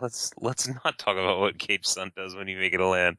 let's 0.00 0.32
let's 0.40 0.68
not 0.84 0.98
talk 0.98 1.16
about 1.16 1.40
what 1.40 1.58
Cage 1.58 1.86
Sun 1.86 2.12
does 2.16 2.34
when 2.34 2.48
you 2.48 2.58
make 2.58 2.74
it 2.74 2.80
a 2.80 2.86
land. 2.86 3.16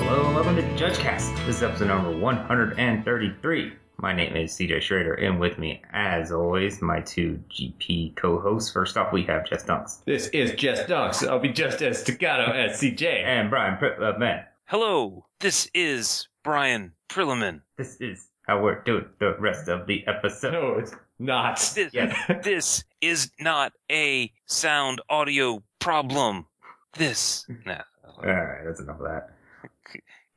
Hello 0.00 0.26
and 0.26 0.34
welcome 0.34 0.56
to 0.56 0.62
JudgeCast. 0.74 1.46
This 1.46 1.56
is 1.58 1.62
episode 1.62 1.86
number 1.88 2.10
133. 2.16 3.72
My 3.98 4.12
name 4.12 4.34
is 4.34 4.52
CJ 4.52 4.80
Schrader, 4.82 5.14
and 5.14 5.38
with 5.38 5.58
me, 5.58 5.82
as 5.92 6.32
always, 6.32 6.82
my 6.82 7.00
two 7.00 7.38
GP 7.50 8.16
co-hosts. 8.16 8.72
First 8.72 8.96
off, 8.96 9.12
we 9.12 9.22
have 9.24 9.46
Jess 9.48 9.62
Dunks 9.64 10.04
This 10.04 10.26
is 10.28 10.52
Jess 10.52 10.80
Dunks. 10.84 11.26
I'll 11.28 11.38
be 11.38 11.52
just 11.52 11.80
as 11.82 12.00
staccato 12.00 12.50
as 12.50 12.80
CJ. 12.80 13.04
and 13.24 13.48
Brian 13.50 13.76
Pri- 13.78 13.96
uh, 13.96 14.18
Man. 14.18 14.44
Hello, 14.64 15.26
this 15.38 15.70
is 15.72 16.26
Brian 16.50 16.90
Prilliman. 17.08 17.60
This 17.78 18.00
is 18.00 18.26
how 18.44 18.60
we're 18.60 18.82
doing 18.82 19.04
the 19.20 19.36
rest 19.38 19.68
of 19.68 19.86
the 19.86 20.04
episode. 20.08 20.52
No, 20.58 20.78
it's 20.80 20.92
not. 21.20 21.58
This, 21.76 21.90
Yes. 21.94 22.16
this 22.42 22.82
is 23.00 23.30
not 23.38 23.72
a 23.88 24.32
sound 24.46 25.00
audio 25.08 25.62
problem. 25.78 26.46
This, 26.94 27.46
nah. 27.64 27.82
All 28.04 28.24
right, 28.26 28.64
that's 28.64 28.80
enough 28.80 28.98
of 28.98 29.06
that. 29.06 29.30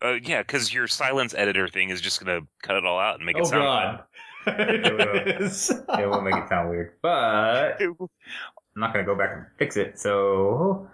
Uh, 0.03 0.19
yeah, 0.21 0.43
because 0.43 0.71
your 0.71 0.85
silence 0.87 1.33
editor 1.33 1.67
thing 1.67 1.89
is 1.89 1.99
just 1.99 2.23
gonna 2.23 2.41
cut 2.61 2.75
it 2.75 2.85
all 2.85 2.99
out 2.99 3.15
and 3.15 3.25
make 3.25 3.35
it 3.35 3.41
Oh 3.41 3.45
sound. 3.45 3.63
God. 4.45 4.59
It 4.69 4.85
It 5.99 6.09
will 6.09 6.21
make 6.21 6.35
it 6.35 6.47
sound 6.47 6.69
weird, 6.69 6.91
but 7.01 7.81
I'm 7.81 7.97
not 8.75 8.93
going 8.93 9.03
to 9.03 9.11
go 9.11 9.17
back 9.17 9.31
and 9.33 9.45
fix 9.57 9.77
it. 9.77 9.97
So, 9.97 10.87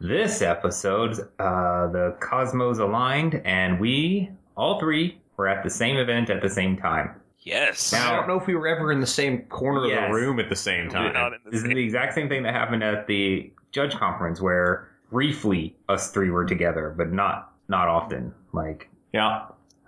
this 0.00 0.42
episode, 0.42 1.12
uh, 1.38 1.86
the 1.86 2.16
cosmos 2.20 2.80
aligned, 2.80 3.40
and 3.46 3.78
we, 3.80 4.30
all 4.56 4.78
three, 4.78 5.18
were 5.36 5.48
at 5.48 5.62
the 5.64 5.70
same 5.70 5.96
event 5.96 6.30
at 6.30 6.42
the 6.42 6.50
same 6.50 6.76
time. 6.76 7.10
Yes. 7.40 7.92
Now, 7.92 8.12
I 8.12 8.16
don't 8.16 8.28
know 8.28 8.38
if 8.38 8.46
we 8.46 8.54
were 8.54 8.68
ever 8.68 8.92
in 8.92 9.00
the 9.00 9.06
same 9.06 9.42
corner 9.46 9.86
Yes. 9.86 10.04
of 10.04 10.10
the 10.10 10.14
room 10.14 10.38
at 10.38 10.48
the 10.48 10.54
same 10.56 10.84
We're 10.86 10.90
time. 10.92 11.12
not 11.12 11.32
in 11.32 11.40
the 11.44 11.50
This 11.50 11.62
is 11.62 11.66
the 11.68 11.76
exact 11.82 12.14
same 12.14 12.28
thing 12.28 12.42
that 12.44 12.54
happened 12.54 12.84
at 12.84 13.06
the 13.08 13.52
judge 13.72 13.94
conference, 13.96 14.40
where 14.40 14.88
briefly 15.10 15.74
us 15.88 16.10
three 16.12 16.30
were 16.30 16.44
together, 16.44 16.94
but 16.96 17.12
not 17.12 17.48
not 17.68 17.88
often. 17.88 18.32
Like, 18.52 18.88
Yeah. 19.12 19.42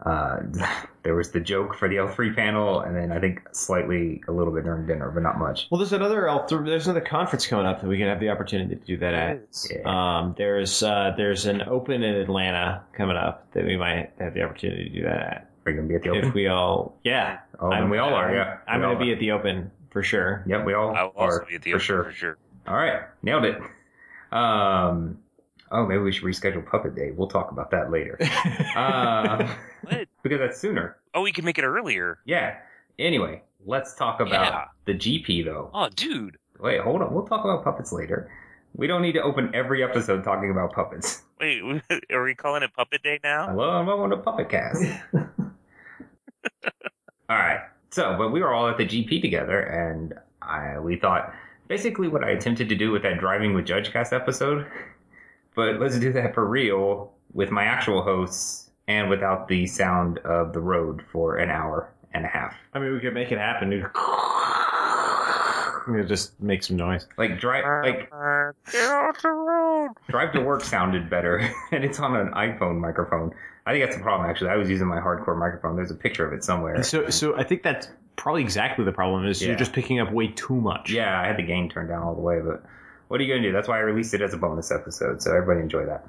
Uh, 0.05 0.41
there 1.03 1.15
was 1.15 1.31
the 1.31 1.41
joke 1.41 1.75
for 1.75 1.89
the 1.89 1.97
L3 1.97 2.35
panel, 2.37 2.81
and 2.81 2.95
then 2.97 3.11
I 3.13 3.21
think 3.21 3.43
slightly 3.53 4.23
a 4.29 4.33
little 4.33 4.53
bit 4.53 4.65
during 4.65 4.87
dinner, 4.87 5.11
but 5.11 5.23
not 5.23 5.39
much. 5.39 5.69
Well, 5.71 5.79
there's 5.79 5.93
another 5.93 6.23
L3. 6.23 6.65
there's 6.67 6.87
another 6.87 7.05
conference 7.05 7.47
coming 7.47 7.67
up 7.67 7.81
that 7.81 7.89
we 7.89 7.99
can 7.99 8.09
have 8.09 8.21
the 8.21 8.29
opportunity 8.31 8.75
to 8.77 8.81
do 8.85 8.97
that 8.99 9.15
at. 9.15 9.47
Yeah. 9.71 9.83
Um, 10.21 10.35
there's 10.37 10.83
uh, 10.83 11.13
there's 11.17 11.47
an 11.47 11.63
open 11.63 12.03
in 12.03 12.15
Atlanta 12.17 12.83
coming 12.93 13.17
up 13.17 13.51
that 13.53 13.65
we 13.65 13.77
might 13.77 14.13
have 14.19 14.35
the 14.35 14.43
opportunity 14.43 14.85
to 14.85 14.91
do 14.91 15.03
that 15.05 15.21
at. 15.21 15.51
Are 15.67 15.71
you 15.71 15.77
gonna 15.79 15.89
be 15.89 15.95
at 15.95 16.03
the 16.03 16.11
open? 16.11 16.25
If 16.29 16.35
we 16.35 16.47
all, 16.49 16.99
yeah, 17.05 17.39
oh, 17.59 17.71
and 17.71 17.91
we 17.91 17.97
all 17.99 18.13
are. 18.13 18.27
I'm- 18.27 18.35
Yeah, 18.35 18.59
I'm 18.69 18.81
gonna 18.83 18.99
be 18.99 19.11
are. 19.11 19.15
at 19.15 19.21
the 19.21 19.31
open 19.33 19.71
for 19.91 20.03
sure. 20.03 20.45
Yep, 20.47 20.67
we 20.67 20.75
all 20.75 20.95
I'll 20.95 21.07
also 21.17 21.39
are 21.39 21.47
be 21.49 21.55
at 21.55 21.63
the 21.63 21.71
for 21.71 21.77
open 21.77 21.85
sure. 21.87 22.05
For 22.05 22.13
sure. 22.13 22.39
All 22.69 22.75
right, 22.75 23.03
nailed 23.23 23.45
it. 23.47 23.59
Um, 24.31 25.19
oh, 25.75 25.85
maybe 25.87 26.01
we 26.03 26.13
should 26.13 26.25
reschedule 26.25 26.65
Puppet 26.65 26.95
Day. 26.95 27.11
We'll 27.11 27.29
talk 27.29 27.51
about 27.51 27.71
that 27.73 27.91
later. 27.91 28.19
Um, 28.77 29.49
What? 29.83 30.09
because 30.23 30.39
that's 30.39 30.59
sooner. 30.61 30.97
Oh, 31.15 31.23
we 31.23 31.33
can 31.33 31.45
make 31.45 31.59
it 31.59 31.65
earlier. 31.65 32.19
Yeah. 32.25 32.57
Anyway, 32.99 33.43
let's 33.67 33.95
talk 33.95 34.21
about 34.21 34.33
Yeah. 34.53 34.65
the 34.87 34.95
GP 34.95 35.45
though. 35.45 35.71
Oh, 35.75 35.89
dude. 35.95 36.39
Wait, 36.61 36.81
hold 36.81 37.03
on. 37.03 37.13
We'll 37.13 37.27
talk 37.27 37.45
about 37.45 37.63
puppets 37.65 37.93
later. 37.93 38.31
We 38.77 38.87
don't 38.89 39.03
need 39.03 39.13
to 39.13 39.23
open 39.23 39.51
every 39.55 39.85
episode 39.85 40.25
talking 40.25 40.51
about 40.51 40.73
puppets. 40.73 41.23
Wait, 41.41 41.63
are 42.13 42.23
we 42.25 42.35
calling 42.35 42.63
it 42.65 42.73
Puppet 42.75 43.03
Day 43.03 43.21
now? 43.23 43.49
Hello 43.49 43.79
and 43.79 43.87
welcome 43.87 44.11
to 44.11 44.17
Puppet 44.17 44.49
Cast. 44.49 44.83
all 47.29 47.37
right. 47.37 47.61
So, 47.91 48.17
but 48.19 48.31
we 48.31 48.41
were 48.41 48.53
all 48.53 48.69
at 48.69 48.77
the 48.77 48.85
GP 48.85 49.21
together, 49.21 49.61
and 49.61 50.15
I 50.43 50.79
we 50.81 50.97
thought 50.97 51.33
basically 51.69 52.09
what 52.09 52.25
I 52.25 52.31
attempted 52.31 52.69
to 52.71 52.75
do 52.75 52.91
with 52.91 53.03
that 53.03 53.19
driving 53.19 53.55
with 53.55 53.67
Judge 53.67 53.93
Cast 53.93 54.13
episode, 54.13 54.67
but 55.55 55.79
let's 55.81 55.99
do 55.99 56.13
that 56.13 56.35
for 56.35 56.47
real 56.47 57.13
with 57.33 57.51
my 57.51 57.65
actual 57.65 58.03
hosts 58.03 58.71
and 58.87 59.09
without 59.11 59.49
the 59.49 59.67
sound 59.67 60.19
of 60.19 60.53
the 60.53 60.61
road 60.61 61.03
for 61.13 61.37
an 61.37 61.51
hour 61.51 61.91
and 62.13 62.25
a 62.25 62.29
half. 62.29 62.55
I 62.75 62.79
mean, 62.79 62.93
we 62.93 63.01
could 63.01 63.15
make 63.15 63.33
it 63.33 63.39
happen, 63.39 63.71
dude. 63.71 63.87
We'll 65.87 66.07
just 66.07 66.41
make 66.41 66.63
some 66.63 66.77
noise. 66.77 67.07
Like 67.19 67.39
drive, 67.39 67.65
like 67.85 68.11
Get 68.73 68.91
off 68.91 69.21
the 69.21 69.29
road. 69.29 69.91
drive 70.09 70.33
to 70.33 70.41
work 70.41 70.65
sounded 70.65 71.11
better, 71.11 71.39
and 71.73 71.85
it's 71.85 72.01
on 72.01 72.17
an 72.17 72.31
iPhone 72.33 72.79
microphone. 72.79 73.33
I 73.67 73.73
think 73.73 73.85
that's 73.85 73.97
the 73.97 74.03
problem. 74.03 74.29
Actually, 74.31 74.51
I 74.51 74.57
was 74.57 74.71
using 74.71 74.87
my 74.87 74.99
hardcore 74.99 75.39
microphone. 75.39 75.77
There's 75.77 75.91
a 75.91 75.95
picture 75.95 76.27
of 76.27 76.33
it 76.33 76.43
somewhere. 76.43 76.83
So, 76.83 77.11
so 77.11 77.37
I 77.37 77.45
think 77.45 77.63
that's 77.63 77.89
probably 78.17 78.41
exactly 78.43 78.85
the 78.87 78.93
problem. 78.93 79.27
Is 79.27 79.43
Yeah. 79.43 79.49
you're 79.49 79.59
just 79.59 79.75
picking 79.75 80.01
up 80.01 80.11
way 80.11 80.29
too 80.29 80.55
much. 80.55 80.91
Yeah, 80.91 81.21
I 81.21 81.27
had 81.27 81.37
the 81.37 81.43
gain 81.43 81.69
turned 81.69 81.91
down 81.91 82.03
all 82.03 82.15
the 82.15 82.23
way, 82.23 82.41
but 82.41 82.63
what 83.15 83.21
are 83.21 83.25
you 83.25 83.33
gonna 83.33 83.47
do? 83.47 83.53
That's 83.53 83.69
why 83.69 83.77
I 83.77 83.83
released 83.83 84.13
it 84.13 84.21
as 84.23 84.35
a 84.35 84.37
bonus 84.37 84.73
episode, 84.73 85.23
so 85.23 85.31
everybody 85.31 85.61
enjoy 85.61 85.87
that. 85.87 86.05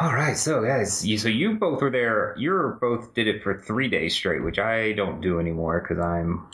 All 0.00 0.14
right, 0.14 0.34
so 0.34 0.64
guys, 0.64 1.06
you, 1.06 1.18
so 1.18 1.28
you 1.28 1.56
both 1.58 1.82
were 1.82 1.90
there. 1.90 2.34
You 2.38 2.78
both 2.80 3.12
did 3.12 3.28
it 3.28 3.42
for 3.42 3.58
three 3.60 3.86
days 3.86 4.14
straight, 4.14 4.42
which 4.42 4.58
I 4.58 4.92
don't 4.92 5.20
do 5.20 5.38
anymore 5.38 5.82
because 5.86 6.02
I'm 6.02 6.46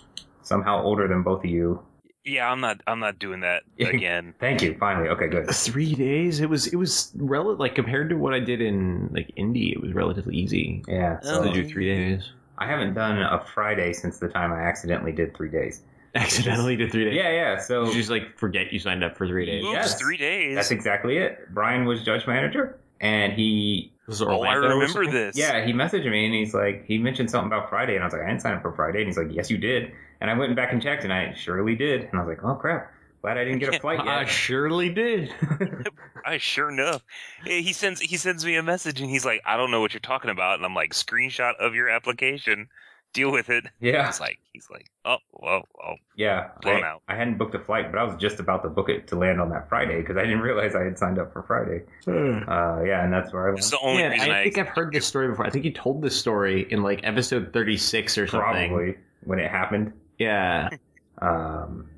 somehow 0.42 0.82
older 0.82 1.06
than 1.06 1.22
both 1.22 1.44
of 1.44 1.50
you. 1.50 1.80
Yeah, 2.24 2.50
I'm 2.50 2.60
not. 2.60 2.80
I'm 2.88 2.98
not 2.98 3.20
doing 3.20 3.38
that 3.42 3.62
again. 3.78 4.34
Thank 4.40 4.62
you. 4.62 4.76
Finally, 4.80 5.10
okay, 5.10 5.28
good. 5.28 5.48
Three 5.54 5.94
days. 5.94 6.40
It 6.40 6.50
was. 6.50 6.66
It 6.66 6.74
was 6.76 7.12
rel- 7.14 7.54
like 7.54 7.76
compared 7.76 8.08
to 8.10 8.16
what 8.16 8.34
I 8.34 8.40
did 8.40 8.60
in 8.60 9.10
like 9.12 9.30
Indy. 9.36 9.70
It 9.70 9.80
was 9.80 9.92
relatively 9.92 10.34
easy 10.34 10.82
Yeah, 10.88 11.20
Oh. 11.22 11.44
to 11.44 11.52
do 11.52 11.64
three 11.68 11.86
days. 11.86 12.32
I 12.58 12.66
haven't 12.66 12.94
done 12.94 13.18
a 13.22 13.38
Friday 13.54 13.92
since 13.92 14.18
the 14.18 14.26
time 14.28 14.52
I 14.52 14.62
accidentally 14.62 15.12
did 15.12 15.36
three 15.36 15.48
days. 15.48 15.82
Accidentally 16.22 16.76
did 16.76 16.90
three 16.92 17.04
days. 17.04 17.14
Yeah, 17.14 17.30
yeah. 17.30 17.58
So 17.58 17.86
You 17.86 17.92
just 17.94 18.10
like 18.10 18.36
forget 18.38 18.72
you 18.72 18.78
signed 18.78 19.02
up 19.04 19.16
for 19.16 19.26
three 19.26 19.46
days. 19.46 19.64
Oops, 19.64 19.72
Yes. 19.72 19.98
three 19.98 20.16
days. 20.16 20.54
that's 20.56 20.70
exactly 20.70 21.18
it. 21.18 21.52
Brian 21.54 21.84
was 21.84 22.02
judge 22.02 22.26
manager, 22.26 22.78
and 23.00 23.32
he 23.32 23.92
Was 24.06 24.20
it 24.20 24.28
oh, 24.28 24.42
I 24.42 24.54
remember 24.54 25.06
this. 25.10 25.36
Yeah, 25.36 25.64
he 25.64 25.72
messaged 25.72 26.10
me 26.10 26.26
and 26.26 26.34
he's 26.34 26.54
like, 26.54 26.84
he 26.86 26.98
mentioned 26.98 27.30
something 27.30 27.46
about 27.52 27.68
Friday, 27.70 27.94
and 27.94 28.02
I 28.02 28.06
was 28.06 28.12
like, 28.12 28.22
I 28.22 28.26
didn't 28.28 28.42
sign 28.42 28.54
up 28.54 28.62
for 28.62 28.72
Friday, 28.72 28.98
and 29.00 29.06
he's 29.08 29.16
like, 29.18 29.28
Yes, 29.30 29.50
you 29.50 29.58
did. 29.58 29.92
And 30.20 30.30
I 30.30 30.34
went 30.34 30.56
back 30.56 30.72
and 30.72 30.82
checked, 30.82 31.04
and 31.04 31.12
I 31.12 31.32
surely 31.34 31.76
did. 31.76 32.02
And 32.04 32.14
I 32.14 32.24
was 32.24 32.28
like, 32.28 32.42
Oh 32.44 32.54
crap, 32.56 32.92
glad 33.22 33.38
I 33.38 33.44
didn't 33.44 33.60
get 33.60 33.74
a 33.74 33.78
flight 33.80 34.00
I 34.00 34.24
surely 34.24 34.88
did. 34.88 35.32
I 36.26 36.38
sure 36.38 36.70
enough. 36.70 37.02
He 37.44 37.72
sends 37.72 38.00
he 38.00 38.16
sends 38.16 38.44
me 38.44 38.56
a 38.56 38.62
message 38.62 39.00
and 39.00 39.08
he's 39.08 39.24
like, 39.24 39.40
I 39.46 39.56
don't 39.56 39.70
know 39.70 39.80
what 39.80 39.92
you're 39.94 40.00
talking 40.00 40.30
about, 40.30 40.56
and 40.56 40.64
I'm 40.66 40.74
like, 40.74 40.92
screenshot 40.92 41.54
of 41.60 41.74
your 41.74 41.88
application, 41.88 42.68
deal 43.12 43.30
with 43.32 43.48
it. 43.50 43.64
yeah, 43.80 44.06
He's 44.06 44.20
like, 44.20 44.38
he's 44.52 44.68
like, 44.70 44.90
oh 45.04 45.16
well, 45.32 45.62
oh 45.82 45.94
yeah. 46.16 46.48
Blown 46.62 46.84
I, 46.84 46.86
out. 46.88 47.02
I 47.08 47.14
hadn't 47.16 47.38
booked 47.38 47.54
a 47.54 47.58
flight, 47.58 47.90
but 47.92 47.98
I 47.98 48.04
was 48.04 48.16
just 48.16 48.40
about 48.40 48.62
to 48.62 48.68
book 48.68 48.88
it 48.88 49.06
to 49.08 49.16
land 49.16 49.40
on 49.40 49.50
that 49.50 49.68
Friday 49.68 50.00
because 50.00 50.16
I 50.16 50.22
didn't 50.22 50.40
realize 50.40 50.74
I 50.74 50.84
had 50.84 50.98
signed 50.98 51.18
up 51.18 51.32
for 51.32 51.42
Friday. 51.42 51.82
Uh, 52.06 52.82
yeah, 52.84 53.04
and 53.04 53.12
that's 53.12 53.32
where 53.32 53.48
I 53.48 53.52
was. 53.52 53.64
is 53.66 53.70
the 53.70 53.78
only 53.80 54.02
Yeah, 54.02 54.08
reason 54.08 54.30
I, 54.30 54.40
I 54.40 54.44
think 54.44 54.58
I've 54.58 54.68
heard 54.68 54.92
this 54.92 55.06
story 55.06 55.28
before. 55.28 55.46
I 55.46 55.50
think 55.50 55.64
you 55.64 55.72
told 55.72 56.02
this 56.02 56.18
story 56.18 56.66
in 56.70 56.82
like 56.82 57.00
episode 57.04 57.52
36 57.52 58.18
or 58.18 58.26
something. 58.26 58.68
Probably 58.70 58.96
when 59.24 59.38
it 59.38 59.50
happened. 59.50 59.92
Yeah. 60.18 60.70
Um, 61.20 61.88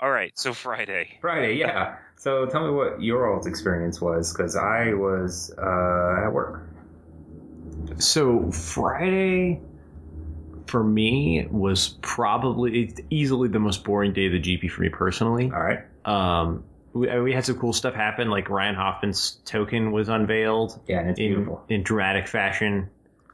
All 0.00 0.10
right, 0.10 0.30
so 0.38 0.52
Friday. 0.54 1.18
Friday, 1.20 1.54
yeah. 1.56 1.96
So 2.16 2.46
tell 2.46 2.64
me 2.66 2.72
what 2.72 3.02
your 3.02 3.32
all's 3.32 3.46
experience 3.46 4.00
was 4.00 4.32
because 4.32 4.54
I 4.54 4.92
was 4.94 5.52
uh, 5.58 6.22
at 6.24 6.28
work. 6.32 6.68
So 7.98 8.50
Friday 8.50 9.60
for 10.66 10.82
me 10.82 11.46
was 11.50 11.90
probably 12.02 12.94
easily 13.10 13.48
the 13.48 13.58
most 13.60 13.84
boring 13.84 14.12
day 14.12 14.26
of 14.26 14.32
the 14.32 14.40
GP 14.40 14.70
for 14.70 14.82
me 14.82 14.88
personally. 14.88 15.50
All 15.52 15.60
right. 15.60 15.80
Um, 16.04 16.64
we, 16.92 17.20
we 17.20 17.32
had 17.32 17.44
some 17.44 17.58
cool 17.58 17.72
stuff 17.72 17.94
happen. 17.94 18.30
Like 18.30 18.48
Ryan 18.50 18.74
Hoffman's 18.74 19.38
token 19.44 19.92
was 19.92 20.08
unveiled 20.08 20.80
Yeah, 20.88 21.00
and 21.00 21.10
it's 21.10 21.20
in 21.20 21.34
beautiful. 21.34 21.64
in 21.68 21.82
dramatic 21.82 22.26
fashion. 22.28 22.88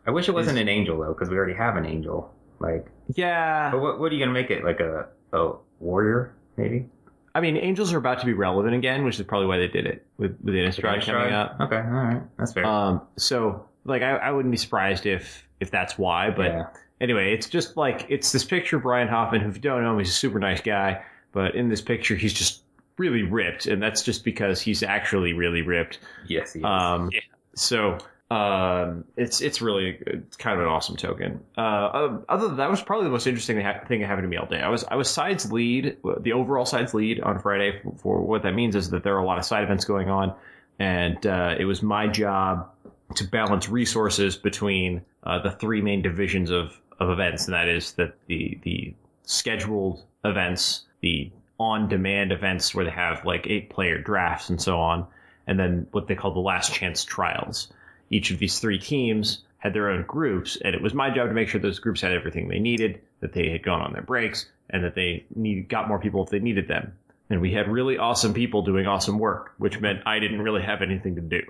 I 0.07 0.11
wish 0.11 0.29
it 0.29 0.33
wasn't 0.33 0.59
an 0.59 0.69
angel 0.69 0.99
though, 0.99 1.13
because 1.13 1.29
we 1.29 1.37
already 1.37 1.55
have 1.55 1.77
an 1.77 1.87
angel. 1.87 2.33
Like, 2.59 2.87
Yeah, 3.15 3.71
but 3.71 3.81
what, 3.81 4.01
what 4.01 4.11
are 4.13 4.15
you 4.15 4.21
gonna 4.21 4.33
make 4.33 4.51
it? 4.51 4.65
Like 4.65 4.81
a 4.81 5.07
a 5.33 5.53
warrior, 5.79 6.35
maybe? 6.57 6.87
I 7.35 7.41
mean, 7.41 7.57
angels 7.57 7.93
are 7.93 7.99
about 7.99 8.19
to 8.21 8.27
be 8.27 8.33
relevant 8.33 8.75
again, 8.75 9.05
which 9.05 9.21
is 9.21 9.27
probably 9.27 9.47
why 9.47 9.59
they 9.59 9.69
did 9.69 9.87
it 9.87 10.05
with 10.19 10.37
with 10.43 10.55
Innistrad 10.55 11.05
coming 11.05 11.33
up. 11.33 11.57
Okay, 11.61 11.77
all 11.77 11.83
right, 11.83 12.23
that's 12.39 12.53
fair. 12.53 12.65
Um, 12.67 13.03
so 13.17 13.67
like 13.85 14.03
I, 14.03 14.17
I 14.17 14.31
wouldn't 14.31 14.51
be 14.53 14.59
surprised 14.59 15.07
if 15.07 15.47
if 15.61 15.71
that's 15.71 15.99
why. 15.99 16.31
But 16.31 16.47
yeah, 16.47 16.67
anyway, 17.01 17.33
it's 17.35 17.49
just 17.49 17.77
like 17.77 18.07
it's 18.09 18.33
this 18.33 18.45
picture 18.45 18.77
of 18.77 18.83
Brian 18.83 19.09
Hoffman, 19.09 19.41
who 19.41 19.49
if 19.49 19.57
you 19.57 19.61
don't 19.63 19.83
know 19.83 19.93
him, 19.93 19.99
he's 19.99 20.11
a 20.11 20.13
super 20.13 20.39
nice 20.39 20.61
guy. 20.61 21.03
But 21.33 21.55
in 21.55 21.69
this 21.69 21.81
picture, 21.81 22.17
he's 22.17 22.33
just 22.33 22.63
really 22.99 23.23
ripped, 23.23 23.67
and 23.67 23.83
that's 23.83 24.03
just 24.03 24.25
because 24.25 24.61
he's 24.61 24.83
actually 24.83 25.33
really 25.33 25.63
ripped. 25.63 25.99
yes, 26.27 26.53
he 26.53 26.61
is. 26.61 26.65
Um, 26.65 27.09
Yeah. 27.13 27.21
so 27.55 27.99
um, 28.31 29.05
it's 29.17 29.41
it's 29.41 29.61
really 29.61 29.99
it's 30.07 30.37
kind 30.37 30.55
of 30.59 30.65
an 30.65 30.71
awesome 30.71 30.97
token. 30.97 31.41
Uh, 31.57 31.61
uh, 31.61 32.19
other 32.29 32.49
than 32.49 32.57
that 32.59 32.71
was 32.71 32.81
probably 32.83 33.05
the 33.07 33.11
most 33.11 33.27
interesting 33.27 33.57
thing 33.57 34.01
that 34.01 34.07
happened 34.07 34.25
to 34.25 34.29
me 34.29 34.37
all 34.37 34.47
day. 34.47 34.61
I 34.61 34.69
was 34.69 34.85
I 34.85 34.97
was 34.97 35.09
sides 35.11 35.51
lead, 35.51 35.97
the 36.21 36.33
overall 36.33 36.65
sides 36.65 36.95
lead 36.95 37.21
on 37.21 37.39
Friday. 37.39 37.81
For, 37.83 37.93
for 37.99 38.21
what 38.21 38.43
that 38.43 38.55
means 38.55 38.77
is 38.77 38.91
that 38.91 39.03
there 39.03 39.15
are 39.17 39.21
a 39.21 39.27
lot 39.27 39.39
of 39.39 39.45
side 39.45 39.65
events 39.65 39.85
going 39.85 40.09
on, 40.11 40.35
and 40.79 41.25
uh, 41.27 41.57
it 41.59 41.65
was 41.65 41.83
my 41.83 42.07
job 42.07 42.69
to 43.17 43.25
balance 43.25 43.69
resources 43.69 44.37
between 44.37 45.03
uh, 45.25 45.41
the 45.41 45.51
three 45.51 45.81
main 45.81 46.03
divisions 46.03 46.51
of, 46.51 46.81
of 46.99 47.11
events, 47.11 47.47
and 47.47 47.55
that 47.55 47.69
is 47.69 47.93
that 47.93 48.15
the 48.27 48.59
the 48.63 48.95
scheduled 49.25 50.03
events, 50.25 50.83
the 51.01 51.31
on 51.59 51.89
demand 51.89 52.33
events 52.33 52.75
where 52.75 52.85
they 52.85 52.91
have 52.91 53.25
like 53.25 53.47
eight 53.47 53.71
player 53.71 53.99
drafts 53.99 54.49
and 54.49 54.61
so 54.61 54.81
on, 54.81 55.07
and 55.47 55.59
then 55.59 55.87
what 55.93 56.09
they 56.09 56.15
call 56.15 56.33
the 56.33 56.41
last 56.41 56.73
chance 56.73 57.05
trials. 57.05 57.73
Each 58.09 58.31
of 58.31 58.39
these 58.39 58.59
three 58.59 58.79
teams 58.79 59.43
had 59.59 59.75
their 59.75 59.91
own 59.91 60.05
groups, 60.05 60.57
and 60.65 60.75
it 60.75 60.83
was 60.83 60.95
my 60.95 61.11
job 61.11 61.29
to 61.29 61.35
make 61.35 61.49
sure 61.49 61.61
those 61.61 61.79
groups 61.79 62.01
had 62.01 62.13
everything 62.13 62.49
they 62.49 62.59
needed, 62.59 63.01
that 63.21 63.35
they 63.35 63.51
had 63.51 63.63
gone 63.63 63.83
on 63.83 63.93
their 63.93 64.03
breaks, 64.03 64.47
and 64.71 64.83
that 64.83 64.95
they 64.95 65.25
need, 65.35 65.69
got 65.69 65.87
more 65.87 65.99
people 65.99 66.25
if 66.25 66.31
they 66.31 66.39
needed 66.39 66.67
them. 66.67 66.93
And 67.29 67.41
we 67.41 67.53
had 67.53 67.69
really 67.69 67.99
awesome 67.99 68.33
people 68.33 68.63
doing 68.63 68.87
awesome 68.87 69.19
work, 69.19 69.53
which 69.59 69.79
meant 69.81 70.01
I 70.07 70.19
didn't 70.19 70.43
really 70.43 70.63
have 70.63 70.83
anything 70.83 71.15
to 71.17 71.21
do, 71.21 71.43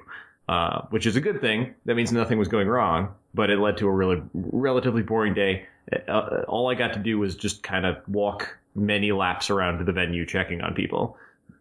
uh, 0.50 0.82
which 0.90 1.06
is 1.06 1.14
a 1.14 1.20
good 1.20 1.40
thing. 1.40 1.72
That 1.84 1.94
means 1.94 2.10
nothing 2.10 2.36
was 2.36 2.48
going 2.48 2.66
wrong, 2.66 3.14
but 3.32 3.50
it 3.50 3.60
led 3.60 3.76
to 3.76 3.86
a 3.86 3.90
really 3.92 4.20
relatively 4.34 5.00
boring 5.00 5.32
day. 5.32 5.66
Uh, 6.08 6.42
all 6.48 6.68
I 6.68 6.74
got 6.74 6.92
to 6.94 6.98
do 6.98 7.20
was 7.20 7.36
just 7.36 7.62
kind 7.62 7.86
of 7.86 7.96
walk 8.08 8.58
many 8.74 9.12
laps 9.12 9.48
around 9.48 9.86
the 9.86 9.92
venue 9.92 10.26
checking 10.26 10.60
on 10.60 10.74
people. 10.74 11.16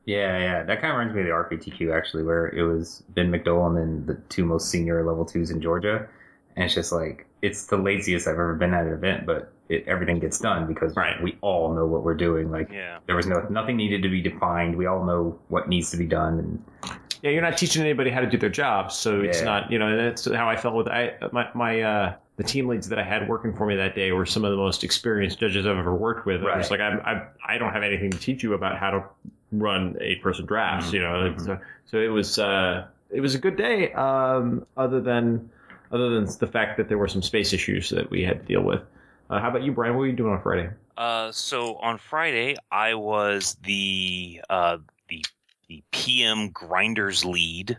Yeah, 0.05 0.39
yeah. 0.39 0.63
That 0.63 0.81
kind 0.81 0.91
of 0.91 0.97
reminds 0.97 1.13
me 1.13 1.21
of 1.21 1.27
the 1.27 1.33
RPTQ 1.33 1.95
actually, 1.95 2.23
where 2.23 2.47
it 2.47 2.63
was 2.63 3.03
Ben 3.09 3.31
McDowell 3.31 3.67
and 3.67 3.77
then 3.77 4.05
the 4.07 4.19
two 4.29 4.43
most 4.43 4.71
senior 4.71 5.05
level 5.05 5.23
twos 5.23 5.51
in 5.51 5.61
Georgia. 5.61 6.07
And 6.55 6.65
it's 6.65 6.73
just 6.73 6.91
like, 6.91 7.27
it's 7.43 7.67
the 7.67 7.77
laziest 7.77 8.27
I've 8.27 8.33
ever 8.33 8.55
been 8.55 8.73
at 8.73 8.87
an 8.87 8.93
event, 8.93 9.27
but 9.27 9.53
it, 9.69 9.87
everything 9.87 10.19
gets 10.19 10.39
done 10.39 10.65
because 10.67 10.95
Right. 10.95 11.21
we 11.21 11.37
all 11.41 11.73
know 11.73 11.85
what 11.85 12.03
we're 12.03 12.15
doing. 12.15 12.51
Like, 12.51 12.71
Yeah. 12.71 12.97
there 13.05 13.15
was 13.15 13.27
no, 13.27 13.45
nothing 13.49 13.77
needed 13.77 14.01
to 14.03 14.09
be 14.09 14.21
defined. 14.21 14.75
We 14.75 14.87
all 14.87 15.05
know 15.05 15.39
what 15.47 15.69
needs 15.69 15.91
to 15.91 15.97
be 15.97 16.05
done. 16.07 16.39
And 16.39 16.97
Yeah, 17.21 17.31
you're 17.31 17.41
not 17.41 17.57
teaching 17.57 17.81
anybody 17.83 18.09
how 18.09 18.21
to 18.21 18.27
do 18.27 18.37
their 18.37 18.49
job, 18.49 18.91
so 18.91 19.21
it's 19.21 19.41
not, 19.41 19.71
you 19.71 19.77
know, 19.77 19.95
that's 19.95 20.25
how 20.31 20.49
I 20.49 20.55
felt 20.55 20.73
with 20.75 20.87
I 20.87 21.13
my 21.31 21.47
my 21.53 21.81
uh 21.81 22.13
the 22.37 22.43
team 22.43 22.67
leads 22.69 22.87
that 22.87 22.97
I 22.97 23.03
had 23.03 23.27
working 23.27 23.53
for 23.53 23.65
me 23.65 23.75
that 23.75 23.93
day 23.93 24.13
were 24.13 24.25
some 24.25 24.45
of 24.45 24.51
the 24.51 24.55
most 24.57 24.85
experienced 24.85 25.37
judges 25.37 25.67
I've 25.67 25.75
ever 25.77 25.93
worked 25.93 26.25
with. 26.25 26.41
Right. 26.41 26.53
I 26.55 26.57
was 26.57 26.71
like, 26.71 26.79
I'm, 26.79 27.01
I'm 27.05 27.23
I 27.45 27.57
don't 27.57 27.73
have 27.73 27.83
anything 27.83 28.09
to 28.11 28.17
teach 28.17 28.41
you 28.41 28.53
about 28.53 28.77
how 28.77 28.91
to 28.91 29.03
run 29.51 29.97
eight 29.99 30.23
person 30.23 30.45
drafts, 30.45 30.91
Mhm. 30.91 30.93
you 30.93 30.99
know. 31.01 31.33
Mhm. 31.37 31.45
So 31.45 31.59
so 31.87 31.97
it 31.97 32.07
was 32.07 32.39
uh 32.39 32.85
it 33.11 33.19
was 33.19 33.35
a 33.35 33.39
good 33.39 33.57
day. 33.57 33.91
Um, 33.93 34.65
other 34.77 35.01
than 35.01 35.49
other 35.91 36.09
than 36.11 36.25
the 36.39 36.47
fact 36.47 36.77
that 36.77 36.87
there 36.87 36.97
were 36.97 37.07
some 37.09 37.21
space 37.21 37.51
issues 37.51 37.89
that 37.89 38.09
we 38.09 38.23
had 38.23 38.39
to 38.39 38.45
deal 38.45 38.61
with. 38.63 38.81
Uh, 39.29 39.39
how 39.39 39.49
about 39.49 39.63
you, 39.63 39.71
Brian? 39.71 39.93
What 39.93 39.99
were 40.01 40.07
you 40.07 40.13
doing 40.13 40.33
on 40.33 40.41
Friday? 40.41 40.69
Uh, 40.97 41.31
so 41.31 41.75
on 41.75 41.97
Friday, 41.97 42.55
I 42.71 42.95
was 42.95 43.55
the 43.63 44.41
uh, 44.49 44.77
the 45.07 45.23
the 45.67 45.83
PM 45.91 46.49
grinders 46.49 47.23
lead. 47.23 47.77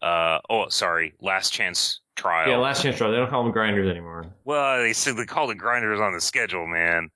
Uh, 0.00 0.38
oh, 0.48 0.68
sorry, 0.68 1.14
last 1.20 1.52
chance 1.52 2.00
trial. 2.14 2.48
Yeah, 2.48 2.56
last 2.58 2.82
chance 2.82 2.96
trial. 2.96 3.10
They 3.10 3.16
don't 3.16 3.28
call 3.28 3.42
them 3.42 3.52
grinders 3.52 3.88
anymore. 3.88 4.26
well, 4.44 4.78
they 4.78 4.92
said 4.92 5.16
they 5.16 5.24
called 5.26 5.50
it 5.50 5.56
grinders 5.56 6.00
on 6.00 6.12
the 6.12 6.20
schedule, 6.20 6.66
man. 6.66 7.10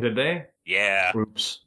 Did 0.00 0.16
they? 0.16 0.46
Yeah. 0.64 1.12
Oops. 1.16 1.60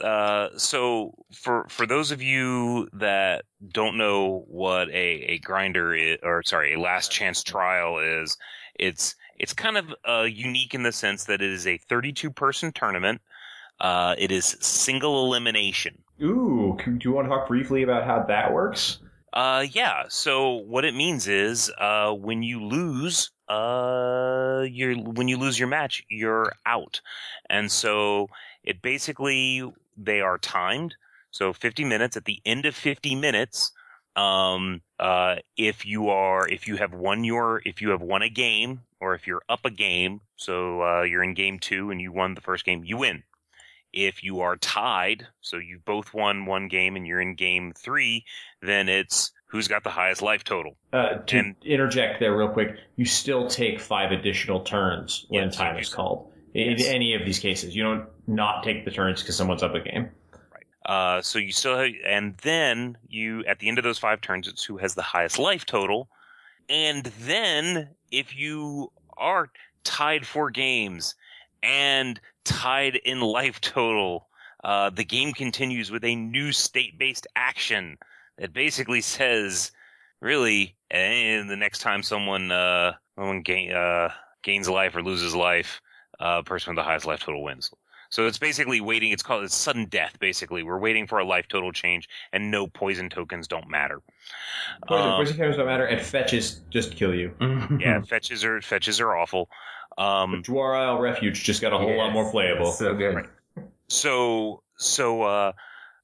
uh, 0.00 0.48
so 0.56 1.14
for 1.32 1.66
for 1.68 1.86
those 1.86 2.12
of 2.12 2.22
you 2.22 2.88
that 2.94 3.44
don't 3.68 3.98
know 3.98 4.44
what 4.48 4.88
a, 4.88 4.92
a 4.94 5.38
grinder 5.40 5.94
is, 5.94 6.18
or 6.22 6.42
sorry, 6.44 6.74
a 6.74 6.80
last 6.80 7.12
chance 7.12 7.42
trial 7.42 7.98
is, 7.98 8.38
it's 8.78 9.16
it's 9.40 9.54
kind 9.54 9.78
of 9.78 9.94
uh, 10.06 10.22
unique 10.24 10.74
in 10.74 10.82
the 10.82 10.92
sense 10.92 11.24
that 11.24 11.40
it 11.40 11.50
is 11.50 11.66
a 11.66 11.78
32 11.78 12.30
person 12.30 12.72
tournament. 12.72 13.22
Uh, 13.80 14.14
it 14.18 14.30
is 14.30 14.58
single 14.60 15.24
elimination. 15.24 15.96
Ooh, 16.22 16.76
do 16.84 16.98
you 17.02 17.12
want 17.12 17.24
to 17.24 17.30
talk 17.30 17.48
briefly 17.48 17.82
about 17.82 18.04
how 18.04 18.22
that 18.28 18.52
works? 18.52 18.98
Uh, 19.32 19.64
yeah. 19.70 20.04
So 20.08 20.56
what 20.56 20.84
it 20.84 20.94
means 20.94 21.26
is, 21.26 21.72
uh, 21.78 22.12
when 22.12 22.42
you 22.42 22.62
lose, 22.62 23.30
uh, 23.48 24.66
you're 24.70 24.94
when 24.96 25.28
you 25.28 25.38
lose 25.38 25.58
your 25.58 25.68
match, 25.68 26.04
you're 26.10 26.52
out, 26.66 27.00
and 27.48 27.72
so 27.72 28.28
it 28.62 28.82
basically 28.82 29.62
they 29.96 30.20
are 30.20 30.36
timed. 30.36 30.94
So 31.30 31.54
50 31.54 31.84
minutes. 31.84 32.16
At 32.16 32.26
the 32.26 32.42
end 32.44 32.66
of 32.66 32.74
50 32.74 33.14
minutes, 33.14 33.72
um, 34.16 34.82
uh, 34.98 35.36
if 35.56 35.86
you 35.86 36.10
are 36.10 36.46
if 36.46 36.68
you 36.68 36.76
have 36.76 36.92
won 36.92 37.24
your 37.24 37.62
if 37.64 37.80
you 37.80 37.90
have 37.90 38.02
won 38.02 38.20
a 38.20 38.28
game 38.28 38.82
or 39.00 39.14
if 39.14 39.26
you're 39.26 39.42
up 39.48 39.64
a 39.64 39.70
game, 39.70 40.20
so 40.36 40.82
uh, 40.82 41.02
you're 41.02 41.22
in 41.22 41.34
game 41.34 41.58
two 41.58 41.90
and 41.90 42.00
you 42.00 42.12
won 42.12 42.34
the 42.34 42.40
first 42.40 42.64
game, 42.64 42.84
you 42.84 42.98
win. 42.98 43.22
If 43.92 44.22
you 44.22 44.40
are 44.40 44.56
tied, 44.56 45.26
so 45.40 45.56
you 45.56 45.80
both 45.84 46.14
won 46.14 46.46
one 46.46 46.68
game 46.68 46.94
and 46.94 47.06
you're 47.06 47.20
in 47.20 47.34
game 47.34 47.72
three, 47.76 48.24
then 48.62 48.88
it's 48.88 49.32
who's 49.46 49.66
got 49.66 49.82
the 49.82 49.90
highest 49.90 50.22
life 50.22 50.44
total. 50.44 50.76
Uh, 50.92 51.16
to 51.26 51.38
And- 51.38 51.56
interject 51.64 52.20
there 52.20 52.36
real 52.36 52.48
quick, 52.52 52.76
you 52.96 53.04
still 53.04 53.48
take 53.48 53.80
five 53.80 54.12
additional 54.12 54.60
turns 54.60 55.26
when 55.28 55.44
Yes, 55.46 55.56
time 55.56 55.76
is 55.78 55.92
called. 55.92 56.32
In 56.54 56.78
Yes. 56.78 56.86
any 56.88 57.14
of 57.14 57.24
these 57.24 57.38
cases, 57.40 57.74
you 57.74 57.82
don't 57.82 58.06
not 58.28 58.62
take 58.62 58.84
the 58.84 58.90
turns 58.92 59.22
because 59.22 59.36
someone's 59.36 59.62
up 59.62 59.74
a 59.74 59.80
game. 59.80 60.10
Uh, 60.86 61.20
so 61.20 61.38
you 61.38 61.52
still 61.52 61.76
have, 61.76 61.90
and 62.06 62.36
then 62.38 62.96
you 63.08 63.44
at 63.46 63.58
the 63.58 63.68
end 63.68 63.78
of 63.78 63.84
those 63.84 63.98
five 63.98 64.20
turns, 64.20 64.46
it's 64.48 64.64
who 64.64 64.76
has 64.78 64.94
the 64.94 65.02
highest 65.02 65.38
life 65.38 65.66
total. 65.66 66.08
And 66.68 67.04
then 67.04 67.90
if 68.10 68.36
you 68.36 68.92
are 69.16 69.50
tied 69.84 70.26
for 70.26 70.50
games 70.50 71.14
and 71.62 72.20
tied 72.44 72.96
in 72.96 73.20
life 73.20 73.60
total, 73.60 74.28
uh, 74.64 74.90
the 74.90 75.04
game 75.04 75.32
continues 75.32 75.90
with 75.90 76.04
a 76.04 76.14
new 76.14 76.52
state-based 76.52 77.26
action 77.36 77.98
that 78.38 78.52
basically 78.52 79.00
says, 79.00 79.72
really, 80.20 80.76
and 80.90 81.48
the 81.48 81.56
next 81.56 81.80
time 81.80 82.02
someone 82.02 82.50
uh, 82.50 82.92
someone 83.16 83.42
gain, 83.42 83.72
uh, 83.72 84.10
gains 84.42 84.68
life 84.68 84.94
or 84.96 85.02
loses 85.02 85.34
life, 85.34 85.80
uh, 86.18 86.42
person 86.42 86.72
with 86.74 86.82
the 86.82 86.88
highest 86.88 87.06
life 87.06 87.20
total 87.20 87.42
wins. 87.42 87.70
So 88.10 88.26
it's 88.26 88.38
basically 88.38 88.80
waiting. 88.80 89.12
It's 89.12 89.22
called 89.22 89.44
it's 89.44 89.54
sudden 89.54 89.86
death. 89.86 90.18
Basically, 90.18 90.62
we're 90.62 90.78
waiting 90.78 91.06
for 91.06 91.18
a 91.20 91.24
life 91.24 91.46
total 91.48 91.72
change, 91.72 92.08
and 92.32 92.50
no 92.50 92.66
poison 92.66 93.08
tokens 93.08 93.46
don't 93.48 93.68
matter. 93.68 94.02
Poison, 94.86 95.08
Um, 95.08 95.16
poison 95.16 95.36
counters 95.36 95.56
don't 95.56 95.66
matter, 95.66 95.86
and 95.86 96.00
fetches 96.04 96.60
just 96.70 96.96
kill 96.96 97.14
you. 97.14 97.34
yeah, 97.80 98.00
fetches 98.08 98.44
are 98.44 98.60
fetches 98.60 99.00
are 99.00 99.16
awful. 99.16 99.48
Um, 99.96 100.42
Jwar 100.42 100.76
Isle 100.76 100.98
Refuge 101.00 101.42
just 101.42 101.60
got 101.60 101.72
a 101.72 101.78
whole 101.78 101.96
lot 101.96 102.12
more 102.12 102.30
playable. 102.30 102.72
So 102.72 102.94
good. 102.94 103.14
Right. 103.14 103.26
so 103.88 104.62
so 104.76 105.22
uh 105.22 105.52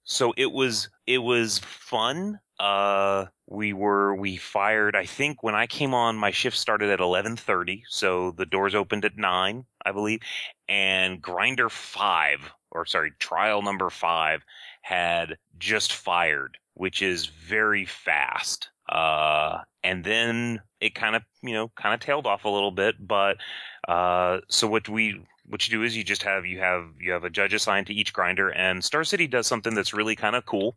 so 0.04 0.32
it 0.36 0.52
was 0.52 0.88
it 1.06 1.18
was 1.18 1.58
fun 1.60 2.38
uh 2.58 3.26
we 3.46 3.72
were 3.72 4.14
we 4.14 4.36
fired 4.36 4.96
i 4.96 5.04
think 5.04 5.42
when 5.42 5.54
i 5.54 5.66
came 5.66 5.92
on 5.92 6.16
my 6.16 6.30
shift 6.30 6.56
started 6.56 6.88
at 6.90 7.00
11:30 7.00 7.82
so 7.88 8.30
the 8.32 8.46
doors 8.46 8.74
opened 8.74 9.04
at 9.04 9.16
9 9.16 9.64
i 9.84 9.92
believe 9.92 10.20
and 10.68 11.20
grinder 11.20 11.68
5 11.68 12.52
or 12.70 12.86
sorry 12.86 13.12
trial 13.18 13.62
number 13.62 13.90
5 13.90 14.42
had 14.82 15.36
just 15.58 15.92
fired 15.92 16.58
which 16.74 17.00
is 17.00 17.26
very 17.26 17.86
fast. 17.86 18.70
Uh 18.88 19.60
and 19.82 20.04
then 20.04 20.60
it 20.80 20.94
kind 20.94 21.16
of 21.16 21.22
you 21.42 21.54
know 21.54 21.68
kind 21.76 21.94
of 21.94 22.00
tailed 22.00 22.26
off 22.26 22.44
a 22.44 22.48
little 22.48 22.70
bit 22.70 22.94
but 23.00 23.36
uh 23.88 24.38
so 24.48 24.66
what 24.66 24.88
we 24.88 25.20
what 25.48 25.66
you 25.66 25.76
do 25.76 25.82
is 25.84 25.96
you 25.96 26.04
just 26.04 26.22
have 26.22 26.44
you 26.46 26.58
have 26.58 26.84
you 27.00 27.12
have 27.12 27.24
a 27.24 27.30
judge 27.30 27.54
assigned 27.54 27.86
to 27.86 27.94
each 27.94 28.12
grinder 28.12 28.50
and 28.50 28.84
star 28.84 29.04
city 29.04 29.26
does 29.26 29.46
something 29.46 29.74
that's 29.74 29.94
really 29.94 30.16
kind 30.16 30.36
of 30.36 30.44
cool 30.46 30.76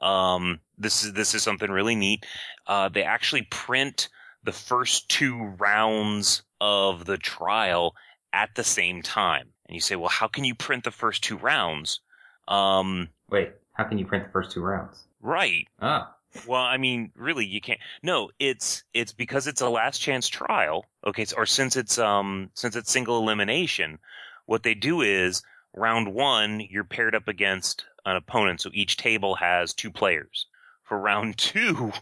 um 0.00 0.60
this 0.78 1.04
is 1.04 1.12
this 1.12 1.34
is 1.34 1.42
something 1.42 1.70
really 1.70 1.94
neat 1.94 2.24
uh 2.66 2.88
they 2.88 3.02
actually 3.02 3.42
print 3.50 4.08
the 4.44 4.52
first 4.52 5.08
two 5.08 5.54
rounds 5.58 6.42
of 6.60 7.04
the 7.04 7.18
trial 7.18 7.94
at 8.32 8.54
the 8.54 8.64
same 8.64 9.02
time 9.02 9.48
and 9.66 9.74
you 9.74 9.80
say 9.80 9.96
well 9.96 10.08
how 10.08 10.26
can 10.26 10.44
you 10.44 10.54
print 10.54 10.84
the 10.84 10.90
first 10.90 11.22
two 11.22 11.36
rounds 11.36 12.00
um 12.48 13.08
Wait, 13.30 13.52
how 13.74 13.84
can 13.84 13.98
you 13.98 14.06
print 14.06 14.24
the 14.24 14.30
first 14.30 14.50
two 14.50 14.62
rounds? 14.62 15.04
right 15.20 15.66
Ah, 15.80 16.14
well, 16.46 16.62
I 16.62 16.76
mean, 16.76 17.10
really, 17.16 17.44
you 17.44 17.60
can't. 17.60 17.80
No, 18.02 18.30
it's 18.38 18.84
it's 18.94 19.12
because 19.12 19.46
it's 19.46 19.60
a 19.60 19.68
last 19.68 20.00
chance 20.00 20.28
trial. 20.28 20.86
Okay, 21.04 21.26
or 21.36 21.44
since 21.46 21.76
it's 21.76 21.98
um 21.98 22.50
since 22.54 22.76
it's 22.76 22.92
single 22.92 23.18
elimination, 23.18 23.98
what 24.46 24.62
they 24.62 24.74
do 24.74 25.00
is 25.00 25.42
round 25.74 26.14
one 26.14 26.60
you're 26.60 26.84
paired 26.84 27.14
up 27.14 27.28
against 27.28 27.84
an 28.04 28.16
opponent, 28.16 28.60
so 28.60 28.70
each 28.72 28.96
table 28.96 29.34
has 29.36 29.74
two 29.74 29.90
players. 29.90 30.46
For 30.84 30.98
round 30.98 31.36
two, 31.38 31.92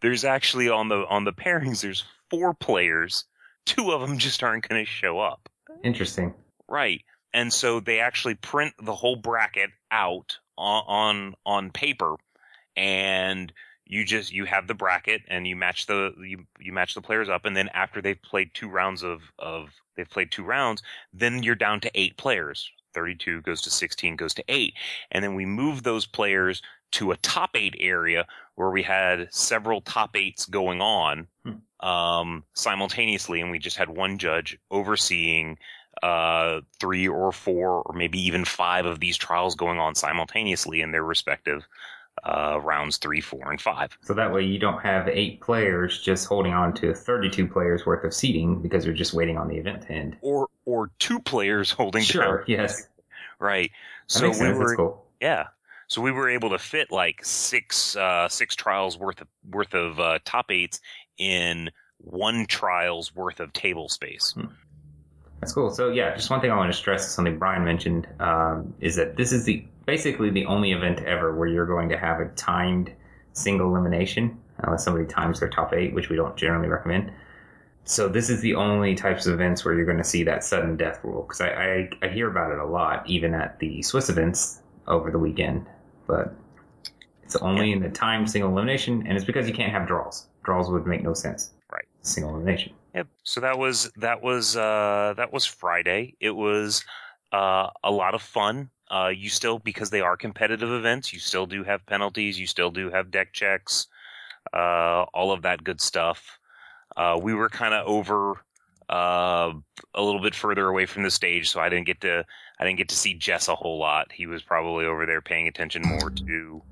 there's 0.00 0.24
actually 0.24 0.68
on 0.68 0.88
the 0.88 1.06
on 1.08 1.24
the 1.24 1.32
pairings 1.32 1.80
there's 1.82 2.04
four 2.30 2.54
players. 2.54 3.24
Two 3.64 3.92
of 3.92 4.00
them 4.00 4.18
just 4.18 4.42
aren't 4.42 4.68
going 4.68 4.84
to 4.84 4.90
show 4.90 5.20
up. 5.20 5.48
interesting. 5.82 6.34
Right. 6.68 7.02
And 7.34 7.52
so 7.52 7.80
they 7.80 8.00
actually 8.00 8.34
print 8.34 8.74
the 8.82 8.94
whole 8.94 9.16
bracket 9.16 9.70
out 9.90 10.38
on 10.58 10.84
on, 10.86 11.34
on 11.46 11.70
paper 11.70 12.16
and 12.76 13.52
you 13.84 14.04
just 14.04 14.32
you 14.32 14.44
have 14.44 14.66
the 14.66 14.74
bracket 14.74 15.22
and 15.28 15.46
you 15.46 15.56
match 15.56 15.86
the 15.86 16.12
you, 16.18 16.46
you 16.58 16.72
match 16.72 16.94
the 16.94 17.02
players 17.02 17.28
up 17.28 17.44
and 17.44 17.56
then 17.56 17.68
after 17.74 18.00
they've 18.00 18.22
played 18.22 18.50
two 18.54 18.68
rounds 18.68 19.02
of 19.02 19.20
of 19.38 19.70
they've 19.96 20.08
played 20.08 20.30
two 20.30 20.44
rounds 20.44 20.82
then 21.12 21.42
you're 21.42 21.54
down 21.54 21.80
to 21.80 21.90
8 21.94 22.16
players 22.16 22.70
32 22.94 23.42
goes 23.42 23.62
to 23.62 23.70
16 23.70 24.16
goes 24.16 24.34
to 24.34 24.44
8 24.48 24.74
and 25.10 25.24
then 25.24 25.34
we 25.34 25.46
move 25.46 25.82
those 25.82 26.06
players 26.06 26.62
to 26.92 27.10
a 27.10 27.16
top 27.18 27.56
eight 27.56 27.74
area 27.80 28.26
where 28.54 28.70
we 28.70 28.82
had 28.82 29.32
several 29.32 29.80
top 29.80 30.16
eights 30.16 30.46
going 30.46 30.80
on 30.80 31.26
Hmm. 31.44 31.86
um, 31.86 32.44
simultaneously, 32.54 33.40
and 33.40 33.50
we 33.50 33.58
just 33.58 33.76
had 33.76 33.88
one 33.88 34.18
judge 34.18 34.56
overseeing 34.70 35.58
uh, 36.02 36.60
three 36.78 37.08
or 37.08 37.32
four 37.32 37.82
or 37.82 37.94
maybe 37.94 38.20
even 38.20 38.44
five 38.44 38.86
of 38.86 39.00
these 39.00 39.16
trials 39.16 39.54
going 39.54 39.78
on 39.78 39.94
simultaneously 39.94 40.80
in 40.80 40.92
their 40.92 41.04
respective 41.04 41.66
uh, 42.24 42.58
rounds 42.62 42.98
three, 42.98 43.20
four, 43.20 43.50
and 43.50 43.60
five. 43.60 43.96
So 44.02 44.14
that 44.14 44.32
way 44.32 44.42
you 44.44 44.58
don't 44.58 44.80
have 44.80 45.08
eight 45.08 45.40
players 45.40 46.00
just 46.00 46.26
holding 46.26 46.52
on 46.52 46.72
to 46.74 46.94
32 46.94 47.46
players 47.48 47.84
worth 47.86 48.04
of 48.04 48.14
seating 48.14 48.60
because 48.62 48.84
you're 48.84 48.94
just 48.94 49.12
waiting 49.14 49.36
on 49.38 49.48
the 49.48 49.56
event 49.56 49.82
to 49.82 49.92
end. 49.92 50.16
Or 50.20 50.48
or 50.64 50.90
two 50.98 51.18
players 51.20 51.70
holding 51.78 52.02
Sure, 52.02 52.38
down. 52.38 52.44
yes. 52.46 52.88
Right. 53.38 53.70
That 54.08 54.12
so 54.12 54.26
makes 54.28 54.40
we 54.40 54.46
sense. 54.46 54.58
were 54.58 54.76
cool. 54.76 55.06
Yeah. 55.20 55.48
So 55.88 56.00
we 56.00 56.10
were 56.10 56.28
able 56.30 56.50
to 56.50 56.58
fit 56.58 56.90
like 56.90 57.24
six 57.24 57.96
uh, 57.96 58.28
six 58.28 58.54
trials 58.54 58.96
worth 58.96 59.20
of 59.20 59.28
worth 59.50 59.74
of 59.74 60.00
uh, 60.00 60.18
top 60.24 60.50
eights 60.50 60.80
in 61.18 61.70
one 61.98 62.46
trial's 62.46 63.14
worth 63.14 63.40
of 63.40 63.52
table 63.52 63.88
space. 63.88 64.34
That's 65.40 65.52
cool. 65.52 65.70
So 65.70 65.90
yeah, 65.90 66.14
just 66.14 66.30
one 66.30 66.40
thing 66.40 66.50
I 66.50 66.56
want 66.56 66.72
to 66.72 66.78
stress, 66.78 67.10
something 67.10 67.38
Brian 67.38 67.64
mentioned, 67.64 68.06
um, 68.20 68.74
is 68.80 68.96
that 68.96 69.16
this 69.16 69.32
is 69.32 69.44
the 69.44 69.64
basically 69.86 70.30
the 70.30 70.46
only 70.46 70.72
event 70.72 71.00
ever 71.00 71.34
where 71.36 71.48
you're 71.48 71.66
going 71.66 71.88
to 71.88 71.98
have 71.98 72.20
a 72.20 72.28
timed 72.30 72.92
single 73.32 73.68
elimination, 73.68 74.38
unless 74.58 74.84
somebody 74.84 75.06
times 75.06 75.40
their 75.40 75.48
top 75.48 75.72
eight, 75.72 75.94
which 75.94 76.08
we 76.08 76.16
don't 76.16 76.36
generally 76.36 76.68
recommend. 76.68 77.12
So 77.84 78.08
this 78.08 78.30
is 78.30 78.40
the 78.40 78.54
only 78.54 78.94
types 78.94 79.26
of 79.26 79.34
events 79.34 79.64
where 79.64 79.74
you're 79.74 79.84
going 79.84 79.98
to 79.98 80.04
see 80.04 80.22
that 80.24 80.44
sudden 80.44 80.76
death 80.76 81.00
rule, 81.02 81.22
because 81.22 81.40
I, 81.40 81.48
I 81.48 81.90
I 82.02 82.08
hear 82.08 82.30
about 82.30 82.52
it 82.52 82.58
a 82.58 82.64
lot, 82.64 83.04
even 83.08 83.34
at 83.34 83.58
the 83.58 83.82
Swiss 83.82 84.08
events 84.08 84.60
over 84.86 85.10
the 85.10 85.18
weekend, 85.18 85.66
but 86.06 86.34
it's 87.24 87.34
only 87.36 87.72
in 87.72 87.80
the 87.80 87.88
timed 87.88 88.30
single 88.30 88.50
elimination, 88.50 89.04
and 89.06 89.16
it's 89.16 89.24
because 89.24 89.48
you 89.48 89.54
can't 89.54 89.72
have 89.72 89.88
draws. 89.88 90.28
Draws 90.44 90.70
would 90.70 90.86
make 90.86 91.02
no 91.02 91.14
sense. 91.14 91.50
Right. 91.72 91.86
Single 92.02 92.34
elimination. 92.34 92.72
Yep. 92.94 93.08
So 93.24 93.40
that 93.40 93.58
was 93.58 93.90
that 93.96 94.22
was 94.22 94.56
uh, 94.56 95.14
that 95.16 95.32
was 95.32 95.44
Friday. 95.44 96.14
It 96.20 96.36
was 96.36 96.84
uh, 97.32 97.70
a 97.82 97.90
lot 97.90 98.14
of 98.14 98.22
fun. 98.22 98.70
Uh, 98.92 99.08
you 99.08 99.30
still 99.30 99.58
because 99.58 99.88
they 99.88 100.02
are 100.02 100.16
competitive 100.16 100.70
events. 100.70 101.12
You 101.12 101.18
still 101.18 101.46
do 101.46 101.64
have 101.64 101.86
penalties. 101.86 102.38
You 102.38 102.46
still 102.46 102.70
do 102.70 102.90
have 102.90 103.10
deck 103.10 103.32
checks. 103.32 103.86
Uh, 104.52 105.04
all 105.14 105.32
of 105.32 105.42
that 105.42 105.64
good 105.64 105.80
stuff. 105.80 106.38
Uh, 106.96 107.18
we 107.22 107.32
were 107.32 107.48
kind 107.48 107.72
of 107.72 107.86
over 107.86 108.34
uh, 108.90 109.52
a 109.94 110.02
little 110.02 110.20
bit 110.20 110.34
further 110.34 110.68
away 110.68 110.84
from 110.84 111.04
the 111.04 111.10
stage, 111.10 111.50
so 111.50 111.58
I 111.58 111.70
didn't 111.70 111.86
get 111.86 112.02
to 112.02 112.24
I 112.58 112.64
didn't 112.64 112.78
get 112.78 112.90
to 112.90 112.94
see 112.94 113.14
Jess 113.14 113.48
a 113.48 113.54
whole 113.54 113.78
lot. 113.78 114.12
He 114.12 114.26
was 114.26 114.42
probably 114.42 114.84
over 114.84 115.06
there 115.06 115.22
paying 115.22 115.48
attention 115.48 115.82
more 115.82 116.10
to 116.10 116.62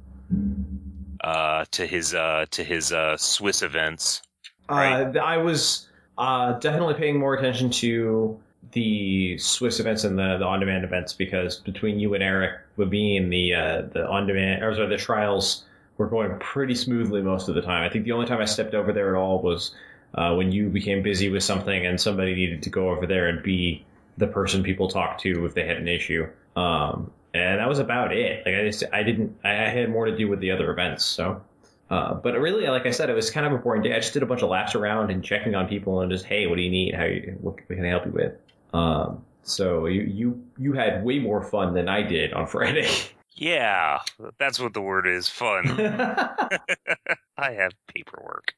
uh, 1.24 1.64
to 1.70 1.86
his 1.86 2.14
uh, 2.14 2.46
to 2.50 2.62
his 2.62 2.92
uh, 2.92 3.16
Swiss 3.16 3.62
events. 3.62 4.22
Right. 4.68 5.16
Uh, 5.16 5.20
I 5.20 5.38
was 5.38 5.88
uh, 6.18 6.52
definitely 6.58 6.94
paying 6.94 7.18
more 7.18 7.34
attention 7.34 7.70
to 7.70 8.38
the 8.72 9.36
Swiss 9.38 9.80
events 9.80 10.04
and 10.04 10.18
the, 10.18 10.38
the 10.38 10.44
on-demand 10.44 10.84
events 10.84 11.12
because 11.12 11.56
between 11.56 11.98
you 11.98 12.14
and 12.14 12.22
Eric 12.22 12.60
Levine, 12.76 13.30
the 13.30 13.54
uh, 13.54 13.82
the 13.92 14.06
on-demand 14.06 14.62
or 14.62 14.74
sorry, 14.74 14.88
the 14.88 14.96
trials 14.96 15.64
were 15.98 16.06
going 16.06 16.38
pretty 16.38 16.74
smoothly 16.74 17.22
most 17.22 17.48
of 17.48 17.54
the 17.54 17.62
time. 17.62 17.84
I 17.84 17.92
think 17.92 18.04
the 18.04 18.12
only 18.12 18.26
time 18.26 18.40
I 18.40 18.44
stepped 18.44 18.74
over 18.74 18.92
there 18.92 19.14
at 19.14 19.18
all 19.18 19.42
was 19.42 19.74
uh, 20.14 20.34
when 20.34 20.52
you 20.52 20.68
became 20.68 21.02
busy 21.02 21.28
with 21.28 21.42
something 21.42 21.86
and 21.86 22.00
somebody 22.00 22.34
needed 22.34 22.62
to 22.62 22.70
go 22.70 22.90
over 22.90 23.06
there 23.06 23.28
and 23.28 23.42
be 23.42 23.84
the 24.18 24.26
person 24.26 24.62
people 24.62 24.88
talked 24.88 25.20
to 25.22 25.44
if 25.44 25.54
they 25.54 25.66
had 25.66 25.76
an 25.76 25.88
issue. 25.88 26.28
Um, 26.56 27.10
and 27.34 27.60
that 27.60 27.68
was 27.68 27.78
about 27.78 28.12
it. 28.12 28.44
Like 28.46 28.54
I 28.54 28.64
just 28.64 28.84
I 28.92 29.02
didn't 29.02 29.36
I 29.44 29.50
had 29.50 29.90
more 29.90 30.06
to 30.06 30.16
do 30.16 30.28
with 30.28 30.40
the 30.40 30.50
other 30.50 30.70
events. 30.70 31.04
So. 31.04 31.42
Uh, 31.90 32.14
but 32.14 32.38
really, 32.38 32.68
like 32.68 32.86
I 32.86 32.92
said, 32.92 33.10
it 33.10 33.14
was 33.14 33.32
kind 33.32 33.44
of 33.44 33.52
a 33.52 33.58
boring 33.58 33.82
day. 33.82 33.92
I 33.92 33.98
just 33.98 34.12
did 34.12 34.22
a 34.22 34.26
bunch 34.26 34.42
of 34.42 34.48
laps 34.48 34.76
around 34.76 35.10
and 35.10 35.24
checking 35.24 35.56
on 35.56 35.66
people 35.66 36.02
and 36.02 36.12
just, 36.12 36.24
hey, 36.24 36.46
what 36.46 36.54
do 36.54 36.62
you 36.62 36.70
need? 36.70 36.94
How 36.94 37.02
you, 37.02 37.36
what 37.40 37.56
can 37.66 37.84
I 37.84 37.88
help 37.88 38.06
you 38.06 38.12
with? 38.12 38.32
Um, 38.72 39.24
so 39.42 39.86
you 39.86 40.02
you 40.02 40.44
you 40.58 40.72
had 40.72 41.04
way 41.04 41.18
more 41.18 41.42
fun 41.42 41.74
than 41.74 41.88
I 41.88 42.02
did 42.02 42.32
on 42.32 42.46
Friday. 42.46 42.88
Yeah, 43.34 44.00
that's 44.38 44.60
what 44.60 44.74
the 44.74 44.82
word 44.82 45.06
is. 45.06 45.26
Fun. 45.28 45.64
I 47.38 47.52
have 47.52 47.72
paperwork. 47.94 48.52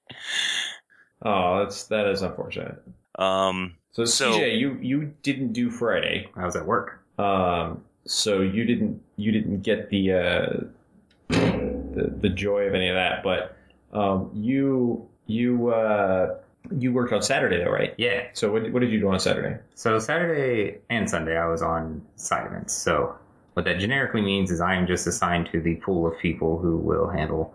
oh, 1.23 1.61
that's 1.61 1.85
that 1.85 2.07
is 2.09 2.23
unfortunate. 2.23 2.83
Um, 3.19 3.77
So, 3.93 4.05
So- 4.05 4.33
CJ, 4.33 4.59
you 4.59 4.79
you 4.81 5.15
didn't 5.23 5.53
do 5.53 5.71
Friday. 5.71 6.29
I 6.37 6.45
was 6.45 6.57
at 6.57 6.67
work. 6.67 7.01
Um, 7.19 7.85
so 8.07 8.41
you 8.41 8.65
didn't 8.65 9.01
you 9.17 9.31
didn't 9.31 9.61
get 9.63 9.89
the 9.91 10.13
uh, 10.13 10.47
the 11.29 12.15
the 12.21 12.29
joy 12.29 12.63
of 12.63 12.75
any 12.75 12.89
of 12.89 12.97
that, 12.97 13.23
but 13.23 13.57
um, 13.93 14.31
you 14.35 15.09
you 15.27 15.69
uh, 15.69 16.35
you 16.79 16.93
worked 16.93 17.13
on 17.13 17.23
Saturday 17.23 17.63
though, 17.63 17.71
right? 17.71 17.95
Yeah. 17.99 18.29
So 18.33 18.53
what 18.53 18.71
what 18.73 18.81
did 18.81 18.91
you 18.91 19.01
do 19.01 19.09
on 19.09 19.21
Saturday? 19.21 19.61
So 19.75 19.99
Saturday 19.99 20.79
and 20.91 21.09
Sunday, 21.09 21.37
I 21.37 21.47
was 21.47 21.63
on 21.63 22.05
side 22.17 22.47
events. 22.47 22.75
So 22.75 23.17
what 23.55 23.65
that 23.67 23.79
generically 23.79 24.23
means 24.23 24.51
is 24.51 24.61
I 24.61 24.75
am 24.75 24.87
just 24.87 25.07
assigned 25.07 25.49
to 25.53 25.61
the 25.61 25.77
pool 25.77 26.07
of 26.07 26.19
people 26.19 26.59
who 26.59 26.77
will 26.77 27.09
handle 27.09 27.55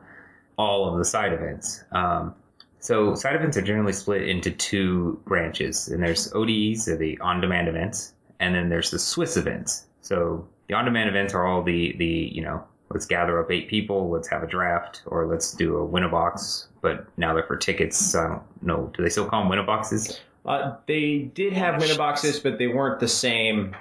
all 0.57 0.91
of 0.91 0.97
the 0.97 1.05
side 1.05 1.33
events. 1.33 1.83
Um, 1.91 2.35
so 2.79 3.15
side 3.15 3.35
events 3.35 3.57
are 3.57 3.61
generally 3.61 3.93
split 3.93 4.27
into 4.27 4.51
two 4.51 5.19
branches, 5.25 5.87
and 5.87 6.01
there's 6.01 6.31
ODEs, 6.33 6.85
so 6.85 6.95
the 6.95 7.19
on-demand 7.19 7.67
events, 7.67 8.13
and 8.39 8.53
then 8.53 8.69
there's 8.69 8.91
the 8.91 8.99
Swiss 8.99 9.35
events. 9.37 9.85
So 10.01 10.47
the 10.67 10.75
on-demand 10.75 11.09
events 11.09 11.33
are 11.33 11.45
all 11.45 11.63
the 11.63 11.95
the 11.97 12.05
you 12.05 12.41
know 12.41 12.63
let's 12.89 13.05
gather 13.05 13.39
up 13.39 13.51
eight 13.51 13.67
people, 13.67 14.09
let's 14.09 14.27
have 14.29 14.43
a 14.43 14.47
draft, 14.47 15.03
or 15.05 15.25
let's 15.27 15.51
do 15.53 15.77
a 15.77 15.85
win 15.85 16.03
a 16.03 16.09
box. 16.09 16.67
But 16.81 17.07
now 17.17 17.33
they're 17.33 17.43
for 17.43 17.57
tickets. 17.57 18.15
I 18.15 18.27
don't 18.27 18.43
know. 18.61 18.91
Do 18.95 19.03
they 19.03 19.09
still 19.09 19.25
call 19.25 19.41
them 19.41 19.49
win 19.49 19.59
a 19.59 19.63
boxes? 19.63 20.19
Uh, 20.45 20.75
they 20.85 21.29
did 21.33 21.51
have 21.51 21.79
winner 21.81 21.97
boxes, 21.97 22.39
but 22.39 22.57
they 22.57 22.67
weren't 22.67 22.99
the 23.01 23.07
same. 23.07 23.75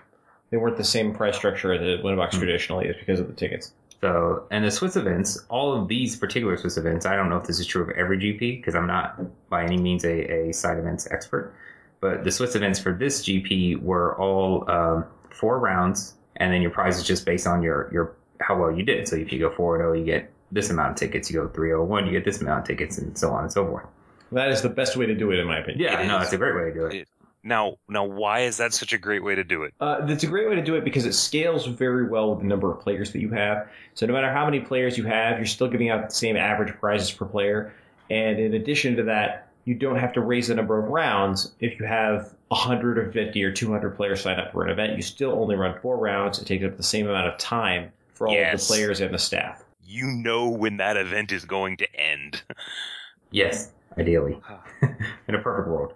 They 0.50 0.56
weren't 0.56 0.76
the 0.76 0.84
same 0.84 1.14
price 1.14 1.36
structure 1.36 1.72
as 1.72 1.80
a 1.80 2.02
winner 2.02 2.16
box 2.16 2.34
Hmm. 2.34 2.40
traditionally 2.40 2.86
is 2.86 2.96
because 2.98 3.20
of 3.20 3.28
the 3.28 3.34
tickets. 3.34 3.72
So, 4.00 4.44
and 4.50 4.64
the 4.64 4.70
Swiss 4.70 4.96
events, 4.96 5.38
all 5.48 5.72
of 5.72 5.88
these 5.88 6.16
particular 6.16 6.56
Swiss 6.56 6.76
events, 6.76 7.06
I 7.06 7.16
don't 7.16 7.30
know 7.30 7.38
if 7.38 7.46
this 7.46 7.58
is 7.58 7.66
true 7.66 7.82
of 7.82 7.90
every 7.90 8.18
GP 8.18 8.58
because 8.58 8.74
I'm 8.74 8.86
not 8.86 9.18
by 9.48 9.64
any 9.64 9.78
means 9.78 10.04
a, 10.04 10.48
a 10.48 10.52
side 10.52 10.78
events 10.78 11.08
expert, 11.10 11.54
but 12.00 12.22
the 12.24 12.30
Swiss 12.30 12.54
events 12.54 12.78
for 12.78 12.92
this 12.92 13.24
GP 13.24 13.80
were 13.82 14.18
all 14.20 14.68
um, 14.70 15.04
four 15.30 15.58
rounds, 15.58 16.14
and 16.36 16.52
then 16.52 16.60
your 16.62 16.70
prize 16.70 16.98
is 16.98 17.04
just 17.04 17.24
based 17.24 17.46
on 17.46 17.62
your 17.62 17.88
your 17.92 18.12
how 18.40 18.58
well 18.58 18.70
you 18.76 18.82
did. 18.84 19.08
So 19.08 19.16
if 19.16 19.32
you 19.32 19.38
go 19.38 19.50
four 19.50 19.76
and 19.76 19.82
zero, 19.82 19.92
you 19.94 20.04
get 20.04 20.30
this 20.52 20.70
amount 20.70 20.90
of 20.92 20.96
tickets. 20.96 21.30
You 21.30 21.42
go 21.42 21.48
three 21.48 21.68
zero 21.68 21.84
one, 21.84 22.06
you 22.06 22.12
get 22.12 22.24
this 22.24 22.40
amount 22.40 22.60
of 22.60 22.66
tickets, 22.66 22.98
and 22.98 23.16
so 23.18 23.30
on 23.32 23.44
and 23.44 23.52
so 23.52 23.66
forth. 23.66 23.86
That 24.32 24.50
is 24.50 24.62
the 24.62 24.68
best 24.68 24.96
way 24.96 25.06
to 25.06 25.14
do 25.14 25.30
it, 25.30 25.38
in 25.38 25.46
my 25.46 25.58
opinion. 25.58 25.80
Yeah, 25.80 26.00
It 26.00 26.06
no, 26.08 26.16
is. 26.16 26.22
that's 26.22 26.32
a 26.32 26.38
great 26.38 26.54
way 26.54 26.64
to 26.64 26.74
do 26.74 26.86
it. 26.86 26.94
It- 26.94 27.08
now, 27.44 27.76
now, 27.88 28.04
why 28.04 28.40
is 28.40 28.56
that 28.56 28.74
such 28.74 28.92
a 28.92 28.98
great 28.98 29.22
way 29.22 29.36
to 29.36 29.44
do 29.44 29.62
it? 29.62 29.72
Uh, 29.80 30.00
it's 30.08 30.24
a 30.24 30.26
great 30.26 30.48
way 30.48 30.56
to 30.56 30.64
do 30.64 30.74
it 30.74 30.82
because 30.82 31.06
it 31.06 31.12
scales 31.12 31.64
very 31.66 32.08
well 32.08 32.30
with 32.30 32.40
the 32.40 32.44
number 32.44 32.72
of 32.72 32.80
players 32.80 33.12
that 33.12 33.20
you 33.20 33.30
have. 33.30 33.68
So 33.94 34.04
no 34.04 34.14
matter 34.14 34.32
how 34.32 34.46
many 34.46 34.58
players 34.58 34.98
you 34.98 35.04
have, 35.04 35.36
you're 35.36 35.46
still 35.46 35.68
giving 35.68 35.88
out 35.88 36.08
the 36.08 36.12
same 36.12 36.36
average 36.36 36.74
prizes 36.80 37.12
per 37.12 37.24
player. 37.24 37.72
And 38.10 38.40
in 38.40 38.54
addition 38.54 38.96
to 38.96 39.04
that, 39.04 39.46
you 39.64 39.74
don't 39.76 39.94
have 40.00 40.12
to 40.14 40.22
raise 40.22 40.48
the 40.48 40.56
number 40.56 40.76
of 40.76 40.86
rounds. 40.90 41.52
If 41.60 41.78
you 41.78 41.86
have 41.86 42.34
150 42.48 43.44
or 43.44 43.52
200 43.52 43.90
players 43.96 44.22
sign 44.22 44.40
up 44.40 44.50
for 44.50 44.64
an 44.64 44.70
event, 44.70 44.96
you 44.96 45.02
still 45.02 45.30
only 45.32 45.54
run 45.54 45.78
four 45.80 45.96
rounds. 45.98 46.40
It 46.40 46.46
takes 46.46 46.64
up 46.64 46.76
the 46.76 46.82
same 46.82 47.06
amount 47.08 47.28
of 47.28 47.38
time 47.38 47.92
for 48.16 48.28
all 48.28 48.36
of 48.36 48.60
the 48.60 48.66
players 48.66 49.00
and 49.00 49.12
the 49.12 49.18
staff. 49.18 49.62
You 49.84 50.06
know 50.06 50.48
when 50.48 50.78
that 50.78 50.96
event 50.96 51.30
is 51.30 51.44
going 51.44 51.76
to 51.78 51.94
end. 51.94 52.42
Yes, 53.32 53.72
ideally. 53.98 54.40
in 55.28 55.34
a 55.34 55.40
perfect 55.40 55.68
world. 55.68 55.92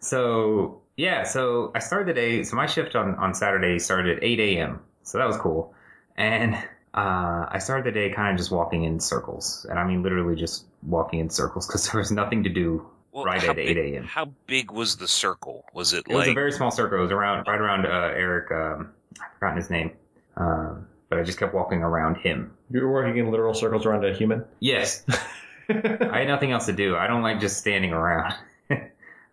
So 0.00 0.82
yeah, 0.96 1.24
so 1.24 1.72
I 1.74 1.78
started 1.78 2.08
the 2.08 2.14
day. 2.14 2.42
So 2.42 2.54
my 2.54 2.66
shift 2.66 2.94
on 2.94 3.14
on 3.16 3.34
Saturday 3.34 3.78
started 3.78 4.18
at 4.18 4.22
eight 4.22 4.38
a.m. 4.38 4.80
So 5.02 5.16
that 5.18 5.26
was 5.26 5.38
cool, 5.38 5.74
and 6.16 6.54
uh, 6.94 7.46
I 7.48 7.58
started 7.58 7.86
the 7.86 7.92
day 7.98 8.10
kind 8.10 8.30
of 8.30 8.38
just 8.38 8.50
walking 8.50 8.84
in 8.84 9.00
circles, 9.00 9.66
and 9.68 9.78
I 9.78 9.86
mean 9.86 10.02
literally 10.02 10.36
just 10.36 10.64
walking 10.82 11.18
in 11.18 11.30
circles 11.30 11.66
because 11.66 11.88
there 11.90 11.98
was 11.98 12.10
nothing 12.10 12.44
to 12.44 12.50
do 12.50 12.86
Well, 13.12 13.24
right 13.24 13.42
at 13.42 13.58
eight 13.58 13.78
a.m. 13.78 14.04
How 14.04 14.26
big 14.46 14.70
was 14.70 14.96
the 14.96 15.08
circle? 15.08 15.64
Was 15.72 15.92
it 15.92 16.04
It 16.08 16.14
was 16.14 16.28
a 16.28 16.34
very 16.34 16.52
small 16.52 16.70
circle. 16.70 16.98
It 16.98 17.02
was 17.02 17.10
around 17.10 17.46
right 17.46 17.60
around 17.60 17.86
uh, 17.86 18.12
Eric. 18.14 18.50
Um, 18.50 18.92
I've 19.20 19.32
forgotten 19.38 19.56
his 19.56 19.70
name, 19.70 19.92
um, 20.36 20.86
but 21.16 21.22
I 21.22 21.24
just 21.24 21.38
kept 21.38 21.54
walking 21.54 21.82
around 21.82 22.16
him. 22.16 22.52
You 22.70 22.82
were 22.82 22.92
working 22.92 23.16
in 23.16 23.30
literal 23.30 23.54
circles 23.54 23.86
around 23.86 24.04
a 24.04 24.14
human. 24.14 24.44
Yes, 24.60 25.02
I 25.70 26.18
had 26.18 26.28
nothing 26.28 26.52
else 26.52 26.66
to 26.66 26.74
do. 26.74 26.94
I 26.94 27.06
don't 27.06 27.22
like 27.22 27.40
just 27.40 27.56
standing 27.56 27.92
around. 27.92 28.34
uh, 28.70 28.76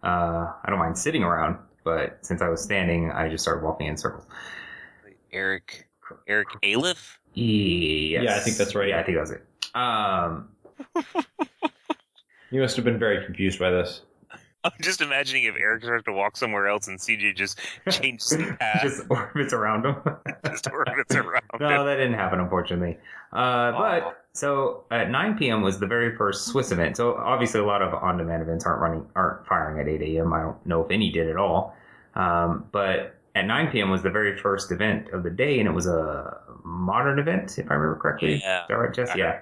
I 0.02 0.64
don't 0.68 0.80
mind 0.80 0.98
sitting 0.98 1.24
around, 1.24 1.58
but 1.84 2.20
since 2.22 2.42
I 2.42 2.48
was 2.48 2.64
standing, 2.64 3.12
I 3.12 3.28
just 3.28 3.44
started 3.44 3.66
walking 3.66 3.88
in 3.88 3.98
circles. 3.98 4.26
Eric 5.34 5.90
Eric 6.26 6.48
Aliff? 6.64 7.18
Yes. 7.34 8.24
Yeah, 8.24 8.36
I 8.36 8.40
think 8.40 8.56
that's 8.56 8.76
right. 8.76 8.88
Yeah, 8.88 9.00
I 9.00 9.04
think 9.04 9.18
that's 9.18 9.32
it. 9.32 9.46
Um, 9.76 10.50
You 12.52 12.62
must 12.62 12.76
have 12.76 12.86
been 12.86 13.00
very 13.00 13.26
confused 13.26 13.58
by 13.58 13.72
this. 13.72 14.02
I'm 14.66 14.72
just 14.82 15.02
imagining 15.02 15.44
if 15.44 15.56
Eric 15.60 15.84
starts 15.84 16.06
to 16.06 16.14
walk 16.14 16.38
somewhere 16.38 16.68
else 16.68 16.88
and 16.88 16.98
CJ 17.00 17.36
just 17.36 17.60
changes 17.90 18.30
the 18.38 18.56
path, 18.60 18.82
just 18.82 19.04
orbits 19.10 19.54
around 19.54 19.86
him. 19.86 19.96
just 20.46 20.68
orbits 20.72 21.16
around. 21.16 21.44
no, 21.60 21.82
him. 21.82 21.86
that 21.86 21.96
didn't 21.96 22.14
happen, 22.14 22.40
unfortunately. 22.40 22.98
Uh, 23.32 23.72
Oh. 23.74 23.78
but 23.78 24.24
so 24.34 24.84
at 24.92 25.10
9 25.10 25.38
p.m. 25.38 25.62
was 25.62 25.80
the 25.80 25.88
very 25.88 26.16
first 26.16 26.46
Swiss 26.48 26.72
event. 26.72 26.98
So 26.98 27.16
obviously, 27.16 27.60
a 27.60 27.66
lot 27.66 27.82
of 27.82 27.94
on-demand 27.94 28.42
events 28.42 28.66
aren't 28.66 28.82
running, 28.82 29.06
aren't 29.16 29.46
firing 29.48 29.80
at 29.80 29.88
8 29.88 30.02
a.m. 30.18 30.34
I 30.34 30.42
don't 30.42 30.66
know 30.66 30.84
if 30.84 30.92
any 30.92 31.12
did 31.12 31.28
at 31.30 31.36
all. 31.38 31.76
Um, 32.16 32.66
but 32.72 33.16
at 33.36 33.46
9 33.46 33.72
p.m. 33.72 33.90
was 33.90 34.04
the 34.04 34.12
very 34.12 34.38
first 34.38 34.72
event 34.72 35.10
of 35.10 35.24
the 35.24 35.30
day, 35.32 35.60
and 35.60 35.68
it 35.68 35.72
was 35.72 35.88
a 35.88 36.40
modern 36.64 37.18
event, 37.20 37.58
if 37.58 37.70
I 37.70 37.74
remember 37.74 38.00
correctly. 38.00 38.36
Yeah. 38.42 38.62
Is 38.62 38.68
that 38.70 38.74
right, 38.78 38.94
Jess? 38.94 39.16
Yeah. 39.16 39.40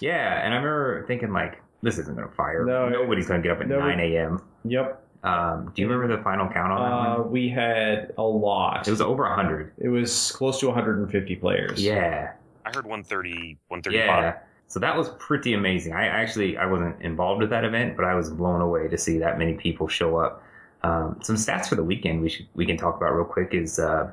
Yeah, 0.00 0.44
and 0.44 0.52
I 0.52 0.56
remember 0.56 1.04
thinking 1.06 1.32
like, 1.32 1.60
this 1.82 1.98
isn't 1.98 2.16
going 2.16 2.28
to 2.28 2.34
fire. 2.34 2.64
No, 2.64 2.86
it- 2.88 2.92
Nobody's 2.92 3.26
going 3.26 3.42
to 3.42 3.48
get 3.48 3.56
up 3.56 3.62
at 3.62 3.68
no, 3.68 3.78
9 3.80 4.00
a.m. 4.00 4.42
Yep. 4.64 5.02
Um, 5.22 5.70
do 5.74 5.82
you 5.82 5.88
remember 5.88 6.16
the 6.16 6.22
final 6.22 6.48
count 6.48 6.72
on 6.72 6.78
that 6.80 6.96
Uh, 6.96 7.22
one? 7.22 7.30
we 7.30 7.48
had 7.48 8.12
a 8.16 8.22
lot. 8.22 8.88
It 8.88 8.90
was 8.90 9.00
over 9.02 9.24
100. 9.24 9.72
It 9.78 9.88
was 9.88 10.32
close 10.32 10.60
to 10.60 10.66
150 10.66 11.36
players. 11.36 11.82
Yeah. 11.84 12.32
I 12.64 12.68
heard 12.70 12.86
130, 12.86 13.58
135. 13.68 13.94
Yeah. 13.94 14.38
So 14.66 14.78
that 14.80 14.96
was 14.96 15.08
pretty 15.18 15.52
amazing. 15.54 15.92
I 15.94 16.06
actually 16.06 16.56
I 16.56 16.64
wasn't 16.66 17.00
involved 17.02 17.40
with 17.40 17.50
that 17.50 17.64
event, 17.64 17.96
but 17.96 18.04
I 18.04 18.14
was 18.14 18.30
blown 18.30 18.60
away 18.60 18.86
to 18.88 18.96
see 18.96 19.18
that 19.18 19.36
many 19.38 19.54
people 19.54 19.88
show 19.88 20.16
up. 20.16 20.42
Um, 20.82 21.18
some 21.22 21.34
stats 21.36 21.66
for 21.66 21.74
the 21.74 21.82
weekend 21.84 22.22
we 22.22 22.28
should 22.30 22.46
we 22.54 22.64
can 22.64 22.76
talk 22.76 22.96
about 22.96 23.12
real 23.14 23.24
quick 23.24 23.52
is 23.52 23.78
uh, 23.80 24.10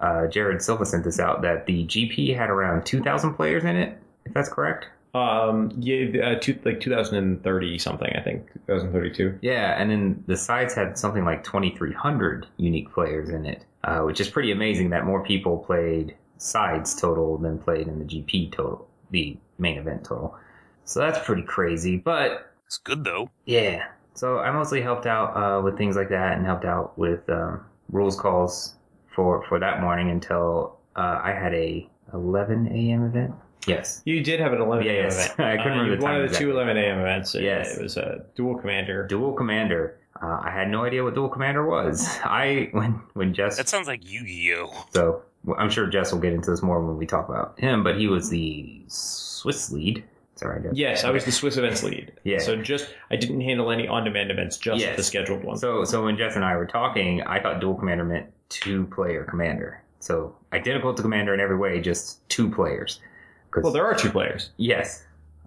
uh, 0.00 0.26
Jared 0.28 0.62
Silva 0.62 0.86
sent 0.86 1.02
this 1.04 1.18
out 1.18 1.42
that 1.42 1.66
the 1.66 1.84
GP 1.86 2.34
had 2.36 2.48
around 2.48 2.86
2,000 2.86 3.34
players 3.34 3.64
in 3.64 3.74
it, 3.76 3.98
if 4.24 4.32
that's 4.32 4.48
correct. 4.48 4.86
Um. 5.14 5.72
Yeah. 5.78 6.20
Uh, 6.32 6.38
two, 6.38 6.58
like 6.64 6.80
2030 6.80 7.78
something. 7.78 8.14
I 8.16 8.20
think 8.22 8.52
2032. 8.66 9.38
Yeah, 9.42 9.80
and 9.80 9.90
then 9.90 10.24
the 10.26 10.36
sides 10.36 10.74
had 10.74 10.98
something 10.98 11.24
like 11.24 11.44
2,300 11.44 12.46
unique 12.58 12.92
players 12.92 13.30
in 13.30 13.46
it, 13.46 13.64
uh, 13.84 14.00
which 14.00 14.20
is 14.20 14.28
pretty 14.28 14.52
amazing 14.52 14.90
that 14.90 15.04
more 15.06 15.22
people 15.24 15.58
played 15.58 16.14
sides 16.36 16.94
total 16.94 17.38
than 17.38 17.58
played 17.58 17.88
in 17.88 17.98
the 17.98 18.04
GP 18.04 18.52
total, 18.52 18.86
the 19.10 19.36
main 19.58 19.78
event 19.78 20.04
total. 20.04 20.36
So 20.84 21.00
that's 21.00 21.18
pretty 21.24 21.42
crazy, 21.42 21.96
but 21.96 22.52
It's 22.66 22.78
good 22.78 23.04
though. 23.04 23.30
Yeah. 23.46 23.86
So 24.14 24.38
I 24.38 24.50
mostly 24.50 24.80
helped 24.82 25.06
out 25.06 25.36
uh, 25.36 25.62
with 25.62 25.78
things 25.78 25.96
like 25.96 26.08
that 26.10 26.36
and 26.36 26.44
helped 26.46 26.64
out 26.64 26.96
with 26.98 27.28
um, 27.30 27.64
rules 27.90 28.16
calls 28.18 28.74
for 29.14 29.42
for 29.48 29.58
that 29.58 29.80
morning 29.80 30.10
until 30.10 30.78
uh, 30.96 31.20
I 31.22 31.32
had 31.32 31.54
a 31.54 31.88
11 32.12 32.68
a.m. 32.68 33.04
event. 33.06 33.34
Yes. 33.66 34.02
You 34.04 34.22
did 34.22 34.40
have 34.40 34.52
an 34.52 34.60
11 34.60 34.86
Yeah, 34.86 34.92
a.m. 34.92 35.04
yes. 35.04 35.24
event. 35.34 35.40
I 35.40 35.56
couldn't 35.62 35.78
Uh, 35.78 35.82
remember 35.82 35.96
the 35.96 36.02
One 36.02 36.12
time 36.14 36.24
of 36.24 36.30
the 36.30 36.36
two 36.36 36.50
11 36.50 36.76
a.m. 36.76 36.98
events. 37.00 37.34
It, 37.34 37.42
Yes. 37.42 37.76
It 37.76 37.82
was 37.82 37.96
a 37.96 38.24
duel 38.34 38.56
commander. 38.58 39.06
Duel 39.06 39.32
Commander. 39.32 39.98
Uh, 40.22 40.40
I 40.42 40.50
had 40.50 40.68
no 40.68 40.84
idea 40.84 41.04
what 41.04 41.14
Duel 41.14 41.28
Commander 41.28 41.64
was. 41.66 42.08
I 42.24 42.68
when 42.72 43.00
when 43.14 43.34
Jess. 43.34 43.56
That 43.56 43.68
sounds 43.68 43.86
like 43.86 44.08
Yu-Gi-Oh. 44.10 44.86
so 44.92 45.22
I'm 45.56 45.70
sure 45.70 45.86
Jess 45.86 46.12
will 46.12 46.18
get 46.20 46.32
into 46.32 46.50
this 46.50 46.60
more 46.62 46.84
when 46.84 46.96
we 46.96 47.06
talk 47.06 47.28
about 47.28 47.58
him. 47.58 47.84
But 47.84 47.98
he 47.98 48.08
was 48.08 48.28
the 48.28 48.82
Swiss 48.88 49.70
lead. 49.70 49.98
Is 50.34 50.40
that 50.42 50.48
right, 50.48 50.62
Jess? 50.62 50.72
Yes, 50.74 51.04
I 51.04 51.10
was 51.10 51.24
the 51.24 51.32
Swiss 51.32 51.56
events 51.56 51.82
lead. 51.82 52.12
Yeah. 52.24 52.38
So 52.38 52.56
just 52.60 52.88
I 53.10 53.16
didn't 53.16 53.40
handle 53.42 53.70
any 53.70 53.86
on-demand 53.88 54.30
events, 54.30 54.56
just 54.56 54.80
Yes. 54.80 54.96
the 54.96 55.02
scheduled 55.02 55.44
ones. 55.44 55.60
So, 55.60 55.84
so 55.84 56.04
when 56.04 56.16
Jess 56.16 56.36
and 56.36 56.44
I 56.44 56.56
were 56.56 56.66
talking, 56.66 57.22
I 57.22 57.40
thought 57.40 57.60
duel 57.60 57.74
commander 57.74 58.04
meant 58.04 58.26
two 58.48 58.86
player 58.86 59.24
commander. 59.24 59.82
So 60.00 60.34
identical 60.52 60.94
to 60.94 61.02
commander 61.02 61.34
in 61.34 61.40
every 61.40 61.56
way, 61.56 61.80
just 61.80 62.28
two 62.28 62.50
players. 62.50 63.00
'Cause- 63.50 63.64
well, 63.64 63.72
there 63.72 63.84
are 63.86 63.94
two 63.94 64.10
players, 64.10 64.50
yes. 64.56 65.04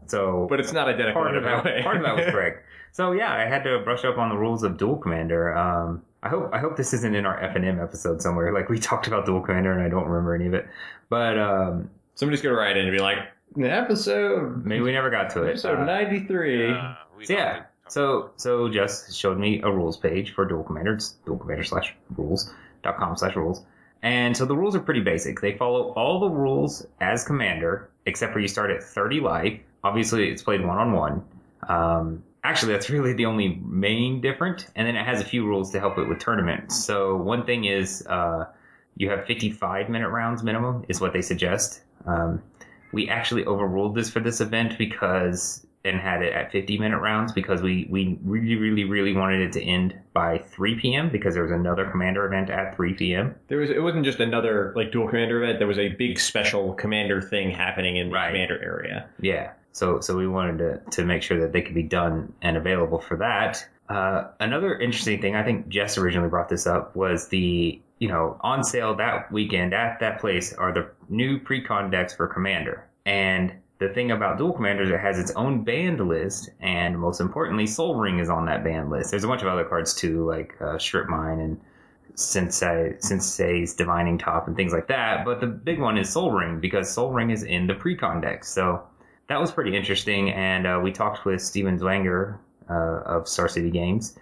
So 0.07 0.47
but 0.49 0.59
it's 0.59 0.73
not 0.73 0.87
identical 0.89 1.21
part 1.21 1.31
in 1.31 1.37
of 1.37 1.43
that, 1.43 1.63
way. 1.63 1.81
part 1.83 1.97
of 1.97 2.03
that 2.03 2.15
was 2.15 2.25
correct. 2.31 2.65
So 2.91 3.11
yeah, 3.13 3.33
I 3.33 3.45
had 3.45 3.63
to 3.63 3.79
brush 3.79 4.03
up 4.03 4.17
on 4.17 4.29
the 4.29 4.35
rules 4.37 4.63
of 4.63 4.77
duel 4.77 4.97
commander. 4.97 5.55
Um, 5.55 6.01
I 6.23 6.29
hope 6.29 6.49
I 6.53 6.57
hope 6.59 6.75
this 6.75 6.93
isn't 6.93 7.15
in 7.15 7.25
our 7.25 7.39
FNM 7.39 7.81
episode 7.81 8.21
somewhere. 8.21 8.53
Like 8.53 8.67
we 8.69 8.79
talked 8.89 9.07
about 9.07 9.25
duel 9.25 9.41
commander, 9.41 9.71
and 9.71 9.81
I 9.81 9.87
don't 9.89 10.05
remember 10.07 10.35
any 10.35 10.47
of 10.47 10.53
it. 10.53 10.67
But 11.09 11.37
um, 11.39 11.89
Somebody's 12.15 12.41
gonna 12.41 12.55
write 12.55 12.75
in 12.77 12.85
and 12.87 12.91
be 12.95 13.01
like, 13.01 13.19
"The 13.55 13.71
episode 13.71 14.65
maybe 14.65 14.81
we 14.81 14.91
never 14.91 15.09
got 15.09 15.29
to 15.31 15.43
it. 15.43 15.49
episode 15.51 15.79
Uh, 15.79 15.85
93. 15.85 16.71
Uh, 16.73 16.93
So 17.23 17.33
yeah, 17.33 17.63
so 17.87 18.31
so 18.35 18.67
Jess 18.69 19.13
showed 19.15 19.37
me 19.39 19.61
a 19.61 19.71
rules 19.71 19.95
page 19.97 20.33
for 20.33 20.43
Duel 20.45 20.63
Commander. 20.63 20.95
It's 20.95 21.11
Duel 21.25 21.37
Commander 21.37 21.63
slash 21.63 21.95
rules 22.17 22.53
dot 22.83 22.97
com 22.97 23.15
slash 23.15 23.35
rules. 23.35 23.63
And 24.03 24.35
so 24.35 24.45
the 24.45 24.55
rules 24.55 24.75
are 24.75 24.79
pretty 24.79 25.01
basic. 25.01 25.41
They 25.41 25.57
follow 25.57 25.93
all 25.93 26.19
the 26.19 26.29
rules 26.29 26.85
as 26.99 27.23
commander, 27.23 27.89
except 28.05 28.33
for 28.33 28.39
you 28.39 28.47
start 28.47 28.71
at 28.71 28.83
30 28.83 29.19
life. 29.19 29.59
Obviously, 29.83 30.29
it's 30.29 30.41
played 30.41 30.65
one 30.65 30.77
on 30.77 30.93
one. 30.93 31.23
Actually, 32.43 32.73
that's 32.73 32.89
really 32.91 33.13
the 33.13 33.25
only 33.25 33.61
main 33.63 34.21
different. 34.21 34.67
And 34.75 34.87
then 34.87 34.95
it 34.95 35.05
has 35.05 35.21
a 35.21 35.25
few 35.25 35.45
rules 35.45 35.71
to 35.71 35.79
help 35.79 35.97
it 35.97 36.07
with 36.07 36.19
tournaments. 36.19 36.83
So 36.83 37.15
one 37.15 37.45
thing 37.45 37.65
is 37.65 38.05
uh, 38.07 38.45
you 38.95 39.09
have 39.09 39.25
55 39.25 39.89
minute 39.89 40.09
rounds 40.09 40.43
minimum, 40.43 40.85
is 40.89 40.99
what 40.99 41.13
they 41.13 41.21
suggest. 41.21 41.81
Um, 42.05 42.41
we 42.93 43.09
actually 43.09 43.45
overruled 43.45 43.95
this 43.95 44.09
for 44.09 44.19
this 44.19 44.41
event 44.41 44.77
because 44.77 45.65
and 45.83 45.99
had 45.99 46.21
it 46.21 46.33
at 46.33 46.51
50 46.51 46.77
minute 46.77 46.99
rounds 46.99 47.31
because 47.31 47.61
we, 47.61 47.87
we 47.89 48.19
really, 48.23 48.55
really, 48.55 48.83
really 48.83 49.13
wanted 49.15 49.41
it 49.41 49.51
to 49.53 49.61
end 49.63 49.95
by 50.13 50.37
3 50.37 50.79
p.m. 50.79 51.09
because 51.09 51.33
there 51.33 51.43
was 51.43 51.51
another 51.51 51.89
commander 51.89 52.25
event 52.25 52.49
at 52.49 52.75
3 52.75 52.93
p.m. 52.93 53.35
There 53.47 53.57
was 53.59 53.69
it 53.69 53.79
wasn't 53.81 54.05
just 54.05 54.19
another 54.19 54.73
like 54.75 54.91
duel 54.91 55.07
commander 55.07 55.43
event. 55.43 55.59
There 55.59 55.67
was 55.67 55.79
a 55.79 55.89
big 55.89 56.19
special 56.19 56.73
commander 56.73 57.21
thing 57.21 57.49
happening 57.51 57.95
in 57.97 58.09
the 58.09 58.13
Right. 58.15 58.27
commander 58.27 58.61
area. 58.63 59.09
Yeah. 59.19 59.51
So, 59.73 60.01
so 60.01 60.17
we 60.17 60.27
wanted 60.27 60.57
to, 60.57 60.81
to 60.97 61.05
make 61.05 61.23
sure 61.23 61.39
that 61.39 61.53
they 61.53 61.61
could 61.61 61.75
be 61.75 61.83
done 61.83 62.33
and 62.41 62.57
available 62.57 62.99
for 62.99 63.17
that. 63.17 63.65
Uh, 63.89 64.27
another 64.39 64.77
interesting 64.77 65.21
thing, 65.21 65.35
I 65.35 65.43
think 65.43 65.67
Jess 65.69 65.97
originally 65.97 66.29
brought 66.29 66.49
this 66.49 66.67
up, 66.67 66.95
was 66.95 67.29
the, 67.29 67.81
you 67.99 68.07
know, 68.07 68.37
on 68.41 68.63
sale 68.63 68.95
that 68.95 69.31
weekend 69.31 69.73
at 69.73 69.99
that 70.01 70.19
place 70.19 70.53
are 70.53 70.73
the 70.73 70.89
new 71.09 71.39
pre-con 71.39 71.89
decks 71.89 72.13
for 72.13 72.27
Commander. 72.27 72.85
And 73.05 73.53
the 73.81 73.89
thing 73.89 74.11
about 74.11 74.37
Duel 74.37 74.53
Commanders, 74.53 74.91
it 74.91 74.99
has 74.99 75.17
its 75.17 75.31
own 75.31 75.63
banned 75.63 76.07
list, 76.07 76.51
and 76.59 76.99
most 76.99 77.19
importantly, 77.19 77.65
Sol 77.65 77.95
Ring 77.95 78.19
is 78.19 78.29
on 78.29 78.45
that 78.45 78.63
banned 78.63 78.91
list. 78.91 79.09
There's 79.09 79.23
a 79.23 79.27
bunch 79.27 79.41
of 79.41 79.47
other 79.47 79.65
cards 79.65 79.95
too, 79.95 80.23
like 80.23 80.53
uh, 80.61 80.77
Strip 80.77 81.09
Mine 81.09 81.39
and 81.39 81.59
Sensei, 82.13 82.95
Sensei's 82.99 83.73
Divining 83.73 84.19
Top 84.19 84.47
and 84.47 84.55
things 84.55 84.71
like 84.71 84.87
that. 84.89 85.25
But 85.25 85.41
the 85.41 85.47
big 85.47 85.79
one 85.79 85.97
is 85.97 86.11
Sol 86.11 86.29
Ring 86.29 86.59
because 86.59 86.93
Sol 86.93 87.11
Ring 87.11 87.31
is 87.31 87.41
in 87.41 87.65
the 87.65 87.73
pre-con 87.73 88.21
deck. 88.21 88.45
So 88.45 88.83
that 89.29 89.39
was 89.39 89.51
pretty 89.51 89.75
interesting. 89.75 90.29
And 90.29 90.67
uh, 90.67 90.79
we 90.83 90.91
talked 90.91 91.25
with 91.25 91.41
Steven 91.41 91.79
Zwanger 91.79 92.37
uh, 92.69 93.01
of 93.07 93.27
Star 93.27 93.47
City 93.47 93.71
Games 93.71 94.15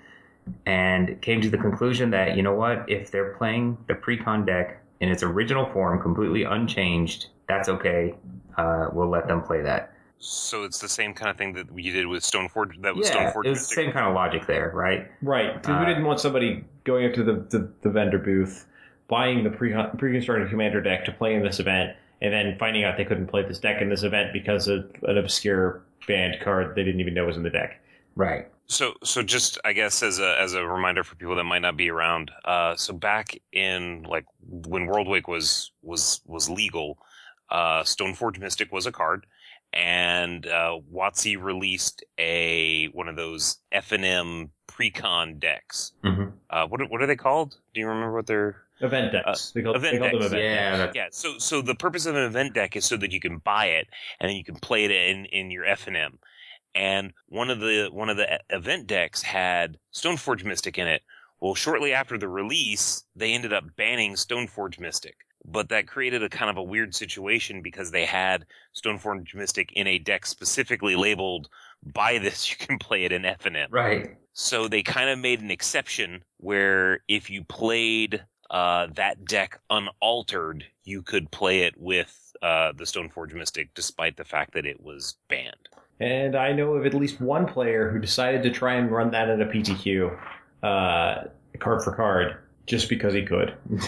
and 0.67 1.22
came 1.22 1.41
to 1.41 1.50
the 1.50 1.58
conclusion 1.58 2.12
that, 2.12 2.38
you 2.38 2.43
know 2.43 2.56
what, 2.56 2.89
if 2.89 3.12
they're 3.12 3.34
playing 3.34 3.78
the 3.89 3.95
pre-con 3.95 4.45
deck 4.45 4.82
in 5.02 5.10
its 5.10 5.22
original 5.22 5.65
form, 5.65 6.02
completely 6.02 6.43
unchanged, 6.43 7.28
that's 7.50 7.68
okay. 7.68 8.16
Uh, 8.58 8.88
we'll 8.94 9.10
let 9.10 9.28
them 9.28 9.42
play 9.42 9.62
that. 9.62 9.94
So 10.20 10.64
it's 10.64 10.80
the 10.80 10.90
same 10.90 11.14
kind 11.14 11.30
of 11.30 11.38
thing 11.38 11.54
that 11.54 11.72
we 11.72 11.90
did 11.92 12.06
with 12.08 12.24
Stoneforge. 12.24 12.82
That 12.82 12.96
was 12.96 13.10
yeah, 13.10 13.32
Stoneforge. 13.34 13.46
it 13.46 13.50
was 13.50 13.68
the 13.68 13.76
same 13.76 13.92
kind 13.92 14.06
of 14.06 14.14
logic 14.14 14.46
there, 14.48 14.72
right? 14.74 15.10
Right, 15.22 15.54
because 15.62 15.76
Uh, 15.76 15.80
we 15.80 15.86
didn't 15.86 16.06
want 16.06 16.20
somebody 16.20 16.64
going 16.84 17.06
up 17.06 17.14
to 17.16 17.24
the, 17.24 17.34
the, 17.50 17.72
the 17.82 17.90
vendor 17.90 18.20
booth, 18.20 18.68
buying 19.08 19.44
the 19.44 19.50
pre 19.50 19.74
pre-constructed 19.98 20.50
commander 20.50 20.82
deck 20.82 21.06
to 21.06 21.12
play 21.12 21.34
in 21.34 21.44
this 21.44 21.60
event, 21.60 21.96
and 22.22 22.34
then 22.34 22.58
finding 22.60 22.84
out 22.84 22.98
they 22.98 23.06
couldn't 23.06 23.28
play 23.28 23.44
this 23.44 23.60
deck 23.60 23.82
in 23.82 23.90
this 23.90 24.04
event 24.04 24.34
because 24.34 24.68
of 24.68 24.92
an 25.04 25.18
obscure 25.18 25.84
banned 26.08 26.40
card 26.42 26.76
they 26.76 26.84
didn't 26.84 27.00
even 27.00 27.14
know 27.14 27.26
was 27.26 27.38
in 27.38 27.44
the 27.44 27.50
deck. 27.50 27.82
Right. 28.16 28.48
So, 28.68 28.94
so 29.04 29.24
just 29.24 29.58
I 29.66 29.74
guess 29.74 30.04
as 30.04 30.20
a 30.20 30.38
as 30.40 30.54
a 30.54 30.64
reminder 30.66 31.04
for 31.04 31.16
people 31.16 31.36
that 31.38 31.46
might 31.46 31.60
not 31.64 31.76
be 31.78 31.90
around. 31.90 32.30
Uh, 32.46 32.76
so 32.76 32.94
back 32.94 33.40
in 33.52 34.04
like 34.04 34.26
when 34.68 34.86
Worldwake 34.86 35.28
was 35.28 35.72
was 35.82 36.22
was 36.26 36.50
legal, 36.50 37.00
uh, 37.52 37.84
Stoneforge 37.84 38.40
Mystic 38.40 38.72
was 38.72 38.86
a 38.86 38.92
card, 38.92 39.26
and 39.74 40.46
uh, 40.48 40.78
WotC 40.94 41.42
released 41.42 42.04
a 42.18 42.88
one 42.88 43.08
of 43.08 43.16
those 43.16 43.58
FNM 43.74 44.50
precon 44.68 45.40
decks. 45.40 45.94
hmm 46.04 46.26
Uh, 46.50 46.66
what 46.68 46.82
are- 46.82 46.88
what 46.88 47.02
are 47.02 47.08
they 47.08 47.16
called? 47.16 47.58
Do 47.74 47.80
you 47.80 47.88
remember 47.88 48.14
what 48.16 48.28
they're? 48.28 48.64
Event 48.82 49.12
decks. 49.12 49.52
they 49.52 49.62
call, 49.62 49.76
event 49.76 50.00
they 50.02 50.10
decks. 50.10 50.26
event 50.26 50.42
Yeah, 50.44 50.78
decks. 50.78 50.96
Yeah. 50.96 51.08
So 51.12 51.38
so 51.38 51.62
the 51.62 51.76
purpose 51.76 52.06
of 52.06 52.16
an 52.16 52.24
event 52.24 52.54
deck 52.54 52.76
is 52.78 52.86
so 52.86 52.96
that 52.98 53.12
you 53.12 53.20
can 53.20 53.40
buy 53.40 53.66
it 53.66 53.88
and 54.20 54.30
then 54.30 54.38
you 54.38 54.44
can 54.44 54.56
play 54.56 54.86
it 54.86 54.92
in 54.92 55.26
in 55.26 55.52
your 55.52 55.66
FNM. 55.66 56.18
And 56.76 57.14
one 57.28 57.50
of 57.50 57.60
the 57.60 57.90
one 57.92 58.10
of 58.10 58.16
the 58.18 58.36
e- 58.36 58.40
event 58.50 58.88
decks 58.88 59.22
had 59.24 59.78
Stoneforge 59.94 60.46
Mystic 60.46 60.78
in 60.78 60.88
it. 60.88 61.02
Well, 61.42 61.56
shortly 61.56 61.94
after 61.94 62.18
the 62.18 62.30
release, 62.30 63.04
they 63.16 63.34
ended 63.34 63.52
up 63.54 63.76
banning 63.76 64.14
Stoneforge 64.14 64.80
Mystic. 64.80 65.16
But 65.45 65.69
that 65.69 65.88
created 65.88 66.21
a 66.21 66.30
kind 66.30 66.49
of 66.49 66.58
a 66.58 66.63
weird 66.63 66.93
situation 66.93 67.62
because 67.62 67.91
they 67.91 68.06
had 68.06 68.45
Stoneforge 68.75 69.34
Mystic 69.34 69.71
in 69.73 69.88
a 69.88 69.97
deck 69.97 70.25
specifically 70.25 70.95
labeled 70.95 71.49
buy 71.84 72.17
this, 72.17 72.49
you 72.49 72.58
can 72.58 72.78
play 72.78 73.06
it 73.06 73.12
in 73.12 73.25
M. 73.25 73.38
Right. 73.69 74.17
So 74.34 74.67
they 74.67 74.84
kind 74.84 75.10
of 75.10 75.19
made 75.19 75.41
an 75.41 75.52
exception 75.52 76.23
where 76.38 77.04
if 77.08 77.30
you 77.30 77.43
played 77.43 78.23
uh, 78.49 78.88
that 78.95 79.25
deck 79.25 79.60
unaltered, 79.69 80.65
you 80.84 81.02
could 81.02 81.32
play 81.32 81.62
it 81.62 81.75
with 81.78 82.15
uh, 82.41 82.71
the 82.75 82.86
Stoneforge 82.86 83.34
Mystic, 83.34 83.73
despite 83.73 84.17
the 84.17 84.23
fact 84.23 84.54
that 84.54 84.65
it 84.65 84.82
was 84.82 85.15
banned. 85.28 85.69
And 85.99 86.36
I 86.36 86.54
know 86.54 86.75
of 86.75 86.86
at 86.86 86.93
least 86.93 87.19
one 87.19 87.45
player 87.45 87.91
who 87.91 87.99
decided 87.99 88.41
to 88.43 88.49
try 88.49 88.75
and 88.75 88.89
run 88.89 89.12
that 89.12 89.30
at 89.30 89.41
a 89.41 89.45
PTQ, 89.45 90.17
uh, 90.63 91.23
card 91.60 91.84
for 91.84 91.93
card, 91.93 92.38
just 92.65 92.88
because 92.88 93.13
he 93.13 93.23
could. 93.23 93.54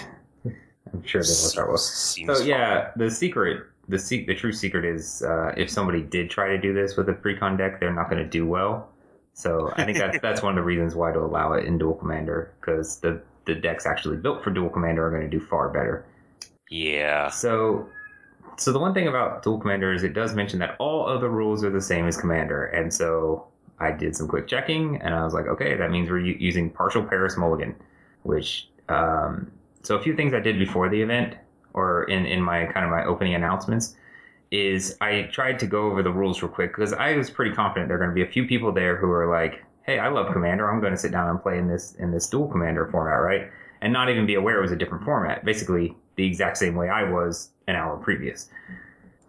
I'm 0.93 1.03
sure 1.03 1.21
they 1.21 1.27
will 1.27 1.35
start 1.35 1.71
with. 1.71 1.81
Seems 1.81 2.37
So 2.37 2.43
yeah, 2.43 2.91
the 2.95 3.09
secret, 3.09 3.65
the 3.87 3.99
se- 3.99 4.25
the 4.25 4.35
true 4.35 4.51
secret 4.51 4.85
is 4.85 5.21
uh, 5.21 5.53
if 5.57 5.69
somebody 5.69 6.01
did 6.01 6.29
try 6.29 6.49
to 6.49 6.57
do 6.57 6.73
this 6.73 6.97
with 6.97 7.09
a 7.09 7.13
precon 7.13 7.57
deck, 7.57 7.79
they're 7.79 7.93
not 7.93 8.09
going 8.09 8.21
to 8.21 8.29
do 8.29 8.45
well. 8.45 8.89
So 9.33 9.71
I 9.75 9.85
think 9.85 9.97
that's 9.97 10.19
that's 10.21 10.41
one 10.41 10.51
of 10.51 10.55
the 10.57 10.65
reasons 10.65 10.95
why 10.95 11.11
to 11.11 11.19
allow 11.19 11.53
it 11.53 11.65
in 11.65 11.77
Duel 11.77 11.95
Commander 11.95 12.53
because 12.59 12.99
the 12.99 13.21
the 13.45 13.55
decks 13.55 13.85
actually 13.85 14.17
built 14.17 14.43
for 14.43 14.51
Duel 14.51 14.69
Commander 14.69 15.05
are 15.05 15.09
going 15.09 15.29
to 15.29 15.29
do 15.29 15.43
far 15.43 15.69
better. 15.69 16.05
Yeah. 16.69 17.29
So, 17.29 17.87
so 18.57 18.71
the 18.71 18.79
one 18.79 18.93
thing 18.93 19.07
about 19.07 19.43
Duel 19.43 19.59
Commander 19.59 19.93
is 19.93 20.03
it 20.03 20.13
does 20.13 20.33
mention 20.33 20.59
that 20.59 20.75
all 20.79 21.07
other 21.07 21.29
rules 21.29 21.63
are 21.63 21.69
the 21.69 21.81
same 21.81 22.07
as 22.07 22.17
Commander, 22.17 22.65
and 22.67 22.93
so 22.93 23.47
I 23.79 23.91
did 23.91 24.15
some 24.15 24.27
quick 24.27 24.47
checking, 24.47 25.01
and 25.01 25.13
I 25.13 25.23
was 25.23 25.33
like, 25.33 25.47
okay, 25.47 25.75
that 25.75 25.91
means 25.91 26.09
we're 26.09 26.19
u- 26.19 26.37
using 26.39 26.69
partial 26.69 27.03
Paris 27.03 27.35
Mulligan, 27.35 27.75
which 28.23 28.69
um, 28.89 29.51
so 29.83 29.95
a 29.95 30.01
few 30.01 30.15
things 30.15 30.33
I 30.33 30.39
did 30.39 30.59
before 30.59 30.89
the 30.89 31.01
event, 31.01 31.35
or 31.73 32.03
in 32.05 32.25
in 32.25 32.41
my 32.41 32.65
kind 32.65 32.85
of 32.85 32.91
my 32.91 33.05
opening 33.05 33.35
announcements, 33.35 33.95
is 34.51 34.97
I 35.01 35.23
tried 35.31 35.59
to 35.59 35.67
go 35.67 35.83
over 35.83 36.03
the 36.03 36.11
rules 36.11 36.41
real 36.41 36.51
quick 36.51 36.75
because 36.75 36.93
I 36.93 37.15
was 37.15 37.29
pretty 37.29 37.55
confident 37.55 37.87
there 37.87 37.97
are 37.97 37.99
going 37.99 38.11
to 38.11 38.15
be 38.15 38.23
a 38.23 38.31
few 38.31 38.45
people 38.45 38.71
there 38.71 38.97
who 38.97 39.09
are 39.11 39.29
like, 39.29 39.63
hey, 39.83 39.99
I 39.99 40.09
love 40.09 40.31
Commander, 40.33 40.69
I'm 40.69 40.81
going 40.81 40.93
to 40.93 40.99
sit 40.99 41.11
down 41.11 41.29
and 41.29 41.41
play 41.41 41.57
in 41.57 41.67
this 41.67 41.95
in 41.95 42.11
this 42.11 42.27
Duel 42.27 42.47
Commander 42.47 42.87
format, 42.87 43.21
right? 43.21 43.49
And 43.81 43.91
not 43.91 44.09
even 44.09 44.25
be 44.25 44.35
aware 44.35 44.59
it 44.59 44.61
was 44.61 44.71
a 44.71 44.75
different 44.75 45.03
format. 45.03 45.43
Basically, 45.43 45.95
the 46.15 46.25
exact 46.25 46.57
same 46.57 46.75
way 46.75 46.89
I 46.89 47.03
was 47.03 47.49
an 47.67 47.75
hour 47.75 47.97
previous. 47.97 48.49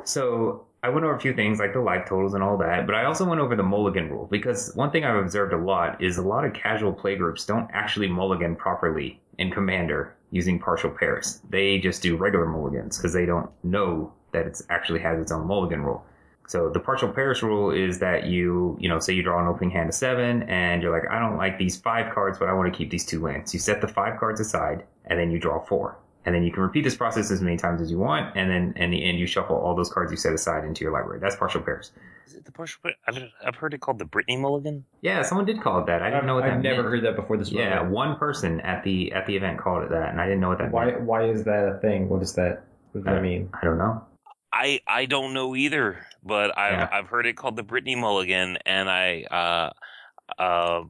So 0.05 0.67
I 0.83 0.89
went 0.89 1.05
over 1.05 1.15
a 1.15 1.21
few 1.21 1.33
things 1.33 1.61
like 1.61 1.73
the 1.73 1.81
life 1.81 2.07
totals 2.07 2.35
and 2.35 2.43
all 2.43 2.59
that, 2.59 2.87
but 2.87 2.97
I 2.97 3.05
also 3.05 3.25
went 3.25 3.41
over 3.41 3.55
the 3.55 3.63
mulligan 3.63 4.11
rule 4.11 4.27
because 4.31 4.75
one 4.75 4.91
thing 4.91 5.05
I've 5.05 5.23
observed 5.23 5.53
a 5.53 5.57
lot 5.57 6.03
is 6.03 6.19
a 6.19 6.23
lot 6.23 6.45
of 6.45 6.53
casual 6.53 6.93
play 6.93 7.15
groups 7.15 7.47
don't 7.47 7.71
actually 7.73 8.09
mulligan 8.09 8.57
properly 8.57 9.21
in 9.39 9.51
Commander 9.51 10.17
using 10.33 10.59
partial 10.59 10.91
Paris. 10.91 11.41
They 11.49 11.79
just 11.79 12.03
do 12.03 12.17
regular 12.17 12.47
mulligans 12.47 12.97
because 12.97 13.13
they 13.13 13.27
don't 13.27 13.49
know 13.63 14.13
that 14.33 14.47
it 14.47 14.61
actually 14.71 15.01
has 15.01 15.21
its 15.21 15.31
own 15.31 15.47
mulligan 15.47 15.83
rule. 15.83 16.05
So 16.49 16.71
the 16.71 16.81
partial 16.81 17.09
Paris 17.09 17.43
rule 17.43 17.71
is 17.71 18.01
that 18.01 18.27
you, 18.27 18.77
you 18.81 18.89
know, 18.89 18.99
say 18.99 19.13
you 19.13 19.23
draw 19.23 19.41
an 19.41 19.47
opening 19.47 19.71
hand 19.71 19.91
of 19.91 19.95
seven 19.95 20.43
and 20.45 20.83
you're 20.83 20.91
like, 20.91 21.09
I 21.11 21.21
don't 21.21 21.37
like 21.37 21.59
these 21.59 21.77
five 21.77 22.13
cards, 22.13 22.39
but 22.39 22.49
I 22.49 22.55
want 22.55 22.73
to 22.73 22.77
keep 22.77 22.91
these 22.91 23.07
two 23.07 23.21
lands. 23.23 23.55
You 23.55 23.61
set 23.61 23.81
the 23.81 23.89
five 23.89 24.19
cards 24.19 24.41
aside 24.41 24.85
and 25.05 25.21
then 25.21 25.31
you 25.31 25.39
draw 25.39 25.61
four. 25.61 25.99
And 26.25 26.35
then 26.35 26.45
you 26.45 26.53
can 26.53 26.63
repeat 26.63 26.85
this 26.85 26.95
process 26.97 27.31
as 27.31 27.41
many 27.41 27.57
times 27.57 27.81
as 27.81 27.91
you 27.91 27.99
want. 27.99 28.37
And 28.37 28.51
then 28.51 28.73
in 28.77 28.91
the 28.91 29.05
end, 29.05 29.19
you 29.19 29.27
shuffle 29.27 29.57
all 29.57 29.75
those 29.75 29.91
cards 29.93 30.11
you 30.11 30.17
set 30.17 30.33
aside 30.33 30.65
into 30.65 30.83
your 30.83 30.93
library. 30.93 31.21
That's 31.21 31.37
partial 31.37 31.61
Paris. 31.61 31.91
Is 32.27 32.35
it 32.35 32.45
the 32.45 32.53
partial? 32.53 32.81
I've, 33.07 33.19
I've 33.45 33.57
heard 33.57 33.75
it 33.75 33.81
called 33.81 33.99
the 33.99 34.05
Brittany 34.05 34.37
Mulligan. 34.37 34.85
Yeah, 35.01 35.23
someone 35.23 35.45
did 35.47 35.61
call 35.61 35.81
it 35.81 35.87
that. 35.87 36.03
I 36.03 36.11
didn't 36.11 36.27
know 36.27 36.35
what 36.37 36.45
that 36.45 36.55
I've 36.55 36.63
never 36.63 36.83
meant. 36.83 36.95
heard 36.95 37.05
that 37.05 37.17
before 37.17 37.37
this 37.37 37.51
Yeah, 37.51 37.77
moment. 37.77 37.93
one 37.93 38.17
person 38.17 38.61
at 38.61 38.85
the 38.85 39.13
at 39.13 39.27
the 39.27 39.37
event 39.37 39.59
called 39.59 39.85
it 39.85 39.91
that, 39.91 40.11
and 40.11 40.21
I 40.21 40.25
didn't 40.27 40.41
know 40.41 40.49
what 40.49 40.59
that 40.59 40.71
Why, 40.71 40.87
meant. 40.87 41.03
why 41.03 41.25
is 41.25 41.45
that 41.45 41.69
a 41.69 41.79
thing? 41.81 42.09
What 42.09 42.23
is 42.23 42.35
that? 42.35 42.65
What 42.93 43.05
does 43.05 43.11
Uh, 43.11 43.15
that 43.17 43.23
mean? 43.23 43.51
I 43.61 43.65
don't 43.65 43.79
know. 43.79 44.05
I 44.53 44.81
I 44.87 45.07
don't 45.07 45.33
know 45.35 45.57
either, 45.57 46.07
but 46.23 46.57
I've 46.57 46.73
Yeah. 46.73 46.89
I've 46.93 47.09
heard 47.09 47.27
it 47.27 47.37
called 47.37 47.57
the 47.57 47.63
Brittany 47.63 47.97
Mulligan, 47.97 48.59
and 48.67 48.89
I 48.91 49.25
uh 49.31 50.41
uh 50.41 50.85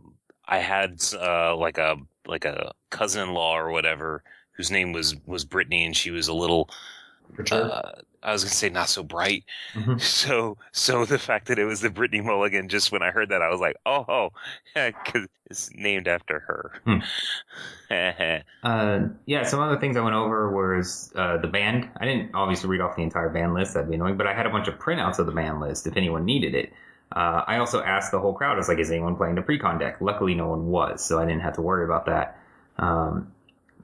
I 0.46 0.58
had 0.58 1.00
uh 1.14 1.56
like 1.56 1.78
a 1.78 1.96
like 2.26 2.44
a 2.44 2.72
cousin-in-law 2.90 3.56
or 3.58 3.70
whatever 3.70 4.22
whose 4.56 4.70
name 4.70 4.92
was 4.92 5.16
was 5.26 5.44
Brittany, 5.44 5.84
and 5.84 5.96
she 5.96 6.10
was 6.10 6.28
a 6.28 6.34
little 6.34 6.68
uh, 7.50 7.92
I 8.22 8.32
was 8.32 8.44
gonna 8.44 8.54
say 8.54 8.68
not 8.68 8.88
so 8.88 9.02
bright. 9.02 9.44
Mhm. 9.74 10.00
So 10.22 10.56
so 10.72 11.04
the 11.04 11.18
fact 11.18 11.48
that 11.48 11.58
it 11.58 11.64
was 11.64 11.80
the 11.80 11.90
Brittany 11.90 12.20
Mulligan, 12.22 12.68
just 12.68 12.92
when 12.92 13.02
I 13.02 13.10
heard 13.10 13.28
that, 13.30 13.42
I 13.42 13.48
was 13.48 13.60
like, 13.60 13.76
oh, 13.86 14.04
oh, 14.08 14.30
because 14.74 15.28
it's 15.50 15.70
named 15.74 16.08
after 16.08 16.40
her. 16.40 16.72
Uh, 18.62 19.08
yeah, 19.26 19.42
some 19.42 19.60
other 19.60 19.78
things 19.78 19.96
I 19.98 20.00
went 20.00 20.14
over 20.16 20.50
was 20.50 21.12
uh, 21.14 21.36
the 21.36 21.48
band. 21.48 21.90
I 22.00 22.06
didn't 22.06 22.30
obviously 22.34 22.70
read 22.70 22.80
off 22.80 22.96
the 22.96 23.02
entire 23.02 23.28
band 23.28 23.52
list, 23.52 23.74
that'd 23.74 23.88
be 23.88 23.96
annoying, 23.96 24.16
but 24.16 24.26
I 24.26 24.32
had 24.34 24.46
a 24.46 24.50
bunch 24.50 24.66
of 24.68 24.78
printouts 24.78 25.18
of 25.18 25.26
the 25.26 25.32
band 25.32 25.60
list 25.60 25.86
if 25.86 25.96
anyone 25.96 26.24
needed 26.24 26.54
it. 26.54 26.72
Uh, 27.14 27.44
I 27.46 27.58
also 27.58 27.82
asked 27.82 28.10
the 28.10 28.18
whole 28.18 28.32
crowd, 28.32 28.54
I 28.54 28.56
was 28.56 28.68
like, 28.68 28.78
is 28.78 28.90
anyone 28.90 29.16
playing 29.16 29.34
the 29.34 29.42
precon 29.42 29.78
deck? 29.78 30.00
Luckily, 30.00 30.34
no 30.34 30.48
one 30.48 30.68
was, 30.68 31.04
so 31.04 31.18
I 31.18 31.26
didn't 31.26 31.42
have 31.42 31.54
to 31.54 31.60
worry 31.60 31.84
about 31.84 32.06
that. 32.06 32.38
Um, 32.78 33.30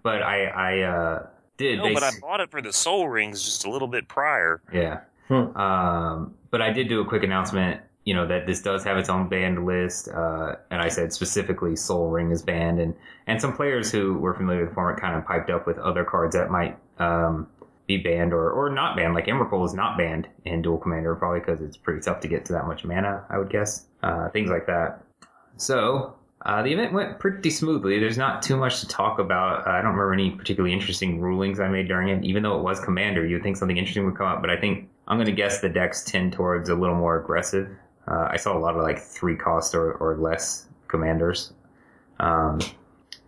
but 0.03 0.23
I, 0.23 0.45
I 0.47 0.81
uh, 0.81 1.27
did. 1.59 1.79
no, 1.79 1.93
but 1.93 2.03
I 2.03 2.11
bought 2.21 2.41
it 2.41 2.51
for 2.51 2.63
the 2.63 2.73
Sol 2.73 3.07
Rings 3.09 3.45
just 3.45 3.67
a 3.67 3.71
little 3.71 3.89
bit 3.89 4.09
prior. 4.09 4.63
Yeah. 4.73 5.01
Hmm. 5.29 5.57
Um, 5.57 6.35
but 6.51 6.63
I 6.63 6.73
did 6.73 6.89
do 6.89 7.01
a 7.03 7.05
quick 7.05 7.23
announcement, 7.23 7.83
you 8.05 8.15
know, 8.15 8.27
that 8.27 8.47
this 8.47 8.63
does 8.63 8.83
have 8.85 8.97
its 8.97 9.11
own 9.11 9.29
banned 9.29 9.67
list. 9.67 10.09
Uh, 10.09 10.57
and 10.71 10.81
I 10.81 10.89
said 10.89 11.13
specifically 11.13 11.77
Sol 11.77 12.09
Ring 12.09 12.31
is 12.31 12.41
banned. 12.41 12.81
And, 12.81 12.95
and 13.27 13.41
some 13.41 13.55
players 13.55 13.93
who 13.93 14.15
were 14.15 14.35
familiar 14.35 14.61
with 14.61 14.71
the 14.71 14.75
format 14.75 15.01
kind 15.01 15.17
of 15.17 15.27
piped 15.27 15.51
up 15.51 15.67
with 15.67 15.77
other 15.79 16.05
cards 16.05 16.35
that 16.35 16.51
might, 16.51 16.79
um, 16.99 17.47
be 17.87 17.97
banned 17.97 18.33
or, 18.33 18.51
or 18.51 18.71
not 18.71 18.97
banned. 18.97 19.15
Like 19.15 19.27
Emrakul 19.27 19.65
is 19.67 19.75
not 19.75 19.97
banned 19.97 20.29
in 20.45 20.63
Duel 20.63 20.79
Commander, 20.79 21.15
probably 21.17 21.41
because 21.41 21.61
it's 21.61 21.77
pretty 21.77 22.01
tough 22.01 22.21
to 22.21 22.29
get 22.29 22.45
to 22.47 22.53
that 22.53 22.67
much 22.67 22.85
mana, 22.85 23.25
I 23.31 23.39
would 23.39 23.51
guess. 23.51 23.87
Uh, 24.03 24.29
things 24.29 24.51
like 24.51 24.67
that. 24.67 25.03
So, 25.57 26.15
uh, 26.43 26.63
the 26.63 26.73
event 26.73 26.93
went 26.93 27.19
pretty 27.19 27.51
smoothly. 27.51 27.99
There's 27.99 28.19
not 28.19 28.43
too 28.43 28.57
much 28.57 28.81
to 28.81 28.89
talk 28.89 29.19
about. 29.19 29.67
Uh, 29.67 29.71
I 29.71 29.83
don't 29.83 29.93
remember 29.93 30.13
any 30.13 30.31
particularly 30.31 30.73
interesting 30.73 31.21
rulings 31.21 31.59
I 31.59 31.69
made 31.69 31.89
during 31.89 32.09
it. 32.09 32.25
Even 32.25 32.43
though 32.43 32.59
it 32.59 32.63
was 32.63 32.79
Commander, 32.81 33.27
you'd 33.27 33.43
think 33.43 33.57
something 33.57 33.77
interesting 33.77 34.05
would 34.07 34.17
come 34.17 34.29
up. 34.29 34.41
But 34.41 34.51
I 34.51 34.57
think 34.57 34.89
I'm 35.09 35.17
going 35.17 35.27
to 35.27 35.33
guess 35.33 35.61
the 35.61 35.69
decks 35.69 36.05
tend 36.05 36.33
towards 36.33 36.69
a 36.69 36.75
little 36.75 36.95
more 36.95 37.19
aggressive. 37.21 37.69
Uh, 38.07 38.29
I 38.31 38.37
saw 38.37 38.57
a 38.57 38.61
lot 38.61 38.77
of 38.77 38.83
like 38.83 39.01
three 39.01 39.37
cost 39.37 39.75
or, 39.75 39.93
or 39.95 40.17
less 40.17 40.69
Commanders. 40.87 41.53
Um, 42.21 42.61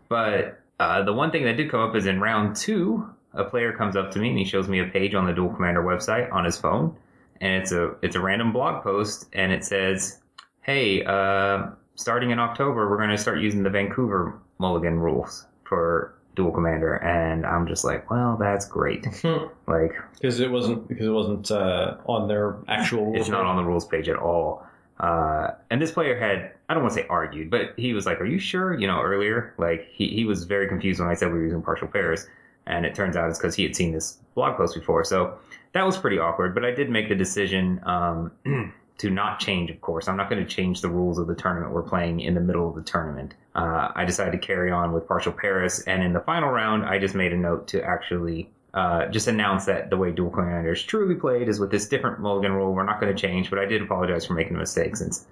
but 0.08 0.60
uh, 0.78 1.02
the 1.02 1.12
one 1.12 1.30
thing 1.30 1.44
that 1.44 1.56
did 1.56 1.70
come 1.70 1.80
up 1.80 1.96
is 1.96 2.06
in 2.06 2.20
round 2.20 2.56
two, 2.56 3.08
a 3.34 3.44
player 3.44 3.72
comes 3.72 3.96
up 3.96 4.10
to 4.12 4.18
me 4.18 4.30
and 4.30 4.38
he 4.38 4.44
shows 4.44 4.68
me 4.68 4.80
a 4.80 4.86
page 4.86 5.14
on 5.14 5.26
the 5.26 5.32
Duel 5.32 5.52
Commander 5.52 5.82
website 5.82 6.32
on 6.32 6.44
his 6.44 6.56
phone, 6.56 6.96
and 7.40 7.62
it's 7.62 7.72
a 7.72 7.94
it's 8.02 8.16
a 8.16 8.20
random 8.20 8.52
blog 8.52 8.82
post, 8.82 9.26
and 9.32 9.52
it 9.52 9.64
says, 9.64 10.20
"Hey, 10.62 11.04
uh, 11.04 11.68
starting 12.00 12.30
in 12.30 12.38
October, 12.38 12.88
we're 12.88 12.96
going 12.96 13.10
to 13.10 13.18
start 13.18 13.40
using 13.40 13.62
the 13.62 13.70
Vancouver 13.70 14.38
Mulligan 14.58 14.98
rules 14.98 15.46
for 15.64 16.14
Duel 16.34 16.50
Commander," 16.50 16.94
and 16.96 17.44
I'm 17.44 17.66
just 17.66 17.84
like, 17.84 18.10
"Well, 18.10 18.36
that's 18.40 18.66
great." 18.66 19.06
like, 19.66 19.92
Because 20.14 20.40
it 20.40 20.50
wasn't 20.50 20.88
because 20.88 21.06
it 21.06 21.10
wasn't 21.10 21.50
uh, 21.50 21.96
on 22.06 22.26
their 22.28 22.56
actual. 22.68 23.12
it's 23.14 23.28
not 23.28 23.44
on 23.44 23.56
the 23.56 23.64
rules 23.64 23.86
page 23.86 24.08
at 24.08 24.16
all. 24.16 24.66
Uh, 24.98 25.52
and 25.70 25.80
this 25.80 25.90
player 25.90 26.18
had, 26.18 26.52
I 26.68 26.74
don't 26.74 26.82
want 26.82 26.94
to 26.94 27.00
say 27.00 27.06
argued, 27.08 27.48
but 27.48 27.72
he 27.78 27.94
was 27.94 28.04
like, 28.04 28.20
are 28.20 28.26
you 28.26 28.38
sure? 28.38 28.78
You 28.78 28.86
know, 28.86 29.00
earlier, 29.00 29.54
like 29.56 29.88
he, 29.90 30.08
he 30.08 30.26
was 30.26 30.44
very 30.44 30.68
confused 30.68 31.00
when 31.00 31.08
I 31.08 31.14
said 31.14 31.28
we 31.32 31.38
were 31.38 31.44
using 31.44 31.62
partial 31.62 31.88
Paris. 31.88 32.26
And 32.66 32.84
it 32.84 32.94
turns 32.94 33.16
out 33.16 33.30
it's 33.30 33.38
because 33.38 33.54
he 33.54 33.62
had 33.62 33.74
seen 33.74 33.92
this 33.92 34.18
blog 34.34 34.58
post 34.58 34.74
before. 34.74 35.02
So 35.04 35.38
that 35.72 35.86
was 35.86 35.96
pretty 35.96 36.18
awkward, 36.18 36.54
but 36.54 36.66
I 36.66 36.70
did 36.70 36.90
make 36.90 37.08
the 37.08 37.14
decision, 37.14 37.80
um, 37.84 38.30
to 39.00 39.08
not 39.08 39.40
change, 39.40 39.70
of 39.70 39.80
course. 39.80 40.08
I'm 40.08 40.16
not 40.18 40.28
going 40.28 40.46
to 40.46 40.48
change 40.48 40.82
the 40.82 40.90
rules 40.90 41.18
of 41.18 41.26
the 41.26 41.34
tournament 41.34 41.72
we're 41.72 41.82
playing 41.82 42.20
in 42.20 42.34
the 42.34 42.40
middle 42.40 42.68
of 42.68 42.74
the 42.74 42.82
tournament. 42.82 43.34
Uh, 43.54 43.88
I 43.94 44.04
decided 44.04 44.32
to 44.32 44.46
carry 44.46 44.70
on 44.70 44.92
with 44.92 45.08
partial 45.08 45.32
Paris. 45.32 45.80
And 45.86 46.02
in 46.02 46.12
the 46.12 46.20
final 46.20 46.50
round, 46.50 46.84
I 46.84 46.98
just 46.98 47.14
made 47.14 47.32
a 47.32 47.36
note 47.36 47.66
to 47.68 47.82
actually 47.82 48.50
uh, 48.74 49.06
just 49.06 49.26
announce 49.26 49.64
that 49.64 49.88
the 49.88 49.96
way 49.96 50.12
Duel 50.12 50.28
Commander 50.28 50.72
is 50.72 50.82
truly 50.82 51.14
played 51.14 51.48
is 51.48 51.58
with 51.58 51.70
this 51.70 51.88
different 51.88 52.20
mulligan 52.20 52.52
rule. 52.52 52.74
We're 52.74 52.84
not 52.84 53.00
going 53.00 53.14
to 53.14 53.18
change, 53.18 53.48
but 53.48 53.58
I 53.58 53.64
did 53.64 53.80
apologize 53.80 54.26
for 54.26 54.34
making 54.34 54.54
a 54.54 54.58
mistake 54.58 54.94
since, 54.96 55.26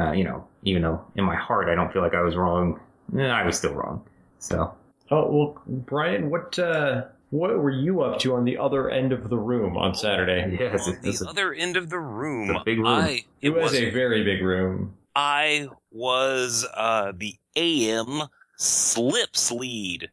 uh, 0.00 0.10
you 0.10 0.24
know, 0.24 0.44
even 0.64 0.82
though 0.82 1.04
in 1.14 1.22
my 1.22 1.36
heart 1.36 1.68
I 1.68 1.76
don't 1.76 1.92
feel 1.92 2.02
like 2.02 2.14
I 2.14 2.22
was 2.22 2.34
wrong, 2.34 2.80
eh, 3.16 3.22
I 3.22 3.46
was 3.46 3.56
still 3.56 3.74
wrong. 3.74 4.04
So, 4.40 4.74
Oh 5.10 5.30
well, 5.30 5.62
Brian, 5.66 6.30
what 6.30 6.58
uh, 6.58 7.04
what 7.36 7.58
were 7.58 7.70
you 7.70 8.02
up 8.02 8.18
to 8.20 8.34
on 8.34 8.44
the 8.44 8.56
other 8.58 8.90
end 8.90 9.12
of 9.12 9.28
the 9.28 9.38
room 9.38 9.76
on 9.76 9.94
Saturday? 9.94 10.56
yes, 10.60 10.86
On 10.86 10.94
it's, 10.94 11.06
it's 11.06 11.18
the 11.20 11.26
a, 11.26 11.30
other 11.30 11.52
end 11.52 11.76
of 11.76 11.90
the 11.90 11.98
room, 11.98 12.48
the 12.48 12.62
big 12.64 12.78
room. 12.78 12.86
I 12.86 13.24
It 13.42 13.50
was 13.50 13.72
was 13.72 13.74
a 13.74 13.90
very 13.90 14.24
big 14.24 14.42
room. 14.42 14.94
I 15.14 15.68
was 15.90 16.66
uh, 16.74 17.12
the 17.16 17.34
AM 17.56 18.22
slips 18.56 19.50
lead. 19.50 20.10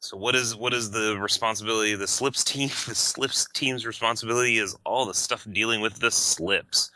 So 0.00 0.16
what 0.16 0.34
is 0.36 0.54
what 0.54 0.72
is 0.72 0.90
the 0.90 1.18
responsibility 1.20 1.92
of 1.92 1.98
the 2.00 2.06
slips 2.06 2.44
team? 2.44 2.68
The 2.86 2.94
slips 2.94 3.46
team's 3.54 3.86
responsibility 3.86 4.58
is 4.58 4.76
all 4.84 5.06
the 5.06 5.14
stuff 5.14 5.46
dealing 5.52 5.80
with 5.80 5.98
the 5.98 6.10
slips. 6.10 6.90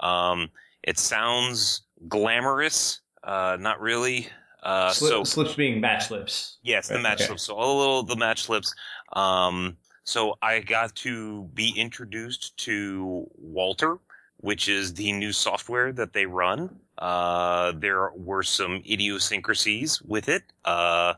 Um, 0.00 0.50
it 0.82 0.98
sounds 0.98 1.82
glamorous, 2.08 3.00
uh, 3.24 3.56
not 3.60 3.80
really. 3.80 4.28
Uh, 4.62 4.90
Slip, 4.90 5.10
so 5.10 5.24
slips 5.24 5.54
being 5.54 5.80
match 5.80 6.08
slips. 6.08 6.56
Yes, 6.64 6.88
the 6.88 6.94
Right, 6.94 7.02
match 7.02 7.18
okay. 7.20 7.26
slips. 7.26 7.42
So 7.44 7.54
all 7.54 7.74
the 7.74 7.78
little 7.80 8.02
the 8.02 8.16
match 8.16 8.42
slips. 8.42 8.74
Um, 9.12 9.76
so 10.04 10.38
I 10.40 10.60
got 10.60 10.94
to 10.96 11.44
be 11.54 11.70
introduced 11.76 12.56
to 12.58 13.26
Walter, 13.36 13.98
which 14.38 14.68
is 14.68 14.94
the 14.94 15.12
new 15.12 15.32
software 15.32 15.92
that 15.92 16.12
they 16.12 16.26
run. 16.26 16.78
Uh, 16.98 17.72
there 17.76 18.10
were 18.14 18.42
some 18.42 18.82
idiosyncrasies 18.88 20.00
with 20.02 20.28
it. 20.28 20.44
Uh, 20.64 21.14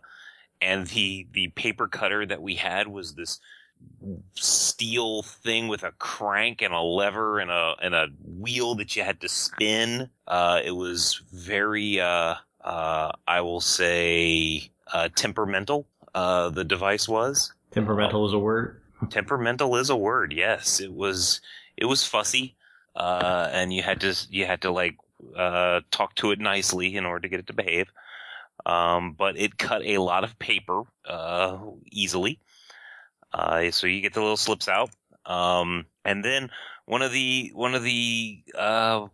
and 0.60 0.86
the 0.88 1.26
the 1.32 1.48
paper 1.48 1.86
cutter 1.86 2.26
that 2.26 2.42
we 2.42 2.54
had 2.56 2.88
was 2.88 3.14
this 3.14 3.38
steel 4.34 5.22
thing 5.22 5.68
with 5.68 5.84
a 5.84 5.92
crank 5.92 6.62
and 6.62 6.74
a 6.74 6.80
lever 6.80 7.38
and 7.38 7.50
a 7.50 7.74
and 7.80 7.94
a 7.94 8.08
wheel 8.24 8.74
that 8.74 8.96
you 8.96 9.02
had 9.02 9.20
to 9.20 9.28
spin. 9.28 10.08
Uh, 10.26 10.60
it 10.64 10.72
was 10.72 11.22
very, 11.32 12.00
uh, 12.00 12.34
uh, 12.64 13.12
I 13.26 13.40
will 13.40 13.60
say, 13.60 14.70
uh, 14.92 15.08
temperamental. 15.14 15.86
Uh, 16.14 16.48
the 16.48 16.64
device 16.64 17.06
was 17.06 17.52
Temperamental 17.70 18.26
is 18.26 18.32
a 18.32 18.38
word. 18.38 18.80
temperamental 19.10 19.76
is 19.76 19.90
a 19.90 19.96
word. 19.96 20.32
Yes, 20.32 20.80
it 20.80 20.92
was. 20.92 21.40
It 21.76 21.84
was 21.84 22.04
fussy, 22.04 22.56
uh, 22.96 23.48
and 23.52 23.72
you 23.72 23.82
had 23.82 24.00
to 24.00 24.14
you 24.30 24.46
had 24.46 24.62
to 24.62 24.70
like 24.70 24.96
uh, 25.36 25.80
talk 25.90 26.14
to 26.16 26.30
it 26.32 26.40
nicely 26.40 26.96
in 26.96 27.04
order 27.04 27.20
to 27.20 27.28
get 27.28 27.40
it 27.40 27.46
to 27.48 27.52
behave. 27.52 27.90
Um, 28.66 29.12
but 29.12 29.38
it 29.38 29.58
cut 29.58 29.82
a 29.84 29.98
lot 29.98 30.24
of 30.24 30.38
paper 30.38 30.82
uh, 31.06 31.58
easily. 31.90 32.40
Uh, 33.32 33.70
so 33.70 33.86
you 33.86 34.00
get 34.00 34.14
the 34.14 34.20
little 34.20 34.36
slips 34.36 34.68
out. 34.68 34.90
Um, 35.26 35.86
and 36.04 36.24
then 36.24 36.50
one 36.86 37.02
of 37.02 37.12
the 37.12 37.52
one 37.54 37.74
of 37.74 37.82
the 37.82 38.42
uh, 38.56 39.06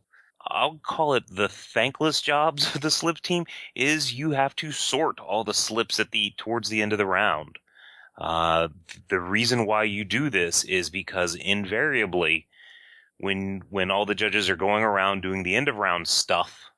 I'll 0.47 0.79
call 0.83 1.15
it 1.15 1.25
the 1.29 1.49
thankless 1.49 2.21
jobs 2.21 2.67
of 2.75 2.81
the 2.81 2.91
slip 2.91 3.19
team 3.19 3.45
is 3.75 4.15
you 4.15 4.31
have 4.31 4.55
to 4.57 4.73
sort 4.73 5.19
all 5.21 5.45
the 5.45 5.55
slips 5.55 5.99
at 6.01 6.11
the 6.11 6.33
towards 6.37 6.69
the 6.69 6.83
end 6.83 6.93
of 6.93 6.99
the 6.99 7.07
round. 7.07 7.59
Uh, 8.17 8.69
the 9.09 9.21
reason 9.21 9.67
why 9.67 9.85
you 9.85 10.05
do 10.05 10.31
this 10.31 10.65
is 10.65 10.91
because 10.91 11.35
invariably, 11.35 12.47
when 13.19 13.63
when 13.71 13.91
all 13.91 14.07
the 14.07 14.15
judges 14.15 14.49
are 14.51 14.57
going 14.57 14.85
around 14.85 15.23
doing 15.23 15.43
the 15.43 15.57
end 15.57 15.69
of 15.69 15.77
round 15.77 16.07
stuff, 16.07 16.71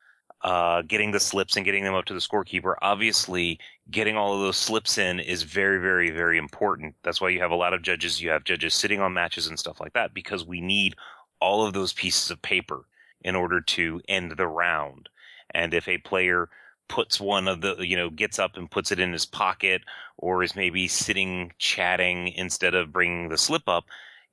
uh, 0.42 0.82
getting 0.82 1.10
the 1.10 1.20
slips 1.20 1.56
and 1.56 1.64
getting 1.64 1.84
them 1.84 1.94
up 1.94 2.04
to 2.06 2.14
the 2.14 2.20
scorekeeper, 2.20 2.74
obviously 2.80 3.58
getting 3.90 4.16
all 4.16 4.34
of 4.34 4.40
those 4.40 4.56
slips 4.56 4.98
in 4.98 5.20
is 5.20 5.42
very, 5.42 5.78
very, 5.78 6.10
very 6.10 6.38
important. 6.38 6.94
That's 7.02 7.20
why 7.20 7.30
you 7.30 7.40
have 7.40 7.50
a 7.50 7.56
lot 7.56 7.74
of 7.74 7.82
judges. 7.82 8.22
You 8.22 8.30
have 8.30 8.44
judges 8.44 8.74
sitting 8.74 9.00
on 9.00 9.12
matches 9.12 9.46
and 9.46 9.58
stuff 9.58 9.80
like 9.80 9.92
that 9.94 10.14
because 10.14 10.46
we 10.46 10.60
need 10.60 10.94
all 11.40 11.66
of 11.66 11.74
those 11.74 11.92
pieces 11.92 12.30
of 12.30 12.40
paper 12.42 12.86
in 13.22 13.34
order 13.34 13.60
to 13.60 14.00
end 14.08 14.32
the 14.36 14.46
round. 14.46 15.08
And 15.50 15.74
if 15.74 15.88
a 15.88 15.98
player 15.98 16.48
puts 16.88 17.20
one 17.20 17.48
of 17.48 17.60
the, 17.60 17.76
you 17.86 17.96
know, 17.96 18.10
gets 18.10 18.38
up 18.38 18.56
and 18.56 18.70
puts 18.70 18.92
it 18.92 19.00
in 19.00 19.12
his 19.12 19.26
pocket 19.26 19.82
or 20.16 20.42
is 20.42 20.56
maybe 20.56 20.88
sitting 20.88 21.52
chatting 21.58 22.28
instead 22.28 22.74
of 22.74 22.92
bringing 22.92 23.28
the 23.28 23.38
slip 23.38 23.68
up, 23.68 23.86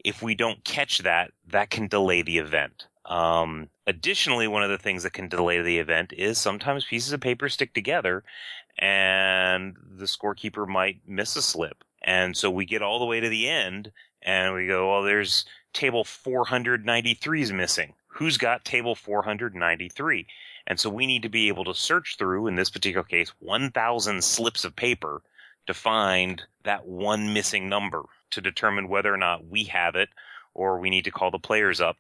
if 0.03 0.21
we 0.21 0.35
don't 0.35 0.63
catch 0.63 0.99
that, 0.99 1.31
that 1.47 1.69
can 1.69 1.87
delay 1.87 2.21
the 2.21 2.37
event. 2.37 2.87
Um, 3.05 3.69
additionally, 3.85 4.47
one 4.47 4.63
of 4.63 4.69
the 4.69 4.77
things 4.77 5.03
that 5.03 5.13
can 5.13 5.27
delay 5.27 5.61
the 5.61 5.79
event 5.79 6.13
is 6.13 6.37
sometimes 6.37 6.85
pieces 6.85 7.11
of 7.11 7.19
paper 7.19 7.49
stick 7.49 7.73
together 7.73 8.23
and 8.79 9.75
the 9.97 10.05
scorekeeper 10.05 10.67
might 10.67 11.01
miss 11.05 11.35
a 11.35 11.41
slip. 11.41 11.83
And 12.01 12.35
so 12.35 12.49
we 12.49 12.65
get 12.65 12.81
all 12.81 12.99
the 12.99 13.05
way 13.05 13.19
to 13.19 13.29
the 13.29 13.47
end 13.47 13.91
and 14.21 14.53
we 14.53 14.67
go, 14.67 14.89
well, 14.89 15.03
there's 15.03 15.45
table 15.73 16.03
493 16.03 17.41
is 17.41 17.53
missing. 17.53 17.93
Who's 18.07 18.37
got 18.37 18.63
table 18.65 18.95
493? 18.95 20.27
And 20.67 20.79
so 20.79 20.89
we 20.89 21.05
need 21.05 21.23
to 21.23 21.29
be 21.29 21.47
able 21.49 21.65
to 21.65 21.73
search 21.73 22.17
through, 22.17 22.47
in 22.47 22.55
this 22.55 22.69
particular 22.69 23.03
case, 23.03 23.33
1,000 23.39 24.23
slips 24.23 24.63
of 24.63 24.75
paper 24.75 25.21
to 25.67 25.73
find 25.73 26.43
that 26.63 26.87
one 26.87 27.33
missing 27.33 27.67
number 27.69 28.03
to 28.31 28.41
determine 28.41 28.87
whether 28.87 29.13
or 29.13 29.17
not 29.17 29.47
we 29.47 29.65
have 29.65 29.95
it 29.95 30.09
or 30.53 30.79
we 30.79 30.89
need 30.89 31.05
to 31.05 31.11
call 31.11 31.31
the 31.31 31.39
players 31.39 31.81
up. 31.81 31.97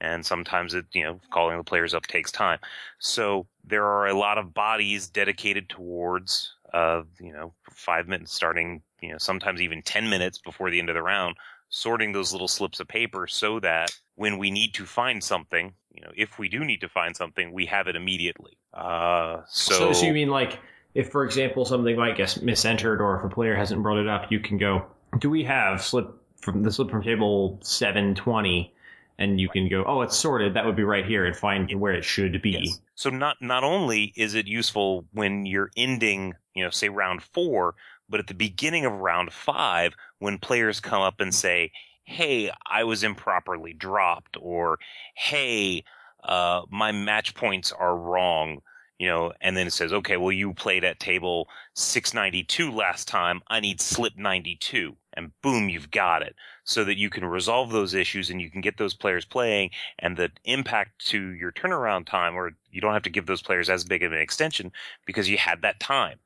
And 0.00 0.26
sometimes 0.26 0.74
it, 0.74 0.86
you 0.92 1.04
know, 1.04 1.20
calling 1.30 1.56
the 1.56 1.64
players 1.64 1.94
up 1.94 2.06
takes 2.06 2.32
time. 2.32 2.58
So 2.98 3.46
there 3.64 3.84
are 3.84 4.08
a 4.08 4.18
lot 4.18 4.38
of 4.38 4.52
bodies 4.52 5.08
dedicated 5.08 5.68
towards, 5.68 6.54
uh, 6.72 7.02
you 7.20 7.32
know, 7.32 7.52
five 7.70 8.08
minutes 8.08 8.32
starting, 8.32 8.82
you 9.00 9.12
know, 9.12 9.18
sometimes 9.18 9.60
even 9.60 9.82
10 9.82 10.10
minutes 10.10 10.38
before 10.38 10.70
the 10.70 10.80
end 10.80 10.88
of 10.88 10.94
the 10.94 11.02
round, 11.02 11.36
sorting 11.68 12.12
those 12.12 12.32
little 12.32 12.48
slips 12.48 12.80
of 12.80 12.88
paper 12.88 13.26
so 13.28 13.60
that 13.60 13.92
when 14.14 14.38
we 14.38 14.50
need 14.50 14.74
to 14.74 14.84
find 14.84 15.22
something, 15.22 15.74
you 15.90 16.02
know, 16.02 16.10
if 16.16 16.38
we 16.38 16.48
do 16.48 16.64
need 16.64 16.80
to 16.80 16.88
find 16.88 17.16
something, 17.16 17.52
we 17.52 17.66
have 17.66 17.86
it 17.86 17.96
immediately. 17.96 18.56
Uh, 18.74 19.42
so, 19.48 19.74
So, 19.74 19.92
so 19.92 20.06
you 20.06 20.12
mean 20.12 20.28
like 20.28 20.58
if, 20.94 21.10
for 21.10 21.24
example, 21.24 21.64
something 21.64 21.96
might 21.96 22.16
get 22.16 22.42
misentered, 22.42 23.00
or 23.00 23.18
if 23.18 23.24
a 23.24 23.28
player 23.28 23.56
hasn't 23.56 23.82
brought 23.82 23.98
it 23.98 24.08
up, 24.08 24.30
you 24.30 24.40
can 24.40 24.58
go, 24.58 24.84
"Do 25.18 25.30
we 25.30 25.44
have 25.44 25.82
slip 25.82 26.08
from 26.40 26.62
the 26.62 26.72
slip 26.72 26.90
from 26.90 27.02
table 27.02 27.58
seven 27.62 28.14
twenty? 28.14 28.74
And 29.18 29.40
you 29.40 29.48
can 29.48 29.68
go, 29.68 29.84
"Oh, 29.86 30.00
it's 30.00 30.16
sorted. 30.16 30.54
That 30.54 30.66
would 30.66 30.76
be 30.76 30.84
right 30.84 31.04
here," 31.04 31.24
and 31.24 31.36
find 31.36 31.70
where 31.78 31.92
it 31.92 32.04
should 32.04 32.42
be. 32.42 32.58
Yes. 32.62 32.80
So 32.94 33.10
not 33.10 33.36
not 33.40 33.62
only 33.62 34.12
is 34.16 34.34
it 34.34 34.46
useful 34.46 35.04
when 35.12 35.46
you're 35.46 35.70
ending, 35.76 36.34
you 36.54 36.64
know, 36.64 36.70
say 36.70 36.88
round 36.88 37.22
four, 37.22 37.74
but 38.08 38.20
at 38.20 38.26
the 38.26 38.34
beginning 38.34 38.84
of 38.84 38.92
round 38.92 39.32
five, 39.32 39.94
when 40.18 40.38
players 40.38 40.80
come 40.80 41.02
up 41.02 41.20
and 41.20 41.34
say, 41.34 41.72
"Hey, 42.04 42.50
I 42.66 42.84
was 42.84 43.02
improperly 43.02 43.72
dropped," 43.72 44.36
or 44.40 44.78
"Hey, 45.14 45.84
uh, 46.22 46.62
my 46.70 46.92
match 46.92 47.34
points 47.34 47.72
are 47.72 47.96
wrong," 47.96 48.62
you 48.98 49.08
know, 49.08 49.32
and 49.40 49.56
then 49.56 49.66
it 49.66 49.72
says, 49.72 49.92
"Okay, 49.92 50.16
well, 50.16 50.32
you 50.32 50.54
played 50.54 50.84
at 50.84 51.00
table 51.00 51.48
692 51.74 52.70
last 52.70 53.08
time. 53.08 53.42
I 53.48 53.60
need 53.60 53.80
slip 53.80 54.16
92," 54.16 54.96
and 55.12 55.32
boom, 55.42 55.68
you've 55.68 55.90
got 55.90 56.22
it, 56.22 56.36
so 56.64 56.84
that 56.84 56.98
you 56.98 57.10
can 57.10 57.24
resolve 57.24 57.70
those 57.70 57.94
issues 57.94 58.30
and 58.30 58.40
you 58.40 58.50
can 58.50 58.60
get 58.60 58.76
those 58.78 58.94
players 58.94 59.24
playing, 59.24 59.70
and 59.98 60.16
the 60.16 60.30
impact 60.44 61.06
to 61.06 61.30
your 61.30 61.52
turnaround 61.52 62.06
time, 62.06 62.34
or 62.34 62.52
you 62.70 62.80
don't 62.80 62.94
have 62.94 63.02
to 63.02 63.10
give 63.10 63.26
those 63.26 63.42
players 63.42 63.68
as 63.70 63.84
big 63.84 64.02
of 64.02 64.12
an 64.12 64.18
extension 64.18 64.72
because 65.06 65.28
you 65.28 65.38
had 65.38 65.62
that 65.62 65.80
time. 65.80 66.18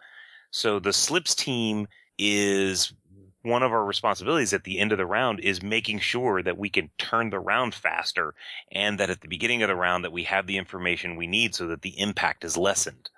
So 0.50 0.78
the 0.78 0.92
slips 0.92 1.34
team 1.34 1.88
is 2.18 2.92
one 3.46 3.62
of 3.62 3.72
our 3.72 3.84
responsibilities 3.84 4.52
at 4.52 4.64
the 4.64 4.78
end 4.78 4.92
of 4.92 4.98
the 4.98 5.06
round 5.06 5.40
is 5.40 5.62
making 5.62 6.00
sure 6.00 6.42
that 6.42 6.58
we 6.58 6.68
can 6.68 6.90
turn 6.98 7.30
the 7.30 7.38
round 7.38 7.74
faster 7.74 8.34
and 8.72 8.98
that 8.98 9.10
at 9.10 9.20
the 9.20 9.28
beginning 9.28 9.62
of 9.62 9.68
the 9.68 9.76
round 9.76 10.04
that 10.04 10.12
we 10.12 10.24
have 10.24 10.46
the 10.46 10.58
information 10.58 11.16
we 11.16 11.26
need 11.26 11.54
so 11.54 11.66
that 11.66 11.82
the 11.82 11.98
impact 11.98 12.44
is 12.44 12.56
lessened. 12.56 13.08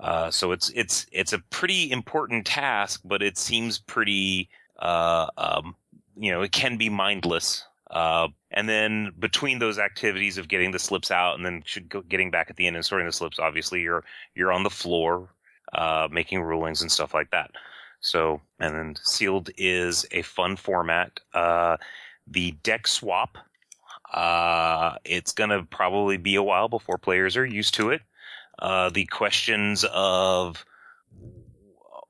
Uh, 0.00 0.30
so 0.30 0.50
it's 0.52 0.70
it's 0.70 1.06
it's 1.12 1.32
a 1.32 1.38
pretty 1.38 1.90
important 1.90 2.44
task, 2.44 3.00
but 3.04 3.22
it 3.22 3.38
seems 3.38 3.78
pretty 3.78 4.48
uh, 4.80 5.28
um, 5.38 5.76
you 6.16 6.32
know 6.32 6.42
it 6.42 6.52
can 6.52 6.76
be 6.76 6.88
mindless. 6.88 7.64
Uh, 7.90 8.26
and 8.50 8.68
then 8.68 9.12
between 9.20 9.60
those 9.60 9.78
activities 9.78 10.36
of 10.36 10.48
getting 10.48 10.72
the 10.72 10.78
slips 10.78 11.12
out 11.12 11.36
and 11.36 11.46
then 11.46 11.62
getting 12.08 12.30
back 12.30 12.50
at 12.50 12.56
the 12.56 12.66
end 12.66 12.74
and 12.74 12.84
sorting 12.84 13.06
the 13.06 13.12
slips, 13.12 13.38
obviously 13.38 13.82
you're 13.82 14.04
you're 14.34 14.52
on 14.52 14.64
the 14.64 14.70
floor 14.70 15.28
uh, 15.74 16.08
making 16.10 16.42
rulings 16.42 16.82
and 16.82 16.90
stuff 16.90 17.14
like 17.14 17.30
that. 17.30 17.52
So, 18.04 18.42
and 18.60 18.74
then 18.74 18.96
sealed 19.02 19.48
is 19.56 20.04
a 20.10 20.20
fun 20.20 20.56
format. 20.56 21.20
Uh, 21.32 21.78
the 22.26 22.50
deck 22.62 22.86
swap, 22.86 23.38
uh, 24.12 24.96
it's 25.06 25.32
going 25.32 25.48
to 25.48 25.62
probably 25.70 26.18
be 26.18 26.34
a 26.34 26.42
while 26.42 26.68
before 26.68 26.98
players 26.98 27.34
are 27.34 27.46
used 27.46 27.72
to 27.74 27.88
it. 27.90 28.02
Uh, 28.58 28.90
the 28.90 29.06
questions 29.06 29.86
of, 29.90 30.66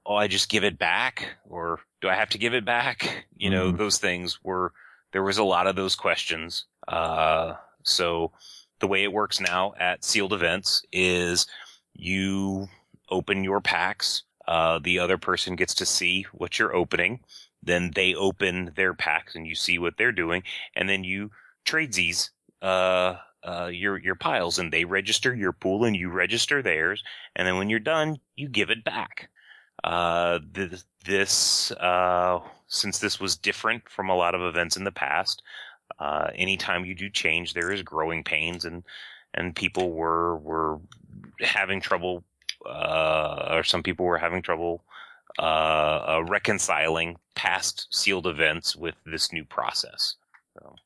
oh, 0.04 0.16
I 0.16 0.26
just 0.26 0.48
give 0.48 0.64
it 0.64 0.80
back 0.80 1.28
or 1.48 1.78
do 2.00 2.08
I 2.08 2.14
have 2.16 2.30
to 2.30 2.38
give 2.38 2.54
it 2.54 2.64
back? 2.64 3.26
You 3.36 3.50
know, 3.50 3.72
Mhm. 3.72 3.76
those 3.78 3.98
things 3.98 4.42
were, 4.42 4.72
there 5.12 5.22
was 5.22 5.36
a 5.38 5.44
lot 5.44 5.66
of 5.66 5.76
those 5.76 5.94
questions. 5.96 6.64
Uh, 6.88 7.54
so 7.82 8.32
the 8.80 8.86
way 8.86 9.02
it 9.04 9.12
works 9.12 9.38
now 9.38 9.74
at 9.78 10.02
sealed 10.02 10.32
events 10.32 10.82
is 10.92 11.46
you 11.92 12.68
open 13.10 13.44
your 13.44 13.60
packs. 13.60 14.22
Uh, 14.46 14.78
the 14.82 14.98
other 14.98 15.18
person 15.18 15.56
gets 15.56 15.74
to 15.74 15.86
see 15.86 16.26
what 16.32 16.58
you're 16.58 16.74
opening. 16.74 17.20
Then 17.62 17.92
they 17.94 18.14
open 18.14 18.72
their 18.76 18.94
packs 18.94 19.34
and 19.34 19.46
you 19.46 19.54
see 19.54 19.78
what 19.78 19.96
they're 19.96 20.12
doing. 20.12 20.42
And 20.76 20.88
then 20.88 21.02
you 21.04 21.30
tradesies, 21.64 22.30
uh, 22.60 23.16
uh, 23.42 23.70
your, 23.72 23.98
your 23.98 24.14
piles 24.14 24.58
and 24.58 24.72
they 24.72 24.84
register 24.84 25.34
your 25.34 25.52
pool 25.52 25.84
and 25.84 25.96
you 25.96 26.10
register 26.10 26.62
theirs. 26.62 27.02
And 27.36 27.46
then 27.46 27.56
when 27.56 27.70
you're 27.70 27.78
done, 27.78 28.18
you 28.36 28.48
give 28.48 28.70
it 28.70 28.84
back. 28.84 29.30
Uh, 29.82 30.38
this, 30.52 30.84
this, 31.04 31.70
uh, 31.72 32.40
since 32.68 32.98
this 32.98 33.20
was 33.20 33.36
different 33.36 33.88
from 33.88 34.08
a 34.08 34.16
lot 34.16 34.34
of 34.34 34.42
events 34.42 34.76
in 34.76 34.84
the 34.84 34.92
past, 34.92 35.42
uh, 35.98 36.28
anytime 36.34 36.84
you 36.84 36.94
do 36.94 37.10
change, 37.10 37.52
there 37.52 37.70
is 37.70 37.82
growing 37.82 38.24
pains 38.24 38.64
and, 38.64 38.82
and 39.34 39.56
people 39.56 39.92
were, 39.92 40.36
were 40.38 40.80
having 41.40 41.80
trouble 41.80 42.24
uh, 42.66 43.48
or 43.50 43.62
some 43.62 43.82
people 43.82 44.06
were 44.06 44.18
having 44.18 44.42
trouble 44.42 44.84
uh, 45.38 45.42
uh, 45.42 46.24
reconciling 46.28 47.16
past 47.34 47.86
sealed 47.90 48.26
events 48.26 48.76
with 48.76 48.94
this 49.04 49.32
new 49.32 49.44
process. 49.44 50.14
So, 50.54 50.76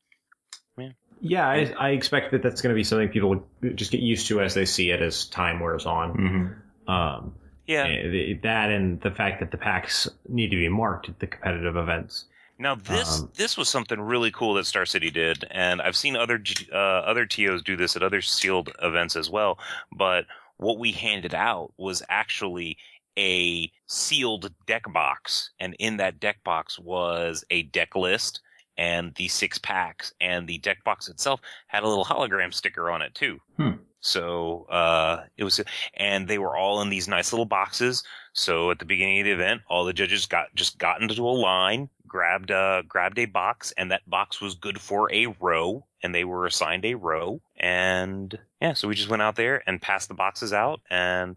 Yeah, 1.20 1.48
I, 1.48 1.74
I 1.78 1.88
expect 1.90 2.30
that 2.30 2.42
that's 2.42 2.62
going 2.62 2.72
to 2.72 2.76
be 2.76 2.84
something 2.84 3.08
people 3.08 3.30
would 3.30 3.76
just 3.76 3.90
get 3.90 4.00
used 4.00 4.26
to 4.28 4.40
as 4.40 4.54
they 4.54 4.64
see 4.64 4.90
it 4.90 5.02
as 5.02 5.26
time 5.26 5.60
wears 5.60 5.84
on. 5.84 6.16
Mm-hmm. 6.16 6.90
Um, 6.90 7.34
yeah. 7.66 7.84
eh, 7.84 8.34
that 8.42 8.70
and 8.70 9.00
the 9.02 9.10
fact 9.10 9.40
that 9.40 9.50
the 9.50 9.58
packs 9.58 10.08
need 10.28 10.50
to 10.50 10.56
be 10.56 10.68
marked 10.68 11.08
at 11.08 11.18
the 11.18 11.26
competitive 11.26 11.76
events. 11.76 12.24
Now 12.58 12.74
this 12.74 13.20
Um, 13.20 13.30
this 13.36 13.56
was 13.56 13.68
something 13.68 14.00
really 14.00 14.32
cool 14.32 14.54
that 14.54 14.66
Star 14.66 14.84
City 14.84 15.10
did, 15.10 15.44
and 15.50 15.80
I've 15.80 15.94
seen 15.94 16.16
other 16.16 16.42
uh, 16.72 16.76
other 16.76 17.24
TOs 17.24 17.62
do 17.62 17.76
this 17.76 17.94
at 17.94 18.02
other 18.02 18.20
sealed 18.20 18.70
events 18.82 19.14
as 19.14 19.30
well. 19.30 19.58
But 19.92 20.26
what 20.58 20.78
we 20.78 20.92
handed 20.92 21.34
out 21.34 21.72
was 21.78 22.02
actually 22.08 22.76
a 23.18 23.70
sealed 23.86 24.52
deck 24.66 24.84
box, 24.92 25.50
and 25.58 25.74
in 25.78 25.96
that 25.96 26.20
deck 26.20 26.42
box 26.44 26.78
was 26.78 27.44
a 27.50 27.64
deck 27.64 27.96
list 27.96 28.40
and 28.78 29.14
the 29.16 29.28
six 29.28 29.58
packs, 29.58 30.14
and 30.20 30.48
the 30.48 30.58
deck 30.58 30.82
box 30.84 31.08
itself 31.08 31.40
had 31.66 31.82
a 31.82 31.88
little 31.88 32.04
hologram 32.04 32.54
sticker 32.54 32.90
on 32.90 33.02
it 33.02 33.14
too. 33.14 33.38
Hmm. 33.58 33.72
So 34.00 34.66
uh, 34.70 35.24
it 35.36 35.44
was, 35.44 35.60
and 35.94 36.28
they 36.28 36.38
were 36.38 36.56
all 36.56 36.80
in 36.80 36.88
these 36.88 37.08
nice 37.08 37.32
little 37.32 37.44
boxes. 37.44 38.04
So 38.32 38.70
at 38.70 38.78
the 38.78 38.84
beginning 38.84 39.20
of 39.20 39.24
the 39.24 39.32
event, 39.32 39.62
all 39.68 39.84
the 39.84 39.92
judges 39.92 40.26
got 40.26 40.54
just 40.54 40.78
got 40.78 41.02
into 41.02 41.28
a 41.28 41.30
line, 41.30 41.88
grabbed 42.06 42.50
a 42.50 42.84
grabbed 42.88 43.18
a 43.18 43.26
box, 43.26 43.72
and 43.76 43.90
that 43.90 44.08
box 44.08 44.40
was 44.40 44.54
good 44.54 44.80
for 44.80 45.12
a 45.12 45.26
row, 45.40 45.84
and 46.02 46.14
they 46.14 46.24
were 46.24 46.46
assigned 46.46 46.84
a 46.84 46.94
row. 46.94 47.40
And 47.56 48.38
yeah, 48.62 48.74
so 48.74 48.86
we 48.86 48.94
just 48.94 49.10
went 49.10 49.22
out 49.22 49.34
there 49.34 49.62
and 49.66 49.82
passed 49.82 50.06
the 50.06 50.14
boxes 50.14 50.52
out, 50.52 50.80
and 50.88 51.36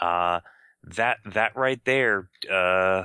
uh, 0.00 0.40
that 0.82 1.18
that 1.24 1.56
right 1.56 1.80
there, 1.84 2.28
uh, 2.50 3.04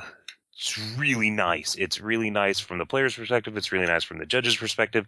it's 0.57 0.97
really 0.97 1.29
nice. 1.29 1.75
It's 1.75 2.01
really 2.01 2.31
nice 2.31 2.59
from 2.59 2.79
the 2.79 2.85
player's 2.85 3.15
perspective. 3.15 3.55
It's 3.57 3.71
really 3.71 3.85
nice 3.85 4.03
from 4.03 4.17
the 4.17 4.25
judge's 4.25 4.55
perspective. 4.55 5.05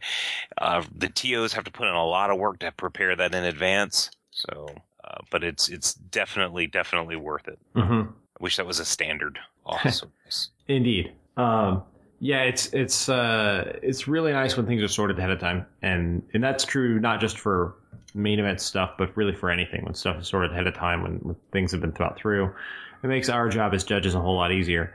Uh, 0.59 0.83
the 0.95 1.09
TOs 1.09 1.53
have 1.53 1.63
to 1.63 1.71
put 1.71 1.87
in 1.87 1.95
a 1.95 2.05
lot 2.05 2.29
of 2.29 2.37
work 2.37 2.59
to 2.59 2.71
prepare 2.71 3.15
that 3.15 3.33
in 3.33 3.43
advance. 3.43 4.11
So, 4.29 4.69
uh, 5.03 5.17
but 5.31 5.43
it's 5.43 5.67
it's 5.67 5.95
definitely 5.95 6.67
definitely 6.67 7.15
worth 7.15 7.47
it. 7.47 7.57
Mm-hmm. 7.75 8.11
I 8.11 8.43
wish 8.43 8.57
that 8.57 8.67
was 8.67 8.79
a 8.79 8.85
standard. 8.85 9.39
Also, 9.65 10.07
nice. 10.25 10.49
Indeed. 10.67 11.13
Um, 11.35 11.81
yeah, 12.19 12.43
it's 12.43 12.67
it's 12.67 13.09
uh, 13.09 13.79
it's 13.81 14.07
really 14.07 14.31
nice 14.31 14.55
when 14.55 14.67
things 14.67 14.83
are 14.83 14.87
sorted 14.87 15.17
ahead 15.17 15.31
of 15.31 15.39
time, 15.39 15.65
and 15.81 16.21
and 16.35 16.43
that's 16.43 16.63
true 16.63 16.99
not 16.99 17.19
just 17.19 17.39
for 17.39 17.75
main 18.13 18.39
event 18.39 18.61
stuff, 18.61 18.91
but 18.99 19.15
really 19.17 19.33
for 19.33 19.49
anything 19.49 19.83
when 19.83 19.95
stuff 19.95 20.21
is 20.21 20.27
sorted 20.27 20.51
ahead 20.51 20.67
of 20.67 20.75
time, 20.75 21.01
when, 21.01 21.13
when 21.19 21.35
things 21.51 21.71
have 21.71 21.81
been 21.81 21.91
thought 21.91 22.17
through. 22.17 22.53
It 23.03 23.07
makes 23.07 23.29
our 23.29 23.49
job 23.49 23.73
as 23.73 23.83
judges 23.83 24.13
a 24.13 24.19
whole 24.19 24.35
lot 24.35 24.51
easier. 24.51 24.93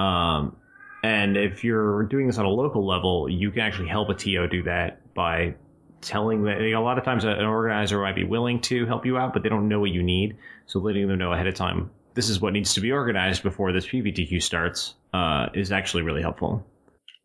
Um, 0.00 0.56
and 1.02 1.36
if 1.36 1.64
you're 1.64 2.04
doing 2.04 2.26
this 2.26 2.38
on 2.38 2.44
a 2.44 2.50
local 2.50 2.86
level, 2.86 3.28
you 3.28 3.50
can 3.50 3.62
actually 3.62 3.88
help 3.88 4.08
a 4.10 4.14
TO 4.14 4.46
do 4.48 4.62
that 4.64 5.14
by 5.14 5.54
telling 6.00 6.44
that 6.44 6.60
a 6.60 6.76
lot 6.78 6.98
of 6.98 7.04
times 7.04 7.24
an 7.24 7.44
organizer 7.44 8.00
might 8.00 8.14
be 8.14 8.24
willing 8.24 8.60
to 8.62 8.86
help 8.86 9.04
you 9.04 9.18
out, 9.18 9.32
but 9.32 9.42
they 9.42 9.48
don't 9.48 9.68
know 9.68 9.80
what 9.80 9.90
you 9.90 10.02
need. 10.02 10.36
So 10.66 10.78
letting 10.78 11.08
them 11.08 11.18
know 11.18 11.32
ahead 11.32 11.46
of 11.46 11.54
time, 11.54 11.90
this 12.14 12.28
is 12.28 12.40
what 12.40 12.52
needs 12.52 12.74
to 12.74 12.80
be 12.80 12.92
organized 12.92 13.42
before 13.42 13.72
this 13.72 13.86
PPTQ 13.86 14.42
starts, 14.42 14.94
uh, 15.12 15.48
is 15.54 15.72
actually 15.72 16.02
really 16.02 16.22
helpful 16.22 16.64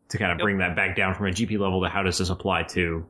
to 0.10 0.18
kind 0.18 0.32
of 0.32 0.38
bring 0.38 0.58
that 0.60 0.76
back 0.76 0.96
down 0.96 1.16
from 1.16 1.28
a 1.28 1.32
GP 1.32 1.58
level 1.60 1.82
to 1.84 1.90
how 1.90 2.04
does 2.04 2.18
this 2.18 2.30
apply 2.30 2.64
to 2.64 3.06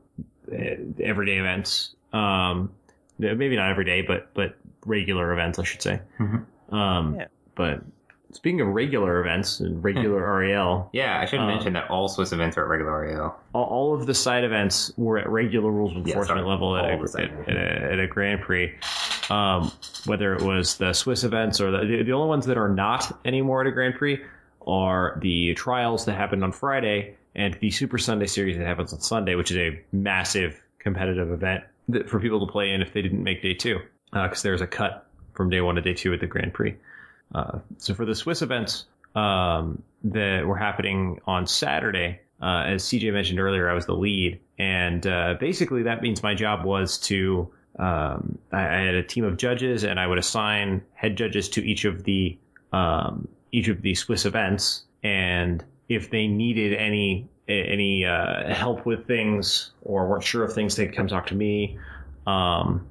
uh, 0.52 0.56
everyday 1.02 1.38
events. 1.38 1.94
Um, 2.12 2.72
maybe 3.18 3.56
not 3.56 3.70
every 3.70 3.84
day, 3.84 4.02
but, 4.02 4.32
but 4.34 4.56
regular 4.84 5.32
events, 5.32 5.58
I 5.58 5.64
should 5.64 5.82
say. 5.82 6.00
Mhm. 6.18 6.44
Um, 6.72 7.14
Yeah. 7.16 7.26
but 7.54 7.82
speaking 8.32 8.60
of 8.60 8.68
regular 8.68 9.20
events 9.20 9.60
and 9.60 9.82
regular 9.84 10.38
REL, 10.38 10.90
Yeah, 10.92 11.18
I 11.20 11.24
should 11.26 11.40
Um, 11.40 11.46
mentioned 11.46 11.76
that 11.76 11.90
all 11.90 12.08
Swiss 12.08 12.32
events 12.32 12.56
are 12.58 12.62
at 12.64 12.68
regular 12.68 13.00
REL. 13.02 13.38
all, 13.54 13.64
all 13.64 13.94
of 13.94 14.06
the 14.06 14.14
side 14.14 14.44
events 14.44 14.92
were 14.96 15.18
at 15.18 15.28
regular 15.28 15.70
rules 15.70 15.92
of 15.96 16.06
Yeah, 16.06 16.14
enforcement 16.14 16.40
sorry. 16.40 16.48
level 16.50 16.76
at 16.76 16.84
a, 16.84 17.22
at, 17.22 17.48
at 17.48 17.56
a, 17.56 17.92
at 17.92 17.98
a 18.00 18.06
Grand 18.06 18.40
Prix. 18.42 18.74
Um, 19.30 19.72
whether 20.04 20.34
it 20.34 20.42
was 20.42 20.76
the 20.76 20.92
Swiss 20.92 21.24
events 21.24 21.60
or 21.60 21.70
the, 21.72 21.78
the 21.84 22.02
the 22.04 22.12
only 22.12 22.28
ones 22.28 22.46
that 22.46 22.56
are 22.56 22.68
not 22.68 23.18
anymore 23.24 23.60
at 23.62 23.66
a 23.66 23.72
Grand 23.72 23.94
Prix 23.96 24.20
are 24.66 25.18
the 25.20 25.54
trials 25.54 26.04
that 26.04 26.14
happened 26.14 26.42
on 26.44 26.52
Friday 26.52 27.14
and 27.34 27.54
the 27.60 27.70
Super 27.70 27.98
Sunday 27.98 28.26
Series 28.26 28.56
that 28.56 28.66
happens 28.66 28.92
on 28.92 29.00
Sunday, 29.00 29.34
which 29.34 29.50
is 29.50 29.56
a 29.56 29.80
massive 29.92 30.62
competitive 30.78 31.30
event 31.30 31.64
that, 31.88 32.08
for 32.08 32.18
people 32.20 32.44
to 32.44 32.50
play 32.50 32.70
in 32.72 32.82
if 32.82 32.92
they 32.92 33.02
didn't 33.02 33.22
make 33.22 33.42
day 33.42 33.54
two, 33.54 33.78
because 34.12 34.42
there's 34.42 34.60
a 34.60 34.66
cut 34.66 35.06
from 35.34 35.50
day 35.50 35.60
one 35.60 35.74
to 35.74 35.80
day 35.82 35.92
two 35.94 36.12
at 36.14 36.20
the 36.20 36.26
Grand 36.26 36.54
Prix. 36.54 36.74
Uh, 37.34 37.58
so 37.78 37.94
for 37.94 38.04
the 38.04 38.14
Swiss 38.14 38.42
events 38.42 38.86
um, 39.14 39.82
that 40.04 40.46
were 40.46 40.56
happening 40.56 41.20
on 41.26 41.46
Saturday, 41.46 42.20
uh, 42.40 42.64
as 42.66 42.84
CJ 42.84 43.12
mentioned 43.12 43.40
earlier, 43.40 43.68
I 43.70 43.74
was 43.74 43.86
the 43.86 43.94
lead, 43.94 44.40
and 44.58 45.06
uh, 45.06 45.34
basically 45.40 45.82
that 45.84 46.02
means 46.02 46.22
my 46.22 46.34
job 46.34 46.64
was 46.64 46.98
to 46.98 47.50
um, 47.78 48.38
I, 48.52 48.60
I 48.60 48.80
had 48.80 48.94
a 48.94 49.02
team 49.02 49.24
of 49.24 49.36
judges, 49.36 49.84
and 49.84 50.00
I 50.00 50.06
would 50.06 50.18
assign 50.18 50.82
head 50.94 51.16
judges 51.16 51.48
to 51.50 51.66
each 51.66 51.84
of 51.84 52.04
the 52.04 52.38
um, 52.72 53.28
each 53.52 53.68
of 53.68 53.82
the 53.82 53.94
Swiss 53.94 54.24
events, 54.24 54.84
and 55.02 55.64
if 55.88 56.10
they 56.10 56.26
needed 56.26 56.74
any 56.74 57.28
any 57.48 58.04
uh, 58.04 58.52
help 58.52 58.86
with 58.86 59.06
things 59.06 59.70
or 59.82 60.06
weren't 60.08 60.24
sure 60.24 60.42
of 60.42 60.52
things, 60.52 60.76
they 60.76 60.86
could 60.86 60.96
come 60.96 61.08
talk 61.08 61.26
to 61.26 61.34
me. 61.34 61.78
Um, 62.26 62.86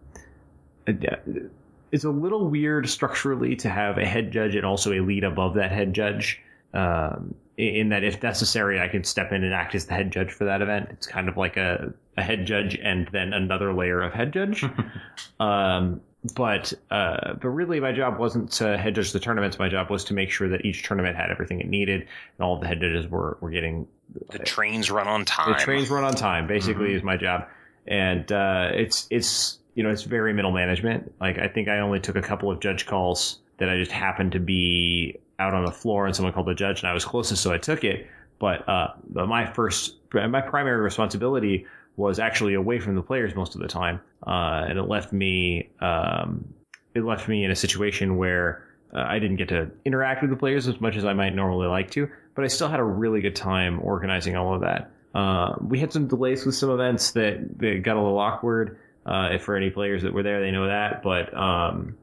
it's 1.96 2.04
a 2.04 2.10
little 2.10 2.50
weird 2.50 2.90
structurally 2.90 3.56
to 3.56 3.70
have 3.70 3.98
a 3.98 4.06
head 4.06 4.30
judge 4.30 4.54
and 4.54 4.66
also 4.66 4.92
a 4.92 5.00
lead 5.00 5.24
above 5.24 5.54
that 5.54 5.72
head 5.72 5.94
judge. 5.94 6.42
Um, 6.74 7.34
in 7.58 7.88
that, 7.88 8.04
if 8.04 8.22
necessary, 8.22 8.82
I 8.82 8.90
can 8.90 9.06
step 9.06 9.32
in 9.32 9.46
and 9.46 9.54
act 9.54 9.76
as 9.76 9.86
the 9.86 9.94
head 9.94 10.12
judge 10.12 10.30
for 10.30 10.44
that 10.44 10.62
event. 10.62 10.90
It's 10.92 11.08
kind 11.08 11.30
of 11.30 11.38
like 11.38 11.56
a, 11.56 11.94
a 12.18 12.22
head 12.22 12.46
judge 12.46 12.76
and 12.76 13.08
then 13.14 13.32
another 13.32 13.74
layer 13.74 14.02
of 14.02 14.12
head 14.12 14.34
judge. 14.34 14.66
um, 15.40 16.02
but 16.36 16.74
uh, 16.92 17.36
but 17.36 17.48
really, 17.48 17.80
my 17.80 17.94
job 17.94 18.20
wasn't 18.20 18.52
to 18.54 18.78
head 18.78 18.96
judge 18.96 19.14
the 19.14 19.20
tournaments. 19.22 19.58
My 19.58 19.70
job 19.70 19.90
was 19.90 20.04
to 20.06 20.14
make 20.14 20.32
sure 20.32 20.50
that 20.50 20.66
each 20.66 20.84
tournament 20.84 21.16
had 21.16 21.32
everything 21.32 21.62
it 21.62 21.70
needed, 21.70 22.02
and 22.02 22.46
all 22.46 22.60
the 22.60 22.68
head 22.68 22.82
judges 22.82 23.08
were 23.08 23.38
were 23.40 23.52
getting 23.52 23.88
The 24.32 24.40
trains 24.40 24.92
run 24.92 25.08
on 25.08 25.24
time. 25.24 25.54
the 25.54 25.60
trains 25.60 25.90
run 25.90 26.04
on 26.04 26.16
time. 26.16 26.46
Basically, 26.46 26.94
is 26.94 27.04
my 27.04 27.16
job, 27.16 27.48
and 27.88 28.30
uh, 28.34 28.72
it's 28.74 29.08
it's 29.12 29.60
you 29.76 29.84
know 29.84 29.90
it's 29.90 30.04
very 30.04 30.34
middle 30.34 30.52
management. 30.52 31.14
Like 31.22 31.38
I 31.38 31.48
think 31.48 31.68
I 31.68 31.80
only 31.80 32.00
took 32.00 32.16
a 32.16 32.22
couple 32.22 32.50
of 32.50 32.60
judge 32.60 32.86
calls 32.86 33.40
that 33.58 33.70
I 33.70 33.78
just 33.78 33.92
happened 33.92 34.32
to 34.34 34.40
be 34.40 35.18
out 35.40 35.54
on 35.54 35.66
the 35.66 35.72
floor, 35.72 36.06
and 36.08 36.16
someone 36.16 36.34
called 36.34 36.48
the 36.48 36.56
judge, 36.56 36.82
and 36.82 36.90
I 36.90 36.94
was 36.94 37.06
closest, 37.06 37.44
so 37.44 37.54
I 37.54 37.58
took 37.58 37.84
it. 37.84 38.08
But 38.40 38.68
uh, 38.68 38.94
my 39.14 39.46
first 39.46 39.96
my 40.14 40.42
primary 40.42 40.82
responsibility 40.82 41.66
was 41.98 42.20
actually 42.20 42.54
away 42.54 42.80
from 42.80 42.96
the 42.96 43.02
players 43.02 43.36
most 43.36 43.56
of 43.56 43.62
the 43.62 43.68
time, 43.68 44.02
uh, 44.26 44.66
and 44.68 44.80
it 44.80 44.84
left 44.84 45.14
me 45.14 45.70
um, 45.80 46.46
it 46.94 47.04
left 47.04 47.28
me 47.28 47.44
in 47.44 47.52
a 47.52 47.56
situation 47.56 48.18
where 48.18 48.66
uh, 48.94 49.06
I 49.08 49.20
didn't 49.20 49.36
get 49.38 49.50
to 49.50 49.70
interact 49.84 50.22
with 50.22 50.32
the 50.32 50.38
players 50.38 50.68
as 50.68 50.80
much 50.80 50.96
as 50.96 51.06
I 51.06 51.14
might 51.14 51.36
normally 51.36 51.68
like 51.68 51.92
to, 51.92 52.10
but 52.34 52.46
I 52.46 52.48
still 52.48 52.70
had 52.70 52.80
a 52.80 52.84
really 52.84 53.22
good 53.22 53.36
time 53.36 53.80
organizing 53.82 54.36
all 54.36 54.56
of 54.56 54.62
that. 54.62 54.92
Uh, 55.14 55.56
we 55.62 55.80
had 55.80 55.92
some 55.94 56.08
delays 56.08 56.46
with 56.46 56.56
some 56.56 56.70
events 56.70 57.12
that, 57.12 57.60
that 57.60 57.84
got 57.84 57.96
a 57.96 58.02
little 58.02 58.20
awkward. 58.20 58.78
Uh, 59.06 59.30
if 59.34 59.44
for 59.44 59.56
any 59.56 59.70
players 59.70 60.04
that 60.04 60.14
were 60.14 60.24
there, 60.24 60.42
they 60.42 60.52
know 60.52 60.68
that. 60.68 61.04
But 61.04 61.36
um, 61.38 61.98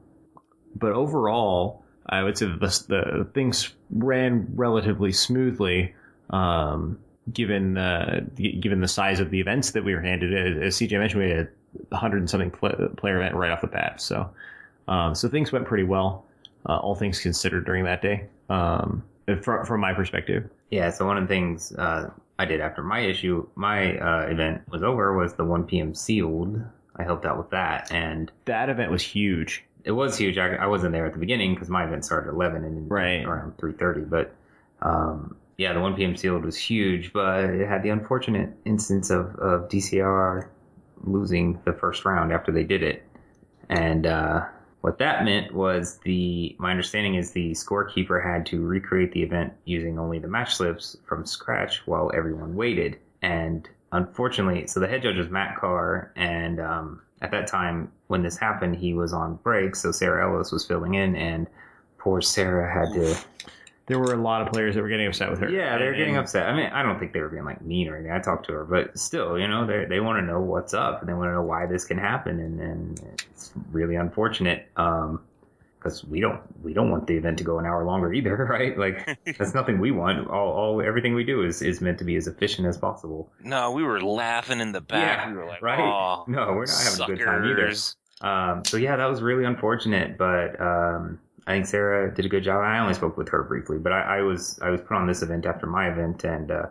but 0.75 0.93
overall, 0.93 1.83
I 2.07 2.23
would 2.23 2.37
say 2.37 2.45
that 2.45 2.59
the, 2.59 3.23
the 3.23 3.29
things 3.33 3.73
ran 3.89 4.47
relatively 4.55 5.11
smoothly. 5.11 5.93
Um, 6.29 6.99
given 7.31 7.77
uh, 7.77 8.21
given 8.35 8.81
the 8.81 8.87
size 8.87 9.19
of 9.19 9.29
the 9.29 9.39
events 9.39 9.71
that 9.71 9.83
we 9.83 9.93
were 9.93 10.01
handed, 10.01 10.63
as 10.63 10.77
CJ 10.77 10.97
mentioned, 10.99 11.23
we 11.23 11.29
had 11.29 11.49
a 11.91 11.95
hundred 11.95 12.19
and 12.19 12.29
something 12.29 12.51
pl- 12.51 12.89
player 12.97 13.17
event 13.17 13.35
right 13.35 13.51
off 13.51 13.61
the 13.61 13.67
bat. 13.67 14.01
So 14.01 14.29
um, 14.87 15.15
so 15.15 15.29
things 15.29 15.51
went 15.51 15.65
pretty 15.65 15.83
well, 15.83 16.25
uh, 16.67 16.77
all 16.77 16.95
things 16.95 17.19
considered 17.19 17.65
during 17.65 17.85
that 17.85 18.01
day. 18.01 18.27
Um, 18.49 19.03
from 19.41 19.65
from 19.65 19.81
my 19.81 19.93
perspective. 19.93 20.49
Yeah, 20.69 20.89
so 20.89 21.05
one 21.05 21.17
of 21.17 21.23
the 21.23 21.27
things 21.27 21.71
uh, 21.73 22.09
I 22.39 22.45
did 22.45 22.59
after 22.59 22.83
my 22.83 22.99
issue, 22.99 23.47
my 23.55 23.97
uh, 23.97 24.27
event 24.27 24.63
was 24.69 24.83
over, 24.83 25.15
was 25.15 25.35
the 25.35 25.45
1 25.45 25.65
p.m. 25.65 25.93
sealed. 25.93 26.61
I 26.95 27.03
helped 27.03 27.25
out 27.25 27.37
with 27.37 27.49
that, 27.51 27.91
and 27.91 28.31
That 28.45 28.69
event 28.69 28.91
was 28.91 29.01
huge. 29.01 29.63
it 29.83 29.91
was 29.91 30.17
huge. 30.17 30.37
I, 30.37 30.55
I 30.55 30.67
wasn't 30.67 30.93
there 30.93 31.05
at 31.05 31.13
the 31.13 31.19
beginning 31.19 31.53
because 31.55 31.69
my 31.69 31.83
event 31.85 32.05
started 32.05 32.29
at 32.29 32.33
11 32.35 32.63
and 32.63 32.89
Right. 32.89 33.25
around 33.25 33.57
3:30. 33.57 34.09
But 34.09 34.33
um, 34.81 35.35
yeah, 35.57 35.73
the 35.73 35.79
1 35.81 35.95
p.m. 35.95 36.15
sealed 36.15 36.45
was 36.45 36.57
huge, 36.57 37.13
but 37.13 37.45
it 37.45 37.67
had 37.67 37.83
the 37.83 37.89
unfortunate 37.89 38.49
instance 38.65 39.09
of, 39.09 39.35
of 39.35 39.69
DCR 39.69 40.47
losing 41.03 41.59
the 41.65 41.73
first 41.73 42.05
round 42.05 42.31
after 42.31 42.51
they 42.51 42.63
did 42.63 42.81
it, 42.83 43.03
and 43.69 44.05
uh, 44.05 44.45
what 44.81 44.97
that 44.99 45.23
meant 45.25 45.53
was 45.53 45.97
the 46.03 46.55
my 46.59 46.71
understanding 46.71 47.15
is 47.15 47.31
the 47.31 47.51
scorekeeper 47.51 48.23
had 48.23 48.45
to 48.47 48.65
recreate 48.65 49.11
the 49.13 49.23
event 49.23 49.53
using 49.65 49.97
only 49.99 50.19
the 50.19 50.27
match 50.27 50.55
slips 50.55 50.97
from 51.05 51.25
scratch 51.25 51.81
while 51.85 52.11
everyone 52.13 52.55
waited. 52.55 52.97
And 53.21 53.69
unfortunately, 53.93 54.67
so 54.67 54.79
the 54.79 54.87
head 54.87 55.03
judge 55.03 55.17
was 55.17 55.29
Matt 55.29 55.57
Carr, 55.57 56.11
and 56.15 56.59
um, 56.59 57.01
at 57.21 57.31
that 57.31 57.47
time 57.47 57.91
when 58.07 58.23
this 58.23 58.37
happened, 58.37 58.75
he 58.75 58.93
was 58.93 59.13
on 59.13 59.35
break, 59.35 59.75
so 59.75 59.91
Sarah 59.91 60.29
Ellis 60.29 60.51
was 60.51 60.65
filling 60.65 60.95
in, 60.95 61.15
and 61.15 61.47
poor 61.97 62.21
Sarah 62.21 62.71
had 62.71 62.93
to. 62.93 63.15
There 63.85 63.99
were 63.99 64.13
a 64.13 64.21
lot 64.21 64.41
of 64.41 64.51
players 64.51 64.75
that 64.75 64.81
were 64.81 64.89
getting 64.89 65.07
upset 65.07 65.29
with 65.29 65.39
her. 65.39 65.49
Yeah, 65.49 65.77
they 65.77 65.85
were 65.85 65.93
getting 65.93 66.17
upset. 66.17 66.47
I 66.47 66.55
mean, 66.55 66.67
I 66.67 66.83
don't 66.83 66.99
think 66.99 67.13
they 67.13 67.19
were 67.19 67.29
being 67.29 67.43
like 67.45 67.61
mean 67.61 67.87
or 67.89 67.95
anything. 67.95 68.13
I 68.13 68.19
talked 68.19 68.45
to 68.47 68.53
her, 68.53 68.65
but 68.65 68.97
still, 68.97 69.37
you 69.37 69.47
know, 69.47 69.65
they 69.67 69.85
they 69.85 69.99
want 69.99 70.19
to 70.19 70.21
know 70.25 70.39
what's 70.39 70.73
up 70.73 71.01
and 71.01 71.09
they 71.09 71.13
want 71.13 71.29
to 71.29 71.33
know 71.33 71.43
why 71.43 71.65
this 71.65 71.85
can 71.85 71.97
happen, 71.97 72.39
and, 72.39 72.59
and 72.59 73.17
it's 73.31 73.51
really 73.71 73.95
unfortunate. 73.95 74.67
Um, 74.77 75.21
because 75.83 76.03
we 76.05 76.19
don't 76.21 76.41
we 76.63 76.73
don't 76.73 76.89
want 76.89 77.07
the 77.07 77.15
event 77.15 77.37
to 77.39 77.43
go 77.43 77.59
an 77.59 77.65
hour 77.65 77.83
longer 77.83 78.13
either, 78.13 78.35
right? 78.49 78.77
Like 78.77 79.19
that's 79.37 79.53
nothing 79.53 79.79
we 79.79 79.91
want. 79.91 80.27
All, 80.29 80.51
all 80.53 80.81
everything 80.81 81.13
we 81.13 81.23
do 81.23 81.43
is 81.43 81.61
is 81.61 81.81
meant 81.81 81.97
to 81.99 82.05
be 82.05 82.15
as 82.15 82.27
efficient 82.27 82.67
as 82.67 82.77
possible. 82.77 83.31
No, 83.43 83.71
we 83.71 83.83
were 83.83 84.01
laughing 84.01 84.59
in 84.59 84.71
the 84.71 84.81
back. 84.81 85.25
Yeah, 85.25 85.31
we 85.31 85.37
were 85.37 85.45
like, 85.45 85.61
right? 85.61 85.79
"Oh, 85.79 86.23
No, 86.31 86.53
we're 86.53 86.65
not 86.65 86.83
having 86.83 87.01
a 87.01 87.07
good 87.07 87.25
time 87.25 87.45
either. 87.45 87.73
Um, 88.21 88.63
so 88.63 88.77
yeah, 88.77 88.95
that 88.95 89.05
was 89.05 89.21
really 89.21 89.43
unfortunate, 89.43 90.17
but 90.17 90.59
um, 90.61 91.19
I 91.45 91.53
think 91.53 91.65
Sarah 91.65 92.13
did 92.13 92.25
a 92.25 92.29
good 92.29 92.43
job. 92.43 92.61
I 92.63 92.79
only 92.79 92.93
spoke 92.93 93.17
with 93.17 93.27
her 93.29 93.43
briefly, 93.43 93.77
but 93.77 93.91
I, 93.91 94.19
I 94.19 94.21
was 94.21 94.57
I 94.61 94.69
was 94.69 94.79
put 94.79 94.95
on 94.95 95.07
this 95.07 95.21
event 95.21 95.45
after 95.45 95.67
my 95.67 95.89
event, 95.89 96.23
and 96.23 96.49
uh, 96.49 96.67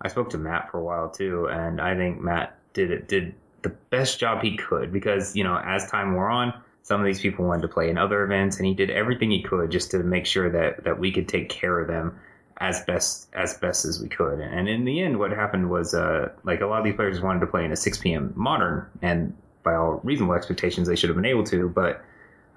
I 0.00 0.08
spoke 0.08 0.30
to 0.30 0.38
Matt 0.38 0.70
for 0.70 0.78
a 0.78 0.84
while 0.84 1.10
too. 1.10 1.48
And 1.48 1.80
I 1.80 1.96
think 1.96 2.20
Matt 2.20 2.56
did 2.72 2.92
it 2.92 3.08
did 3.08 3.34
the 3.62 3.70
best 3.90 4.18
job 4.20 4.42
he 4.42 4.56
could 4.56 4.92
because 4.92 5.34
you 5.34 5.42
know 5.42 5.56
as 5.64 5.90
time 5.90 6.14
wore 6.14 6.30
on, 6.30 6.54
some 6.82 7.00
of 7.00 7.06
these 7.06 7.20
people 7.20 7.46
wanted 7.46 7.62
to 7.62 7.68
play 7.68 7.88
in 7.88 7.98
other 7.98 8.22
events, 8.24 8.58
and 8.58 8.66
he 8.66 8.74
did 8.74 8.90
everything 8.90 9.30
he 9.30 9.42
could 9.42 9.70
just 9.70 9.90
to 9.92 9.98
make 9.98 10.26
sure 10.26 10.50
that 10.50 10.84
that 10.84 10.98
we 10.98 11.12
could 11.12 11.28
take 11.28 11.48
care 11.48 11.78
of 11.78 11.88
them 11.88 12.18
as 12.58 12.84
best 12.84 13.28
as 13.32 13.54
best 13.54 13.84
as 13.84 14.00
we 14.00 14.08
could. 14.08 14.40
And 14.40 14.68
in 14.68 14.84
the 14.84 15.00
end, 15.00 15.18
what 15.18 15.30
happened 15.30 15.70
was 15.70 15.94
uh, 15.94 16.30
like 16.44 16.60
a 16.60 16.66
lot 16.66 16.78
of 16.78 16.84
these 16.84 16.96
players 16.96 17.20
wanted 17.20 17.40
to 17.40 17.46
play 17.46 17.64
in 17.64 17.72
a 17.72 17.76
6 17.76 17.98
p.m. 17.98 18.32
modern, 18.36 18.86
and 19.00 19.34
by 19.62 19.74
all 19.74 20.00
reasonable 20.02 20.34
expectations, 20.34 20.88
they 20.88 20.96
should 20.96 21.08
have 21.08 21.16
been 21.16 21.24
able 21.24 21.44
to. 21.44 21.68
But 21.68 22.04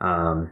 um, 0.01 0.51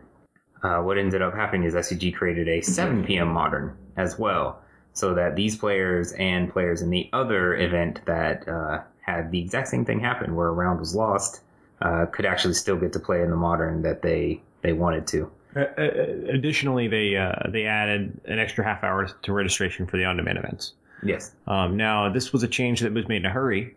uh, 0.61 0.80
what 0.80 0.97
ended 0.97 1.21
up 1.21 1.34
happening 1.34 1.63
is 1.63 1.74
SCG 1.74 2.15
created 2.15 2.47
a 2.47 2.61
7 2.61 3.05
p.m. 3.05 3.28
modern 3.28 3.76
as 3.97 4.17
well, 4.17 4.61
so 4.93 5.15
that 5.15 5.36
these 5.36 5.55
players 5.55 6.13
and 6.13 6.51
players 6.51 6.82
in 6.82 6.89
the 6.89 7.09
other 7.11 7.55
event 7.55 8.01
that 8.05 8.47
uh, 8.47 8.82
had 9.01 9.32
the 9.32 9.39
exact 9.39 9.67
same 9.67 9.84
thing 9.84 9.99
happen, 9.99 10.36
where 10.36 10.47
a 10.47 10.51
round 10.51 10.80
was 10.80 10.95
lost, 10.95 11.41
uh, 11.82 12.05
could 12.07 12.26
actually 12.26 12.53
still 12.53 12.78
get 12.78 12.93
to 12.93 12.99
play 12.99 13.21
in 13.21 13.30
the 13.30 13.36
modern 13.36 13.82
that 13.82 14.01
they 14.01 14.41
they 14.61 14.74
wanted 14.74 15.07
to. 15.07 15.30
Uh, 15.55 15.59
uh, 15.78 15.82
additionally, 16.30 16.88
they 16.88 17.15
uh, 17.15 17.34
they 17.49 17.65
added 17.65 18.19
an 18.26 18.39
extra 18.39 18.63
half 18.63 18.84
hour 18.84 19.07
to 19.21 19.34
registration 19.34 19.86
for 19.86 19.97
the 19.97 20.05
on-demand 20.05 20.38
events. 20.38 20.74
Yes. 21.03 21.34
Um, 21.47 21.76
now, 21.78 22.09
this 22.11 22.32
was 22.32 22.43
a 22.43 22.47
change 22.47 22.80
that 22.80 22.93
was 22.93 23.07
made 23.07 23.17
in 23.17 23.26
a 23.26 23.30
hurry, 23.30 23.76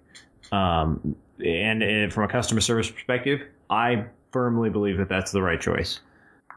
um, 0.52 1.16
and, 1.44 1.82
and 1.82 2.12
from 2.12 2.24
a 2.24 2.28
customer 2.28 2.60
service 2.60 2.88
perspective, 2.90 3.40
I 3.68 4.06
firmly 4.32 4.70
believe 4.70 4.98
that 4.98 5.08
that's 5.08 5.32
the 5.32 5.42
right 5.42 5.60
choice. 5.60 6.00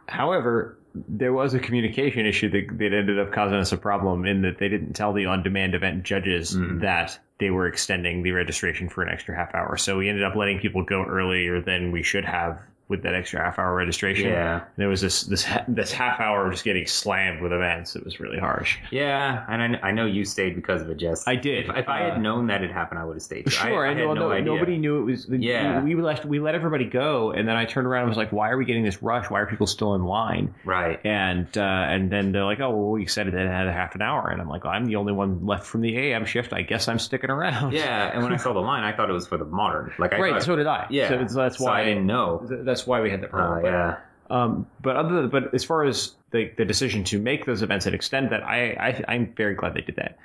However, 0.07 0.77
there 0.93 1.33
was 1.33 1.53
a 1.53 1.59
communication 1.59 2.25
issue 2.25 2.49
that, 2.51 2.77
that 2.77 2.93
ended 2.93 3.19
up 3.19 3.31
causing 3.31 3.57
us 3.57 3.71
a 3.71 3.77
problem 3.77 4.25
in 4.25 4.41
that 4.43 4.57
they 4.59 4.69
didn't 4.69 4.93
tell 4.93 5.11
the 5.13 5.25
on-demand 5.25 5.73
event 5.75 6.03
judges 6.03 6.55
Mhm. 6.55 6.81
that 6.81 7.19
they 7.39 7.49
were 7.49 7.67
extending 7.67 8.21
the 8.21 8.31
registration 8.31 8.89
for 8.89 9.01
an 9.01 9.09
extra 9.09 9.35
half 9.35 9.55
hour. 9.55 9.77
So 9.77 9.97
we 9.97 10.09
ended 10.09 10.23
up 10.23 10.35
letting 10.35 10.59
people 10.59 10.83
go 10.83 11.03
earlier 11.03 11.61
than 11.61 11.91
we 11.91 12.03
should 12.03 12.25
have 12.25 12.59
with 12.89 13.03
that 13.03 13.13
extra 13.15 13.39
half 13.41 13.57
hour 13.59 13.73
registration. 13.75 14.27
Yeah. 14.29 14.63
There 14.75 14.89
was 14.89 14.99
this 14.99 15.23
this 15.23 15.47
this 15.67 15.91
half 15.91 16.19
hour 16.19 16.47
of 16.47 16.51
just 16.51 16.65
getting 16.65 16.85
slammed 16.87 17.41
with 17.41 17.53
events. 17.53 17.95
It 17.95 18.03
was 18.03 18.19
really 18.19 18.39
harsh. 18.39 18.77
Yeah, 18.91 19.45
and 19.47 19.77
I, 19.77 19.89
I 19.89 19.91
know 19.91 20.05
you 20.05 20.25
stayed 20.25 20.55
because 20.55 20.81
of 20.81 20.89
it, 20.89 20.97
Jess. 20.97 21.27
I 21.27 21.35
did. 21.35 21.69
If, 21.69 21.77
if 21.77 21.87
I 21.87 22.01
Uh, 22.01 22.11
had 22.13 22.21
known 22.21 22.47
that 22.47 22.63
it 22.63 22.71
happened, 22.71 22.99
I 22.99 23.05
would 23.05 23.13
have 23.15 23.21
stayed. 23.23 23.49
Sure, 23.51 23.85
I, 23.85 23.89
I 23.89 23.91
and 23.91 23.99
had 23.99 24.05
no, 24.07 24.13
no, 24.15 24.31
idea. 24.31 24.45
nobody 24.45 24.77
knew 24.77 24.99
it 25.01 25.03
was. 25.03 25.27
Yeah. 25.29 25.81
we, 25.83 25.95
we 25.95 26.01
let 26.01 26.25
we 26.25 26.39
let 26.39 26.55
everybody 26.55 26.85
go, 26.85 27.31
and 27.31 27.47
then 27.47 27.55
I 27.55 27.65
turned 27.65 27.87
around 27.87 28.01
and 28.03 28.09
was 28.09 28.17
like, 28.17 28.31
"Why 28.31 28.49
are 28.49 28.57
we 28.57 28.65
getting 28.65 28.83
this 28.83 29.01
rush? 29.03 29.29
Why 29.29 29.39
are 29.41 29.45
people 29.45 29.67
still 29.67 29.93
in 29.95 30.03
line?" 30.03 30.53
Right. 30.65 30.99
And 31.05 31.47
uh, 31.57 31.61
and 31.61 32.11
then 32.11 32.31
they're 32.31 32.43
like, 32.45 32.59
"Oh, 32.59 32.71
well, 32.71 32.89
we 32.89 33.05
said 33.05 33.27
it 33.27 33.33
had 33.35 33.67
a 33.67 33.71
half 33.73 33.93
an 33.95 34.01
hour," 34.01 34.29
and 34.29 34.41
I'm 34.41 34.49
like, 34.49 34.63
well, 34.63 34.73
"I'm 34.73 34.85
the 34.85 34.95
only 34.95 35.13
one 35.13 35.45
left 35.45 35.67
from 35.67 35.81
the 35.81 35.95
AM 35.95 36.25
shift. 36.25 36.53
I 36.53 36.63
guess 36.63 36.87
I'm 36.87 36.97
sticking 36.99 37.29
around." 37.29 37.73
Yeah, 37.73 38.09
and 38.11 38.23
when 38.23 38.33
I 38.33 38.37
saw 38.37 38.53
the 38.53 38.59
line, 38.71 38.83
I 38.83 38.95
thought 38.95 39.09
it 39.11 39.13
was 39.13 39.27
for 39.27 39.37
the 39.37 39.45
modern. 39.45 39.93
Like, 39.99 40.13
I 40.13 40.19
right. 40.19 40.33
thought, 40.33 40.43
So 40.43 40.55
did 40.55 40.65
I. 40.65 40.87
yeah, 40.89 41.09
So, 41.09 41.27
so 41.27 41.35
that's 41.35 41.57
so 41.59 41.65
why 41.65 41.81
I 41.81 41.85
didn't 41.85 42.07
know. 42.07 42.41
That's 42.49 42.78
why 42.87 43.01
we 43.01 43.09
had 43.09 43.21
that 43.21 43.27
Uh, 43.27 43.37
problem. 43.37 43.61
But, 43.63 43.67
yeah. 43.69 43.95
Um, 44.29 44.67
but 44.81 44.95
other 44.95 45.21
than, 45.21 45.29
but 45.29 45.53
as 45.55 45.63
far 45.63 45.83
as 45.85 46.13
the, 46.31 46.51
the 46.57 46.65
decision 46.65 47.03
to 47.05 47.19
make 47.19 47.45
those 47.45 47.61
events 47.63 47.85
and 47.87 47.95
extend 47.95 48.29
that, 48.31 48.43
I, 48.43 48.71
I 48.73 49.03
I'm 49.13 49.33
very 49.35 49.55
glad 49.55 49.73
they 49.73 49.81
did 49.81 49.95
that. 49.95 50.17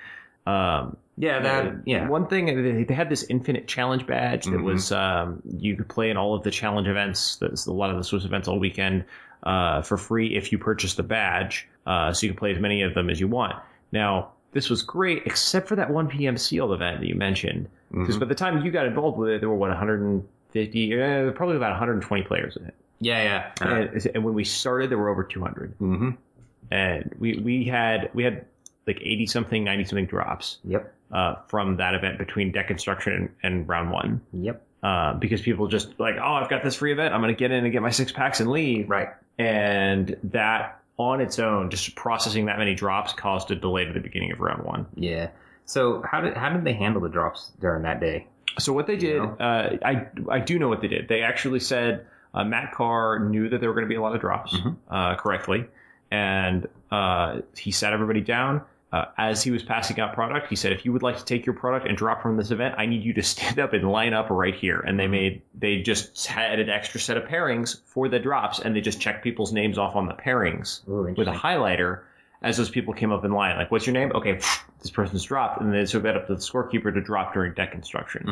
Um, 0.51 0.97
Yeah, 1.17 1.39
that, 1.41 1.75
yeah. 1.87 2.09
One 2.09 2.27
thing 2.27 2.47
they- 2.47 2.83
they 2.85 2.95
had 2.95 3.09
this 3.09 3.25
infinite 3.31 3.67
challenge 3.69 4.05
badge 4.07 4.45
that 4.47 4.59
Mhm. 4.59 4.65
was 4.65 4.91
um, 4.93 5.41
you 5.59 5.77
could 5.77 5.89
play 5.89 6.11
in 6.11 6.17
all 6.17 6.35
of 6.35 6.43
the 6.43 6.51
challenge 6.51 6.89
events. 6.89 7.37
That's 7.37 7.67
a 7.67 7.73
lot 7.73 7.91
of 7.91 7.97
the 7.97 8.05
Swiss 8.05 8.25
events 8.25 8.49
all 8.49 8.59
weekend 8.59 9.05
uh, 9.45 9.81
for 9.83 9.97
free 9.97 10.35
if 10.37 10.51
you 10.53 10.59
purchase 10.59 10.95
the 10.95 11.03
badge. 11.03 11.69
Uh, 11.87 12.13
so 12.13 12.27
you 12.27 12.33
can 12.33 12.39
play 12.39 12.51
as 12.53 12.59
many 12.59 12.83
of 12.83 12.95
them 12.95 13.09
as 13.11 13.21
you 13.21 13.29
want. 13.29 13.55
Now 13.93 14.31
this 14.53 14.69
was 14.71 14.83
great, 14.83 15.23
except 15.27 15.67
for 15.69 15.77
that 15.77 15.91
1 15.91 16.09
p.m. 16.09 16.37
sealed 16.37 16.73
event 16.73 17.01
that 17.01 17.07
you 17.07 17.15
mentioned. 17.15 17.69
Because 17.93 18.17
Mhm. 18.17 18.21
by 18.21 18.27
the 18.27 18.35
time 18.35 18.65
you 18.65 18.71
got 18.71 18.87
involved 18.87 19.17
with 19.19 19.31
it, 19.31 19.41
there 19.41 19.49
were 19.49 19.55
what 19.57 19.71
150, 20.55 21.03
uh, 21.03 21.33
probably 21.33 21.57
about 21.57 21.71
120 21.71 22.23
players 22.25 22.57
in 22.57 22.67
it. 22.67 22.75
Yeah, 23.01 23.51
yeah. 23.61 23.67
And, 23.67 24.07
and 24.15 24.25
when 24.25 24.35
we 24.35 24.45
started, 24.45 24.91
there 24.91 24.99
were 24.99 25.09
over 25.11 25.25
200 25.25 25.79
Mm-hmm. 25.79 26.11
and 26.71 27.15
we 27.19 27.39
we 27.41 27.65
had 27.65 28.11
we 28.15 28.25
had 28.25 28.47
like 28.87 28.99
80 29.01 29.27
something 29.27 29.65
90 29.65 29.85
something 29.85 30.07
drops 30.07 30.59
Yep. 30.65 30.95
uh, 31.13 31.35
from 31.49 31.77
that 31.79 31.95
event 31.95 32.19
between 32.19 32.53
deck 32.53 32.69
construction 32.69 33.13
and, 33.13 33.31
and 33.43 33.69
round 33.69 33.91
one 33.91 34.21
Yep. 34.33 34.63
uh, 34.83 35.15
because 35.15 35.43
people 35.43 35.67
just 35.69 35.99
like 35.99 36.17
oh 36.17 36.35
i've 36.35 36.49
got 36.49 36.63
this 36.63 36.77
free 36.77 36.93
event 36.93 37.13
i'm 37.15 37.21
going 37.21 37.35
to 37.35 37.39
get 37.39 37.51
in 37.51 37.65
and 37.65 37.73
get 37.73 37.83
my 37.83 37.91
six 37.91 38.13
packs 38.13 38.41
and 38.41 38.51
leave 38.51 38.89
Right. 38.89 39.09
and 39.39 40.17
that 40.25 40.81
on 40.99 41.21
its 41.21 41.39
own 41.39 41.71
just 41.71 41.95
processing 41.97 42.47
that 42.47 42.59
many 42.59 42.75
drops 42.75 43.13
caused 43.13 43.51
a 43.51 43.57
delay 43.57 43.85
to 43.85 43.93
the 43.93 44.01
beginning 44.01 44.33
of 44.33 44.41
round 44.41 44.63
one 44.65 44.87
Yeah. 44.95 45.29
So 45.67 46.03
how 46.11 46.21
did 46.23 46.35
how 46.37 46.51
did 46.51 46.65
they 46.65 46.75
handle 46.75 47.01
the 47.03 47.09
drops 47.11 47.53
during 47.61 47.83
that 47.83 48.01
day? 48.01 48.27
So 48.59 48.73
what 48.73 48.87
they 48.87 48.97
did 48.97 49.19
know? 49.23 49.37
uh, 49.41 49.77
i 49.85 50.07
i 50.31 50.39
do 50.39 50.59
know 50.59 50.69
what 50.69 50.81
they 50.81 50.89
did 50.89 51.09
they 51.09 51.23
actually 51.23 51.61
said 51.61 52.07
uh, 52.35 52.45
matt 52.45 52.73
carr 52.73 53.19
knew 53.19 53.49
that 53.49 53.61
there 53.61 53.69
were 53.69 53.75
going 53.75 53.85
to 53.87 53.89
be 53.89 53.95
a 53.97 54.01
lot 54.03 54.15
of 54.15 54.21
drops 54.21 54.55
Mhm. 54.55 54.77
uh, 54.91 55.15
correctly 55.17 55.67
and 56.11 56.69
uh, 56.91 57.41
he 57.57 57.73
sat 57.73 57.93
everybody 57.93 58.21
down. 58.21 58.63
Uh, 58.93 59.07
as 59.19 59.43
he 59.43 59.51
was 59.51 59.65
passing 59.65 59.99
out 59.99 60.15
product, 60.15 60.49
he 60.49 60.55
said, 60.55 60.71
"If 60.71 60.85
you 60.85 60.93
would 60.93 61.03
like 61.03 61.17
to 61.17 61.25
take 61.25 61.45
your 61.45 61.57
product 61.57 61.89
and 61.89 61.97
drop 61.99 62.23
from 62.23 62.37
this 62.37 62.53
event, 62.53 62.77
I 62.79 62.87
need 62.87 63.03
you 63.03 63.13
to 63.15 63.23
stand 63.35 63.59
up 63.59 63.73
and 63.73 63.91
line 63.91 64.15
up 64.15 64.31
right 64.31 64.55
here." 64.55 64.79
And 64.79 65.01
they 65.01 65.09
made 65.09 65.43
they 65.59 65.81
just 65.83 66.25
had 66.29 66.61
an 66.61 66.69
extra 66.69 67.01
set 67.01 67.17
of 67.17 67.25
pairings 67.25 67.81
for 67.87 68.09
the 68.09 68.21
drops, 68.21 68.61
and 68.61 68.77
they 68.77 68.81
just 68.81 69.01
checked 69.01 69.25
people's 69.25 69.53
names 69.53 69.79
off 69.79 69.97
on 69.97 70.07
the 70.07 70.15
pairings 70.15 70.87
Ooh, 70.89 71.13
with 71.17 71.27
a 71.27 71.33
highlighter 71.33 72.03
as 72.45 72.57
those 72.57 72.71
people 72.71 72.95
came 72.95 73.11
up 73.11 73.25
in 73.25 73.33
line. 73.33 73.57
Like, 73.57 73.71
"What's 73.73 73.87
your 73.87 73.95
name?" 73.95 74.13
Okay, 74.15 74.35
this 74.81 74.91
person's 74.93 75.25
dropped, 75.25 75.61
and 75.61 75.73
then 75.75 75.87
so 75.87 75.99
got 75.99 76.17
up 76.17 76.27
to 76.29 76.35
the 76.35 76.41
scorekeeper 76.41 76.95
to 76.95 77.01
drop 77.01 77.35
during 77.35 77.55
deck 77.55 77.73
construction. 77.73 78.23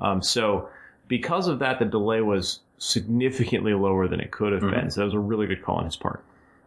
Mhm. 0.00 0.04
Um, 0.04 0.22
so 0.22 0.68
because 1.08 1.48
of 1.48 1.58
that, 1.60 1.78
the 1.78 1.84
delay 1.84 2.20
was 2.20 2.60
significantly 2.78 3.74
lower 3.74 4.06
than 4.08 4.20
it 4.20 4.30
could 4.30 4.52
have 4.52 4.62
Mhm. 4.62 4.70
been. 4.70 4.90
So 4.90 5.00
that 5.00 5.04
was 5.06 5.14
a 5.14 5.18
really 5.18 5.46
good 5.46 5.62
call 5.64 5.76
on 5.76 5.84
his 5.84 5.96
part. 5.96 6.22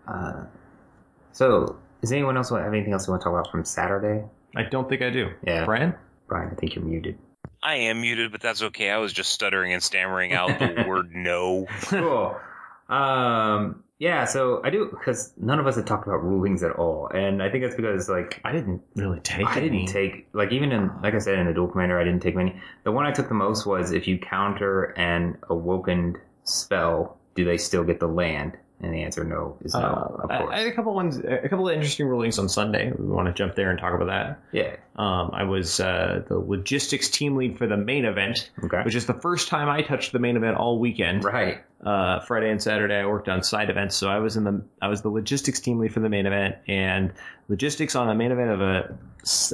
Uh, 0.07 0.43
so 1.31 1.75
does 2.01 2.11
anyone 2.11 2.37
else 2.37 2.49
have 2.49 2.65
anything 2.73 2.93
else 2.93 3.07
you 3.07 3.11
want 3.11 3.21
to 3.21 3.25
talk 3.25 3.33
about 3.39 3.51
from 3.51 3.63
Saturday? 3.65 4.23
I 4.55 4.63
don't 4.63 4.87
think 4.87 5.01
I 5.01 5.09
do. 5.09 5.31
Yeah. 5.43 5.65
Brian? 5.65 5.93
Brian, 6.27 6.49
I 6.51 6.55
think 6.55 6.75
you're 6.75 6.83
muted. 6.83 7.17
I 7.61 7.75
am 7.75 8.01
muted, 8.01 8.31
but 8.31 8.41
that's 8.41 8.61
okay. 8.61 8.89
I 8.91 8.97
was 8.97 9.11
just 9.11 9.31
stuttering 9.31 9.73
and 9.73 9.81
stammering 9.83 10.33
out 10.33 10.57
the 10.59 10.85
word 10.87 11.13
no. 11.15 11.67
cool. 11.83 12.37
Um, 12.89 13.83
yeah, 13.99 14.25
so 14.25 14.61
I 14.63 14.69
do 14.69 14.87
because 14.89 15.33
none 15.37 15.59
of 15.59 15.67
us 15.67 15.75
had 15.77 15.87
talked 15.87 16.05
about 16.05 16.23
rulings 16.23 16.63
at 16.63 16.71
all, 16.73 17.07
and 17.13 17.41
I 17.41 17.49
think 17.49 17.63
that's 17.63 17.75
because 17.75 18.09
like 18.09 18.41
I 18.43 18.51
didn't 18.51 18.81
really 18.95 19.19
take 19.21 19.47
I 19.47 19.57
any. 19.57 19.69
didn't 19.69 19.87
take 19.87 20.27
like 20.33 20.51
even 20.51 20.71
in 20.71 20.91
like 21.01 21.13
I 21.13 21.19
said 21.19 21.39
in 21.39 21.47
the 21.47 21.53
Duel 21.53 21.67
Commander 21.69 21.99
I 21.99 22.03
didn't 22.03 22.21
take 22.21 22.35
many. 22.35 22.59
The 22.83 22.91
one 22.91 23.05
I 23.05 23.11
took 23.11 23.29
the 23.29 23.33
most 23.35 23.65
was 23.65 23.91
if 23.91 24.07
you 24.07 24.17
counter 24.19 24.85
an 24.97 25.37
awoken 25.49 26.17
spell, 26.43 27.17
do 27.35 27.45
they 27.45 27.57
still 27.57 27.83
get 27.83 27.99
the 27.99 28.07
land? 28.07 28.57
And 28.81 28.93
the 28.93 29.03
answer 29.03 29.23
no 29.23 29.57
is 29.61 29.73
no, 29.73 29.79
Uh, 29.79 30.23
of 30.23 30.31
I, 30.31 30.37
course. 30.39 30.49
I 30.53 30.57
had 30.59 30.67
a 30.67 30.71
couple 30.73 30.93
ones, 30.93 31.17
a 31.17 31.47
couple 31.49 31.67
of 31.69 31.73
interesting 31.73 32.07
rulings 32.07 32.37
on 32.37 32.49
Sunday. 32.49 32.91
We 32.97 33.05
want 33.07 33.27
to 33.27 33.33
jump 33.33 33.55
there 33.55 33.69
and 33.71 33.79
talk 33.79 33.93
about 33.93 34.07
that. 34.07 34.39
yeah. 34.51 34.75
Um, 34.97 35.31
I 35.33 35.43
was 35.43 35.79
uh, 35.79 36.23
the 36.27 36.37
logistics 36.37 37.09
team 37.09 37.35
lead 37.35 37.57
for 37.57 37.67
the 37.67 37.77
main 37.77 38.05
event, 38.05 38.51
Okay. 38.63 38.81
which 38.83 38.95
is 38.95 39.05
the 39.05 39.13
first 39.13 39.47
time 39.47 39.69
I 39.69 39.81
touched 39.81 40.11
the 40.11 40.19
main 40.19 40.35
event 40.37 40.57
all 40.57 40.77
weekend. 40.79 41.23
Right. 41.23 41.63
uh, 41.85 42.19
Friday 42.21 42.49
and 42.49 42.61
Saturday 42.61 42.95
I 42.95 43.05
worked 43.05 43.29
on 43.29 43.43
side 43.43 43.69
events, 43.69 43.95
so 43.95 44.09
I 44.09 44.19
was 44.19 44.35
in 44.37 44.43
the 44.43 44.61
I 44.81 44.87
was 44.89 45.01
the 45.01 45.09
logistics 45.09 45.59
team 45.59 45.79
lead 45.79 45.93
for 45.93 45.99
the 46.01 46.09
main 46.09 46.25
event, 46.25 46.55
and 46.67 47.13
logistics 47.49 47.95
on 47.95 48.09
a 48.09 48.15
main 48.15 48.31
event 48.31 48.51
of 48.51 48.61
a 48.61 48.97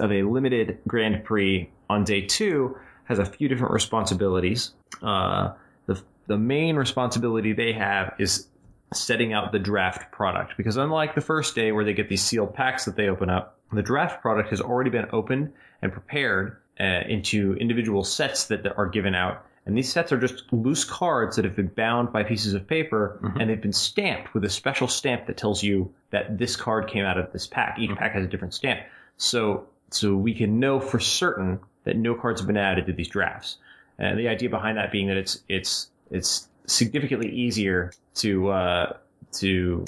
of 0.03 0.11
a 0.11 0.23
limited 0.23 0.77
Grand 0.87 1.23
Prix 1.23 1.69
on 1.89 2.03
day 2.03 2.21
two 2.21 2.75
has 3.05 3.19
a 3.19 3.25
few 3.25 3.47
different 3.49 3.73
responsibilities. 3.73 4.73
Uh, 5.01 5.53
the 5.87 6.01
the 6.27 6.37
main 6.37 6.75
responsibility 6.75 7.53
they 7.53 7.73
have 7.73 8.13
is 8.19 8.47
setting 8.93 9.31
out 9.33 9.51
the 9.51 9.59
draft 9.59 10.11
product 10.11 10.55
because 10.57 10.75
unlike 10.77 11.15
the 11.15 11.21
first 11.21 11.55
day 11.55 11.71
where 11.71 11.85
they 11.85 11.93
get 11.93 12.09
these 12.09 12.21
sealed 12.23 12.53
packs 12.53 12.85
that 12.85 12.95
they 12.95 13.07
open 13.07 13.29
up, 13.29 13.57
the 13.71 13.81
draft 13.81 14.21
product 14.21 14.49
has 14.49 14.59
already 14.59 14.89
been 14.89 15.07
opened 15.13 15.53
and 15.81 15.91
prepared 15.93 16.57
uh, 16.79 16.83
into 17.07 17.53
individual 17.55 18.03
sets 18.03 18.45
that 18.47 18.65
are 18.77 18.87
given 18.87 19.15
out. 19.15 19.45
And 19.65 19.77
these 19.77 19.91
sets 19.91 20.11
are 20.11 20.17
just 20.19 20.43
loose 20.51 20.83
cards 20.83 21.35
that 21.35 21.45
have 21.45 21.55
been 21.55 21.67
bound 21.67 22.11
by 22.11 22.23
pieces 22.23 22.53
of 22.53 22.67
paper 22.67 23.19
Mhm. 23.21 23.39
and 23.39 23.49
they've 23.49 23.61
been 23.61 23.71
stamped 23.71 24.33
with 24.33 24.43
a 24.43 24.49
special 24.49 24.87
stamp 24.87 25.27
that 25.27 25.37
tells 25.37 25.61
you 25.63 25.93
that 26.09 26.37
this 26.37 26.55
card 26.55 26.87
came 26.87 27.05
out 27.05 27.17
of 27.17 27.31
this 27.31 27.45
pack. 27.47 27.77
Each 27.79 27.95
pack 27.95 28.13
has 28.13 28.25
a 28.25 28.27
different 28.27 28.53
stamp. 28.53 28.81
So, 29.17 29.67
so 29.91 30.15
we 30.15 30.33
can 30.33 30.59
know 30.59 30.79
for 30.79 30.99
certain 30.99 31.59
that 31.83 31.95
no 31.95 32.15
cards 32.15 32.41
have 32.41 32.47
been 32.47 32.57
added 32.57 32.87
to 32.87 32.93
these 32.93 33.07
drafts. 33.07 33.57
And 33.99 34.17
the 34.19 34.27
idea 34.27 34.49
behind 34.49 34.77
that 34.77 34.91
being 34.91 35.07
that 35.07 35.17
it's, 35.17 35.43
it's, 35.47 35.89
it's 36.09 36.47
significantly 36.65 37.29
easier 37.29 37.91
to, 38.15 38.49
uh, 38.49 38.93
to, 39.33 39.85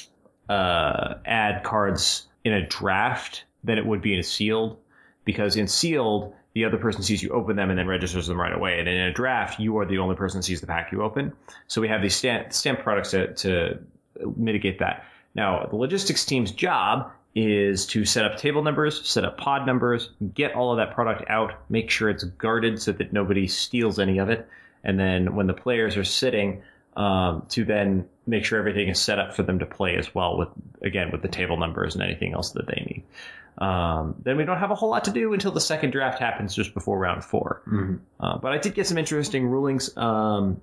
uh, 0.49 1.15
add 1.25 1.63
cards 1.63 2.27
in 2.43 2.53
a 2.53 2.67
draft 2.67 3.45
than 3.63 3.77
it 3.77 3.85
would 3.85 4.01
be 4.01 4.13
in 4.13 4.19
a 4.19 4.23
sealed 4.23 4.77
because 5.25 5.55
in 5.55 5.67
sealed, 5.67 6.33
the 6.53 6.65
other 6.65 6.77
person 6.77 7.01
sees 7.01 7.23
you 7.23 7.29
open 7.29 7.55
them 7.55 7.69
and 7.69 7.79
then 7.79 7.87
registers 7.87 8.27
them 8.27 8.39
right 8.39 8.53
away. 8.53 8.79
And 8.79 8.87
in 8.87 8.95
a 8.95 9.13
draft, 9.13 9.59
you 9.59 9.77
are 9.77 9.85
the 9.85 9.97
only 9.97 10.15
person 10.15 10.39
that 10.39 10.43
sees 10.43 10.61
the 10.61 10.67
pack 10.67 10.91
you 10.91 11.01
open. 11.01 11.33
So 11.67 11.81
we 11.81 11.87
have 11.87 12.01
these 12.01 12.15
stamp, 12.15 12.53
stamp 12.53 12.79
products 12.79 13.11
to, 13.11 13.33
to 13.33 13.79
mitigate 14.35 14.79
that. 14.79 15.05
Now, 15.35 15.65
the 15.65 15.75
logistics 15.75 16.25
team's 16.25 16.51
job 16.51 17.11
is 17.35 17.87
to 17.87 18.05
set 18.05 18.25
up 18.25 18.37
table 18.37 18.61
numbers, 18.61 19.07
set 19.07 19.25
up 19.25 19.37
pod 19.37 19.65
numbers, 19.65 20.11
get 20.35 20.53
all 20.53 20.71
of 20.71 20.77
that 20.77 20.93
product 20.93 21.23
out, 21.29 21.53
make 21.69 21.89
sure 21.89 22.09
it's 22.09 22.23
guarded 22.23 22.79
so 22.79 22.91
that 22.91 23.11
nobody 23.11 23.47
steals 23.47 23.97
any 23.97 24.19
of 24.19 24.29
it, 24.29 24.47
and 24.83 24.99
then 24.99 25.35
when 25.35 25.47
the 25.47 25.53
players 25.53 25.97
are 25.97 26.03
sitting, 26.03 26.61
um, 26.95 27.45
to 27.49 27.65
then 27.65 28.07
make 28.27 28.45
sure 28.45 28.59
everything 28.59 28.87
is 28.87 28.99
set 29.01 29.19
up 29.19 29.35
for 29.35 29.43
them 29.43 29.59
to 29.59 29.65
play 29.65 29.95
as 29.97 30.13
well 30.13 30.37
with 30.37 30.49
again 30.81 31.11
with 31.11 31.21
the 31.21 31.27
table 31.27 31.57
numbers 31.57 31.95
and 31.95 32.03
anything 32.03 32.33
else 32.33 32.51
that 32.51 32.67
they 32.67 32.83
need. 32.85 33.03
Um, 33.57 34.15
then 34.23 34.37
we 34.37 34.45
don't 34.45 34.57
have 34.57 34.71
a 34.71 34.75
whole 34.75 34.89
lot 34.89 35.03
to 35.05 35.11
do 35.11 35.33
until 35.33 35.51
the 35.51 35.61
second 35.61 35.91
draft 35.91 36.19
happens 36.19 36.55
just 36.55 36.73
before 36.73 36.97
round 36.97 37.23
4 37.23 37.61
Mhm. 37.67 37.99
Uh, 38.19 38.37
but 38.37 38.51
I 38.51 38.57
did 38.57 38.73
get 38.73 38.87
some 38.87 38.97
interesting 38.97 39.45
rulings. 39.47 39.95
Um, 39.97 40.59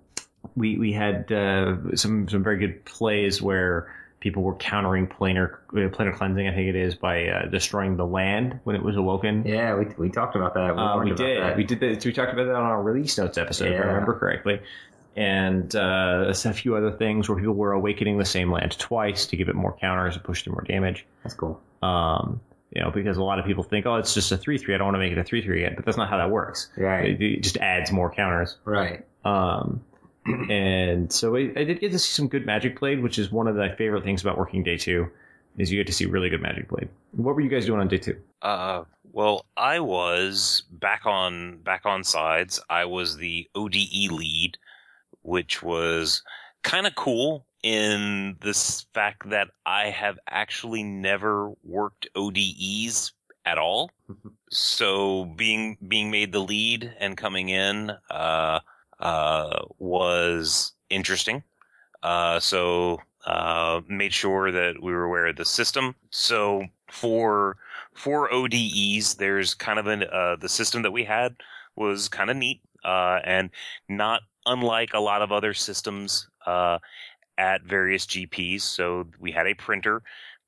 we 0.56 0.76
we 0.78 0.92
had 0.92 1.30
uh, 1.30 1.76
some 1.94 2.28
some 2.28 2.42
very 2.42 2.58
good 2.58 2.84
plays 2.84 3.40
where 3.42 3.92
people 4.20 4.42
were 4.42 4.54
countering 4.54 5.06
planar 5.06 5.54
uh, 5.70 5.88
planar 5.88 6.14
cleansing. 6.14 6.46
I 6.46 6.54
think 6.54 6.68
it 6.68 6.76
is 6.76 6.94
by 6.94 7.26
uh, 7.26 7.46
destroying 7.46 7.96
the 7.96 8.06
land 8.06 8.60
when 8.64 8.76
it 8.76 8.82
was 8.82 8.96
awoken. 8.96 9.44
Yeah, 9.46 9.76
we, 9.76 9.86
we 9.98 10.10
talked 10.10 10.36
about 10.36 10.54
that. 10.54 10.70
Uh, 10.70 11.00
we 11.02 11.10
about 11.10 11.16
did. 11.16 11.42
that. 11.42 11.56
We 11.56 11.64
did. 11.64 11.80
The, 11.80 12.08
we 12.08 12.12
talked 12.12 12.32
about 12.32 12.44
that 12.44 12.54
on 12.54 12.62
our 12.62 12.82
release 12.82 13.18
notes 13.18 13.38
episode, 13.38 13.72
if 13.72 13.80
I 13.80 13.84
remember 13.84 14.18
correctly. 14.18 14.60
And 15.16 15.74
uh, 15.74 16.26
a 16.28 16.52
few 16.52 16.76
other 16.76 16.92
things 16.92 17.28
where 17.28 17.36
people 17.36 17.54
were 17.54 17.72
awakening 17.72 18.18
the 18.18 18.24
same 18.24 18.52
land 18.52 18.78
twice 18.78 19.26
to 19.26 19.36
give 19.36 19.48
it 19.48 19.56
more 19.56 19.76
counters 19.76 20.14
and 20.14 20.24
push 20.24 20.44
through 20.44 20.52
more 20.52 20.62
damage. 20.62 21.04
That's 21.24 21.34
cool. 21.34 21.60
Um, 21.82 22.40
you 22.74 22.80
know, 22.80 22.92
because 22.92 23.16
a 23.16 23.22
lot 23.22 23.40
of 23.40 23.44
people 23.44 23.64
think, 23.64 23.86
oh, 23.86 23.96
it's 23.96 24.14
just 24.14 24.30
a 24.30 24.36
three 24.36 24.56
three. 24.56 24.74
I 24.74 24.78
don't 24.78 24.86
want 24.86 24.94
to 24.94 25.00
make 25.00 25.12
it 25.12 25.18
a 25.18 25.24
three 25.24 25.42
three 25.42 25.62
yet, 25.62 25.74
but 25.74 25.84
that's 25.84 25.96
not 25.96 26.08
how 26.08 26.18
that 26.18 26.30
works. 26.30 26.70
Right. 26.76 27.10
It, 27.10 27.20
it 27.20 27.42
just 27.42 27.56
adds 27.56 27.90
more 27.90 28.12
counters. 28.12 28.56
Right. 28.64 29.04
Um, 29.24 29.82
and 30.50 31.12
so 31.12 31.36
I, 31.36 31.52
I 31.56 31.64
did 31.64 31.80
get 31.80 31.92
to 31.92 31.98
see 31.98 32.12
some 32.12 32.28
good 32.28 32.46
magic 32.46 32.76
played, 32.76 33.02
which 33.02 33.18
is 33.18 33.30
one 33.30 33.46
of 33.46 33.56
my 33.56 33.74
favorite 33.74 34.04
things 34.04 34.22
about 34.22 34.38
working 34.38 34.62
day 34.62 34.76
two, 34.76 35.10
is 35.58 35.70
you 35.70 35.78
get 35.78 35.86
to 35.86 35.92
see 35.92 36.06
really 36.06 36.28
good 36.28 36.42
magic 36.42 36.68
played. 36.68 36.88
What 37.12 37.34
were 37.34 37.40
you 37.40 37.48
guys 37.48 37.66
doing 37.66 37.80
on 37.80 37.88
day 37.88 37.98
two? 37.98 38.16
Uh, 38.42 38.84
well, 39.12 39.44
I 39.56 39.80
was 39.80 40.62
back 40.70 41.06
on 41.06 41.58
back 41.58 41.84
on 41.84 42.04
sides. 42.04 42.60
I 42.70 42.84
was 42.84 43.16
the 43.16 43.48
ODE 43.54 44.10
lead, 44.10 44.58
which 45.22 45.62
was 45.62 46.22
kind 46.62 46.86
of 46.86 46.94
cool 46.94 47.46
in 47.62 48.36
this 48.40 48.86
fact 48.94 49.28
that 49.30 49.48
I 49.66 49.90
have 49.90 50.18
actually 50.28 50.82
never 50.82 51.52
worked 51.62 52.08
ODEs 52.14 53.12
at 53.44 53.58
all. 53.58 53.90
so 54.50 55.24
being 55.36 55.76
being 55.86 56.10
made 56.10 56.32
the 56.32 56.40
lead 56.40 56.94
and 56.98 57.16
coming 57.16 57.48
in 57.48 57.90
uh, 58.10 58.60
uh, 59.00 59.64
was 59.78 60.72
interesting. 60.88 61.42
Uh, 62.02 62.40
so 62.40 62.98
uh, 63.26 63.80
made 63.88 64.12
sure 64.12 64.50
that 64.50 64.82
we 64.82 64.92
were 64.92 65.04
aware 65.04 65.26
of 65.26 65.36
the 65.36 65.44
system. 65.44 65.94
So 66.10 66.64
for 66.90 67.56
for 67.94 68.32
ODEs, 68.32 69.16
there's 69.16 69.54
kind 69.54 69.78
of 69.78 69.86
an 69.86 70.04
uh, 70.04 70.36
the 70.36 70.48
system 70.48 70.82
that 70.82 70.92
we 70.92 71.04
had 71.04 71.36
was 71.76 72.08
kind 72.08 72.30
of 72.30 72.36
neat 72.36 72.60
uh, 72.84 73.20
and 73.24 73.50
not 73.88 74.22
unlike 74.46 74.94
a 74.94 75.00
lot 75.00 75.22
of 75.22 75.32
other 75.32 75.54
systems 75.54 76.28
uh, 76.46 76.78
at 77.38 77.62
various 77.62 78.06
GPs. 78.06 78.62
So 78.62 79.06
we 79.18 79.32
had 79.32 79.46
a 79.46 79.54
printer. 79.54 80.02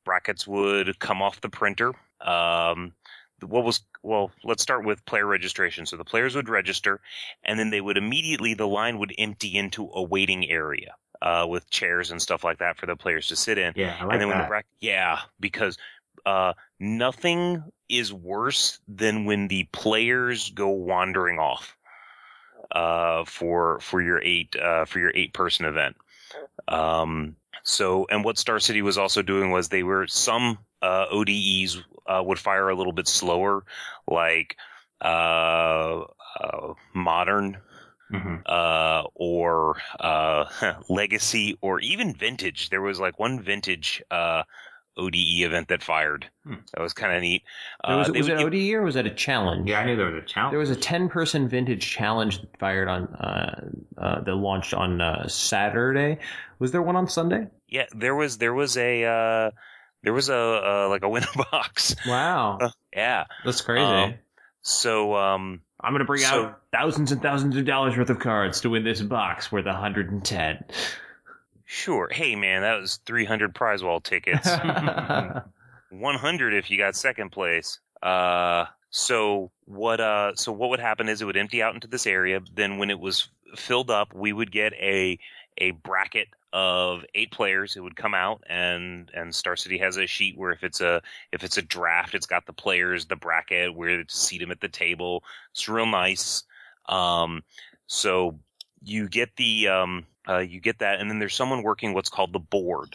Brackets 0.05 0.47
would 0.47 0.99
come 0.99 1.23
off 1.23 1.41
the 1.41 1.49
printer. 1.49 1.93
Um, 2.21 2.93
what 3.43 3.65
was 3.65 3.81
well? 4.03 4.31
Let's 4.45 4.63
start 4.63 4.85
with 4.85 5.05
player 5.05 5.27
registration. 5.27 5.87
So 5.87 5.97
the 5.97 6.05
players 6.05 6.35
would 6.35 6.49
register, 6.49 7.01
and 7.45 7.59
then 7.59 7.71
they 7.71 7.81
would 7.81 7.97
immediately 7.97 8.55
the 8.55 8.69
line 8.69 8.99
would 8.99 9.15
empty 9.19 9.57
into 9.57 9.91
a 9.93 10.03
waiting 10.03 10.49
area 10.49 10.95
uh, 11.21 11.47
with 11.49 11.71
chairs 11.71 12.11
and 12.11 12.21
stuff 12.21 12.45
like 12.45 12.59
that 12.59 12.77
for 12.77 12.87
the 12.87 12.97
players 12.97 13.29
to 13.29 13.37
sit 13.37 13.59
in. 13.59 13.73
Yeah, 13.77 13.97
I 14.01 14.05
like 14.05 14.13
and 14.13 14.21
then 14.21 14.29
when 14.29 14.39
the 14.39 14.43
that. 14.43 14.49
bracket, 14.49 14.71
yeah, 14.81 15.21
because 15.39 15.79
uh, 16.27 16.53
nothing 16.79 17.63
is 17.89 18.13
worse 18.13 18.81
than 18.89 19.25
when 19.25 19.49
the 19.49 19.69
players 19.73 20.51
go 20.51 20.69
wandering 20.69 21.39
off 21.39 21.77
uh, 22.71 23.25
for 23.25 23.81
for 23.81 24.01
your 24.01 24.21
eight 24.23 24.57
uh, 24.57 24.85
for 24.85 24.99
your 24.99 25.13
eight 25.15 25.33
person 25.33 25.67
event. 25.67 25.97
Um, 26.69 27.37
so, 27.63 28.07
and 28.11 28.25
what 28.25 28.39
Star 28.39 28.59
City 28.59 28.83
was 28.83 28.99
also 28.99 29.23
doing 29.23 29.51
was 29.51 29.69
they 29.69 29.83
were 29.83 30.07
some 30.07 30.59
uh, 30.83 31.07
ODEs 31.11 31.83
uh, 32.07 32.23
would 32.25 32.39
fire 32.39 32.69
a 32.69 32.75
little 32.75 32.93
bit 32.93 33.09
slower, 33.09 33.65
like 34.09 34.57
uh, 35.01 36.03
uh, 36.41 36.75
modern 36.95 37.59
Mhm. 38.13 38.43
uh, 38.45 39.05
or 39.15 39.77
uh, 39.99 40.45
legacy 40.91 41.57
or 41.63 41.81
even 41.81 42.13
vintage. 42.15 42.69
There 42.69 42.83
was 42.83 43.01
like 43.01 43.19
one 43.19 43.41
vintage 43.41 44.03
uh, 44.11 44.43
ODE 44.99 45.15
event 45.17 45.69
that 45.69 45.83
fired. 45.83 46.29
Hmm. 46.45 46.57
That 46.75 46.83
was 46.83 46.93
kind 46.93 47.17
of 47.17 47.23
neat. 47.23 47.43
Was 47.89 48.11
Uh, 48.11 48.13
was 48.13 48.29
would 48.29 48.33
it 48.33 48.39
give- 48.39 48.47
ODE 48.49 48.75
or 48.75 48.83
was 48.83 48.97
that 48.97 49.07
a 49.07 49.15
challenge? 49.15 49.71
Yeah, 49.71 49.81
I 49.81 49.87
knew 49.87 49.97
there 49.97 50.11
was 50.11 50.23
a 50.23 50.27
challenge. 50.27 50.53
There 50.53 50.59
was 50.59 50.69
a 50.69 50.77
10 50.77 51.09
person 51.09 51.49
vintage 51.49 51.89
challenge 51.89 52.43
that 52.43 52.59
fired 52.59 52.89
on, 52.89 53.05
uh, 53.15 53.71
uh, 53.97 54.21
that 54.21 54.35
launched 54.35 54.75
on 54.75 55.01
uh, 55.01 55.27
Saturday. 55.27 56.19
Was 56.59 56.71
there 56.73 56.83
one 56.83 56.97
on 56.97 57.09
Sunday? 57.09 57.47
yeah, 57.69 57.87
there 57.97 58.15
was 58.15 58.37
there 58.37 58.53
was 58.53 58.77
a 58.77 59.05
uh, 59.05 59.51
there 60.03 60.13
was 60.13 60.29
a 60.29 60.37
uh, 60.37 60.87
like 60.89 61.03
a 61.03 61.09
winner 61.09 61.27
box. 61.51 61.95
Wow. 62.07 62.59
Yeah. 62.95 63.25
That's 63.45 63.61
crazy. 63.61 63.85
Um, 63.85 64.15
So 64.63 65.15
um, 65.17 65.61
I'm 65.81 65.93
going 65.93 66.01
to 66.01 66.05
bring 66.05 66.21
so- 66.23 66.45
out 66.47 66.61
thousands 66.73 67.13
and 67.13 67.21
thousands 67.23 67.57
of 67.57 67.65
dollars 67.65 67.97
worth 67.97 68.11
of 68.11 68.19
cards 68.19 68.61
to 68.63 68.71
win 68.71 68.85
this 68.85 69.01
box 69.01 69.51
worth 69.51 69.67
110. 69.67 70.65
sure. 71.65 72.09
Hey 72.13 72.37
man, 72.37 72.63
that 72.63 72.81
was 72.81 72.97
300 73.07 73.55
prize 73.55 73.83
wall 73.83 74.01
tickets. 74.01 74.49
100 75.91 76.55
if 76.55 76.71
you 76.71 76.79
got 76.79 76.97
second 76.97 77.31
place. 77.31 77.79
Uh, 78.03 78.67
so 78.91 79.51
what, 79.67 80.01
uh, 80.01 80.35
so 80.35 80.53
what 80.53 80.71
would 80.71 80.81
happen 80.81 81.09
is 81.09 81.21
it 81.23 81.25
would 81.25 81.37
empty 81.37 81.63
out 81.63 81.75
into 81.75 81.87
this 81.87 82.07
area. 82.07 82.41
Then 82.55 82.79
when 82.79 82.91
it 82.91 82.99
was 83.01 83.29
filled 83.57 83.91
up, 83.91 84.15
we 84.15 84.33
would 84.33 84.51
get 84.51 84.73
a, 84.75 85.19
a 85.59 85.73
bracket 85.73 86.29
of 86.53 87.05
eight 87.15 87.31
players. 87.31 87.77
It 87.77 87.81
would 87.81 87.97
come 87.97 88.15
out 88.15 88.43
and, 88.49 89.11
and 89.15 89.35
Star 89.35 89.57
City 89.57 89.79
has 89.79 89.97
a 89.97 90.07
sheet 90.07 90.37
where 90.37 90.53
if 90.53 90.63
it's 90.63 90.81
a, 90.81 91.01
if 91.33 91.43
it's 91.45 91.59
a 91.59 91.63
draft, 91.63 92.15
it's 92.15 92.27
got 92.27 92.47
the 92.47 92.53
players, 92.53 93.07
the 93.07 93.17
bracket, 93.17 93.75
where 93.75 94.03
to 94.03 94.15
seat 94.15 94.39
them 94.39 94.51
at 94.51 94.61
the 94.61 94.69
table. 94.69 95.25
It's 95.53 95.69
real 95.69 95.87
nice. 95.87 96.45
Um, 96.89 97.43
so 97.87 98.39
you 98.83 99.09
get 99.09 99.35
the, 99.37 99.69
um, 99.69 100.07
uh, 100.29 100.39
you 100.39 100.61
get 100.61 100.79
that. 100.81 101.01
And 101.01 101.11
then 101.11 101.19
there's 101.19 101.35
someone 101.35 101.63
working 101.63 101.95
what's 101.95 102.11
called 102.11 102.33
the 102.33 102.39
board. 102.39 102.95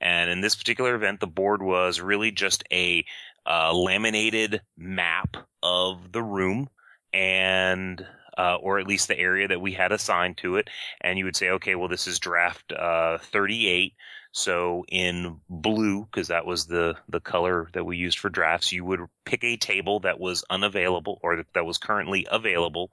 And 0.00 0.30
in 0.30 0.40
this 0.40 0.54
particular 0.54 0.94
event, 0.94 1.20
the 1.20 1.26
board 1.26 1.62
was 1.62 2.00
really 2.00 2.30
just 2.30 2.64
a 2.72 3.04
uh, 3.46 3.72
laminated 3.72 4.60
map 4.76 5.36
of 5.62 6.12
the 6.12 6.22
room 6.22 6.68
and, 7.12 8.06
uh, 8.38 8.56
or 8.56 8.78
at 8.78 8.86
least 8.86 9.08
the 9.08 9.18
area 9.18 9.48
that 9.48 9.60
we 9.60 9.72
had 9.72 9.92
assigned 9.92 10.36
to 10.38 10.56
it. 10.56 10.68
And 11.00 11.18
you 11.18 11.24
would 11.24 11.36
say, 11.36 11.50
okay, 11.50 11.74
well, 11.74 11.88
this 11.88 12.06
is 12.06 12.18
draft 12.18 12.72
uh, 12.72 13.18
38. 13.18 13.94
So 14.32 14.84
in 14.88 15.40
blue, 15.50 16.06
because 16.06 16.28
that 16.28 16.46
was 16.46 16.66
the, 16.66 16.96
the 17.08 17.20
color 17.20 17.68
that 17.74 17.84
we 17.84 17.98
used 17.98 18.18
for 18.18 18.30
drafts, 18.30 18.72
you 18.72 18.84
would 18.84 19.00
pick 19.26 19.44
a 19.44 19.58
table 19.58 20.00
that 20.00 20.18
was 20.18 20.42
unavailable 20.48 21.20
or 21.22 21.44
that, 21.54 21.66
was 21.66 21.76
currently 21.76 22.26
available, 22.30 22.90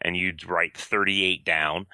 and 0.00 0.16
you'd 0.16 0.48
write 0.48 0.76
38 0.76 1.44
down. 1.44 1.86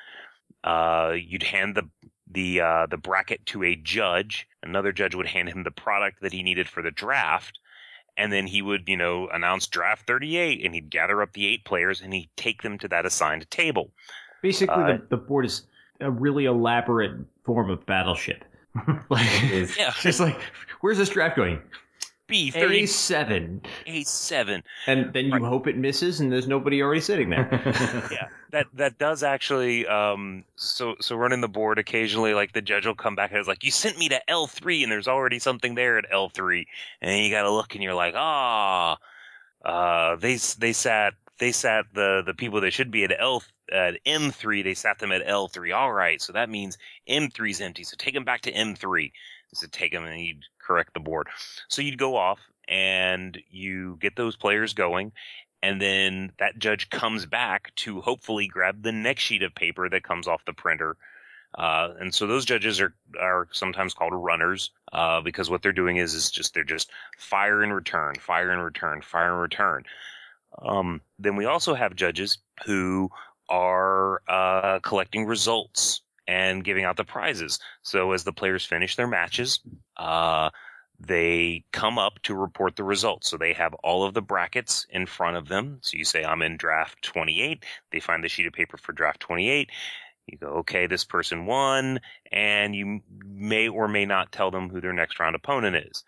Uh, 0.62 1.14
you'd 1.16 1.42
hand 1.42 1.74
the 1.74 1.88
the 2.30 2.60
uh, 2.60 2.86
the 2.86 2.96
bracket 2.96 3.44
to 3.46 3.62
a 3.62 3.76
judge. 3.76 4.46
Another 4.62 4.92
judge 4.92 5.14
would 5.14 5.26
hand 5.26 5.48
him 5.48 5.62
the 5.62 5.70
product 5.70 6.22
that 6.22 6.32
he 6.32 6.42
needed 6.42 6.68
for 6.68 6.82
the 6.82 6.90
draft, 6.90 7.58
and 8.16 8.32
then 8.32 8.46
he 8.46 8.62
would, 8.62 8.88
you 8.88 8.96
know, 8.96 9.28
announce 9.28 9.66
draft 9.66 10.06
38, 10.06 10.64
and 10.64 10.74
he'd 10.74 10.90
gather 10.90 11.20
up 11.22 11.32
the 11.32 11.46
eight 11.46 11.64
players 11.64 12.00
and 12.00 12.12
he'd 12.14 12.30
take 12.36 12.62
them 12.62 12.78
to 12.78 12.88
that 12.88 13.06
assigned 13.06 13.50
table. 13.50 13.90
Basically, 14.42 14.74
Uh, 14.82 14.86
the, 14.92 15.06
the 15.10 15.16
board 15.16 15.46
is 15.46 15.66
a 16.00 16.10
really 16.10 16.44
elaborate 16.44 17.12
form 17.44 17.70
of 17.70 17.84
battleship. 17.86 18.44
like, 19.10 19.26
It 19.44 19.50
is. 19.52 19.76
Yeah, 19.78 19.92
it's 20.04 20.20
like, 20.20 20.38
where's 20.80 20.98
this 20.98 21.08
draft 21.08 21.36
going? 21.36 21.60
B 22.26 22.50
38 22.50 22.84
A7. 22.88 24.06
seven. 24.06 24.62
And 24.86 25.12
then 25.12 25.26
you 25.26 25.32
Right. 25.32 25.42
hope 25.42 25.66
it 25.66 25.76
misses 25.76 26.20
and 26.20 26.32
there's 26.32 26.48
nobody 26.48 26.82
already 26.82 27.00
sitting 27.00 27.30
there. 27.30 27.48
yeah 28.10 28.28
that 28.52 28.66
that 28.74 28.98
does 28.98 29.22
actually 29.22 29.86
um 29.86 30.44
so 30.56 30.94
so 31.00 31.16
running 31.16 31.40
the 31.40 31.48
board 31.48 31.78
occasionally 31.78 32.34
like 32.34 32.52
the 32.52 32.62
judge 32.62 32.86
will 32.86 32.94
come 32.94 33.14
back 33.16 33.30
and 33.30 33.38
it's 33.38 33.48
like 33.48 33.64
you 33.64 33.70
sent 33.70 33.98
me 33.98 34.08
to 34.08 34.20
l3 34.28 34.82
and 34.82 34.92
there's 34.92 35.08
already 35.08 35.38
something 35.38 35.74
there 35.74 35.98
at 35.98 36.08
l3 36.10 36.64
and 37.00 37.10
then 37.10 37.22
you 37.22 37.30
gotta 37.30 37.50
look 37.50 37.74
and 37.74 37.82
you're 37.82 37.94
like 37.94 38.14
ah 38.16 38.96
uh 39.64 40.16
they 40.16 40.36
they 40.58 40.72
sat 40.72 41.14
they 41.40 41.50
sat 41.52 41.86
the 41.94 42.22
the 42.24 42.34
people 42.34 42.60
that 42.60 42.72
should 42.72 42.90
be 42.90 43.02
at 43.04 43.12
l 43.18 43.42
at 43.72 43.98
m3 44.06 44.62
they 44.62 44.74
sat 44.74 44.98
them 45.00 45.10
at 45.10 45.26
l3 45.26 45.74
all 45.74 45.92
right 45.92 46.22
so 46.22 46.32
that 46.32 46.48
means 46.48 46.78
m3's 47.08 47.60
empty 47.60 47.82
so 47.82 47.96
take 47.98 48.14
them 48.14 48.24
back 48.24 48.42
to 48.42 48.52
m3 48.52 49.10
so 49.52 49.66
take 49.72 49.92
them 49.92 50.04
and 50.04 50.20
you'd 50.20 50.44
correct 50.64 50.94
the 50.94 51.00
board 51.00 51.28
so 51.68 51.82
you'd 51.82 51.98
go 51.98 52.16
off 52.16 52.40
and 52.68 53.38
you 53.50 53.96
get 54.00 54.16
those 54.16 54.36
players 54.36 54.74
going 54.74 55.12
and 55.62 55.80
then 55.80 56.32
that 56.38 56.58
judge 56.58 56.90
comes 56.90 57.26
back 57.26 57.74
to 57.76 58.00
hopefully 58.02 58.46
grab 58.46 58.82
the 58.82 58.92
next 58.92 59.22
sheet 59.22 59.42
of 59.42 59.54
paper 59.54 59.88
that 59.88 60.02
comes 60.04 60.28
off 60.28 60.44
the 60.46 60.52
printer 60.52 60.96
Uh, 61.56 61.94
and 62.00 62.14
so 62.14 62.26
those 62.26 62.44
judges 62.44 62.80
are 62.80 62.94
are 63.20 63.48
sometimes 63.52 63.94
called 63.94 64.12
runners 64.14 64.72
uh, 64.92 65.20
because 65.20 65.50
what 65.50 65.62
they're 65.62 65.72
doing 65.72 65.98
is 65.98 66.14
is 66.14 66.30
just 66.30 66.54
they're 66.54 66.64
just 66.64 66.90
fire 67.18 67.62
and 67.62 67.74
return, 67.74 68.14
fire 68.18 68.50
and 68.50 68.64
return, 68.64 69.02
fire 69.02 69.32
and 69.32 69.40
return. 69.40 69.84
Um, 70.62 71.00
then 71.18 71.36
we 71.36 71.46
also 71.46 71.74
have 71.74 71.96
judges 71.96 72.38
who 72.66 73.10
are 73.48 74.22
uh, 74.28 74.80
collecting 74.80 75.26
results 75.26 76.02
and 76.26 76.64
giving 76.64 76.84
out 76.84 76.96
the 76.96 77.04
prizes. 77.04 77.58
So 77.82 78.12
as 78.12 78.24
the 78.24 78.32
players 78.32 78.64
finish 78.64 78.96
their 78.96 79.06
matches, 79.06 79.60
uh, 79.96 80.50
they 81.00 81.64
come 81.72 81.98
up 81.98 82.20
to 82.22 82.34
report 82.34 82.76
the 82.76 82.84
results. 82.84 83.28
So 83.28 83.36
they 83.36 83.52
have 83.52 83.74
all 83.82 84.04
of 84.04 84.14
the 84.14 84.22
brackets 84.22 84.86
in 84.90 85.06
front 85.06 85.36
of 85.36 85.48
them. 85.48 85.78
So 85.82 85.96
you 85.96 86.04
say, 86.04 86.24
I'm 86.24 86.42
in 86.42 86.56
draft 86.56 87.02
28. 87.02 87.64
They 87.90 88.00
find 88.00 88.22
the 88.22 88.28
sheet 88.28 88.46
of 88.46 88.52
paper 88.52 88.76
for 88.76 88.92
draft 88.92 89.20
28. 89.20 89.70
You 90.26 90.38
go, 90.38 90.46
okay, 90.46 90.86
this 90.86 91.04
person 91.04 91.44
won, 91.44 92.00
and 92.32 92.74
you 92.74 93.00
may 93.26 93.68
or 93.68 93.88
may 93.88 94.06
not 94.06 94.32
tell 94.32 94.50
them 94.50 94.70
who 94.70 94.80
their 94.80 94.94
next 94.94 95.20
round 95.20 95.36
opponent 95.36 95.76
is. 95.76 96.04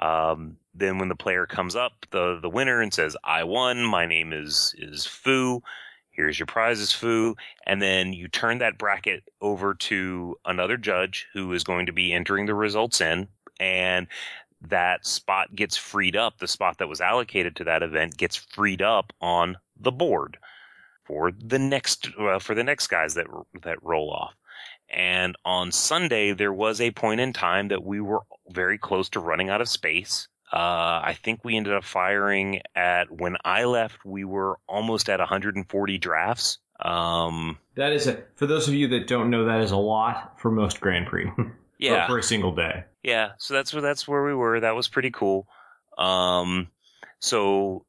Um, 0.00 0.56
then 0.74 0.98
when 0.98 1.08
the 1.08 1.16
player 1.16 1.46
comes 1.46 1.76
up, 1.76 2.06
the, 2.10 2.38
the 2.40 2.48
winner 2.48 2.80
and 2.80 2.94
says, 2.94 3.16
I 3.22 3.44
won, 3.44 3.82
my 3.84 4.06
name 4.06 4.32
is, 4.32 4.74
is 4.78 5.04
Foo, 5.04 5.62
here's 6.10 6.38
your 6.38 6.46
prizes, 6.46 6.92
Foo. 6.92 7.36
And 7.66 7.80
then 7.80 8.12
you 8.12 8.28
turn 8.28 8.58
that 8.58 8.78
bracket 8.78 9.24
over 9.40 9.74
to 9.74 10.36
another 10.44 10.76
judge 10.76 11.26
who 11.32 11.52
is 11.52 11.64
going 11.64 11.86
to 11.86 11.92
be 11.92 12.12
entering 12.12 12.46
the 12.46 12.54
results 12.54 13.00
in 13.00 13.28
and 13.58 14.06
that 14.62 15.06
spot 15.06 15.54
gets 15.54 15.76
freed 15.76 16.16
up. 16.16 16.38
The 16.38 16.48
spot 16.48 16.78
that 16.78 16.88
was 16.88 17.00
allocated 17.00 17.56
to 17.56 17.64
that 17.64 17.82
event 17.82 18.16
gets 18.16 18.36
freed 18.36 18.82
up 18.82 19.12
on 19.20 19.56
the 19.78 19.92
board 19.92 20.38
for 21.04 21.32
the 21.32 21.58
next 21.58 22.08
uh, 22.18 22.38
for 22.38 22.54
the 22.54 22.64
next 22.64 22.88
guys 22.88 23.14
that 23.14 23.26
that 23.62 23.82
roll 23.82 24.10
off. 24.10 24.34
And 24.88 25.36
on 25.44 25.70
Sunday, 25.72 26.32
there 26.32 26.52
was 26.52 26.80
a 26.80 26.90
point 26.90 27.20
in 27.20 27.32
time 27.32 27.68
that 27.68 27.84
we 27.84 28.00
were 28.00 28.22
very 28.50 28.76
close 28.76 29.08
to 29.10 29.20
running 29.20 29.48
out 29.48 29.60
of 29.60 29.68
space. 29.68 30.28
Uh, 30.52 31.00
I 31.04 31.16
think 31.22 31.44
we 31.44 31.56
ended 31.56 31.74
up 31.74 31.84
firing 31.84 32.62
at 32.74 33.10
when 33.10 33.36
I 33.44 33.64
left, 33.64 34.04
we 34.04 34.24
were 34.24 34.58
almost 34.66 35.08
at 35.08 35.20
140 35.20 35.98
drafts. 35.98 36.58
Um, 36.80 37.58
that 37.76 37.92
is 37.92 38.06
a, 38.06 38.22
for 38.34 38.46
those 38.46 38.66
of 38.66 38.74
you 38.74 38.88
that 38.88 39.06
don't 39.06 39.30
know, 39.30 39.44
that 39.44 39.60
is 39.60 39.70
a 39.70 39.76
lot 39.76 40.40
for 40.40 40.50
most 40.50 40.80
Grand 40.80 41.06
Prix. 41.06 41.30
yeah, 41.78 42.06
for, 42.06 42.14
for 42.14 42.18
a 42.18 42.22
single 42.22 42.54
day. 42.54 42.84
Yeah, 43.04 43.32
so 43.38 43.54
that's 43.54 43.72
where 43.72 43.82
that's 43.82 44.08
where 44.08 44.24
we 44.24 44.34
were. 44.34 44.60
That 44.60 44.74
was 44.74 44.88
pretty 44.88 45.10
cool. 45.10 45.46
Um, 45.96 46.68
so 47.20 47.84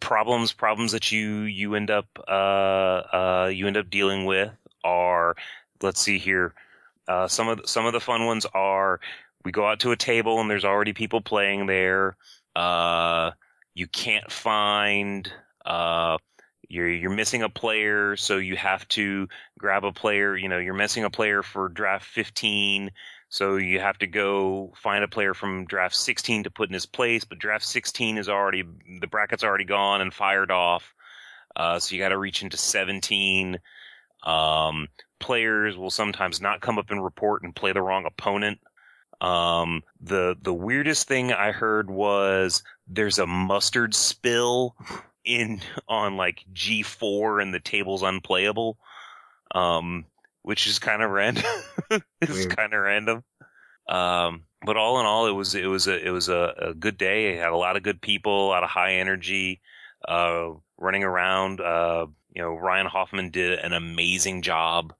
problems 0.00 0.52
problems 0.52 0.92
that 0.92 1.10
you 1.10 1.42
you 1.42 1.74
end 1.74 1.90
up 1.90 2.06
uh, 2.28 2.30
uh, 2.30 3.50
you 3.52 3.66
end 3.66 3.76
up 3.76 3.90
dealing 3.90 4.24
with 4.24 4.50
are 4.84 5.34
let's 5.82 6.00
see 6.00 6.18
here. 6.18 6.54
Uh, 7.06 7.28
some 7.28 7.48
of 7.48 7.60
the, 7.60 7.68
some 7.68 7.84
of 7.84 7.92
the 7.92 8.00
fun 8.00 8.24
ones 8.24 8.46
are 8.54 9.00
we 9.44 9.52
go 9.52 9.66
out 9.66 9.80
to 9.80 9.92
a 9.92 9.96
table 9.96 10.40
and 10.40 10.50
there's 10.50 10.64
already 10.64 10.92
people 10.92 11.20
playing 11.20 11.66
there. 11.66 12.16
Uh, 12.56 13.32
you 13.74 13.86
can't 13.86 14.30
find 14.30 15.30
uh, 15.64 16.16
you're 16.68 16.88
you're 16.88 17.10
missing 17.10 17.42
a 17.42 17.48
player, 17.48 18.16
so 18.16 18.38
you 18.38 18.56
have 18.56 18.86
to 18.88 19.28
grab 19.58 19.84
a 19.84 19.92
player. 19.92 20.36
You 20.36 20.48
know, 20.48 20.58
you're 20.58 20.74
missing 20.74 21.04
a 21.04 21.10
player 21.10 21.42
for 21.42 21.68
draft 21.68 22.06
15. 22.06 22.90
So 23.28 23.56
you 23.56 23.80
have 23.80 23.98
to 23.98 24.06
go 24.06 24.72
find 24.76 25.02
a 25.02 25.08
player 25.08 25.34
from 25.34 25.66
draft 25.66 25.96
16 25.96 26.44
to 26.44 26.50
put 26.50 26.68
in 26.68 26.74
his 26.74 26.86
place, 26.86 27.24
but 27.24 27.38
draft 27.38 27.64
16 27.64 28.18
is 28.18 28.28
already 28.28 28.62
the 29.00 29.08
bracket's 29.08 29.42
already 29.42 29.64
gone 29.64 30.00
and 30.00 30.14
fired 30.14 30.50
off. 30.50 30.94
Uh, 31.56 31.78
so 31.78 31.94
you 31.94 32.00
got 32.00 32.10
to 32.10 32.18
reach 32.18 32.42
into 32.42 32.56
17. 32.56 33.58
Um, 34.22 34.88
players 35.20 35.76
will 35.76 35.90
sometimes 35.90 36.40
not 36.40 36.60
come 36.60 36.78
up 36.78 36.90
and 36.90 37.02
report 37.02 37.42
and 37.42 37.54
play 37.54 37.72
the 37.72 37.82
wrong 37.82 38.06
opponent. 38.06 38.60
Um, 39.24 39.82
the 40.00 40.36
the 40.40 40.54
weirdest 40.54 41.08
thing 41.08 41.32
I 41.32 41.52
heard 41.52 41.90
was 41.90 42.62
there's 42.86 43.18
a 43.18 43.26
mustard 43.26 43.94
spill 43.94 44.76
in 45.24 45.60
on 45.88 46.16
like 46.16 46.44
G4 46.52 47.40
and 47.40 47.54
the 47.54 47.60
table's 47.60 48.02
unplayable. 48.02 48.76
Um, 49.54 50.06
which 50.44 50.66
is 50.66 50.78
kind 50.78 51.02
of 51.02 51.10
random. 51.10 51.44
it's 52.20 52.46
kind 52.46 52.74
of 52.74 52.82
random. 52.82 53.24
Um, 53.88 54.44
but 54.64 54.76
all 54.76 55.00
in 55.00 55.06
all, 55.06 55.26
it 55.26 55.32
was 55.32 55.54
it 55.54 55.66
was 55.66 55.88
a 55.88 56.06
it 56.06 56.10
was 56.10 56.28
a, 56.28 56.54
a, 56.58 56.74
good 56.74 56.98
day. 56.98 57.34
It 57.34 57.38
had 57.38 57.50
a 57.50 57.56
lot 57.56 57.76
of 57.76 57.82
good 57.82 58.00
people, 58.00 58.46
a 58.46 58.50
lot 58.50 58.62
of 58.62 58.68
high 58.68 58.94
energy, 58.96 59.60
uh, 60.06 60.50
running 60.78 61.02
around. 61.02 61.60
Uh, 61.60 62.06
you 62.34 62.42
know, 62.42 62.54
Ryan 62.54 62.86
Hoffman 62.86 63.30
did 63.30 63.58
an 63.58 63.72
amazing 63.72 64.42
job 64.42 64.92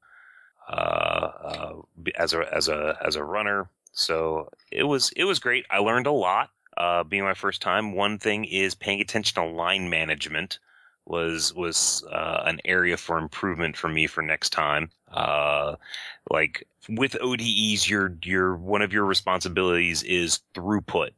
uh, 0.68 0.72
uh 0.72 1.72
as 2.16 2.32
a 2.32 2.54
as 2.54 2.68
a 2.68 2.98
as 3.04 3.16
a 3.16 3.24
runner. 3.24 3.68
So 3.94 4.50
it 4.70 4.84
was 4.84 5.12
it 5.16 5.24
was 5.24 5.38
great. 5.38 5.64
I 5.70 5.78
learned 5.78 6.06
a 6.06 6.12
lot. 6.12 6.50
Uh, 6.76 7.04
being 7.04 7.22
my 7.22 7.34
first 7.34 7.62
time, 7.62 7.94
one 7.94 8.18
thing 8.18 8.44
is 8.44 8.74
paying 8.74 9.00
attention 9.00 9.36
to 9.36 9.48
line 9.48 9.88
management 9.88 10.58
was 11.06 11.54
was 11.54 12.04
uh, 12.10 12.42
an 12.44 12.60
area 12.64 12.96
for 12.96 13.18
improvement 13.18 13.76
for 13.76 13.88
me 13.88 14.06
for 14.06 14.20
next 14.20 14.50
time. 14.50 14.90
Uh, 15.12 15.76
like 16.30 16.66
with 16.88 17.16
ODEs, 17.20 17.88
your 17.88 18.16
your 18.24 18.56
one 18.56 18.82
of 18.82 18.92
your 18.92 19.04
responsibilities 19.04 20.02
is 20.02 20.40
throughput. 20.54 21.10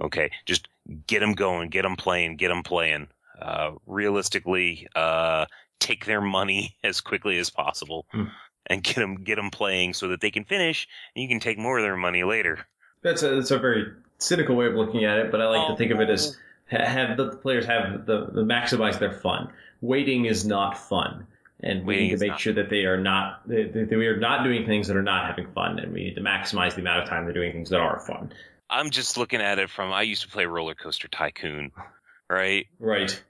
Okay, 0.00 0.30
just 0.46 0.68
get 1.06 1.20
them 1.20 1.32
going, 1.32 1.68
get 1.68 1.82
them 1.82 1.96
playing, 1.96 2.36
get 2.36 2.48
them 2.48 2.62
playing. 2.62 3.08
Uh, 3.42 3.72
realistically, 3.86 4.86
uh, 4.94 5.46
take 5.80 6.04
their 6.06 6.20
money 6.20 6.76
as 6.84 7.00
quickly 7.00 7.38
as 7.38 7.50
possible 7.50 8.06
hmm. 8.12 8.24
And 8.66 8.82
get 8.82 8.96
them 8.96 9.16
get 9.16 9.36
them 9.36 9.50
playing 9.50 9.94
so 9.94 10.08
that 10.08 10.20
they 10.20 10.30
can 10.30 10.44
finish, 10.44 10.88
and 11.14 11.22
you 11.22 11.28
can 11.28 11.40
take 11.40 11.58
more 11.58 11.78
of 11.78 11.84
their 11.84 11.96
money 11.96 12.24
later. 12.24 12.66
That's 13.02 13.22
a 13.22 13.34
that's 13.36 13.50
a 13.50 13.58
very 13.58 13.86
cynical 14.18 14.56
way 14.56 14.66
of 14.66 14.74
looking 14.74 15.04
at 15.04 15.18
it, 15.18 15.30
but 15.30 15.40
I 15.40 15.46
like 15.46 15.68
oh, 15.68 15.72
to 15.72 15.76
think 15.76 15.90
of 15.90 16.00
it 16.00 16.10
as 16.10 16.36
oh, 16.72 16.78
have 16.78 17.16
the 17.16 17.36
players 17.36 17.66
have 17.66 18.06
the, 18.06 18.26
the 18.32 18.42
maximize 18.42 18.98
their 18.98 19.12
fun. 19.12 19.50
Waiting 19.80 20.24
is 20.24 20.46
not 20.46 20.78
fun, 20.78 21.26
and 21.60 21.84
we 21.84 21.94
Waiting 21.94 22.08
need 22.08 22.18
to 22.18 22.28
make 22.28 22.38
sure 22.38 22.52
that 22.54 22.70
they 22.70 22.84
are 22.84 22.96
not 22.96 23.46
that 23.48 23.86
they, 23.90 23.96
we 23.96 24.06
are 24.06 24.16
not 24.16 24.44
doing 24.44 24.66
things 24.66 24.88
that 24.88 24.96
are 24.96 25.02
not 25.02 25.26
having 25.26 25.46
fun, 25.52 25.78
and 25.78 25.92
we 25.92 26.04
need 26.04 26.14
to 26.14 26.22
maximize 26.22 26.74
the 26.74 26.80
amount 26.80 27.02
of 27.02 27.08
time 27.08 27.24
they're 27.24 27.34
doing 27.34 27.52
things 27.52 27.70
that 27.70 27.80
are 27.80 28.00
fun. 28.00 28.32
I'm 28.70 28.90
just 28.90 29.18
looking 29.18 29.40
at 29.40 29.58
it 29.58 29.68
from 29.68 29.92
I 29.92 30.02
used 30.02 30.22
to 30.22 30.28
play 30.28 30.46
Roller 30.46 30.74
Coaster 30.74 31.08
Tycoon, 31.08 31.70
right? 32.28 32.66
Right. 32.78 33.22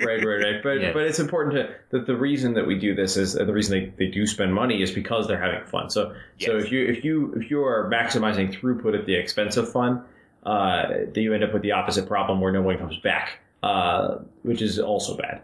right, 0.00 0.24
right, 0.24 0.24
right. 0.24 0.62
But 0.62 0.70
yeah. 0.80 0.92
but 0.92 1.02
it's 1.02 1.18
important 1.18 1.54
to 1.54 1.74
that 1.90 2.06
the 2.06 2.16
reason 2.16 2.54
that 2.54 2.66
we 2.66 2.78
do 2.78 2.94
this 2.94 3.16
is 3.16 3.34
the 3.34 3.52
reason 3.52 3.92
they, 3.98 4.06
they 4.06 4.10
do 4.10 4.26
spend 4.26 4.54
money 4.54 4.82
is 4.82 4.90
because 4.90 5.28
they're 5.28 5.40
having 5.40 5.66
fun. 5.68 5.90
So 5.90 6.14
yes. 6.38 6.48
so 6.48 6.56
if 6.56 6.72
you 6.72 6.86
if 6.86 7.04
you 7.04 7.34
if 7.34 7.50
you 7.50 7.62
are 7.64 7.90
maximizing 7.90 8.58
throughput 8.58 8.98
at 8.98 9.06
the 9.06 9.14
expense 9.14 9.56
of 9.56 9.70
fun, 9.70 10.04
uh, 10.44 10.88
then 11.12 11.22
you 11.22 11.34
end 11.34 11.44
up 11.44 11.52
with 11.52 11.62
the 11.62 11.72
opposite 11.72 12.06
problem 12.06 12.40
where 12.40 12.52
no 12.52 12.62
one 12.62 12.78
comes 12.78 12.96
back, 12.98 13.38
uh, 13.62 14.18
which 14.42 14.62
is 14.62 14.78
also 14.78 15.16
bad. 15.16 15.42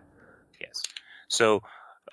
Yes. 0.61 0.82
So 1.28 1.62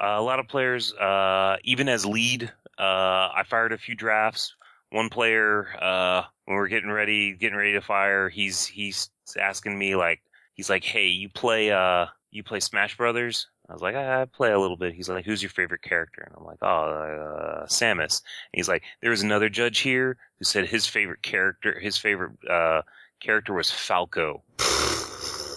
uh, 0.02 0.16
a 0.18 0.22
lot 0.22 0.39
of 0.39 0.48
players, 0.48 0.94
uh, 0.94 1.58
even 1.64 1.88
as 1.88 2.06
lead, 2.06 2.52
uh, 2.78 3.30
I 3.36 3.44
fired 3.48 3.72
a 3.72 3.78
few 3.78 3.96
drafts. 3.96 4.56
One 4.89 5.10
player, 5.10 5.68
uh, 5.82 6.24
when 6.46 6.58
we're 6.58 6.68
getting 6.68 6.89
ready, 6.89 7.34
getting 7.34 7.58
ready 7.58 7.74
to 7.74 7.82
fire, 7.82 8.28
he's 8.28 8.66
he's 8.66 9.10
asking 9.39 9.78
me 9.78 9.96
like, 9.96 10.22
he's 10.62 10.70
like, 10.70 10.84
"Hey, 10.84 11.07
you 11.07 11.28
play 11.28 11.72
uh 11.72 12.05
you 12.30 12.43
play 12.43 12.59
Smash 12.59 12.95
Brothers?" 12.95 13.47
I 13.68 13.74
was 13.74 13.82
like, 13.82 13.95
I, 13.95 14.26
play 14.26 14.51
a 14.51 14.59
little 14.59 14.76
bit. 14.76 14.93
He's 14.93 15.07
like, 15.07 15.24
who's 15.24 15.41
your 15.41 15.49
favorite 15.49 15.82
character? 15.82 16.24
And 16.24 16.36
I'm 16.38 16.43
like, 16.43 16.57
oh, 16.62 17.64
uh, 17.64 17.66
Samus. 17.68 18.22
And 18.22 18.57
he's 18.57 18.68
like, 18.68 18.84
there 18.99 19.12
was 19.12 19.22
another 19.22 19.47
judge 19.47 19.80
here 19.80 20.18
who 20.38 20.43
said 20.43 20.68
his 20.68 20.86
favorite 20.86 21.22
character, 21.22 21.80
his 21.80 21.95
favorite 21.95 22.34
uh, 22.49 22.82
character 23.22 23.53
was 23.53 23.72
Falco. 23.72 24.43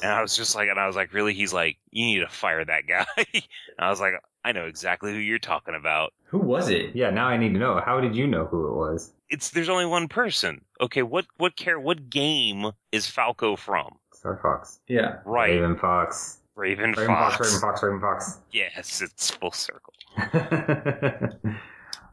and 0.01 0.13
I 0.13 0.23
was 0.23 0.37
just 0.37 0.55
like, 0.55 0.69
and 0.69 0.79
I 0.79 0.87
was 0.87 0.95
like, 0.95 1.13
really? 1.13 1.35
He's 1.35 1.53
like, 1.53 1.79
you 1.91 2.07
need 2.07 2.21
to 2.21 2.29
fire 2.29 2.65
that 2.65 2.87
guy. 2.89 3.05
and 3.17 3.43
I 3.81 3.91
was 3.91 3.99
like, 3.99 4.13
I 4.45 4.53
know 4.53 4.67
exactly 4.67 5.13
who 5.13 5.19
you're 5.19 5.41
talking 5.41 5.75
about. 5.75 6.13
Who 6.27 6.39
was 6.39 6.69
it? 6.69 6.95
Yeah, 6.95 7.11
now 7.11 7.27
I 7.27 7.37
need 7.37 7.55
to 7.55 7.59
know. 7.59 7.81
How 7.85 8.01
did 8.01 8.15
you 8.15 8.29
know 8.29 8.45
who 8.45 8.69
it 8.69 8.75
was? 8.75 9.13
It's 9.29 9.51
there's 9.51 9.71
only 9.71 9.87
one 9.87 10.07
person. 10.07 10.61
Okay, 10.81 11.03
what 11.03 11.25
what 11.39 11.57
care 11.57 11.81
what 11.81 12.11
game 12.11 12.73
is 12.93 13.07
Falco 13.07 13.57
from? 13.57 13.97
Star 14.25 14.41
Fox. 14.43 14.79
Yeah. 14.89 15.19
Right. 15.27 15.51
Raven 15.51 15.77
Fox. 15.77 16.39
Raven, 16.57 16.93
Raven 16.93 17.09
Fox. 17.09 17.37
Fox. 17.37 17.47
Raven 17.47 17.61
Fox. 17.61 17.83
Raven 17.83 18.01
Fox. 18.01 18.39
Yes, 18.53 19.03
it's 19.03 19.31
full 19.31 19.51
circle. 19.51 19.93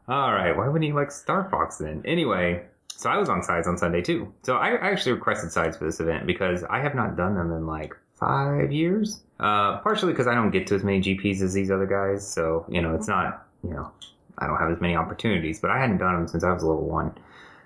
All 0.08 0.34
right. 0.34 0.54
Why 0.54 0.68
wouldn't 0.68 0.86
you 0.86 0.94
like 0.94 1.10
Star 1.10 1.48
Fox 1.50 1.78
then? 1.78 2.02
Anyway, 2.04 2.66
so 2.88 3.08
I 3.08 3.16
was 3.16 3.30
on 3.30 3.42
sides 3.42 3.66
on 3.66 3.78
Sunday 3.78 4.02
too. 4.02 4.30
So 4.42 4.56
I, 4.56 4.72
I 4.72 4.90
actually 4.90 5.12
requested 5.12 5.52
sides 5.52 5.78
for 5.78 5.86
this 5.86 6.00
event 6.00 6.26
because 6.26 6.64
I 6.64 6.80
have 6.80 6.94
not 6.94 7.16
done 7.16 7.34
them 7.34 7.50
in 7.50 7.66
like 7.66 7.94
five 8.20 8.70
years. 8.72 9.22
Uh, 9.40 9.78
partially 9.78 10.12
because 10.12 10.26
I 10.26 10.34
don't 10.34 10.50
get 10.50 10.66
to 10.66 10.74
as 10.74 10.84
many 10.84 11.00
GPs 11.00 11.40
as 11.40 11.54
these 11.54 11.70
other 11.70 11.86
guys. 11.86 12.28
So, 12.28 12.66
you 12.68 12.82
know, 12.82 12.94
it's 12.94 13.08
not, 13.08 13.46
you 13.64 13.70
know, 13.70 13.90
I 14.36 14.48
don't 14.48 14.58
have 14.58 14.70
as 14.70 14.82
many 14.82 14.96
opportunities, 14.96 15.60
but 15.60 15.70
I 15.70 15.80
hadn't 15.80 15.96
done 15.96 16.14
them 16.14 16.28
since 16.28 16.44
I 16.44 16.52
was 16.52 16.62
level 16.62 16.86
one. 16.86 17.14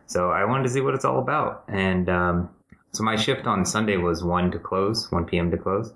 So 0.06 0.30
I 0.30 0.44
wanted 0.44 0.62
to 0.62 0.68
see 0.68 0.82
what 0.82 0.94
it's 0.94 1.04
all 1.04 1.18
about. 1.18 1.64
And, 1.66 2.08
um, 2.08 2.50
so 2.96 3.04
my 3.04 3.16
shift 3.16 3.46
on 3.46 3.64
Sunday 3.64 3.96
was 3.96 4.24
1 4.24 4.52
to 4.52 4.58
close, 4.58 5.10
1 5.10 5.26
p.m. 5.26 5.50
to 5.50 5.56
close. 5.56 5.92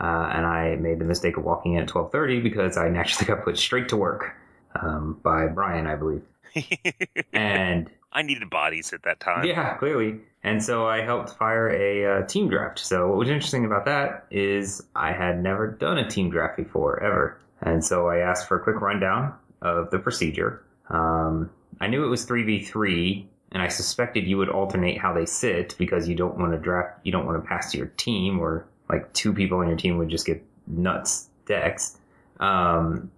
Uh, 0.00 0.30
and 0.34 0.44
I 0.44 0.76
made 0.76 0.98
the 0.98 1.04
mistake 1.04 1.36
of 1.36 1.44
walking 1.44 1.74
in 1.74 1.82
at 1.82 1.88
12:30 1.88 2.42
because 2.42 2.76
I 2.76 2.88
naturally 2.98 3.26
got 3.26 3.44
put 3.44 3.56
straight 3.56 3.88
to 3.90 3.96
work. 3.96 4.34
um, 4.74 5.20
by 5.22 5.46
Brian, 5.46 5.86
I 5.86 5.96
believe. 5.96 6.22
and 7.32 7.90
I 8.12 8.22
needed 8.22 8.50
bodies 8.50 8.92
at 8.92 9.02
that 9.04 9.20
time. 9.20 9.44
Yeah, 9.44 9.74
clearly. 9.74 10.20
And 10.42 10.62
so 10.62 10.86
I 10.86 11.02
helped 11.02 11.30
fire 11.30 11.68
a 11.70 12.20
uh, 12.20 12.26
team 12.26 12.48
draft. 12.48 12.78
So 12.78 13.08
what 13.08 13.18
was 13.18 13.28
interesting 13.28 13.64
about 13.64 13.84
that 13.84 14.26
is 14.30 14.82
I 14.94 15.12
had 15.12 15.42
never 15.42 15.68
done 15.68 15.98
a 15.98 16.08
team 16.08 16.30
draft 16.30 16.56
before, 16.56 17.02
ever. 17.02 17.38
And 17.60 17.84
so 17.84 18.08
I 18.08 18.18
asked 18.18 18.48
for 18.48 18.56
a 18.56 18.62
quick 18.62 18.80
rundown 18.80 19.34
of 19.60 19.90
the 19.90 19.98
procedure. 19.98 20.64
Um, 20.90 21.50
I 21.80 21.86
knew 21.86 22.04
it 22.04 22.08
was 22.08 22.26
3v3, 22.26 23.26
and 23.52 23.62
I 23.62 23.68
suspected 23.68 24.26
you 24.26 24.38
would 24.38 24.48
alternate 24.48 24.98
how 24.98 25.12
they 25.12 25.26
sit 25.26 25.76
because 25.78 26.08
you 26.08 26.14
don't 26.14 26.38
want 26.38 26.52
to 26.52 26.58
draft, 26.58 27.00
you 27.04 27.12
don't 27.12 27.26
want 27.26 27.42
to 27.42 27.48
pass 27.48 27.70
to 27.72 27.78
your 27.78 27.88
team, 27.98 28.40
or 28.40 28.66
like 28.88 29.12
two 29.12 29.32
people 29.32 29.58
on 29.58 29.68
your 29.68 29.76
team 29.76 29.98
would 29.98 30.08
just 30.08 30.26
get 30.26 30.44
nuts 30.66 31.28
decks. 31.46 31.98
Um, 32.40 33.10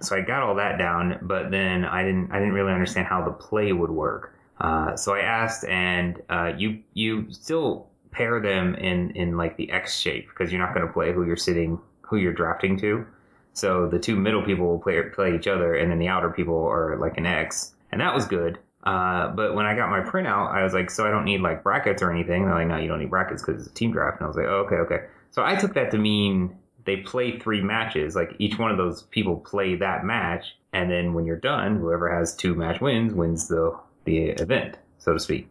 so 0.00 0.16
I 0.16 0.20
got 0.20 0.42
all 0.42 0.54
that 0.56 0.78
down, 0.78 1.18
but 1.22 1.50
then 1.50 1.84
I 1.84 2.04
didn't, 2.04 2.30
I 2.30 2.38
didn't 2.38 2.54
really 2.54 2.72
understand 2.72 3.08
how 3.08 3.24
the 3.24 3.32
play 3.32 3.72
would 3.72 3.90
work. 3.90 4.34
Uh, 4.60 4.96
so 4.96 5.14
I 5.14 5.20
asked, 5.20 5.64
and 5.64 6.20
uh, 6.28 6.52
you 6.56 6.82
you 6.92 7.32
still 7.32 7.88
pair 8.10 8.40
them 8.40 8.74
in 8.74 9.10
in 9.12 9.36
like 9.36 9.56
the 9.56 9.70
X 9.70 9.98
shape 9.98 10.28
because 10.28 10.52
you're 10.52 10.60
not 10.60 10.74
going 10.74 10.86
to 10.86 10.92
play 10.92 11.12
who 11.12 11.24
you're 11.24 11.36
sitting, 11.36 11.78
who 12.02 12.16
you're 12.16 12.32
drafting 12.32 12.78
to. 12.80 13.06
So 13.52 13.88
the 13.88 13.98
two 13.98 14.16
middle 14.16 14.42
people 14.42 14.66
will 14.66 14.78
play 14.78 15.00
play 15.14 15.34
each 15.34 15.46
other, 15.46 15.74
and 15.74 15.90
then 15.90 15.98
the 15.98 16.08
outer 16.08 16.30
people 16.30 16.66
are 16.66 16.96
like 16.96 17.18
an 17.18 17.26
X, 17.26 17.74
and 17.92 18.00
that 18.00 18.14
was 18.14 18.26
good. 18.26 18.58
Uh, 18.88 19.28
but 19.32 19.54
when 19.54 19.66
I 19.66 19.76
got 19.76 19.90
my 19.90 20.00
printout, 20.00 20.50
I 20.50 20.62
was 20.62 20.72
like, 20.72 20.90
so 20.90 21.06
I 21.06 21.10
don't 21.10 21.26
need 21.26 21.42
like 21.42 21.62
brackets 21.62 22.00
or 22.00 22.10
anything. 22.10 22.46
They're 22.46 22.54
like, 22.54 22.68
no, 22.68 22.78
you 22.78 22.88
don't 22.88 23.00
need 23.00 23.10
brackets 23.10 23.42
because 23.42 23.60
it's 23.60 23.70
a 23.70 23.74
team 23.74 23.92
draft. 23.92 24.18
And 24.18 24.24
I 24.24 24.28
was 24.28 24.36
like, 24.36 24.46
oh, 24.46 24.64
okay, 24.66 24.76
okay. 24.76 25.04
So 25.30 25.44
I 25.44 25.56
took 25.56 25.74
that 25.74 25.90
to 25.90 25.98
mean 25.98 26.56
they 26.86 26.96
play 26.96 27.38
three 27.38 27.60
matches. 27.60 28.16
Like 28.16 28.34
each 28.38 28.58
one 28.58 28.70
of 28.70 28.78
those 28.78 29.02
people 29.02 29.36
play 29.36 29.76
that 29.76 30.04
match, 30.06 30.56
and 30.72 30.90
then 30.90 31.12
when 31.12 31.26
you're 31.26 31.36
done, 31.36 31.76
whoever 31.76 32.10
has 32.10 32.34
two 32.34 32.54
match 32.54 32.80
wins 32.80 33.12
wins 33.12 33.48
the 33.48 33.78
the 34.04 34.28
event, 34.28 34.78
so 34.96 35.12
to 35.12 35.20
speak. 35.20 35.48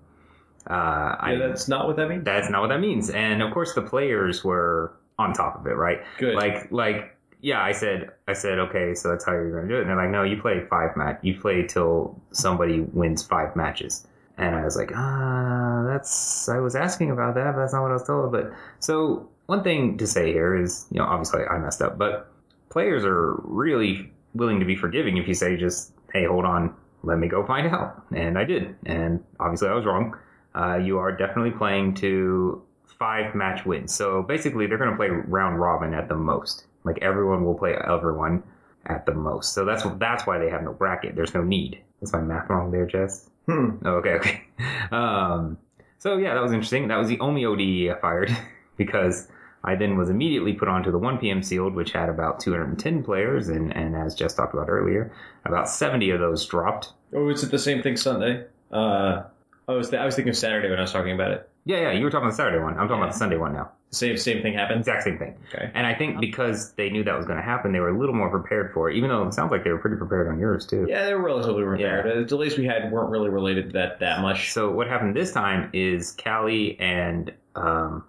Uh, 0.68 0.74
yeah, 0.74 1.18
I, 1.20 1.36
that's 1.36 1.68
not 1.68 1.86
what 1.86 1.98
that 1.98 2.10
means. 2.10 2.26
That's 2.26 2.50
not 2.50 2.62
what 2.62 2.70
that 2.70 2.80
means. 2.80 3.12
And 3.12 3.44
of 3.44 3.54
course, 3.54 3.76
the 3.76 3.84
players 3.84 4.44
were 4.44 4.94
on 5.20 5.34
top 5.34 5.60
of 5.60 5.68
it, 5.68 5.76
right? 5.76 6.00
Good. 6.18 6.34
Like, 6.34 6.72
like, 6.72 7.16
yeah, 7.42 7.62
I 7.62 7.72
said, 7.72 8.10
I 8.28 8.34
said, 8.34 8.60
okay, 8.60 8.96
so 8.96 9.10
that's 9.10 9.26
how 9.26 9.34
you're 9.34 9.52
going 9.52 9.68
to 9.68 9.74
do 9.74 9.78
it. 9.78 9.82
And 9.82 9.90
they're 9.90 9.98
like, 9.98 10.10
no, 10.10 10.24
you 10.24 10.42
play 10.42 10.66
five 10.70 10.96
match, 10.96 11.20
you 11.22 11.40
play 11.40 11.66
till 11.68 12.20
somebody 12.32 12.82
wins 12.82 13.24
five 13.24 13.56
matches. 13.56 14.08
And 14.38 14.56
I 14.56 14.64
was 14.64 14.76
like, 14.76 14.92
ah, 14.96 15.84
that's, 15.88 16.48
I 16.50 16.60
was 16.60 16.76
asking 16.76 17.12
about 17.12 17.36
that, 17.36 17.54
but 17.54 17.62
that's 17.62 17.74
not 17.74 17.82
what 17.82 17.92
I 17.92 17.96
was 17.96 18.08
told. 18.08 18.32
But 18.32 18.52
so 18.80 19.30
one 19.48 19.64
thing 19.64 19.98
to 19.98 20.08
say 20.08 20.32
here 20.32 20.56
is, 20.56 20.86
you 20.92 21.00
know, 21.00 21.06
obviously 21.06 21.44
I 21.44 21.58
messed 21.58 21.82
up, 21.82 21.98
but 21.98 22.32
players 22.70 23.04
are 23.04 23.34
really 23.44 24.12
willing 24.34 24.60
to 24.60 24.66
be 24.66 24.76
forgiving 24.76 25.18
if 25.18 25.28
you 25.28 25.34
say 25.34 25.58
just, 25.58 25.92
hey, 26.14 26.26
hold 26.26 26.46
on, 26.46 26.76
let 27.04 27.18
me 27.18 27.28
go 27.28 27.46
find 27.46 27.68
out. 27.68 28.04
And 28.16 28.38
I 28.38 28.44
did. 28.44 28.76
And 28.86 29.24
obviously 29.40 29.70
I 29.70 29.74
was 29.74 29.86
wrong. 29.86 30.16
Uh, 30.54 30.78
you 30.78 30.98
are 30.98 31.12
definitely 31.12 31.52
playing 31.52 31.96
to 31.96 32.62
five 32.86 33.36
match 33.36 33.66
wins. 33.66 33.94
So 33.94 34.24
basically 34.24 34.68
they're 34.68 34.78
going 34.78 34.92
to 34.92 34.96
play 34.96 35.10
round 35.10 35.60
robin 35.60 35.94
at 35.94 36.10
the 36.10 36.16
most. 36.16 36.66
Like 36.88 37.00
everyone 37.04 37.46
will 37.46 37.56
play 37.56 37.76
everyone 37.76 38.42
at 38.88 39.06
the 39.06 39.14
most. 39.14 39.54
So 39.54 39.66
that's 39.66 39.84
that's 40.00 40.26
why 40.26 40.40
they 40.40 40.50
have 40.50 40.64
no 40.64 40.74
bracket. 40.74 41.16
There's 41.16 41.34
no 41.34 41.44
need. 41.44 41.82
Is 42.02 42.14
my 42.14 42.22
math 42.22 42.50
wrong 42.50 42.72
there, 42.72 42.86
Jess? 42.86 43.30
Hmm. 43.46 43.78
Oh, 43.86 43.96
okay, 43.96 44.14
okay. 44.14 44.44
Um, 44.92 45.58
so 45.98 46.18
yeah, 46.18 46.34
that 46.34 46.42
was 46.42 46.54
interesting. 46.54 46.88
That 46.88 46.98
was 46.98 47.10
the 47.10 47.20
only 47.20 47.44
ODE 47.44 47.94
I 47.96 48.00
fired 48.00 48.36
because 48.78 49.28
I 49.64 49.76
then 49.76 49.98
was 49.98 50.10
immediately 50.10 50.54
put 50.54 50.70
onto 50.70 50.92
the 50.92 50.98
1 50.98 51.18
p.m. 51.18 51.44
sealed, 51.44 51.76
which 51.76 51.92
had 51.92 52.08
about 52.08 52.40
210 52.40 53.04
players, 53.04 53.50
and, 53.50 53.76
and 53.76 53.96
as 53.96 54.16
Jess 54.16 54.34
talked 54.34 54.54
about 54.54 54.70
earlier, 54.70 55.12
about 55.44 55.70
70 55.70 56.10
of 56.12 56.20
those 56.22 56.46
dropped. 56.46 56.94
Oh, 57.14 57.30
is 57.30 57.44
it 57.44 57.52
the 57.52 57.60
same 57.60 57.82
thing 57.82 57.98
Sunday? 57.98 58.46
Uh, 58.72 59.24
I 59.68 59.74
was 59.74 59.90
th- 59.90 60.00
I 60.00 60.06
was 60.06 60.16
thinking 60.16 60.30
of 60.30 60.38
Saturday 60.38 60.70
when 60.70 60.80
I 60.80 60.84
was 60.84 60.94
talking 60.94 61.14
about 61.14 61.32
it. 61.32 61.50
Yeah, 61.68 61.82
yeah, 61.82 61.92
you 61.92 62.06
were 62.06 62.10
talking 62.10 62.28
about 62.28 62.32
the 62.32 62.38
Saturday 62.38 62.64
one. 62.64 62.80
I'm 62.80 62.88
talking 62.88 63.04
about 63.04 63.12
the 63.12 63.20
Sunday 63.20 63.36
one 63.38 63.54
now. 63.54 63.72
Same 63.92 64.18
same 64.18 64.42
thing 64.42 64.54
happened. 64.54 64.80
Exact 64.80 65.04
same 65.04 65.18
thing. 65.18 65.36
Okay. 65.54 65.70
And 65.74 65.86
I 65.86 65.94
think 65.94 66.20
because 66.22 66.74
they 66.74 66.90
knew 66.90 67.04
that 67.04 67.16
was 67.16 67.26
going 67.26 67.38
to 67.38 67.44
happen, 67.44 67.74
they 67.74 67.80
were 67.80 67.90
a 67.90 67.98
little 67.98 68.16
more 68.16 68.30
prepared 68.30 68.74
for 68.74 68.90
it. 68.90 68.96
Even 68.96 69.10
though 69.10 69.28
it 69.28 69.34
sounds 69.34 69.52
like 69.52 69.64
they 69.64 69.72
were 69.72 69.78
pretty 69.78 69.98
prepared 69.98 70.28
on 70.28 70.40
yours 70.40 70.66
too. 70.66 70.86
Yeah, 70.90 71.06
they 71.06 71.14
were 71.14 71.22
relatively 71.22 71.64
prepared. 71.64 72.06
Yeah. 72.06 72.16
The 72.16 72.24
delays 72.24 72.58
we 72.58 72.66
had 72.66 72.92
weren't 72.92 73.10
really 73.10 73.30
related 73.30 73.68
to 73.68 73.74
that 73.74 74.00
that 74.00 74.22
much. 74.22 74.54
So 74.54 74.72
what 74.72 74.88
happened 74.88 75.16
this 75.16 75.32
time 75.34 75.70
is 75.74 76.16
Callie 76.22 76.80
and 76.80 77.34
um, 77.56 78.06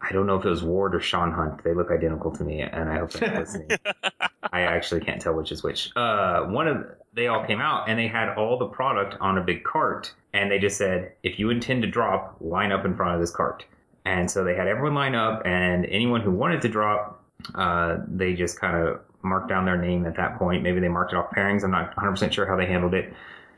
I 0.00 0.12
don't 0.12 0.26
know 0.26 0.36
if 0.36 0.44
it 0.44 0.48
was 0.48 0.62
Ward 0.62 0.94
or 0.94 1.00
Sean 1.00 1.32
Hunt. 1.32 1.64
They 1.64 1.74
look 1.74 1.90
identical 1.90 2.30
to 2.32 2.44
me, 2.44 2.60
and 2.60 2.88
I 2.88 2.98
hope 2.98 3.12
they're 3.12 3.38
listening. 3.38 3.70
I 4.52 4.62
actually 4.62 5.00
can't 5.00 5.20
tell 5.20 5.34
which 5.34 5.52
is 5.52 5.62
which. 5.62 5.90
Uh, 5.96 6.44
one 6.44 6.68
of 6.68 6.86
they 7.14 7.26
all 7.26 7.44
came 7.44 7.60
out 7.60 7.88
and 7.88 7.98
they 7.98 8.06
had 8.06 8.28
all 8.36 8.58
the 8.58 8.66
product 8.66 9.16
on 9.20 9.38
a 9.38 9.42
big 9.42 9.64
cart, 9.64 10.14
and 10.32 10.50
they 10.50 10.58
just 10.58 10.76
said, 10.76 11.12
"If 11.22 11.38
you 11.38 11.50
intend 11.50 11.82
to 11.82 11.88
drop, 11.88 12.36
line 12.40 12.72
up 12.72 12.84
in 12.84 12.94
front 12.96 13.14
of 13.14 13.20
this 13.20 13.30
cart." 13.30 13.64
And 14.04 14.30
so 14.30 14.44
they 14.44 14.54
had 14.54 14.68
everyone 14.68 14.94
line 14.94 15.14
up, 15.14 15.42
and 15.44 15.84
anyone 15.86 16.20
who 16.20 16.30
wanted 16.30 16.62
to 16.62 16.68
drop, 16.68 17.22
uh, 17.54 17.98
they 18.06 18.34
just 18.34 18.58
kind 18.60 18.76
of 18.76 19.00
marked 19.22 19.48
down 19.48 19.64
their 19.64 19.76
name 19.76 20.06
at 20.06 20.16
that 20.16 20.38
point. 20.38 20.62
Maybe 20.62 20.80
they 20.80 20.88
marked 20.88 21.12
it 21.12 21.16
off 21.16 21.30
pairings. 21.30 21.64
I'm 21.64 21.70
not 21.70 21.94
100% 21.96 22.32
sure 22.32 22.46
how 22.46 22.56
they 22.56 22.66
handled 22.66 22.94
it. 22.94 23.12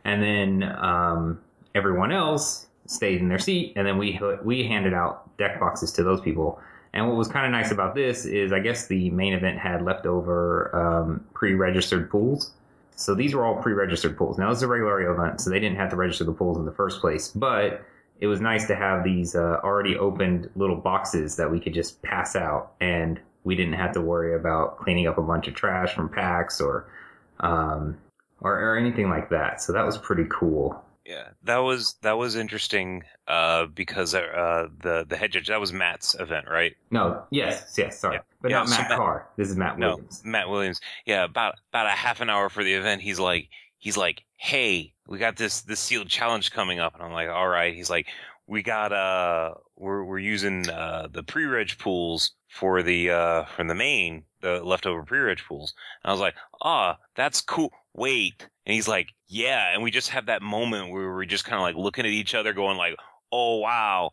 And 0.05 0.23
then 0.23 0.77
um, 0.79 1.41
everyone 1.75 2.13
else 2.13 2.67
stayed 2.91 3.21
in 3.21 3.29
their 3.29 3.39
seat, 3.39 3.73
and 3.77 3.87
then 3.87 3.99
we 3.99 4.19
we 4.43 4.67
handed 4.67 4.93
out 4.93 5.37
deck 5.39 5.61
boxes 5.61 5.93
to 5.93 6.03
those 6.03 6.21
people. 6.21 6.61
And 6.93 7.07
what 7.07 7.17
was 7.17 7.29
kind 7.29 7.47
of 7.47 7.53
nice 7.53 7.71
about 7.71 7.95
this 7.95 8.25
is, 8.25 8.53
I 8.53 8.59
guess 8.59 8.89
the 8.89 9.11
main 9.11 9.33
event 9.33 9.59
had 9.59 9.83
leftover 9.83 10.75
um, 10.75 11.25
pre-registered 11.35 12.11
pools. 12.11 12.51
So 12.97 13.15
these 13.15 13.33
were 13.33 13.45
all 13.45 13.63
pre-registered 13.63 14.17
pools. 14.19 14.39
Now 14.39 14.49
this 14.49 14.59
is 14.59 14.63
a 14.65 14.67
regular 14.67 15.09
event, 15.09 15.41
so 15.41 15.51
they 15.51 15.61
didn't 15.61 15.79
have 15.79 15.91
to 15.91 15.97
register 15.97 16.25
the 16.25 16.33
pools 16.33 16.59
in 16.59 16.65
the 16.65 16.73
first 16.73 17.01
place. 17.01 17.29
But 17.29 17.83
it 18.19 18.27
was 18.27 18.41
nice 18.41 18.67
to 18.67 18.75
have 18.75 19.05
these 19.05 19.37
uh, 19.37 19.61
already 19.63 19.97
opened 19.97 20.51
little 20.57 20.77
boxes 20.77 21.37
that 21.37 21.51
we 21.51 21.61
could 21.61 21.75
just 21.75 22.03
pass 22.03 22.35
out, 22.35 22.73
and 22.81 23.21
we 23.45 23.55
didn't 23.55 23.75
have 23.75 23.93
to 23.93 24.01
worry 24.01 24.35
about 24.35 24.79
cleaning 24.79 25.07
up 25.07 25.17
a 25.17 25.23
bunch 25.23 25.47
of 25.47 25.55
trash 25.55 25.95
from 25.95 26.09
packs 26.09 26.61
or 26.61 26.91
um, 27.39 27.97
or, 28.41 28.59
or 28.59 28.77
anything 28.77 29.09
like 29.09 29.31
that. 29.31 29.63
So 29.63 29.73
that 29.73 29.87
was 29.87 29.97
pretty 29.97 30.27
cool. 30.29 30.83
Yeah, 31.07 31.29
that 31.45 31.59
was 31.59 31.97
that 32.03 32.19
was 32.19 32.37
interesting 32.37 33.05
uh, 33.27 33.67
because 33.67 34.15
uh, 34.15 34.69
the 34.83 35.07
the 35.09 35.17
head 35.17 35.33
judge 35.33 35.49
that 35.49 35.59
was 35.61 35.73
Matt's 35.73 36.15
event, 36.21 36.47
right? 36.49 36.77
No, 36.91 37.25
yes, 37.31 37.75
yes, 37.79 37.99
sorry, 37.99 38.17
yeah. 38.17 38.23
but 38.43 38.51
yeah, 38.51 38.59
not 38.59 38.69
Matt 38.69 38.91
so 38.91 38.97
Carr. 38.97 39.29
This 39.37 39.49
is 39.49 39.57
Matt 39.57 39.79
Williams. 39.79 40.23
No, 40.25 40.31
Matt 40.31 40.49
Williams. 40.51 40.81
Yeah, 41.07 41.25
about 41.25 41.55
about 41.73 41.87
a 41.87 41.91
half 41.91 42.21
an 42.21 42.29
hour 42.29 42.49
for 42.49 42.63
the 42.63 42.75
event, 42.75 43.01
he's 43.01 43.19
like 43.19 43.49
he's 43.81 43.97
like, 43.97 44.25
hey, 44.37 44.93
we 45.09 45.19
got 45.19 45.37
this 45.37 45.63
this 45.63 45.81
sealed 45.81 46.09
challenge 46.09 46.53
coming 46.53 46.79
up, 46.79 46.95
and 46.95 47.03
I'm 47.03 47.13
like, 47.13 47.29
all 47.29 47.49
right. 47.49 47.75
He's 47.75 47.91
like, 47.91 48.07
we 48.47 48.63
got 48.63 48.93
uh, 48.93 49.55
we're 49.77 50.05
we're 50.05 50.19
using 50.19 50.69
uh 50.71 51.09
the 51.11 51.25
pre-reg 51.25 51.77
pools 51.79 52.33
for 52.49 52.83
the 52.83 53.11
uh 53.11 53.45
from 53.47 53.67
the 53.67 53.75
main 53.75 54.25
the 54.41 54.63
leftover 54.63 55.03
pre-reg 55.03 55.39
pools. 55.47 55.75
And 56.05 56.11
I 56.11 56.13
was 56.13 56.21
like, 56.21 56.35
ah, 56.63 56.97
oh, 56.97 57.05
that's 57.17 57.41
cool. 57.41 57.73
Wait, 57.95 58.49
and 58.71 58.77
he's 58.77 58.87
like, 58.87 59.15
yeah. 59.27 59.75
And 59.75 59.83
we 59.83 59.91
just 59.91 60.11
have 60.11 60.27
that 60.27 60.43
moment 60.43 60.93
where 60.93 61.13
we're 61.13 61.25
just 61.25 61.45
kind 61.45 61.57
of 61.57 61.63
like 61.63 61.75
looking 61.75 62.07
at 62.07 62.13
each 62.13 62.37
other 62.37 62.53
going 62.53 62.77
like, 62.77 62.95
oh, 63.33 63.57
wow. 63.57 64.11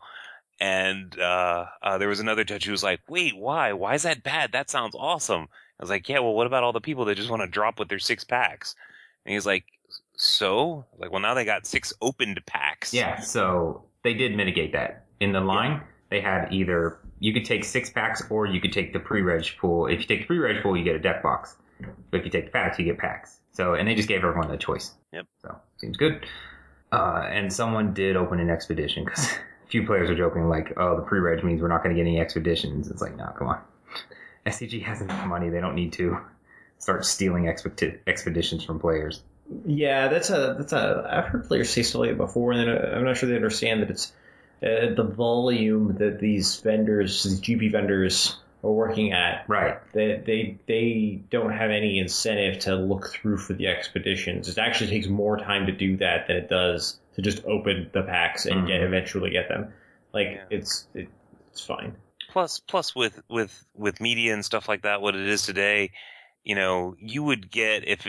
And, 0.58 1.16
uh, 1.16 1.66
uh, 1.80 1.98
there 1.98 2.08
was 2.08 2.18
another 2.18 2.42
judge 2.42 2.64
who 2.64 2.72
was 2.72 2.82
like, 2.82 2.98
wait, 3.08 3.36
why? 3.36 3.72
Why 3.72 3.94
is 3.94 4.02
that 4.02 4.24
bad? 4.24 4.50
That 4.50 4.68
sounds 4.68 4.96
awesome. 4.98 5.42
I 5.42 5.82
was 5.84 5.90
like, 5.90 6.08
yeah, 6.08 6.18
well, 6.18 6.34
what 6.34 6.48
about 6.48 6.64
all 6.64 6.72
the 6.72 6.80
people 6.80 7.04
that 7.04 7.14
just 7.14 7.30
want 7.30 7.40
to 7.42 7.46
drop 7.46 7.78
with 7.78 7.88
their 7.88 8.00
six 8.00 8.24
packs? 8.24 8.74
And 9.24 9.32
he's 9.32 9.46
like, 9.46 9.64
so? 10.16 10.84
Like, 10.98 11.12
well, 11.12 11.20
now 11.20 11.34
they 11.34 11.44
got 11.44 11.64
six 11.64 11.92
opened 12.02 12.40
packs. 12.44 12.92
Yeah, 12.92 13.20
so 13.20 13.84
they 14.02 14.12
did 14.12 14.36
mitigate 14.36 14.72
that. 14.72 15.04
In 15.20 15.30
the 15.30 15.40
line, 15.40 15.74
yeah. 15.74 15.80
they 16.10 16.20
had 16.20 16.52
either, 16.52 16.98
you 17.20 17.32
could 17.32 17.44
take 17.44 17.62
six 17.62 17.90
packs 17.90 18.24
or 18.28 18.44
you 18.46 18.60
could 18.60 18.72
take 18.72 18.92
the 18.92 18.98
pre-reg 18.98 19.46
pool. 19.60 19.86
If 19.86 20.00
you 20.00 20.06
take 20.06 20.22
the 20.22 20.26
pre-reg 20.26 20.64
pool, 20.64 20.76
you 20.76 20.82
get 20.82 20.96
a 20.96 20.98
deck 20.98 21.22
box. 21.22 21.54
But 22.10 22.18
if 22.18 22.24
you 22.24 22.30
take 22.32 22.46
the 22.46 22.50
packs, 22.50 22.76
you 22.80 22.86
get 22.86 22.98
packs. 22.98 23.38
So, 23.52 23.74
and 23.74 23.88
they 23.88 23.94
just 23.94 24.08
gave 24.08 24.24
everyone 24.24 24.50
a 24.50 24.56
choice. 24.56 24.92
Yep. 25.12 25.26
So, 25.42 25.56
seems 25.78 25.96
good. 25.96 26.26
Uh, 26.92 27.26
and 27.30 27.52
someone 27.52 27.92
did 27.92 28.16
open 28.16 28.40
an 28.40 28.50
expedition 28.50 29.04
because 29.04 29.32
a 29.64 29.68
few 29.68 29.86
players 29.86 30.08
are 30.10 30.16
joking 30.16 30.48
like, 30.48 30.72
oh, 30.76 30.96
the 30.96 31.02
pre-reg 31.02 31.44
means 31.44 31.60
we're 31.60 31.68
not 31.68 31.82
going 31.82 31.94
to 31.94 32.00
get 32.00 32.08
any 32.08 32.20
expeditions. 32.20 32.88
It's 32.88 33.02
like, 33.02 33.16
no, 33.16 33.26
come 33.36 33.48
on. 33.48 33.60
SCG 34.46 34.82
has 34.84 35.00
enough 35.00 35.26
money. 35.26 35.50
They 35.50 35.60
don't 35.60 35.74
need 35.74 35.92
to 35.94 36.18
start 36.78 37.04
stealing 37.04 37.44
expedi- 37.44 37.98
expeditions 38.06 38.64
from 38.64 38.78
players. 38.78 39.22
Yeah, 39.64 40.08
that's 40.08 40.30
a 40.30 40.56
that's 40.58 40.72
a. 40.74 41.08
I've 41.10 41.24
heard 41.26 41.48
players 41.48 41.70
say 41.70 41.82
stuff 41.82 42.00
like 42.00 42.16
before, 42.18 42.52
and 42.52 42.60
then 42.60 42.68
uh, 42.68 42.96
I'm 42.96 43.04
not 43.04 43.16
sure 43.16 43.28
they 43.28 43.34
understand 43.34 43.80
that 43.80 43.90
it's 43.90 44.12
uh, 44.62 44.94
the 44.94 45.04
volume 45.04 45.96
that 45.98 46.18
these 46.20 46.56
vendors, 46.56 47.22
these 47.24 47.40
GP 47.40 47.72
vendors, 47.72 48.36
are 48.62 48.72
working 48.72 49.12
at. 49.12 49.44
Right. 49.48 49.78
They, 49.92 50.22
they 50.24 50.58
they 50.66 51.22
don't 51.30 51.52
have 51.52 51.70
any 51.70 51.98
incentive 51.98 52.58
to 52.60 52.74
look 52.76 53.10
through 53.10 53.38
for 53.38 53.54
the 53.54 53.66
expeditions. 53.66 54.48
It 54.48 54.58
actually 54.58 54.90
takes 54.90 55.06
more 55.06 55.36
time 55.36 55.66
to 55.66 55.72
do 55.72 55.96
that 55.98 56.26
than 56.26 56.36
it 56.36 56.48
does 56.48 56.98
to 57.14 57.22
just 57.22 57.44
open 57.44 57.90
the 57.92 58.02
packs 58.02 58.46
and 58.46 58.58
mm-hmm. 58.58 58.66
get 58.66 58.82
eventually 58.82 59.30
get 59.30 59.48
them. 59.48 59.72
Like 60.12 60.28
yeah. 60.32 60.44
it's 60.50 60.86
it, 60.94 61.08
it's 61.50 61.64
fine. 61.64 61.96
Plus 62.30 62.60
plus 62.60 62.94
with 62.94 63.20
with 63.28 63.64
with 63.74 64.00
media 64.00 64.34
and 64.34 64.44
stuff 64.44 64.68
like 64.68 64.82
that, 64.82 65.00
what 65.00 65.14
it 65.14 65.26
is 65.26 65.42
today, 65.42 65.90
you 66.44 66.54
know, 66.54 66.94
you 66.98 67.22
would 67.22 67.50
get 67.50 67.86
if 67.86 68.06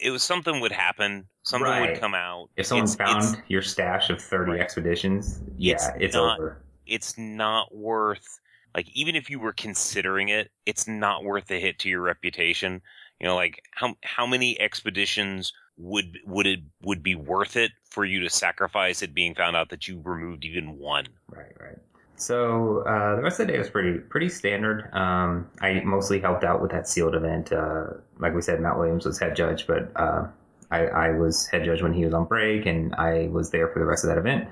it 0.00 0.10
was 0.10 0.22
something 0.22 0.60
would 0.60 0.72
happen. 0.72 1.28
Something 1.44 1.68
Right. 1.68 1.90
would 1.90 2.00
come 2.00 2.14
out. 2.14 2.50
If 2.56 2.66
someone 2.66 2.84
It's- 2.84 2.96
found 2.96 3.24
it's- 3.24 3.42
your 3.48 3.62
stash 3.62 4.10
of 4.10 4.22
30 4.22 4.52
Right. 4.52 4.60
expeditions, 4.60 5.40
yeah, 5.56 5.74
It's 5.74 5.88
it's, 5.98 6.14
not- 6.14 6.38
over. 6.38 6.62
it's 6.86 7.18
not 7.18 7.74
worth 7.74 8.38
like 8.74 8.88
even 8.94 9.16
if 9.16 9.30
you 9.30 9.38
were 9.38 9.52
considering 9.52 10.28
it, 10.28 10.50
it's 10.66 10.88
not 10.88 11.24
worth 11.24 11.46
the 11.46 11.58
hit 11.58 11.78
to 11.80 11.88
your 11.88 12.00
reputation. 12.00 12.82
You 13.20 13.26
know, 13.26 13.36
like 13.36 13.62
how 13.72 13.94
how 14.02 14.26
many 14.26 14.58
expeditions 14.60 15.52
would 15.76 16.18
would 16.26 16.46
it 16.46 16.60
would 16.82 17.02
be 17.02 17.14
worth 17.14 17.56
it 17.56 17.72
for 17.90 18.04
you 18.04 18.20
to 18.20 18.30
sacrifice 18.30 19.02
it 19.02 19.14
being 19.14 19.34
found 19.34 19.56
out 19.56 19.70
that 19.70 19.88
you 19.88 20.00
removed 20.02 20.44
even 20.44 20.78
one? 20.78 21.06
Right, 21.28 21.52
right. 21.60 21.78
So 22.16 22.84
uh, 22.86 23.16
the 23.16 23.22
rest 23.22 23.40
of 23.40 23.46
the 23.46 23.52
day 23.52 23.58
was 23.58 23.68
pretty 23.68 23.98
pretty 23.98 24.28
standard. 24.28 24.88
Um, 24.92 25.50
I 25.60 25.80
mostly 25.84 26.20
helped 26.20 26.44
out 26.44 26.62
with 26.62 26.70
that 26.70 26.88
sealed 26.88 27.14
event. 27.14 27.52
Uh, 27.52 27.86
like 28.18 28.34
we 28.34 28.42
said, 28.42 28.60
Matt 28.60 28.78
Williams 28.78 29.04
was 29.04 29.18
head 29.18 29.34
judge, 29.34 29.66
but 29.66 29.90
uh, 29.96 30.28
I, 30.70 30.86
I 30.86 31.10
was 31.10 31.46
head 31.46 31.64
judge 31.64 31.82
when 31.82 31.92
he 31.92 32.04
was 32.04 32.14
on 32.14 32.26
break, 32.26 32.66
and 32.66 32.94
I 32.94 33.28
was 33.28 33.50
there 33.50 33.68
for 33.68 33.78
the 33.78 33.84
rest 33.84 34.04
of 34.04 34.08
that 34.08 34.18
event. 34.18 34.48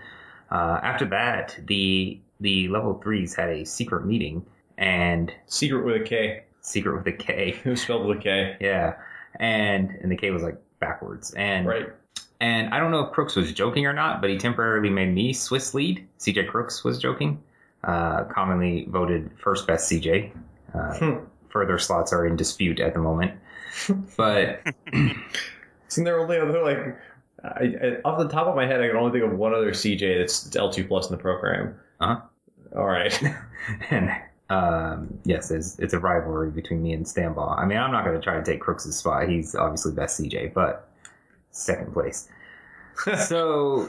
Uh, 0.51 0.81
after 0.83 1.07
that, 1.07 1.59
the 1.67 2.21
the 2.41 2.69
level 2.69 3.01
threes 3.03 3.35
had 3.35 3.49
a 3.51 3.65
secret 3.65 4.07
meeting, 4.07 4.45
and 4.79 5.33
Secret 5.47 5.85
with 5.85 5.97
a 6.01 6.05
K. 6.05 6.45
secret 6.63 6.97
with 6.97 7.07
a 7.07 7.13
K. 7.17 7.59
It 7.65 7.69
was 7.71 7.83
spelled 7.83 8.07
with 8.07 8.19
a 8.19 8.21
K. 8.23 8.57
Yeah, 8.61 8.95
and 9.39 9.91
and 10.03 10.11
the 10.11 10.17
K 10.17 10.31
was 10.31 10.43
like 10.43 10.57
backwards, 10.81 11.33
and 11.35 11.67
Right. 11.67 11.89
and 12.41 12.73
I 12.75 12.79
don't 12.81 12.91
know 12.91 13.01
if 13.05 13.13
Crooks 13.13 13.37
was 13.37 13.53
joking 13.53 13.87
or 13.87 13.93
not, 13.93 14.21
but 14.21 14.31
he 14.31 14.39
temporarily 14.39 14.91
made 14.91 15.15
me 15.15 15.33
Swiss 15.33 15.75
lead. 15.75 16.07
CJ 16.19 16.49
Crooks 16.49 16.83
was 16.85 16.99
joking. 16.99 17.43
Uh, 17.85 18.25
commonly 18.25 18.87
voted 18.91 19.31
first 19.39 19.67
best 19.67 19.91
CJ. 19.91 20.33
Uh, 20.75 20.95
Hmm. 20.99 21.25
further 21.49 21.79
slots 21.79 22.13
are 22.13 22.27
in 22.27 22.37
dispute 22.37 22.79
at 22.81 22.93
the 22.95 23.01
moment. 23.01 23.33
But 24.17 24.61
Isn't 24.93 26.05
there 26.05 26.19
only 26.21 26.39
other 26.39 26.63
like 26.63 26.97
I, 27.43 27.65
I, 27.65 27.97
off 28.05 28.19
the 28.19 28.29
top 28.29 28.47
of 28.49 28.55
my 28.55 28.67
head, 28.67 28.81
I 28.83 28.89
can 28.89 28.97
only 28.97 29.19
think 29.19 29.31
of 29.33 29.39
one 29.39 29.55
other 29.55 29.71
CJ 29.73 30.19
that's 30.19 30.55
L 30.55 30.71
two 30.71 30.85
plus 30.85 31.09
in 31.11 31.17
the 31.17 31.23
program. 31.23 31.75
Uh-huh. 32.01 32.21
All 32.77 32.87
right. 32.87 33.23
and 33.91 34.11
um, 34.49 35.19
yes, 35.25 35.51
it's, 35.51 35.79
it's 35.79 35.95
a 35.95 35.99
rivalry 35.99 36.51
between 36.51 36.83
me 36.83 36.93
and 36.93 37.05
Stanball. 37.07 37.59
I 37.59 37.65
mean, 37.65 37.79
I'm 37.79 37.93
not 37.93 38.05
going 38.05 38.17
to 38.17 38.23
try 38.23 38.37
to 38.37 38.45
take 38.45 38.61
Crooks' 38.61 38.85
spot. 38.95 39.29
He's 39.29 39.55
obviously 39.55 39.93
best 39.93 40.21
CJ, 40.21 40.53
but 40.55 40.89
second 41.51 41.93
place. 41.93 42.29
So 43.29 43.87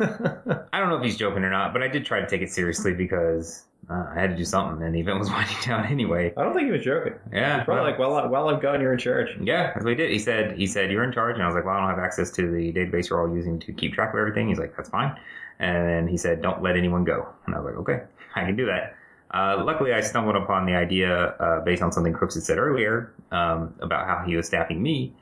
I 0.71 0.79
don't 0.79 0.87
know 0.87 0.95
if 0.95 1.03
he's 1.03 1.17
joking 1.17 1.43
or 1.43 1.49
not, 1.49 1.73
but 1.73 1.83
I 1.83 1.89
did 1.89 2.05
try 2.05 2.21
to 2.21 2.27
take 2.27 2.41
it 2.41 2.49
seriously 2.49 2.93
because 2.93 3.63
uh, 3.89 4.05
I 4.15 4.19
had 4.19 4.29
to 4.31 4.35
do 4.37 4.45
something, 4.45 4.85
and 4.85 4.95
the 4.95 4.99
event 4.99 5.19
was 5.19 5.29
winding 5.31 5.57
down 5.65 5.85
anyway. 5.85 6.33
I 6.37 6.43
don't 6.43 6.53
think 6.53 6.65
he 6.67 6.71
was 6.71 6.83
joking. 6.83 7.13
Yeah, 7.33 7.57
He's 7.57 7.65
probably 7.65 7.81
well- 7.81 7.91
like, 7.91 7.99
well, 7.99 8.15
I- 8.15 8.25
well, 8.27 8.49
I've 8.49 8.61
gone. 8.61 8.79
You're 8.81 8.93
in 8.93 8.99
charge. 8.99 9.35
Yeah, 9.41 9.71
that's 9.73 9.83
what 9.83 9.89
he 9.89 9.95
did. 9.95 10.11
He 10.11 10.19
said, 10.19 10.57
he 10.57 10.67
said, 10.67 10.91
you're 10.91 11.03
in 11.03 11.11
charge. 11.11 11.35
And 11.35 11.43
I 11.43 11.47
was 11.47 11.55
like, 11.55 11.65
well, 11.65 11.75
I 11.75 11.79
don't 11.81 11.89
have 11.89 11.99
access 11.99 12.31
to 12.31 12.49
the 12.51 12.71
database 12.73 13.09
you're 13.09 13.19
all 13.27 13.33
using 13.35 13.59
to 13.59 13.73
keep 13.73 13.93
track 13.93 14.13
of 14.13 14.19
everything. 14.19 14.47
He's 14.49 14.59
like, 14.59 14.75
that's 14.75 14.89
fine. 14.89 15.17
And 15.59 15.87
then 15.87 16.07
he 16.07 16.17
said, 16.17 16.41
don't 16.41 16.61
let 16.63 16.75
anyone 16.77 17.03
go. 17.03 17.27
And 17.45 17.55
I 17.55 17.59
was 17.59 17.65
like, 17.65 17.75
okay, 17.81 18.03
I 18.35 18.45
can 18.45 18.55
do 18.55 18.65
that. 18.67 18.95
Uh, 19.33 19.63
luckily, 19.65 19.93
I 19.93 20.01
stumbled 20.01 20.35
upon 20.35 20.65
the 20.65 20.73
idea 20.73 21.27
uh, 21.39 21.61
based 21.61 21.81
on 21.81 21.91
something 21.91 22.11
Crooks 22.11 22.35
had 22.35 22.43
said 22.43 22.57
earlier 22.57 23.13
um, 23.31 23.73
about 23.79 24.05
how 24.05 24.25
he 24.25 24.35
was 24.35 24.45
staffing 24.47 24.81
me 24.83 25.13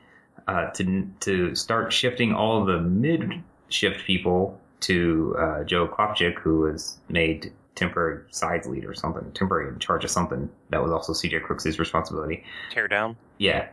uh, 0.48 0.70
to 0.70 1.08
to 1.20 1.54
start 1.54 1.92
shifting 1.92 2.32
all 2.34 2.64
the 2.64 2.80
mid 2.80 3.40
shift 3.68 4.04
people 4.04 4.60
to 4.80 5.36
uh, 5.38 5.62
Joe 5.64 5.86
Klopchik, 5.86 6.38
who 6.40 6.60
was 6.62 6.98
made 7.08 7.52
temporary 7.80 8.22
sides 8.30 8.68
lead 8.68 8.84
or 8.84 8.94
something, 8.94 9.32
temporary 9.32 9.68
in 9.68 9.78
charge 9.78 10.04
of 10.04 10.10
something 10.10 10.48
that 10.68 10.82
was 10.82 10.92
also 10.92 11.12
CJ 11.12 11.42
Crooks' 11.42 11.78
responsibility. 11.78 12.44
Tear 12.70 12.86
down. 12.86 13.16
Yeah. 13.38 13.68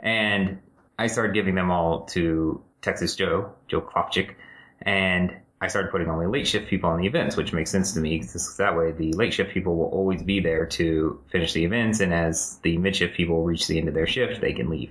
And 0.00 0.60
I 0.98 1.08
started 1.08 1.34
giving 1.34 1.54
them 1.54 1.70
all 1.70 2.06
to 2.06 2.62
Texas 2.80 3.16
Joe, 3.16 3.52
Joe 3.68 3.80
Klopchik, 3.80 4.34
and 4.80 5.36
I 5.60 5.68
started 5.68 5.90
putting 5.90 6.08
only 6.08 6.26
late 6.26 6.46
shift 6.46 6.68
people 6.68 6.90
on 6.90 7.00
the 7.00 7.06
events, 7.06 7.36
which 7.36 7.52
makes 7.52 7.70
sense 7.70 7.92
to 7.94 8.00
me 8.00 8.18
because 8.18 8.56
that 8.56 8.76
way 8.76 8.92
the 8.92 9.12
late 9.12 9.34
shift 9.34 9.52
people 9.52 9.76
will 9.76 9.86
always 9.86 10.22
be 10.22 10.40
there 10.40 10.66
to 10.66 11.20
finish 11.30 11.52
the 11.52 11.64
events, 11.64 12.00
and 12.00 12.14
as 12.14 12.58
the 12.62 12.78
mid 12.78 12.96
shift 12.96 13.16
people 13.16 13.44
reach 13.44 13.66
the 13.66 13.78
end 13.78 13.88
of 13.88 13.94
their 13.94 14.06
shift, 14.06 14.40
they 14.40 14.52
can 14.52 14.70
leave. 14.70 14.90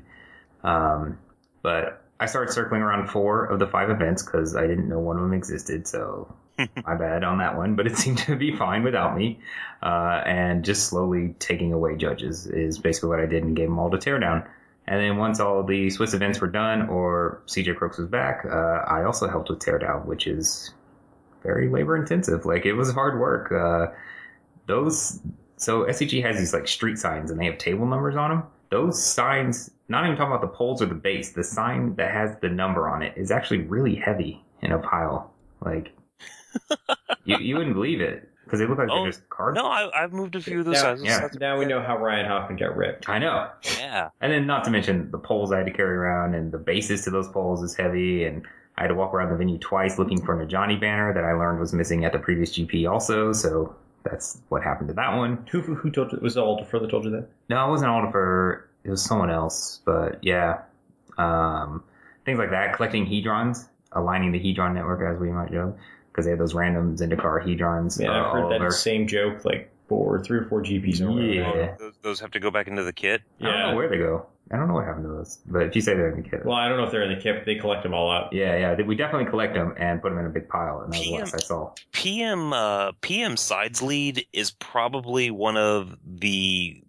Um, 0.63 1.17
but 1.61 2.05
I 2.19 2.25
started 2.25 2.53
circling 2.53 2.81
around 2.81 3.09
four 3.09 3.45
of 3.45 3.59
the 3.59 3.67
five 3.67 3.89
events 3.89 4.23
because 4.23 4.55
I 4.55 4.67
didn't 4.67 4.87
know 4.87 4.99
one 4.99 5.17
of 5.17 5.23
them 5.23 5.33
existed, 5.33 5.87
so 5.87 6.33
my 6.85 6.95
bad 6.95 7.23
on 7.23 7.37
that 7.39 7.57
one, 7.57 7.75
but 7.75 7.87
it 7.87 7.97
seemed 7.97 8.19
to 8.19 8.35
be 8.35 8.55
fine 8.55 8.83
without 8.83 9.15
me. 9.15 9.39
Uh, 9.81 10.21
and 10.25 10.63
just 10.63 10.87
slowly 10.87 11.35
taking 11.39 11.73
away 11.73 11.95
judges 11.95 12.45
is 12.47 12.77
basically 12.77 13.09
what 13.09 13.19
I 13.19 13.25
did 13.25 13.43
and 13.43 13.55
gave 13.55 13.67
them 13.67 13.79
all 13.79 13.89
to 13.89 13.97
teardown. 13.97 14.47
And 14.87 14.99
then 14.99 15.17
once 15.17 15.39
all 15.39 15.63
the 15.63 15.89
Swiss 15.89 16.13
events 16.13 16.41
were 16.41 16.47
done 16.47 16.89
or 16.89 17.41
CJ 17.47 17.77
Crooks 17.77 17.97
was 17.97 18.07
back, 18.07 18.45
uh, 18.45 18.83
I 18.87 19.03
also 19.03 19.27
helped 19.27 19.49
with 19.49 19.59
teardown, 19.59 20.05
which 20.05 20.27
is 20.27 20.73
very 21.43 21.69
labor 21.69 21.95
intensive. 21.95 22.45
Like 22.45 22.65
it 22.65 22.73
was 22.73 22.91
hard 22.91 23.19
work. 23.19 23.51
Uh, 23.51 23.93
those, 24.67 25.19
so 25.57 25.83
SCG 25.83 26.23
has 26.23 26.37
these 26.37 26.53
like 26.53 26.67
street 26.67 26.97
signs 26.97 27.31
and 27.31 27.39
they 27.39 27.45
have 27.45 27.57
table 27.57 27.85
numbers 27.85 28.15
on 28.15 28.29
them. 28.29 28.43
Those 28.69 29.01
signs, 29.01 29.69
not 29.89 30.05
even 30.05 30.15
talking 30.15 30.33
about 30.33 30.41
the 30.41 30.55
poles 30.55 30.81
or 30.81 30.85
the 30.85 30.95
base, 30.95 31.33
the 31.33 31.43
sign 31.43 31.95
that 31.95 32.11
has 32.11 32.37
the 32.41 32.49
number 32.49 32.87
on 32.87 33.03
it 33.03 33.13
is 33.17 33.31
actually 33.31 33.59
really 33.59 33.95
heavy 33.95 34.43
in 34.61 34.71
a 34.71 34.79
pile. 34.79 35.31
Like, 35.63 35.91
you, 37.25 37.37
you 37.37 37.57
wouldn't 37.57 37.75
believe 37.75 38.01
it 38.01 38.29
because 38.45 38.59
they 38.59 38.65
look 38.65 38.77
like 38.77 38.89
Oh, 38.91 39.03
they're 39.03 39.11
just 39.11 39.29
carved. 39.29 39.57
No, 39.57 39.65
I, 39.67 39.89
I've 40.03 40.11
moved 40.13 40.35
a 40.35 40.41
few 40.41 40.59
of 40.59 40.65
those 40.65 40.75
Now, 40.75 40.81
sizes. 40.95 41.05
yeah. 41.05 41.27
Now 41.39 41.57
we 41.57 41.65
know 41.65 41.81
how 41.81 41.97
Ryan 41.97 42.25
Hoffman 42.27 42.57
got 42.57 42.75
ripped. 42.75 43.07
I 43.07 43.19
know. 43.19 43.49
yeah. 43.77 44.09
And 44.19 44.31
then 44.31 44.45
not 44.47 44.63
to 44.65 44.71
mention 44.71 45.09
the 45.11 45.17
poles 45.19 45.51
I 45.51 45.57
had 45.57 45.65
to 45.67 45.71
carry 45.73 45.95
around 45.95 46.33
and 46.35 46.51
the 46.51 46.57
bases 46.57 47.03
to 47.05 47.09
those 47.11 47.27
poles 47.29 47.63
is 47.63 47.75
heavy 47.75 48.25
and 48.25 48.45
I 48.77 48.81
had 48.83 48.87
to 48.87 48.95
walk 48.95 49.13
around 49.13 49.29
the 49.29 49.35
venue 49.37 49.57
twice 49.59 49.99
looking 49.99 50.23
for 50.25 50.41
a 50.41 50.45
Johnny 50.45 50.75
banner 50.77 51.13
that 51.13 51.23
I 51.23 51.33
learned 51.33 51.59
was 51.59 51.73
missing 51.73 52.03
at 52.05 52.13
the 52.13 52.19
previous 52.19 52.57
GP 52.57 52.89
also, 52.89 53.31
so 53.33 53.75
that's 54.03 54.41
what 54.49 54.63
happened 54.63 54.87
to 54.87 54.93
that 54.95 55.15
one. 55.15 55.45
Who 55.51 55.61
who 55.61 55.91
told 55.91 56.11
you? 56.11 56.19
Was 56.21 56.35
it 56.35 56.39
Alder 56.39 56.65
that 56.79 56.89
told 56.89 57.03
you 57.03 57.11
that? 57.11 57.27
No, 57.49 57.67
it 57.67 57.69
wasn't 57.69 57.91
Aldifer, 57.91 58.63
it 58.83 58.89
was 58.89 59.03
someone 59.03 59.29
else, 59.29 59.81
but 59.85 60.17
yeah. 60.23 60.61
Um, 61.17 61.83
things 62.25 62.39
like 62.39 62.49
that, 62.51 62.73
collecting 62.75 63.05
hedrons, 63.05 63.67
aligning 63.91 64.31
the 64.31 64.39
hedron 64.39 64.73
network 64.73 65.01
as 65.13 65.19
we 65.19 65.29
might 65.31 65.51
joke, 65.51 65.77
because 66.11 66.25
they 66.25 66.31
have 66.31 66.39
those 66.39 66.53
random 66.53 66.95
Zendikar 66.97 67.43
hedrons. 67.45 67.99
Yeah, 68.01 68.09
uh, 68.11 68.25
I've 68.25 68.33
heard 68.33 68.51
that 68.51 68.61
over. 68.61 68.71
same 68.71 69.07
joke 69.07 69.45
like 69.45 69.71
four, 69.87 70.23
three 70.23 70.39
or 70.39 70.45
four 70.45 70.61
GPs. 70.61 71.01
in. 71.01 71.17
Yeah. 71.33 71.75
Those, 71.79 71.93
those 72.01 72.19
have 72.19 72.31
to 72.31 72.39
go 72.39 72.51
back 72.51 72.67
into 72.67 72.83
the 72.83 72.93
kit. 72.93 73.21
I 73.39 73.43
don't 73.45 73.53
Yeah. 73.53 73.69
know 73.71 73.75
where 73.75 73.89
they 73.89 73.97
go. 73.97 74.25
I 74.53 74.57
don't 74.57 74.67
know 74.67 74.73
what 74.73 74.83
happened 74.85 75.05
to 75.05 75.09
those, 75.11 75.39
but 75.45 75.63
if 75.63 75.75
you 75.77 75.81
say 75.81 75.93
they're 75.93 76.09
in 76.11 76.21
the 76.23 76.29
kit. 76.29 76.45
Well, 76.45 76.57
I 76.57 76.67
don't 76.67 76.77
know 76.77 76.83
if 76.83 76.91
they're 76.91 77.03
in 77.09 77.15
the 77.15 77.21
kit, 77.21 77.37
but 77.37 77.45
they 77.45 77.55
collect 77.55 77.83
them 77.83 77.93
all 77.93 78.11
up. 78.11 78.33
Yeah, 78.33 78.57
yeah. 78.77 78.81
We 78.85 78.95
definitely 78.95 79.29
collect 79.29 79.53
them 79.53 79.73
and 79.77 80.01
put 80.01 80.09
them 80.09 80.19
in 80.19 80.25
a 80.25 80.29
big 80.29 80.49
pile, 80.49 80.81
and 80.81 80.91
that 80.91 80.97
was 80.97 81.05
the 81.05 81.11
PM 81.11 81.19
last 81.21 81.35
I 81.35 81.37
saw. 81.37 81.71
PM 81.93 82.51
uh, 82.51 82.91
PM 82.99 83.37
sides 83.37 83.81
lead 83.81 84.25
is 84.33 84.51
probably 84.51 85.31
one 85.31 85.55
of 85.55 85.95
the 86.05 86.83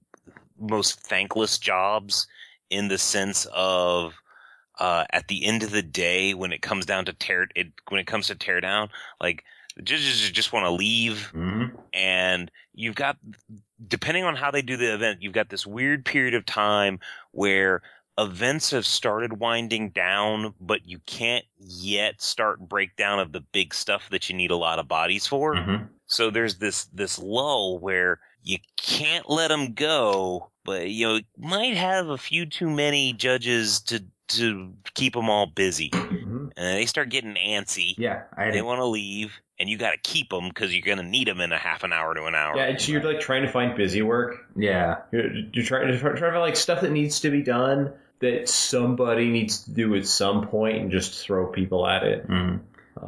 most 0.59 0.99
thankless 1.01 1.57
jobs 1.59 2.27
in 2.71 2.89
the 2.89 2.99
sense 2.99 3.47
of 3.55 4.15
uh, 4.79 5.05
at 5.11 5.29
the 5.29 5.45
end 5.45 5.63
of 5.63 5.71
the 5.71 5.83
day 5.83 6.35
when 6.35 6.53
it 6.53 6.63
comes 6.63 6.87
down 6.87 7.05
to 7.05 7.13
tear 7.13 7.47
it 7.55 7.69
when 7.89 8.01
it 8.01 8.07
comes 8.07 8.27
to 8.27 8.35
tear 8.35 8.61
down 8.61 8.89
like 9.21 9.45
the 9.77 9.83
judges 9.83 10.31
just 10.31 10.53
want 10.53 10.65
to 10.65 10.71
leave. 10.71 11.27
Hmm 11.27 11.67
and 11.93 12.51
you've 12.75 12.95
got 12.95 13.19
depending 13.87 14.25
on 14.25 14.37
how 14.37 14.51
they 14.51 14.63
do 14.63 14.77
the 14.77 14.95
event 14.95 15.23
you've 15.23 15.33
got 15.33 15.51
this 15.51 15.67
weird 15.67 16.05
period 16.05 16.35
of 16.35 16.47
time 16.47 16.99
where 17.33 17.83
events 18.19 18.71
have 18.71 18.87
started 18.87 19.39
winding 19.39 19.91
down 19.91 20.55
but 20.61 20.87
you 20.87 20.99
can't 21.07 21.45
yet 21.59 22.21
start 22.21 22.61
breakdown 22.61 23.19
of 23.19 23.33
the 23.33 23.41
big 23.41 23.75
stuff 23.75 24.09
that 24.11 24.29
you 24.29 24.37
need 24.37 24.51
a 24.51 24.57
lot 24.57 24.79
of 24.79 24.89
bodies 24.89 25.27
for. 25.27 25.57
Hmm 25.57 25.85
so 26.13 26.31
there's 26.31 26.57
this 26.57 26.85
this 26.87 27.19
lull 27.19 27.79
where 27.79 28.21
you 28.43 28.59
can't 28.77 29.31
let 29.31 29.49
them 29.49 29.73
go 29.73 30.51
but 30.65 30.91
you 30.91 31.07
know 31.07 31.21
might 31.39 31.75
have 31.75 32.09
a 32.09 32.19
few 32.19 32.45
too 32.45 32.69
many 32.69 33.13
judges 33.15 33.81
to 33.81 34.05
to 34.29 34.73
keep 34.95 35.15
them 35.15 35.29
all 35.29 35.47
busy 35.47 35.91
Mm-hmm. 35.91 36.49
and 36.57 36.77
they 36.79 36.87
start 36.87 37.09
getting 37.11 37.35
antsy 37.35 37.95
Yeah, 37.99 38.23
I 38.37 38.51
they 38.51 38.63
want 38.63 38.79
to 38.81 38.87
leave 38.87 39.41
and 39.59 39.69
you 39.69 39.77
got 39.79 39.93
to 39.93 39.99
keep 39.99 40.31
them 40.31 40.49
because 40.49 40.73
you're 40.73 40.85
going 40.85 40.99
to 40.99 41.05
need 41.05 41.29
them 41.29 41.41
in 41.41 41.53
a 41.53 41.59
half 41.59 41.85
an 41.85 41.93
hour 41.93 42.15
to 42.15 42.25
an 42.25 42.35
hour 42.35 42.57
Yeah, 42.57 42.65
and 42.65 42.81
so 42.81 42.93
you're 42.93 43.03
like 43.03 43.21
trying 43.21 43.43
to 43.43 43.49
find 43.49 43.77
busy 43.77 44.03
work. 44.03 44.47
yeah, 44.57 44.99
You're, 45.13 45.33
you're 45.53 45.65
trying 45.65 45.89
to 45.89 45.99
try, 45.99 46.11
trying 46.11 46.17
to 46.17 46.31
find 46.31 46.41
like 46.41 46.57
stuff 46.57 46.81
that 46.81 46.93
needs 46.93 47.21
to 47.21 47.31
be 47.31 47.43
done 47.43 47.93
that 48.21 48.49
somebody 48.49 49.29
needs 49.29 49.65
to 49.65 49.73
do 49.73 49.95
at 49.97 50.07
some 50.07 50.47
point, 50.47 50.77
and 50.79 50.91
just 50.93 51.25
throw 51.25 51.47
people 51.49 51.87
at 51.87 52.05
it. 52.05 52.25
hmm 52.27 52.57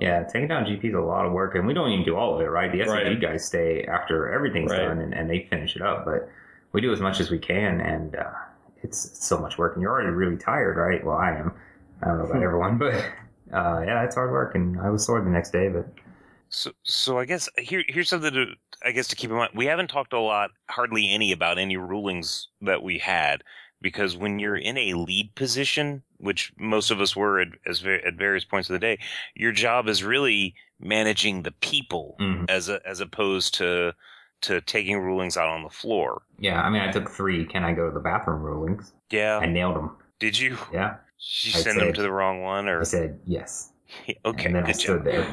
yeah. 0.01 0.25
Taking 0.25 0.49
down 0.49 0.65
GP 0.65 0.85
is 0.87 0.95
a 0.95 0.99
lot 1.01 1.25
of 1.25 1.31
work, 1.33 1.55
and 1.55 1.67
we 1.69 1.73
don't 1.75 1.91
even 1.91 2.05
do 2.05 2.17
all 2.17 2.35
of 2.35 2.41
it, 2.41 2.47
right? 2.51 2.73
The 2.73 2.81
SCG 2.81 2.89
Right. 2.89 3.21
guys 3.21 3.45
stay 3.45 3.85
after 3.85 4.33
everything's 4.33 4.73
Right. 4.73 4.81
done, 4.81 4.99
and, 4.99 5.15
and 5.15 5.31
they 5.31 5.47
finish 5.51 5.77
it 5.77 5.83
up. 5.83 6.05
But 6.05 6.29
we 6.73 6.81
do 6.81 6.93
as 6.93 7.01
much 7.01 7.21
as 7.21 7.31
we 7.31 7.39
can, 7.39 7.81
and 7.81 8.17
uh, 8.17 8.31
it's, 8.85 9.07
it's 9.07 9.27
so 9.27 9.39
much 9.39 9.59
work. 9.59 9.75
And 9.75 9.83
you're 9.83 9.91
already 9.91 10.11
really 10.11 10.37
tired, 10.37 10.77
right? 10.77 11.05
Well, 11.05 11.17
I 11.17 11.33
am. 11.33 11.53
I 12.03 12.09
don't 12.09 12.19
know 12.19 12.25
about 12.27 12.43
everyone, 12.43 12.79
but 12.85 12.95
uh, 13.53 13.83
yeah, 13.85 14.05
it's 14.05 14.15
hard 14.15 14.31
work, 14.31 14.55
and 14.55 14.81
I 14.81 14.91
was 14.91 15.05
sore 15.05 15.21
the 15.21 15.31
next 15.31 15.51
day, 15.51 15.69
but 15.69 15.87
so 16.51 16.71
so 16.85 17.19
i 17.19 17.25
guess 17.25 17.49
here 17.59 17.83
here's 17.89 18.09
something 18.09 18.33
to 18.33 18.47
i 18.85 18.93
guess 18.93 19.09
to 19.09 19.17
keep 19.17 19.29
in 19.31 19.35
mind 19.37 19.51
we 19.57 19.67
haven't 19.67 19.89
talked 19.89 20.13
a 20.13 20.21
lot 20.21 20.51
hardly 20.71 21.11
any 21.11 21.33
about 21.33 21.59
any 21.59 21.77
rulings 21.77 22.47
that 22.61 22.83
we 22.83 22.99
had 22.99 23.43
because 23.85 24.17
when 24.17 24.39
you're 24.39 24.57
in 24.57 24.79
a 24.79 24.95
lead 24.95 25.35
position, 25.35 26.03
which 26.17 26.53
most 26.59 26.91
of 26.91 27.03
us 27.03 27.15
were 27.15 27.39
at, 27.39 27.49
as 27.67 27.85
at 27.85 28.15
various 28.15 28.45
points 28.45 28.71
of 28.71 28.73
the 28.73 28.79
day, 28.79 28.99
your 29.35 29.53
job 29.53 29.89
is 29.89 30.03
really 30.03 30.55
managing 30.81 31.43
the 31.43 31.51
people 31.51 32.17
Mhm. 32.19 32.47
as 32.49 32.71
a, 32.71 32.81
as 32.89 33.01
opposed 33.01 33.53
to 33.57 33.95
to 34.45 34.61
taking 34.63 34.99
rulings 34.99 35.37
out 35.37 35.49
on 35.49 35.63
the 35.63 35.69
floor. 35.71 36.23
Yeah, 36.39 36.61
I 36.63 36.71
mean, 36.71 36.83
I 36.83 36.91
took 36.91 37.11
three. 37.11 37.45
Can 37.47 37.65
I 37.65 37.73
go 37.73 37.87
to 37.89 37.93
the 37.95 38.01
bathroom 38.01 38.43
rulings? 38.43 38.93
Yeah, 39.11 39.39
I 39.39 39.47
nailed 39.47 39.77
them. 39.77 39.97
did 40.19 40.39
you? 40.39 40.57
Yeah, 40.73 40.97
Did 41.43 41.55
you 41.55 41.59
I 41.61 41.63
send 41.63 41.81
them 41.81 41.93
to 41.93 42.03
the 42.03 42.11
wrong 42.13 42.43
one, 42.43 42.69
or 42.69 42.81
I 42.81 42.85
said 42.85 43.21
yes, 43.27 43.71
okay? 44.25 44.47
and 44.47 44.55
then 44.55 44.65
I 44.65 44.67
good 44.67 44.77
stood 44.77 45.05
job. 45.05 45.05
there. 45.05 45.27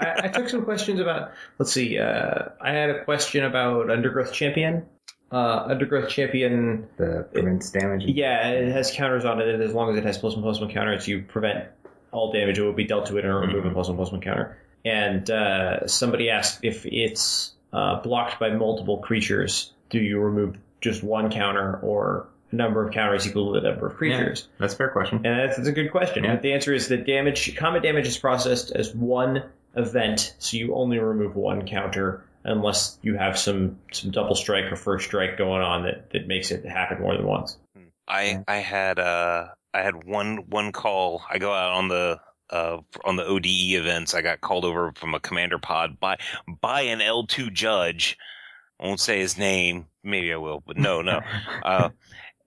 I, 0.00 0.20
I 0.24 0.28
took 0.28 0.48
some 0.48 0.64
questions 0.64 1.00
about. 1.00 1.32
Let's 1.58 1.72
see. 1.72 1.98
Uh, 1.98 2.44
I 2.60 2.72
had 2.72 2.90
a 2.90 3.04
question 3.04 3.44
about 3.44 3.90
Undergrowth 3.90 4.32
Champion. 4.32 4.86
Uh, 5.30 5.64
Undergrowth 5.68 6.08
Champion. 6.10 6.86
The 6.98 7.26
prevents 7.32 7.70
damage. 7.70 8.04
Yeah, 8.04 8.48
it 8.50 8.72
has 8.72 8.90
counters 8.92 9.24
on 9.24 9.40
it, 9.40 9.48
and 9.48 9.62
as 9.62 9.72
long 9.72 9.90
as 9.90 9.96
it 9.96 10.04
has 10.04 10.18
plus 10.18 10.34
one 10.34 10.42
plus 10.42 10.60
one 10.60 10.70
counters, 10.70 11.06
you 11.08 11.22
prevent 11.22 11.66
all 12.10 12.30
damage 12.32 12.56
that 12.58 12.64
will 12.64 12.72
be 12.74 12.84
dealt 12.84 13.06
to 13.06 13.16
it 13.16 13.24
and 13.24 13.34
remove 13.34 13.64
a 13.64 13.70
plus 13.70 13.88
one 13.88 13.96
plus 13.96 14.12
one 14.12 14.20
counter. 14.20 14.58
And 14.84 15.30
uh, 15.30 15.86
somebody 15.86 16.28
asked 16.28 16.60
if 16.64 16.84
it's 16.84 17.52
uh, 17.72 18.00
blocked 18.00 18.38
by 18.38 18.50
multiple 18.50 18.98
creatures, 18.98 19.72
do 19.90 19.98
you 19.98 20.20
remove 20.20 20.56
just 20.80 21.02
one 21.02 21.30
counter 21.30 21.78
or 21.82 22.26
a 22.50 22.56
number 22.56 22.86
of 22.86 22.92
counters 22.92 23.26
equal 23.26 23.54
to 23.54 23.60
the 23.60 23.68
number 23.68 23.86
of 23.86 23.96
creatures? 23.96 24.48
Yeah, 24.48 24.56
That's 24.60 24.74
a 24.74 24.76
fair 24.76 24.90
question. 24.90 25.24
And 25.24 25.38
that's, 25.38 25.56
that's 25.56 25.68
a 25.68 25.72
good 25.72 25.90
question. 25.90 26.24
Yeah. 26.24 26.34
But 26.34 26.42
the 26.42 26.52
answer 26.52 26.72
is 26.74 26.88
that 26.88 27.06
damage, 27.06 27.56
combat 27.56 27.82
damage 27.82 28.06
is 28.06 28.18
processed 28.18 28.72
as 28.72 28.94
one 28.94 29.44
event, 29.76 30.34
so 30.38 30.56
you 30.56 30.74
only 30.74 30.98
remove 30.98 31.36
one 31.36 31.66
counter 31.66 32.24
unless 32.44 32.98
you 33.02 33.16
have 33.16 33.38
some, 33.38 33.78
some 33.92 34.10
double 34.10 34.34
strike 34.34 34.70
or 34.70 34.76
first 34.76 35.06
strike 35.06 35.38
going 35.38 35.62
on 35.62 35.84
that, 35.84 36.10
that 36.10 36.26
makes 36.26 36.50
it 36.50 36.64
happen 36.64 37.00
more 37.00 37.16
than 37.16 37.26
once. 37.26 37.56
I 38.08 38.42
I 38.48 38.56
had 38.56 38.98
uh 38.98 39.48
I 39.72 39.82
had 39.82 40.04
one 40.04 40.48
one 40.48 40.72
call. 40.72 41.22
I 41.30 41.38
go 41.38 41.52
out 41.52 41.70
on 41.70 41.88
the 41.88 42.20
uh 42.52 42.78
on 43.04 43.16
the 43.16 43.24
ODE 43.24 43.46
events. 43.46 44.14
I 44.14 44.22
got 44.22 44.40
called 44.40 44.64
over 44.64 44.92
from 44.94 45.14
a 45.14 45.20
commander 45.20 45.58
pod 45.58 45.98
by 45.98 46.18
by 46.60 46.82
an 46.82 47.00
L 47.00 47.26
two 47.26 47.50
judge. 47.50 48.16
I 48.80 48.86
won't 48.86 49.00
say 49.00 49.20
his 49.20 49.38
name. 49.38 49.86
Maybe 50.04 50.32
I 50.32 50.36
will, 50.36 50.62
but 50.66 50.76
no, 50.76 51.02
no. 51.02 51.20
Uh, 51.64 51.90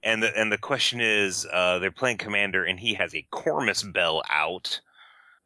and 0.03 0.21
the 0.21 0.37
and 0.37 0.51
the 0.51 0.57
question 0.57 0.99
is, 1.01 1.47
uh, 1.51 1.79
they're 1.79 1.91
playing 1.91 2.17
commander, 2.17 2.63
and 2.63 2.79
he 2.79 2.93
has 2.93 3.15
a 3.15 3.25
Kormus 3.31 3.91
Bell 3.91 4.21
out, 4.29 4.79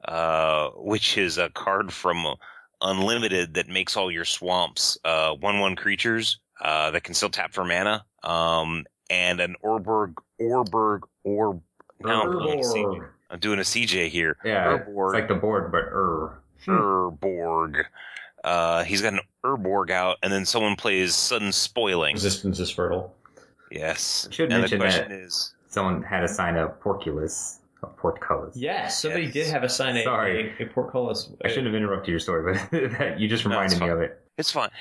uh, 0.05 0.69
which 0.75 1.17
is 1.17 1.37
a 1.37 1.49
card 1.49 1.93
from 1.93 2.35
Unlimited 2.81 3.55
that 3.55 3.67
makes 3.67 3.97
all 3.97 4.09
your 4.09 4.23
swamps 4.23 4.97
uh 5.03 5.33
one 5.33 5.59
one 5.59 5.75
creatures 5.75 6.39
uh 6.61 6.89
that 6.91 7.03
can 7.03 7.13
still 7.13 7.29
tap 7.29 7.53
for 7.53 7.65
mana. 7.65 8.05
Um, 8.23 8.85
and 9.09 9.39
an 9.41 9.55
Orberg 9.63 10.15
Orberg 10.39 11.01
Orb. 11.23 11.61
Now 11.99 12.23
I'm 13.29 13.39
doing 13.39 13.59
a 13.59 13.61
CJ 13.61 13.85
Urborg. 13.85 13.85
I'm 13.85 13.87
doing 13.89 14.05
a 14.05 14.07
CJ 14.07 14.09
here. 14.09 14.37
Yeah, 14.43 14.77
Urborg. 14.79 15.05
it's 15.07 15.13
like 15.13 15.27
the 15.27 15.35
board, 15.35 15.71
but 15.71 15.83
er. 15.91 16.41
Urborg. 16.67 17.83
Uh, 18.43 18.83
he's 18.83 19.01
got 19.01 19.13
an 19.13 19.19
Urborg 19.43 19.89
out, 19.91 20.17
and 20.23 20.31
then 20.31 20.45
someone 20.45 20.75
plays 20.75 21.15
sudden 21.15 21.51
spoiling. 21.51 22.13
Resistance 22.15 22.59
is 22.59 22.69
fertile. 22.69 23.13
Yes. 23.71 24.27
I 24.29 24.33
should 24.33 24.45
and 24.51 24.53
the 24.55 24.59
mention 24.59 24.79
question 24.79 25.09
that- 25.09 25.19
is, 25.19 25.53
Someone 25.67 26.01
had 26.01 26.23
assigned 26.23 26.57
a 26.57 26.67
porculus, 26.83 27.59
a 27.83 27.87
portcullis. 27.87 28.55
Yes, 28.57 28.99
somebody 28.99 29.25
Yes. 29.25 29.33
did 29.33 29.47
have 29.49 29.61
a 29.63 29.69
sign 29.69 29.95
a, 29.97 30.03
Sorry. 30.03 30.55
a, 30.59 30.63
a 30.63 30.65
portcullis. 30.65 31.29
I 31.45 31.47
shouldn't 31.47 31.67
have 31.67 31.75
interrupted 31.75 32.09
your 32.09 32.19
story, 32.19 32.53
but 32.53 32.71
that, 32.97 33.19
you 33.19 33.27
just 33.27 33.45
No, 33.45 33.51
it's 33.61 33.73
reminded 33.73 33.75
me 33.75 33.79
fine. 33.81 33.89
of 33.91 34.01
it. 34.01 34.19
it's 34.39 34.51
fine. 34.51 34.71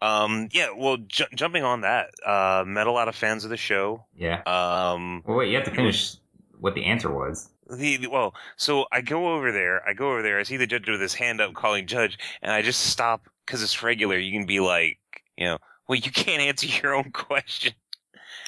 Um, 0.00 0.48
yeah. 0.52 0.68
Well, 0.74 0.96
ju- 0.96 1.26
jumping 1.34 1.62
on 1.62 1.82
that, 1.82 2.08
uh, 2.24 2.64
met 2.66 2.86
a 2.86 2.90
lot 2.90 3.08
of 3.08 3.14
fans 3.14 3.44
of 3.44 3.50
the 3.50 3.58
show. 3.58 4.06
Yeah. 4.16 4.40
Um, 4.46 5.22
Well, 5.26 5.36
wait, 5.36 5.50
you 5.50 5.56
have 5.56 5.66
to 5.66 5.70
finish 5.74 6.14
what 6.58 6.74
the 6.74 6.86
answer 6.86 7.10
was. 7.10 7.50
The, 7.70 8.06
well, 8.08 8.34
so 8.56 8.86
I 8.90 9.00
go 9.00 9.34
over 9.34 9.52
there. 9.52 9.86
I 9.88 9.92
go 9.92 10.10
over 10.10 10.22
there. 10.22 10.38
I 10.38 10.42
see 10.42 10.56
the 10.56 10.66
judge 10.66 10.88
with 10.88 11.00
his 11.00 11.14
hand 11.14 11.40
up, 11.40 11.54
calling 11.54 11.86
judge, 11.86 12.18
and 12.42 12.52
I 12.52 12.62
just 12.62 12.86
stop 12.86 13.28
because 13.46 13.62
it's 13.62 13.82
regular. 13.82 14.18
You 14.18 14.32
can 14.32 14.46
be 14.46 14.60
like, 14.60 14.98
you 15.36 15.46
know, 15.46 15.58
well, 15.88 15.98
you 15.98 16.10
can't 16.10 16.42
answer 16.42 16.66
your 16.82 16.94
own 16.94 17.10
question. 17.12 17.74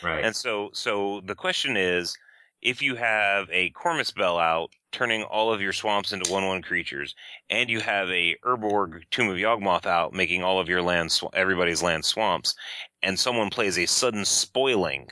Right. 0.03 0.25
And 0.25 0.35
so, 0.35 0.71
so 0.73 1.21
the 1.25 1.35
question 1.35 1.77
is, 1.77 2.17
if 2.63 2.81
you 2.81 2.95
have 2.95 3.49
a 3.51 3.71
Kormus 3.71 4.15
Bell 4.15 4.39
out, 4.39 4.71
turning 4.93 5.25
all 5.25 5.53
of 5.53 5.61
your 5.61 5.73
swamps 5.73 6.13
into 6.13 6.31
one-one 6.31 6.63
creatures, 6.63 7.15
and 7.51 7.69
you 7.69 7.81
have 7.81 8.09
a 8.11 8.37
Urborg 8.45 9.03
Tomb 9.11 9.29
of 9.29 9.37
Yawgmoth 9.37 9.87
out, 9.87 10.13
making 10.13 10.45
all 10.45 10.61
of 10.61 10.69
your 10.69 10.83
land, 10.83 11.11
sw- 11.11 11.25
everybody's 11.35 11.83
land 11.83 12.05
swamps, 12.05 12.55
and 13.03 13.19
someone 13.19 13.51
plays 13.51 13.79
a 13.79 13.87
sudden 13.87 14.25
spoiling, 14.25 15.11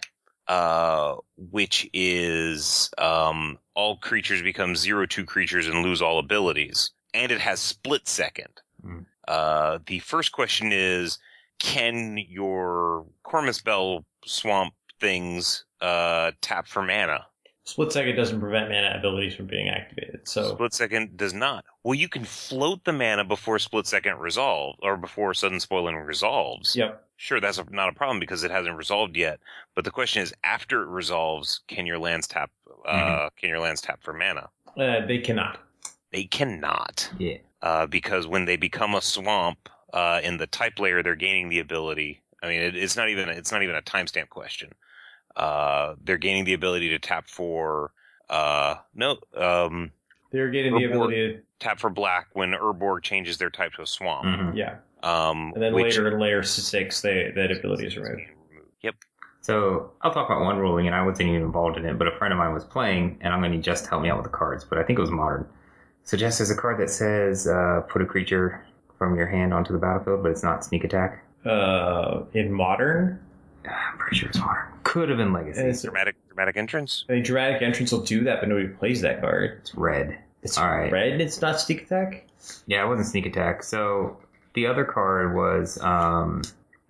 uh, 0.50 1.14
which 1.36 1.88
is 1.92 2.90
um, 2.98 3.56
all 3.74 3.96
creatures 3.98 4.42
become 4.42 4.74
zero-two 4.74 5.24
creatures 5.24 5.68
and 5.68 5.84
lose 5.84 6.02
all 6.02 6.18
abilities, 6.18 6.90
and 7.14 7.30
it 7.30 7.40
has 7.40 7.60
split 7.60 8.08
second. 8.08 8.60
Mm. 8.84 9.06
Uh, 9.28 9.78
the 9.86 10.00
first 10.00 10.32
question 10.32 10.72
is, 10.72 11.18
can 11.60 12.18
your 12.18 13.06
Kormus 13.24 13.62
Bell 13.62 14.04
swamp 14.26 14.74
things 14.98 15.66
uh, 15.80 16.32
tap 16.40 16.66
for 16.66 16.82
mana? 16.82 17.26
Split 17.62 17.92
second 17.92 18.16
doesn't 18.16 18.40
prevent 18.40 18.70
mana 18.70 18.96
abilities 18.98 19.36
from 19.36 19.46
being 19.46 19.68
activated. 19.68 20.26
So 20.26 20.54
Split 20.54 20.74
second 20.74 21.16
does 21.16 21.32
not. 21.32 21.64
Well, 21.84 21.94
you 21.94 22.08
can 22.08 22.24
float 22.24 22.84
the 22.84 22.92
mana 22.92 23.24
before 23.24 23.60
split 23.60 23.86
second 23.86 24.18
resolve 24.18 24.78
or 24.82 24.96
before 24.96 25.32
sudden 25.32 25.60
spoiling 25.60 25.94
resolves. 25.94 26.74
yep. 26.74 27.06
Sure, 27.22 27.38
that's 27.38 27.58
a, 27.58 27.66
not 27.70 27.90
a 27.90 27.92
problem 27.92 28.18
because 28.18 28.44
it 28.44 28.50
hasn't 28.50 28.74
resolved 28.78 29.14
yet. 29.14 29.40
But 29.74 29.84
the 29.84 29.90
question 29.90 30.22
is, 30.22 30.32
after 30.42 30.80
it 30.80 30.86
resolves, 30.86 31.60
can 31.68 31.84
your 31.84 31.98
lands 31.98 32.26
tap? 32.26 32.50
Uh, 32.86 32.96
Mhm. 32.96 33.36
Can 33.36 33.50
your 33.50 33.58
lands 33.58 33.82
tap 33.82 34.02
for 34.02 34.14
mana? 34.14 34.48
Uh, 34.74 35.04
they 35.04 35.18
cannot. 35.18 35.60
They 36.12 36.24
cannot. 36.24 37.10
yeah. 37.18 37.36
uh, 37.60 37.86
because 37.86 38.26
when 38.26 38.46
they 38.46 38.56
become 38.56 38.94
a 38.94 39.02
swamp 39.02 39.68
uh, 39.92 40.22
in 40.24 40.38
the 40.38 40.46
type 40.46 40.78
layer, 40.78 41.02
they're 41.02 41.14
gaining 41.14 41.50
the 41.50 41.58
ability. 41.58 42.22
I 42.42 42.48
mean, 42.48 42.62
it, 42.62 42.74
it's 42.74 42.96
not 42.96 43.10
even 43.10 43.28
it's 43.28 43.52
not 43.52 43.62
even 43.62 43.74
a 43.74 43.82
timestamp 43.82 44.30
question. 44.30 44.72
Uh, 45.36 45.96
they're 46.02 46.16
gaining 46.16 46.44
the 46.44 46.54
ability 46.54 46.88
to 46.88 46.98
tap 46.98 47.28
for 47.28 47.92
uh, 48.30 48.76
no 48.94 49.18
um, 49.36 49.92
They're 50.30 50.48
getting 50.48 50.74
the 50.74 50.84
ability 50.84 51.34
to 51.34 51.40
tap 51.58 51.80
for 51.80 51.90
black 51.90 52.28
when 52.32 52.52
Urborg 52.52 53.02
changes 53.02 53.36
their 53.36 53.50
type 53.50 53.74
to 53.74 53.82
a 53.82 53.86
swamp. 53.86 54.24
Mhm. 54.24 54.56
yeah. 54.56 54.76
Um, 55.02 55.52
And 55.54 55.62
then 55.62 55.72
which- 55.74 55.96
later 55.96 56.08
in 56.08 56.18
layer 56.18 56.42
six, 56.42 57.00
they 57.00 57.32
that 57.34 57.50
ability 57.50 57.86
is 57.86 57.96
removed. 57.96 58.22
Yep. 58.82 58.94
So 59.42 59.92
I'll 60.02 60.12
talk 60.12 60.28
about 60.28 60.42
one 60.42 60.58
ruling, 60.58 60.86
and 60.86 60.94
I 60.94 61.02
wasn't 61.04 61.30
even 61.30 61.42
involved 61.42 61.78
in 61.78 61.86
it, 61.86 61.98
but 61.98 62.06
a 62.06 62.12
friend 62.12 62.32
of 62.32 62.38
mine 62.38 62.52
was 62.52 62.64
playing, 62.64 63.16
and 63.22 63.32
I'm 63.32 63.40
going 63.40 63.50
to 63.52 63.56
need 63.56 63.64
Jess 63.64 63.80
to 63.82 63.88
help 63.90 64.02
me 64.02 64.10
out 64.10 64.18
with 64.18 64.24
the 64.24 64.36
cards, 64.36 64.64
but 64.64 64.78
I 64.78 64.82
think 64.82 64.98
it 64.98 65.02
was 65.02 65.10
modern. 65.10 65.46
So 66.04 66.16
Jess 66.16 66.38
has 66.38 66.50
a 66.50 66.54
card 66.56 66.78
that 66.78 66.90
says 66.90 67.46
uh, 67.46 67.80
put 67.88 68.02
a 68.02 68.06
creature 68.06 68.62
from 68.98 69.16
your 69.16 69.26
hand 69.26 69.54
onto 69.54 69.72
the 69.72 69.78
battlefield, 69.78 70.22
but 70.22 70.30
it's 70.30 70.42
not 70.42 70.62
sneak 70.64 70.84
attack. 70.84 71.24
Uh, 71.46 72.22
in 72.34 72.52
modern, 72.52 73.18
I'm 73.66 73.96
pretty 73.98 74.16
sure 74.18 74.28
it's 74.28 74.38
modern. 74.38 74.64
Could 74.82 75.08
have 75.08 75.16
been 75.18 75.32
legacy. 75.32 75.62
it's, 75.62 75.82
Dramatic 75.82 76.16
dramatic 76.28 76.56
entrance. 76.58 77.04
I 77.08 77.14
mean, 77.14 77.22
dramatic 77.22 77.62
entrance 77.62 77.92
will 77.92 78.02
do 78.02 78.24
that, 78.24 78.40
but 78.40 78.48
nobody 78.50 78.68
plays 78.68 79.00
that 79.02 79.20
card. 79.22 79.58
It's 79.60 79.74
red. 79.74 80.18
It's 80.42 80.58
All 80.58 80.68
right. 80.68 80.90
red. 80.92 81.20
It's 81.20 81.40
not 81.40 81.60
sneak 81.60 81.82
attack. 81.82 82.26
Yeah, 82.66 82.84
it 82.84 82.88
wasn't 82.88 83.08
sneak 83.08 83.26
attack. 83.26 83.62
So 83.62 84.18
the 84.54 84.66
other 84.66 84.84
card 84.84 85.34
was 85.34 85.80
um, 85.82 86.42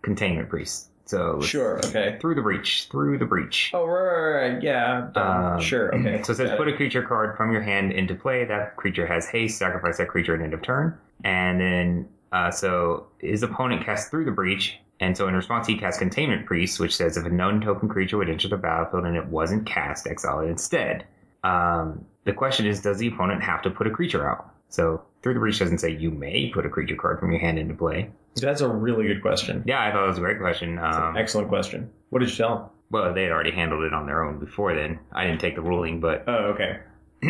containment 0.03 0.49
priest. 0.49 0.89
So 1.07 1.41
Sure. 1.41 1.79
Okay. 1.87 2.19
through 2.21 2.37
the 2.37 2.43
breach, 2.43 2.87
through 2.91 3.19
the 3.19 3.25
breach. 3.27 3.73
Oh, 3.75 3.85
right, 3.85 4.03
right, 4.05 4.53
right. 4.53 4.63
Yeah. 4.63 5.09
Um, 5.17 5.61
sure. 5.61 5.95
Okay. 5.95 6.21
So 6.25 6.33
it 6.33 6.37
says 6.37 6.51
Got 6.51 6.59
put 6.59 6.69
a 6.69 6.77
creature 6.77 7.03
card 7.03 7.37
from 7.37 7.51
your 7.51 7.63
hand 7.63 7.93
into 7.93 8.15
play. 8.15 8.45
That 8.45 8.77
creature 8.77 9.07
has 9.07 9.27
haste. 9.29 9.59
Sacrifice 9.59 9.99
that 9.99 10.09
creature 10.09 10.35
at 10.37 10.41
end 10.41 10.55
of 10.55 10.63
turn. 10.63 10.97
And 11.25 11.61
then, 11.61 12.09
uh, 12.33 12.51
so 12.53 13.09
his 13.19 13.43
opponent 13.43 13.85
casts 13.85 14.09
through 14.09 14.25
the 14.25 14.31
breach. 14.31 14.79
And 15.01 15.17
so 15.17 15.27
in 15.27 15.35
response, 15.35 15.67
he 15.67 15.77
casts 15.77 15.99
Containment 15.99 16.47
Priest, 16.47 16.79
which 16.79 16.95
says 16.95 17.17
if 17.17 17.25
a 17.25 17.31
nontoken 17.31 17.89
creature 17.89 18.17
would 18.19 18.29
enter 18.29 18.49
the 18.49 18.57
battlefield 18.59 19.05
and 19.07 19.17
it 19.17 19.27
wasn't 19.27 19.67
cast, 19.67 20.07
exile 20.07 20.41
it 20.41 20.49
instead. 20.49 21.07
Um, 21.43 22.05
the 22.25 22.35
question 22.35 22.67
is, 22.67 22.83
does 22.83 22.99
the 22.99 23.09
opponent 23.09 23.43
have 23.43 23.63
to 23.63 23.71
put 23.71 23.87
a 23.87 23.91
creature 23.91 24.29
out? 24.31 24.55
So 24.69 25.03
through 25.23 25.35
the 25.35 25.41
breach 25.41 25.59
doesn't 25.59 25.79
say 25.79 25.91
you 25.91 26.11
may 26.11 26.49
put 26.53 26.65
a 26.67 26.69
creature 26.71 26.97
card 26.97 27.21
from 27.21 27.31
your 27.31 27.41
hand 27.41 27.59
into 27.59 27.75
play. 27.75 28.11
That's 28.37 28.61
a 28.61 28.69
really 28.69 29.07
good 29.07 29.21
question. 29.23 29.63
Yeah, 29.67 29.83
I 29.83 29.93
thought 29.93 30.05
it 30.05 30.09
was 30.09 30.19
a 30.19 30.23
great 30.23 30.39
question. 30.39 30.79
Um, 30.79 31.17
excellent 31.17 31.49
question. 31.49 31.91
What 32.11 32.21
did 32.21 32.31
you 32.31 32.37
tell 32.37 32.57
them? 32.57 32.65
well, 32.93 33.15
they 33.15 33.23
had 33.23 33.31
already 33.33 33.53
handled 33.53 33.85
it 33.85 33.93
on 33.93 34.07
their 34.07 34.25
own 34.25 34.39
before 34.41 34.75
then. 34.75 34.99
I 35.13 35.25
didn't 35.25 35.41
take 35.41 35.55
the 35.55 35.61
ruling, 35.63 36.01
but 36.01 36.25
Oh, 36.27 36.55
okay. 36.55 36.81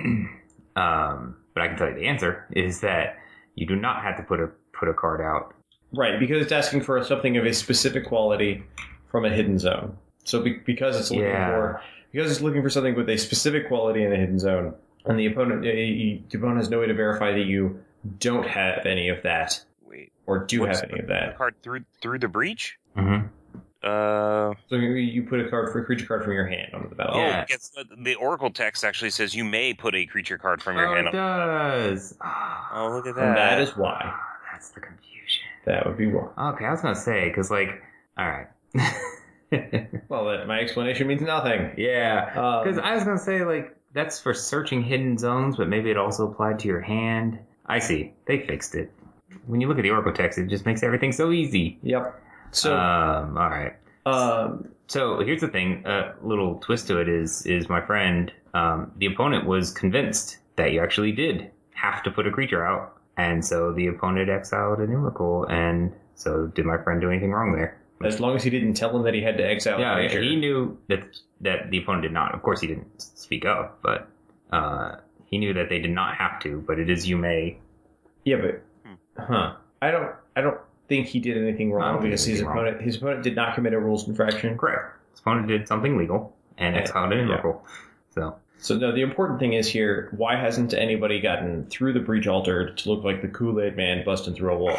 um, 0.76 1.36
but 1.54 1.62
I 1.62 1.68
can 1.68 1.76
tell 1.76 1.88
you 1.88 1.94
the 1.94 2.06
answer 2.06 2.46
is 2.52 2.80
that 2.80 3.16
you 3.54 3.66
do 3.66 3.76
not 3.76 4.02
have 4.02 4.16
to 4.16 4.22
put 4.22 4.40
a 4.40 4.48
put 4.72 4.88
a 4.88 4.94
card 4.94 5.20
out. 5.20 5.54
Right, 5.92 6.18
because 6.20 6.42
it's 6.42 6.52
asking 6.52 6.82
for 6.82 7.02
something 7.04 7.36
of 7.36 7.44
a 7.44 7.52
specific 7.52 8.06
quality 8.06 8.62
from 9.10 9.24
a 9.24 9.30
hidden 9.30 9.58
zone. 9.58 9.96
So 10.24 10.40
be- 10.40 10.60
because 10.64 10.98
it's 10.98 11.10
looking 11.10 11.24
Yeah. 11.24 11.48
for 11.48 11.82
because 12.12 12.30
it's 12.30 12.40
looking 12.40 12.62
for 12.62 12.70
something 12.70 12.94
with 12.94 13.08
a 13.10 13.18
specific 13.18 13.68
quality 13.68 14.02
in 14.04 14.12
a 14.12 14.16
hidden 14.16 14.38
zone, 14.38 14.74
and 15.06 15.18
the 15.18 15.26
opponent 15.26 15.64
uh, 15.64 15.68
you- 15.70 16.22
the 16.30 16.38
opponent 16.38 16.58
has 16.58 16.70
no 16.70 16.80
way 16.80 16.86
to 16.86 16.94
verify 16.94 17.32
that 17.32 17.44
you 17.46 17.80
don't 18.18 18.46
have 18.46 18.86
any 18.86 19.08
of 19.08 19.22
that 19.22 19.62
Wait, 19.82 20.12
or 20.26 20.38
do 20.44 20.64
have 20.64 20.82
any 20.90 21.00
of 21.00 21.06
the 21.06 21.12
that. 21.12 21.36
card 21.38 21.54
through 21.62 21.84
through 22.00 22.18
the 22.18 22.28
breach? 22.28 22.78
Mm-hmm. 22.96 23.26
Uh, 23.82 24.54
So 24.68 24.76
you- 24.76 24.90
you 24.92 25.22
put 25.22 25.40
a 25.40 25.48
card 25.48 25.72
for 25.72 25.80
a 25.80 25.84
creature 25.84 26.04
card 26.06 26.22
from 26.24 26.34
your 26.34 26.46
hand 26.46 26.74
onto 26.74 26.88
the 26.90 26.94
battle. 26.94 27.14
oh, 27.16 27.18
Yeah. 27.26 27.46
it's, 27.48 27.70
the 27.98 28.14
Oracle 28.16 28.50
text 28.50 28.84
actually 28.84 29.08
says 29.10 29.34
you 29.34 29.44
may 29.44 29.72
put 29.72 29.94
a 29.94 30.04
creature 30.06 30.36
card 30.38 30.62
from 30.62 30.76
your 30.76 30.86
oh, 30.88 30.94
hand. 30.94 31.08
it 31.08 31.12
does. 31.12 32.14
Oh, 32.22 32.90
look 32.94 33.06
at 33.06 33.14
that. 33.14 33.24
and 33.28 33.36
that. 33.36 33.56
that 33.56 33.60
is 33.60 33.76
why. 33.76 34.00
Ah, 34.04 34.20
That's 34.52 34.68
the 34.70 34.80
confusion. 34.80 35.44
That 35.64 35.86
would 35.86 35.96
be 35.96 36.06
wrong. 36.06 36.30
Okay, 36.54 36.66
I 36.66 36.70
was 36.72 36.82
gonna 36.82 36.94
say 36.94 37.28
because 37.28 37.50
like, 37.50 37.82
all 38.18 38.26
right. 38.28 38.48
Well, 40.08 40.26
that, 40.26 40.46
my 40.46 40.60
explanation 40.60 41.08
means 41.08 41.22
nothing. 41.22 41.72
yeah, 41.76 42.30
Um, 42.36 42.62
because 42.64 42.78
I 42.78 42.94
was 42.94 43.02
gonna 43.02 43.18
say 43.18 43.44
like 43.44 43.74
that's 43.92 44.20
for 44.20 44.34
searching 44.34 44.82
hidden 44.82 45.18
zones, 45.18 45.56
but 45.56 45.68
maybe 45.68 45.90
it 45.90 45.96
also 45.96 46.30
applied 46.30 46.58
to 46.60 46.68
your 46.68 46.80
hand. 46.80 47.38
I 47.66 47.78
see. 47.78 48.12
They 48.26 48.40
fixed 48.46 48.74
it. 48.74 48.92
When 49.46 49.60
you 49.60 49.68
look 49.68 49.78
at 49.78 49.82
the 49.82 49.90
Oracle 49.90 50.12
text, 50.12 50.38
it 50.38 50.48
just 50.48 50.66
makes 50.66 50.82
everything 50.82 51.12
so 51.12 51.30
easy. 51.30 51.78
Yep. 51.82 52.22
So, 52.52 52.76
um, 52.76 53.38
all 53.38 53.48
right. 53.48 53.74
um, 54.06 54.68
So 54.88 55.20
here's 55.20 55.40
the 55.40 55.48
thing. 55.48 55.84
A 55.86 56.14
little 56.22 56.56
twist 56.56 56.88
to 56.88 56.98
it 56.98 57.08
is 57.08 57.46
is 57.46 57.68
my 57.68 57.80
friend. 57.80 58.32
Um, 58.54 58.90
the 58.98 59.06
opponent 59.06 59.46
was 59.46 59.70
convinced 59.70 60.38
that 60.56 60.72
you 60.72 60.80
actually 60.82 61.12
did 61.12 61.50
have 61.74 62.02
to 62.02 62.10
put 62.10 62.26
a 62.26 62.30
creature 62.30 62.66
out, 62.66 62.98
and 63.16 63.44
so 63.44 63.72
the 63.72 63.86
opponent 63.86 64.28
exiled 64.28 64.80
an 64.80 64.88
Emrakul, 64.88 65.48
and 65.48 65.92
so 66.16 66.48
did 66.48 66.66
my 66.66 66.76
friend 66.82 67.00
do 67.00 67.08
anything 67.08 67.30
wrong 67.30 67.52
there? 67.52 67.79
As 68.02 68.20
long 68.20 68.34
as 68.36 68.42
he 68.42 68.50
didn't 68.50 68.74
tell 68.74 68.96
him 68.96 69.02
that 69.04 69.14
he 69.14 69.22
had 69.22 69.36
to 69.36 69.46
exile 69.46 69.78
yeah, 69.78 69.94
creature. 69.94 70.22
he 70.22 70.36
knew 70.36 70.78
that 70.88 71.02
that 71.40 71.70
the 71.70 71.78
opponent 71.78 72.02
did 72.02 72.12
not. 72.12 72.34
Of 72.34 72.42
course, 72.42 72.60
he 72.60 72.66
didn't 72.66 73.00
speak 73.00 73.44
up, 73.44 73.78
but 73.82 74.08
uh, 74.52 74.96
he 75.26 75.38
knew 75.38 75.52
that 75.54 75.68
they 75.68 75.78
did 75.78 75.90
not 75.90 76.16
have 76.16 76.40
to. 76.40 76.62
But 76.66 76.78
it 76.78 76.88
is 76.90 77.08
you 77.08 77.16
may. 77.16 77.58
Yeah, 78.24 78.36
but 78.36 78.62
huh? 79.22 79.54
I 79.82 79.90
don't. 79.90 80.12
I 80.36 80.40
don't 80.40 80.58
think 80.88 81.06
he 81.06 81.20
did 81.20 81.36
anything 81.36 81.72
wrong 81.72 82.02
because 82.02 82.24
he 82.24 82.32
his 82.32 82.40
anything 82.40 82.56
wrong. 82.56 82.66
opponent 82.66 82.82
his 82.82 82.96
opponent 82.96 83.22
did 83.22 83.36
not 83.36 83.54
commit 83.54 83.72
a 83.74 83.78
rules 83.78 84.08
infraction. 84.08 84.56
Correct. 84.58 84.96
His 85.12 85.20
opponent 85.20 85.48
did 85.48 85.68
something 85.68 85.96
legal 85.96 86.34
and 86.58 86.74
Yeah. 86.74 86.80
exiled 86.82 87.12
an 87.12 87.28
Yeah. 87.28 87.36
Emrakul. 87.36 87.60
So 88.14 88.36
So 88.58 88.76
no, 88.76 88.92
the 88.92 89.02
important 89.02 89.38
thing 89.40 89.52
is 89.54 89.68
here: 89.68 90.08
why 90.16 90.36
hasn't 90.36 90.74
anybody 90.74 91.20
gotten 91.20 91.66
through 91.66 91.92
the 91.92 92.00
breach 92.00 92.26
altar 92.26 92.70
to 92.74 92.88
look 92.90 93.04
like 93.04 93.22
the 93.22 93.28
Kool 93.28 93.60
Aid 93.60 93.76
Man 93.76 94.04
busting 94.04 94.34
through 94.34 94.52
a 94.52 94.58
wall? 94.58 94.78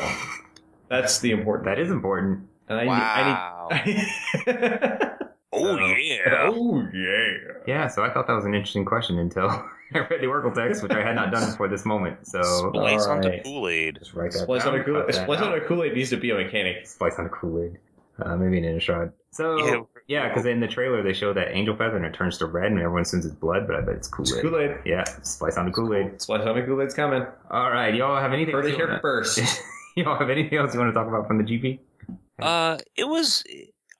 That's 0.89 1.19
the 1.19 1.31
important. 1.31 1.65
that 1.65 1.79
is 1.79 1.89
important. 1.89 2.47
And 2.71 2.79
I 2.79 2.85
wow. 2.85 3.69
need. 3.71 3.75
I 3.75 3.85
need 3.85 5.09
oh, 5.53 5.77
So- 5.77 5.85
yeah. 5.97 6.17
oh 6.51 6.87
yeah. 6.93 7.37
Yeah, 7.67 7.87
so 7.87 8.03
I 8.03 8.11
thought 8.11 8.27
that 8.27 8.33
was 8.33 8.45
an 8.45 8.53
interesting 8.55 8.85
question 8.85 9.19
until 9.19 9.47
I 9.93 9.99
read 9.99 10.21
the 10.21 10.27
Oracle 10.27 10.51
text, 10.51 10.81
which 10.81 10.91
I 10.93 11.01
had 11.03 11.15
not 11.15 11.31
done 11.31 11.49
before 11.51 11.67
this 11.67 11.85
moment. 11.85 12.25
So 12.27 12.41
Splice 12.41 13.05
onto 13.05 13.27
Alright. 13.27 13.43
Kool-Aid. 13.43 13.97
just 13.99 14.13
write 14.13 14.31
that 14.31 14.39
Splice 14.39 14.63
down. 14.63 14.75
on 14.75 14.79
a 14.79 14.83
Kool 14.83 14.95
cut 14.95 15.07
that 15.07 15.13
Splice 15.23 15.41
on 15.41 15.49
out. 15.49 15.57
a 15.57 15.61
Kool 15.61 15.83
Aid 15.83 15.93
needs 15.93 16.09
to 16.11 16.17
be 16.17 16.31
a 16.31 16.35
mechanic. 16.35 16.87
Splice 16.87 17.15
on 17.19 17.25
a 17.25 17.29
Kool-Aid. 17.29 17.77
Uh, 18.23 18.35
maybe 18.37 18.57
an 18.57 18.63
Innistrad. 18.63 19.11
So 19.31 19.57
Yeah. 19.65 19.81
yeah, 20.07 20.27
because 20.29 20.45
in 20.45 20.59
the 20.59 20.67
trailer 20.67 21.03
they 21.03 21.13
show 21.13 21.33
that 21.33 21.49
angel 21.55 21.75
feather 21.75 21.97
and 21.97 22.05
it 22.05 22.13
turns 22.13 22.37
to 22.39 22.45
red 22.45 22.71
and 22.71 22.79
everyone 22.79 23.01
assumes 23.01 23.25
it's 23.25 23.35
blood, 23.35 23.67
but 23.67 23.75
I 23.75 23.81
bet 23.81 23.95
it's 23.95 24.07
Kool-Aid. 24.07 24.41
Kool 24.41 24.57
Aid. 24.59 24.71
Yeah, 24.85 25.03
splice 25.23 25.57
on 25.57 25.65
the 25.65 25.71
Kool-Aid. 25.71 26.21
Splice 26.21 26.41
on 26.47 26.57
a 26.57 26.65
Kool 26.65 26.81
Aid's 26.81 26.93
coming. 26.93 27.25
All 27.49 27.69
right, 27.71 27.93
y'all 27.93 28.19
have 28.19 28.31
anything? 28.33 28.53
Heard 28.53 28.65
it 28.67 28.75
here 28.75 28.97
first. 29.01 29.39
y'all 29.95 30.17
have 30.17 30.29
anything 30.29 30.57
else 30.57 30.73
you 30.73 30.79
want 30.79 30.89
to 30.93 30.97
talk 30.97 31.07
about 31.07 31.27
from 31.27 31.37
the 31.37 31.43
GP? 31.43 31.79
Uh, 32.41 32.77
it 32.95 33.05
was. 33.07 33.43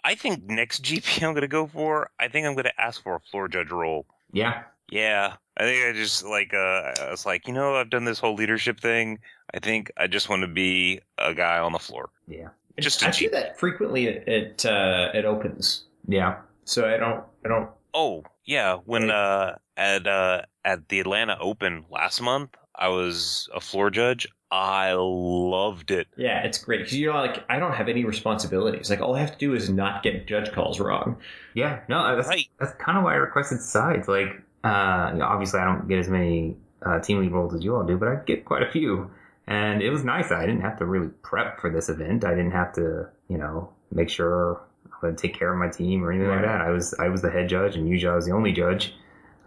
I 0.03 0.15
think 0.15 0.43
next 0.45 0.83
GP 0.85 1.23
I'm 1.23 1.33
gonna 1.33 1.47
go 1.47 1.67
for. 1.67 2.09
I 2.19 2.27
think 2.27 2.45
I'm 2.47 2.55
gonna 2.55 2.71
ask 2.77 3.01
for 3.03 3.15
a 3.15 3.19
floor 3.19 3.47
judge 3.47 3.71
role. 3.71 4.05
Yeah, 4.33 4.63
Yeah, 4.89 5.35
I 5.57 5.63
think 5.63 5.85
I 5.85 5.91
just 5.97 6.25
like. 6.25 6.53
Uh, 6.53 6.93
I 7.01 7.11
was 7.11 7.25
like, 7.25 7.47
you 7.47 7.53
know, 7.53 7.75
I've 7.75 7.89
done 7.89 8.05
this 8.05 8.19
whole 8.19 8.33
leadership 8.35 8.79
thing. 8.79 9.19
I 9.53 9.59
think 9.59 9.91
I 9.97 10.07
just 10.07 10.29
want 10.29 10.41
to 10.41 10.47
be 10.47 11.01
a 11.17 11.33
guy 11.33 11.59
on 11.59 11.73
the 11.73 11.79
floor. 11.79 12.09
yeah, 12.27 12.47
Just 12.79 13.01
a 13.03 13.07
I 13.07 13.11
see 13.11 13.27
that 13.27 13.59
frequently 13.59 14.07
at 14.07 14.27
at, 14.27 14.65
uh, 14.65 15.09
at 15.13 15.25
opens. 15.25 15.83
yeah. 16.07 16.37
So 16.63 16.87
I 16.87 16.97
don't. 16.97 17.23
I 17.45 17.49
don't. 17.49 17.69
Oh 17.93 18.23
yeah, 18.45 18.77
when 18.85 19.11
uh 19.11 19.57
at 19.75 20.07
uh 20.07 20.43
at 20.63 20.87
the 20.87 20.99
Atlanta 21.01 21.37
Open 21.41 21.83
last 21.89 22.21
month, 22.21 22.55
I 22.75 22.87
was 22.87 23.49
a 23.53 23.59
floor 23.59 23.89
judge. 23.89 24.27
I 24.51 24.91
loved 24.97 25.91
it. 25.91 26.07
Yeah, 26.17 26.43
it's 26.43 26.57
great 26.57 26.79
because 26.79 26.97
you're 26.97 27.13
like, 27.13 27.45
I 27.49 27.57
don't 27.57 27.73
have 27.73 27.87
any 27.87 28.03
responsibilities. 28.03 28.89
Like 28.89 28.99
all 28.99 29.15
I 29.15 29.21
have 29.21 29.31
to 29.31 29.37
do 29.37 29.53
is 29.53 29.69
not 29.69 30.03
get 30.03 30.27
judge 30.27 30.51
calls 30.51 30.79
wrong. 30.79 31.17
Yeah, 31.53 31.79
no, 31.87 32.15
that's 32.17 32.27
Right. 32.27 32.47
that's 32.59 32.73
kind 32.73 32.97
of 32.97 33.03
why 33.05 33.13
I 33.13 33.15
requested 33.17 33.61
sides. 33.61 34.07
Like, 34.09 34.41
uh, 34.63 35.11
you 35.13 35.19
know, 35.19 35.25
obviously 35.25 35.59
I 35.61 35.65
don't 35.65 35.87
get 35.87 35.99
as 35.99 36.09
many 36.09 36.57
uh, 36.85 36.99
team 36.99 37.19
lead 37.19 37.31
roles 37.31 37.53
as 37.53 37.63
you 37.63 37.75
all 37.75 37.83
do, 37.85 37.97
but 37.97 38.09
I 38.09 38.15
get 38.25 38.43
quite 38.43 38.61
a 38.63 38.69
few, 38.69 39.09
and 39.47 39.81
it 39.81 39.89
was 39.89 40.03
nice. 40.03 40.31
I 40.31 40.41
didn't 40.45 40.61
have 40.61 40.77
to 40.79 40.85
really 40.85 41.07
prep 41.23 41.61
for 41.61 41.69
this 41.69 41.87
event. 41.87 42.25
I 42.25 42.31
didn't 42.31 42.51
have 42.51 42.73
to, 42.73 43.07
you 43.29 43.37
know, 43.37 43.69
make 43.91 44.09
sure 44.09 44.61
I 45.01 45.05
would 45.05 45.17
take 45.17 45.33
care 45.37 45.53
of 45.53 45.59
my 45.59 45.69
team 45.69 46.03
or 46.03 46.11
anything 46.11 46.29
like 46.29 46.41
that. 46.41 46.59
I 46.61 46.71
was 46.71 46.93
I 46.99 47.07
was 47.07 47.21
the 47.21 47.31
head 47.31 47.47
judge, 47.47 47.75
and 47.77 47.87
usually 47.87 48.11
I 48.11 48.15
was 48.15 48.25
the 48.25 48.33
only 48.33 48.51
judge, 48.51 48.93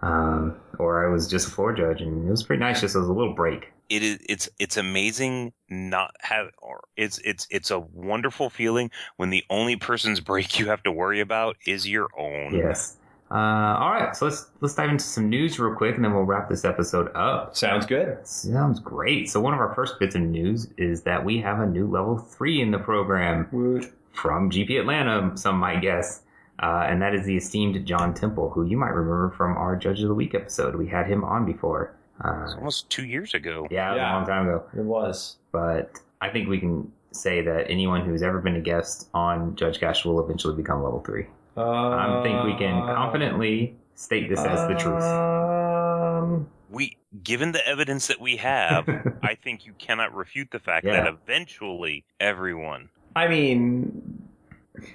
um, 0.01 0.57
or 0.79 1.07
I 1.07 1.12
was 1.12 1.29
just 1.29 1.49
a 1.49 1.51
floor 1.51 1.72
judge, 1.72 2.01
and 2.01 2.27
it 2.27 2.31
was 2.31 2.43
pretty 2.43 2.61
nice. 2.61 2.81
Just 2.81 2.97
as 2.97 3.07
a 3.07 3.12
little 3.12 3.35
break. 3.35 3.72
It 3.91 4.03
is 4.03 4.18
it's 4.29 4.49
it's 4.59 4.77
amazing 4.77 5.53
not 5.68 6.14
have 6.20 6.49
or 6.59 6.85
it's 6.97 7.18
it's 7.18 7.47
it's 7.51 7.70
a 7.70 7.81
wonderful 7.81 8.49
feeling 8.49 8.91
when 9.16 9.31
the 9.31 9.45
only 9.51 9.77
person's 9.77 10.20
break 10.31 10.59
you 10.59 10.66
have 10.66 10.83
to 10.85 10.93
worry 10.93 11.20
about 11.20 11.57
is 11.66 11.89
your 11.89 12.09
own. 12.18 12.55
Yes. 12.55 12.97
Uh, 13.31 13.77
all 13.81 13.91
right, 13.91 14.14
so 14.14 14.27
let's 14.27 14.47
let's 14.61 14.75
dive 14.75 14.91
into 14.91 15.05
some 15.05 15.29
news 15.29 15.59
real 15.59 15.75
quick, 15.75 15.97
and 15.97 16.05
then 16.05 16.14
we'll 16.14 16.25
wrap 16.25 16.49
this 16.49 16.64
episode 16.64 17.11
up. 17.16 17.57
Sounds 17.57 17.87
good. 17.87 18.25
Sounds 18.27 18.79
great. 18.79 19.29
So 19.31 19.41
one 19.41 19.55
of 19.55 19.61
our 19.61 19.75
first 19.75 19.99
bits 19.99 20.14
of 20.14 20.20
news 20.20 20.68
is 20.77 21.03
that 21.03 21.25
we 21.25 21.41
have 21.41 21.59
a 21.59 21.66
new 21.66 21.87
level 21.89 22.18
three 22.18 22.61
in 22.61 22.70
the 22.70 22.79
program 22.79 23.49
Woot. 23.51 23.93
from 24.12 24.51
GP 24.51 24.79
Atlanta, 24.79 25.37
some 25.37 25.57
might 25.57 25.81
guess. 25.81 26.20
Uh, 26.63 26.87
and 26.89 27.03
that 27.03 27.15
is 27.15 27.25
the 27.27 27.37
esteemed 27.37 27.85
John 27.85 28.15
Temple, 28.15 28.51
who 28.51 28.65
you 28.65 28.77
might 28.77 28.95
remember 28.95 29.31
from 29.37 29.57
our 29.57 29.75
Judge 29.77 30.01
of 30.03 30.09
the 30.09 30.15
Week 30.15 30.35
episode. 30.35 30.77
We 30.77 30.87
had 30.87 31.07
him 31.07 31.25
on 31.25 31.45
before. 31.45 31.95
It's 32.21 32.53
Uh, 32.55 32.57
almost 32.59 32.89
two 32.91 33.05
years 33.05 33.35
ago. 33.35 33.67
yeah, 33.71 33.95
Yeah. 33.97 34.13
a 34.13 34.19
long 34.19 34.27
time 34.27 34.47
ago. 34.49 34.63
It 34.77 34.85
was. 34.85 35.37
But 35.51 35.99
I 36.21 36.29
think 36.29 36.49
we 36.49 36.61
can 36.61 36.91
say 37.11 37.43
that 37.43 37.69
anyone 37.69 38.03
who's 38.03 38.23
ever 38.23 38.41
been 38.41 38.55
a 38.57 38.61
guest 38.61 39.09
on 39.15 39.57
Judgecast 39.57 40.05
will 40.05 40.23
eventually 40.25 40.55
become 40.57 40.83
level 40.83 41.01
three. 41.01 41.27
Uh, 41.57 41.63
I 41.91 42.21
think 42.25 42.45
we 42.45 42.57
can 42.57 42.81
confidently 42.87 43.77
state 43.97 44.29
this 44.29 44.41
as 44.41 44.67
the 44.69 44.75
truth. 44.75 45.03
Um, 45.03 46.47
We 46.71 46.97
given 47.23 47.53
the 47.53 47.67
evidence 47.69 48.09
that 48.09 48.21
we 48.21 48.37
have, 48.39 48.89
I 49.23 49.35
think 49.37 49.65
you 49.67 49.73
cannot 49.79 50.13
refute 50.15 50.51
the 50.51 50.59
fact 50.59 50.85
Yeah. 50.87 51.03
that 51.05 51.07
eventually 51.09 52.05
everyone 52.19 52.89
I 53.17 53.29
mean, 53.29 54.23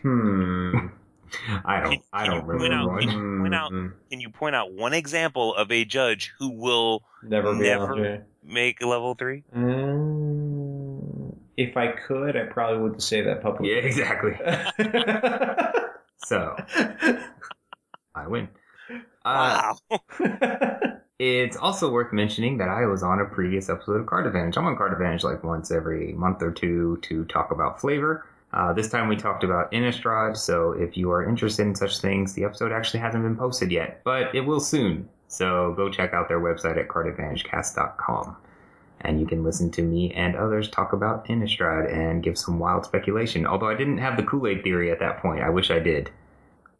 hmm. 0.01 0.87
I 1.65 1.79
don't. 1.81 2.01
I 2.13 2.23
Can 2.25 2.31
don't 2.31 2.35
you 2.35 2.41
point 2.41 2.61
remember 2.63 2.75
out- 2.75 2.87
one. 2.87 2.99
can 3.01 3.09
you 3.11 3.39
point 3.41 3.55
out- 3.55 3.71
Hmm. 3.71 3.87
can 4.09 4.19
you 4.21 4.29
point 4.29 4.55
out 4.55 4.71
one 4.73 4.93
example 4.93 5.55
of 5.55 5.71
a 5.71 5.85
judge 5.85 6.33
who 6.39 6.49
will 6.51 7.03
Never 7.23 7.53
be 7.53 7.61
Never. 7.61 7.85
able 7.93 7.95
to. 8.03 8.21
make 8.43 8.81
level 8.81 9.13
three? 9.15 9.43
Um, 9.53 11.35
if 11.57 11.75
I 11.77 11.87
could, 11.91 12.35
I 12.37 12.45
probably 12.45 12.79
wouldn't 12.81 13.03
say 13.03 13.21
that 13.21 13.41
publicly. 13.41 13.71
Yeah, 13.75 13.81
exactly. 13.81 14.37
So 16.25 16.55
I 18.13 18.27
win. 18.27 18.49
Uh, 19.25 19.73
wow. 19.89 19.99
It's 21.21 21.57
also 21.57 21.91
worth 21.91 22.13
mentioning 22.13 22.59
that 22.59 22.69
I 22.69 22.85
was 22.85 23.03
on 23.03 23.19
a 23.19 23.25
previous 23.25 23.67
episode 23.69 23.99
of 23.99 24.05
Card 24.05 24.25
Advantage. 24.25 24.55
I'm 24.57 24.65
on 24.65 24.77
Card 24.77 24.93
Advantage 24.93 25.25
like 25.25 25.43
once 25.43 25.69
every 25.69 26.13
month 26.13 26.41
or 26.41 26.49
two 26.51 26.97
to 27.03 27.25
talk 27.25 27.51
about 27.51 27.81
flavor. 27.81 28.25
Uh, 28.51 28.73
this 28.73 28.89
time 28.89 29.07
we 29.07 29.15
talked 29.15 29.43
about 29.43 29.71
Innistrad, 29.71 30.35
so 30.35 30.71
if 30.71 30.97
you 30.97 31.11
are 31.11 31.23
interested 31.27 31.63
in 31.67 31.75
such 31.75 31.99
things, 31.99 32.33
the 32.33 32.43
episode 32.43 32.71
actually 32.71 32.99
hasn't 32.99 33.23
been 33.23 33.35
posted 33.35 33.71
yet, 33.71 34.01
but 34.03 34.33
it 34.33 34.41
will 34.41 34.59
soon. 34.59 35.07
So 35.27 35.73
go 35.77 35.89
check 35.89 36.13
out 36.13 36.27
their 36.27 36.39
website 36.39 36.77
at 36.79 36.87
cardadvantagecast.com. 36.87 38.35
And 39.01 39.19
you 39.21 39.27
can 39.27 39.43
listen 39.43 39.69
to 39.71 39.81
me 39.81 40.11
and 40.13 40.35
others 40.35 40.69
talk 40.69 40.91
about 40.93 41.25
Innistrad 41.27 41.93
and 41.93 42.21
give 42.23 42.37
some 42.37 42.59
wild 42.59 42.83
speculation. 42.85 43.45
Although 43.45 43.69
I 43.69 43.75
didn't 43.75 43.99
have 43.99 44.17
the 44.17 44.23
Kool-Aid 44.23 44.63
theory 44.63 44.91
at 44.91 44.99
that 44.99 45.19
point. 45.21 45.41
I 45.41 45.49
wish 45.49 45.71
I 45.71 45.79
did. 45.79 46.09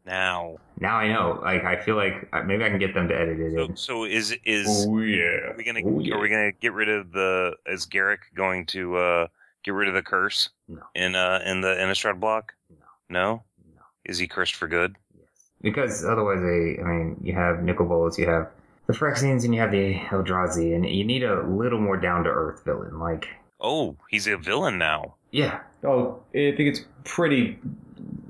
Now, 0.06 0.58
Now 0.80 0.96
I 0.98 1.08
know. 1.14 1.40
Like 1.44 1.64
I 1.64 1.80
feel 1.80 1.96
like 1.96 2.28
uh, 2.34 2.42
maybe 2.42 2.66
I 2.66 2.70
can 2.70 2.80
get 2.80 2.94
them 2.96 3.08
to 3.10 3.16
edit 3.16 3.40
it 3.40 3.54
so, 3.54 3.64
in. 3.66 3.76
so 3.78 4.04
is 4.06 4.36
is 4.44 4.88
oh 4.90 4.98
yeah. 5.00 5.52
are 5.52 5.56
we 5.56 5.64
gonna 5.64 5.82
Oh, 5.86 6.00
yeah. 6.00 6.16
are 6.16 6.20
we 6.20 6.30
gonna 6.30 6.52
get 6.52 6.74
rid 6.74 6.90
of 6.90 7.12
the 7.12 7.56
is 7.68 7.86
Garruk 7.86 8.18
going 8.34 8.66
to 8.68 8.98
uh 8.98 9.28
get 9.64 9.74
rid 9.74 9.88
of 9.88 9.94
the 9.94 10.02
curse 10.02 10.50
No. 10.68 10.82
in 10.96 11.16
uh 11.16 11.40
in 11.46 11.62
the 11.62 11.70
Innistrad 11.76 12.20
block? 12.20 12.54
No. 12.70 12.76
No? 13.10 13.44
No. 13.76 13.82
Is 14.06 14.18
he 14.20 14.28
cursed 14.28 14.56
for 14.56 14.68
good? 14.68 14.96
Yes. 15.18 15.28
Because 15.62 16.06
otherwise, 16.06 16.40
they, 16.42 16.82
I 16.82 16.86
mean, 16.86 17.18
you 17.22 17.34
have 17.34 17.64
Nicol 17.64 17.86
Bolas, 17.88 18.18
you 18.18 18.28
have 18.28 18.50
the 18.88 18.94
Phyrexians, 18.94 19.44
and 19.46 19.54
you 19.54 19.62
have 19.62 19.72
the 19.72 19.96
Eldrazi, 19.96 20.74
and 20.74 20.86
you 20.86 21.04
need 21.04 21.24
a 21.24 21.44
little 21.48 21.80
more 21.80 21.98
down 21.98 22.24
to 22.24 22.30
earth 22.30 22.64
villain. 22.66 22.98
Like, 23.00 23.28
Oh, 23.62 23.98
he's 24.10 24.26
a 24.26 24.38
villain 24.38 24.78
now. 24.78 25.16
yeah, 25.32 25.60
Oh, 25.84 26.22
I 26.34 26.56
think 26.56 26.60
it's 26.62 26.82
pretty 27.04 27.60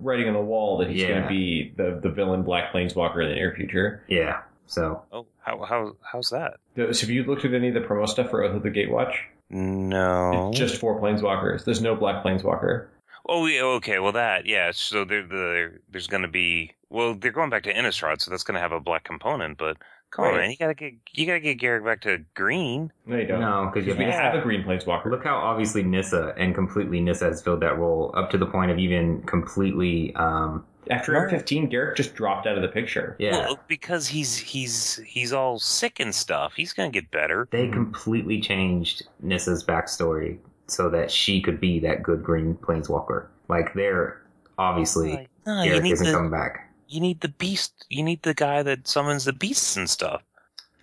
writing 0.01 0.27
on 0.27 0.33
the 0.33 0.41
wall 0.41 0.77
that 0.79 0.89
he's 0.89 1.03
going 1.03 1.21
to 1.21 1.27
be 1.29 1.71
the 1.77 1.99
the 2.01 2.09
villain 2.09 2.41
Black 2.43 2.71
Planeswalker 2.73 3.21
in 3.23 3.29
the 3.29 3.35
near 3.35 3.53
future. 3.55 4.03
yeah. 4.07 4.41
So, 4.65 5.01
Oh, 5.11 5.25
how 5.41 5.63
how 5.63 5.95
how's 6.11 6.29
that? 6.29 6.57
So 6.75 6.85
have 6.87 7.09
you 7.09 7.23
looked 7.23 7.43
at 7.45 7.53
any 7.53 7.69
of 7.69 7.73
the 7.73 7.79
promo 7.81 8.07
stuff 8.07 8.29
for 8.29 8.43
Oath 8.43 8.55
of 8.55 8.61
the 8.63 8.69
Gatewatch? 8.69 9.15
No. 9.49 10.49
It's 10.49 10.59
just 10.59 10.77
four 10.77 10.99
Planeswalkers. 11.01 11.65
There's 11.65 11.81
no 11.81 11.95
Black 11.95 12.23
Planeswalker. 12.23 12.87
Oh, 13.27 13.45
yeah, 13.45 13.61
okay. 13.61 13.99
Well, 13.99 14.11
that 14.13 14.45
yeah. 14.45 14.71
So 14.71 15.05
there, 15.05 15.25
there 15.25 15.79
there's 15.91 16.07
going 16.07 16.23
to 16.23 16.27
be 16.27 16.73
well, 16.89 17.13
they're 17.13 17.31
going 17.31 17.49
back 17.49 17.63
to 17.63 17.73
Innistrad, 17.73 18.21
so 18.21 18.31
that's 18.31 18.43
going 18.43 18.55
to 18.55 18.61
have 18.61 18.71
a 18.71 18.79
black 18.79 19.03
component. 19.03 19.57
But 19.57 19.77
come 20.11 20.25
on, 20.25 20.35
man, 20.35 20.49
you 20.49 20.57
gotta 20.57 20.73
get 20.73 20.93
you 21.13 21.25
gotta 21.25 21.39
get 21.39 21.59
Garruk 21.59 21.85
back 21.85 22.01
to 22.01 22.23
green. 22.33 22.91
No, 23.05 23.17
you 23.17 23.27
don't. 23.27 23.41
No, 23.41 23.71
because 23.73 23.87
we 23.97 24.03
have 24.05 24.33
a 24.35 24.41
green 24.41 24.63
planeswalker. 24.63 25.05
Look 25.05 25.23
how 25.23 25.37
obviously 25.37 25.83
Nissa 25.83 26.33
and 26.37 26.55
completely 26.55 26.99
Nissa 26.99 27.25
has 27.25 27.41
filled 27.41 27.61
that 27.61 27.77
role 27.77 28.11
up 28.15 28.31
to 28.31 28.37
the 28.37 28.45
point 28.45 28.71
of 28.71 28.79
even 28.79 29.21
completely, 29.23 30.15
um, 30.15 30.65
After 30.89 31.15
Air 31.15 31.29
15, 31.29 31.69
Garruk 31.69 31.95
just 31.95 32.15
dropped 32.15 32.47
out 32.47 32.55
of 32.55 32.61
the 32.63 32.67
picture. 32.67 33.15
yeah. 33.19 33.31
Well, 33.31 33.59
because 33.67 34.07
he's 34.07 34.37
he's 34.37 34.97
he's 35.05 35.31
all 35.31 35.59
sick 35.59 35.99
and 35.99 36.13
stuff. 36.13 36.53
He's 36.55 36.73
going 36.73 36.91
to 36.91 37.01
get 37.01 37.11
better. 37.11 37.47
they 37.51 37.67
completely 37.67 38.41
changed 38.41 39.03
Nissa's 39.21 39.63
backstory 39.63 40.39
so 40.67 40.89
that 40.89 41.11
she 41.11 41.41
could 41.41 41.59
be 41.59 41.79
that 41.79 42.03
good 42.03 42.23
green 42.23 42.55
planeswalker. 42.55 43.27
Like 43.47 43.73
they're 43.73 44.21
obviously 44.57 45.13
Like, 45.13 45.29
no, 45.45 45.63
you 45.63 45.73
Garruk 45.73 45.81
need 45.83 45.91
isn't 45.93 46.05
the 46.07 46.11
coming 46.13 46.31
back. 46.31 46.69
you 46.87 46.99
need 46.99 47.21
the 47.21 47.29
beast. 47.29 47.85
You 47.89 48.03
need 48.03 48.23
the 48.23 48.33
guy 48.33 48.63
that 48.63 48.87
summons 48.87 49.25
the 49.25 49.33
beasts 49.33 49.77
and 49.77 49.89
stuff. 49.89 50.23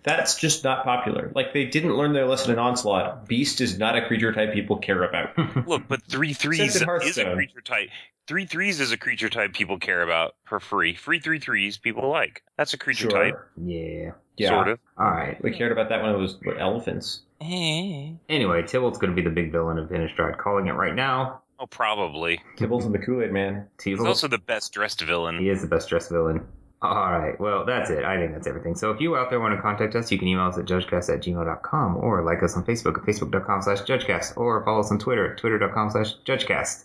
That's 0.04 0.36
just 0.38 0.62
not 0.62 0.84
popular. 0.84 1.32
Like 1.34 1.52
they 1.52 1.64
didn't 1.64 1.96
learn 1.96 2.12
their 2.12 2.26
lesson 2.26 2.52
in 2.52 2.60
Onslaught. 2.60 3.26
Beast 3.26 3.60
is 3.60 3.76
not 3.76 3.96
a 3.96 4.06
creature 4.06 4.32
type 4.32 4.52
people 4.54 4.76
care 4.76 5.02
about. 5.02 5.36
Look, 5.66 5.88
but 5.88 6.02
three 6.04 6.32
threes 6.32 6.76
Except 6.76 7.04
is 7.04 7.18
a 7.18 7.34
creature 7.34 7.60
type. 7.60 7.88
Three 8.26 8.44
threes 8.46 8.80
is 8.80 8.90
a 8.90 8.96
creature 8.96 9.28
type 9.28 9.52
people 9.54 9.78
care 9.78 10.02
about 10.02 10.34
for 10.44 10.58
free. 10.58 10.94
Free 10.94 11.20
three 11.20 11.38
threes 11.38 11.78
people 11.78 12.08
like. 12.08 12.42
That's 12.56 12.74
a 12.74 12.78
creature 12.78 13.08
type, 13.08 13.34
Yeah. 13.56 14.12
Yeah. 14.36 14.48
sort 14.48 14.68
of. 14.68 14.78
All 14.98 15.06
right. 15.10 15.40
We 15.42 15.52
cared 15.52 15.70
about 15.70 15.88
that 15.90 16.02
when 16.02 16.12
it 16.12 16.18
was 16.18 16.36
what, 16.42 16.60
elephants. 16.60 17.22
Eh. 17.40 18.12
Anyway, 18.28 18.62
Tibalt's 18.62 18.98
going 18.98 19.14
to 19.14 19.16
be 19.16 19.22
the 19.22 19.30
big 19.34 19.52
villain 19.52 19.78
of 19.78 19.90
Innistrad. 19.90 20.38
Calling 20.38 20.66
it 20.66 20.72
right 20.72 20.94
now. 20.94 21.42
Oh, 21.60 21.66
probably. 21.66 22.40
Kibbles 22.56 22.84
and 22.84 22.92
the 22.92 22.98
Kool 22.98 23.22
Aid 23.22 23.32
Man. 23.32 23.66
He's 23.82 24.00
also 24.00 24.26
the 24.28 24.38
best 24.38 24.72
dressed 24.72 25.00
villain. 25.02 25.38
He 25.38 25.48
is 25.48 25.62
the 25.62 25.68
best 25.68 25.88
dressed 25.88 26.10
villain. 26.10 26.44
All 26.82 27.12
right. 27.12 27.38
Well, 27.40 27.64
that's 27.64 27.90
it. 27.90 28.04
I 28.04 28.18
think 28.18 28.32
that's 28.32 28.46
everything. 28.46 28.74
So 28.74 28.90
if 28.90 29.00
you 29.00 29.16
out 29.16 29.30
there 29.30 29.40
want 29.40 29.54
to 29.56 29.62
contact 29.62 29.94
us, 29.94 30.10
you 30.12 30.18
can 30.18 30.28
email 30.28 30.46
us 30.48 30.58
at 30.58 30.66
judgecast 30.66 31.14
at 31.14 31.22
gmail.com 31.22 31.96
or 31.96 32.22
like 32.22 32.42
us 32.42 32.56
on 32.56 32.64
Facebook 32.64 32.98
at 32.98 33.04
facebook.com 33.06 33.62
slash 33.62 33.82
judgecast 33.82 34.36
or 34.36 34.62
follow 34.64 34.80
us 34.80 34.90
on 34.90 34.98
Twitter 34.98 35.32
at 35.32 35.38
twitter.com 35.38 35.90
slash 35.90 36.14
judgecast. 36.26 36.84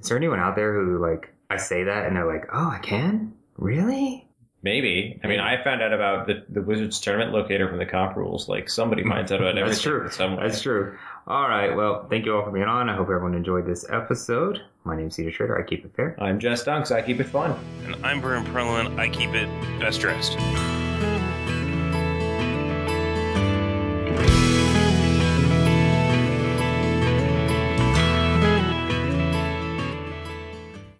Is 0.00 0.08
there 0.08 0.16
anyone 0.16 0.38
out 0.38 0.56
there 0.56 0.72
who, 0.72 0.98
like, 0.98 1.32
I 1.50 1.56
say 1.56 1.84
that 1.84 2.06
and 2.06 2.16
they're 2.16 2.26
like, 2.26 2.48
oh, 2.52 2.70
I 2.70 2.78
can? 2.78 3.32
Really? 3.56 4.28
Maybe. 4.62 5.20
I 5.22 5.28
mean, 5.28 5.40
I 5.40 5.62
found 5.62 5.82
out 5.82 5.92
about 5.92 6.26
the, 6.26 6.44
the 6.48 6.60
Wizards 6.62 7.00
tournament 7.00 7.32
locator 7.32 7.68
from 7.68 7.78
the 7.78 7.86
comp 7.86 8.16
rules. 8.16 8.48
Like 8.48 8.68
somebody 8.68 9.02
finds 9.08 9.30
out 9.30 9.40
about 9.40 9.56
everything. 9.56 9.66
That's 9.70 9.82
true. 9.82 10.10
Somewhere. 10.10 10.48
That's 10.48 10.62
true. 10.62 10.98
All 11.26 11.48
right. 11.48 11.74
Well, 11.76 12.06
thank 12.08 12.26
you 12.26 12.34
all 12.36 12.44
for 12.44 12.50
being 12.50 12.66
on. 12.66 12.88
I 12.88 12.96
hope 12.96 13.06
everyone 13.06 13.34
enjoyed 13.34 13.66
this 13.66 13.86
episode. 13.90 14.60
My 14.84 14.96
name's 14.96 15.14
Cedar 15.14 15.30
Trader. 15.30 15.58
I 15.58 15.62
keep 15.62 15.84
it 15.84 15.94
fair. 15.94 16.16
I'm 16.20 16.40
Jess 16.40 16.64
Dunks. 16.64 16.90
I 16.90 17.02
keep 17.02 17.20
it 17.20 17.26
fun. 17.26 17.58
And 17.84 18.04
I'm 18.04 18.20
Brian 18.20 18.44
Perlin. 18.46 18.98
I 18.98 19.08
keep 19.08 19.30
it 19.30 19.48
best 19.80 20.00
dressed. 20.00 20.36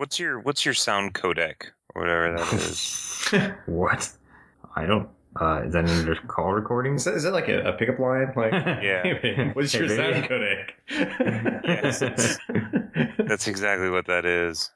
What's 0.08 0.18
your 0.18 0.38
what's 0.40 0.64
your 0.64 0.72
sound 0.72 1.12
codec 1.12 1.64
or 1.94 2.00
whatever 2.00 2.32
that 2.38 2.52
is? 2.54 3.28
What? 3.66 4.10
I 4.74 4.86
don't. 4.86 5.06
Uh, 5.38 5.64
is 5.66 5.74
that 5.74 5.84
under 5.84 6.14
call 6.14 6.54
recordings? 6.54 7.02
Is 7.02 7.04
that, 7.04 7.14
is 7.16 7.22
that 7.24 7.34
like 7.34 7.48
a, 7.48 7.60
a 7.68 7.72
pickup 7.74 7.98
line? 7.98 8.32
Like, 8.34 8.52
Yeah. 8.82 9.50
what's 9.52 9.74
your 9.74 9.86
sound 9.86 10.24
codec? 10.24 10.70
Yes, 10.88 12.00
it's- 12.00 12.38
That's 13.18 13.46
exactly 13.48 13.90
what 13.90 14.06
that 14.06 14.24
is. 14.24 14.70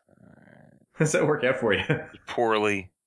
Does 0.99 1.13
that 1.13 1.27
work 1.27 1.45
out 1.45 1.57
for 1.57 1.73
you? 1.73 1.83
Poorly. 2.27 2.91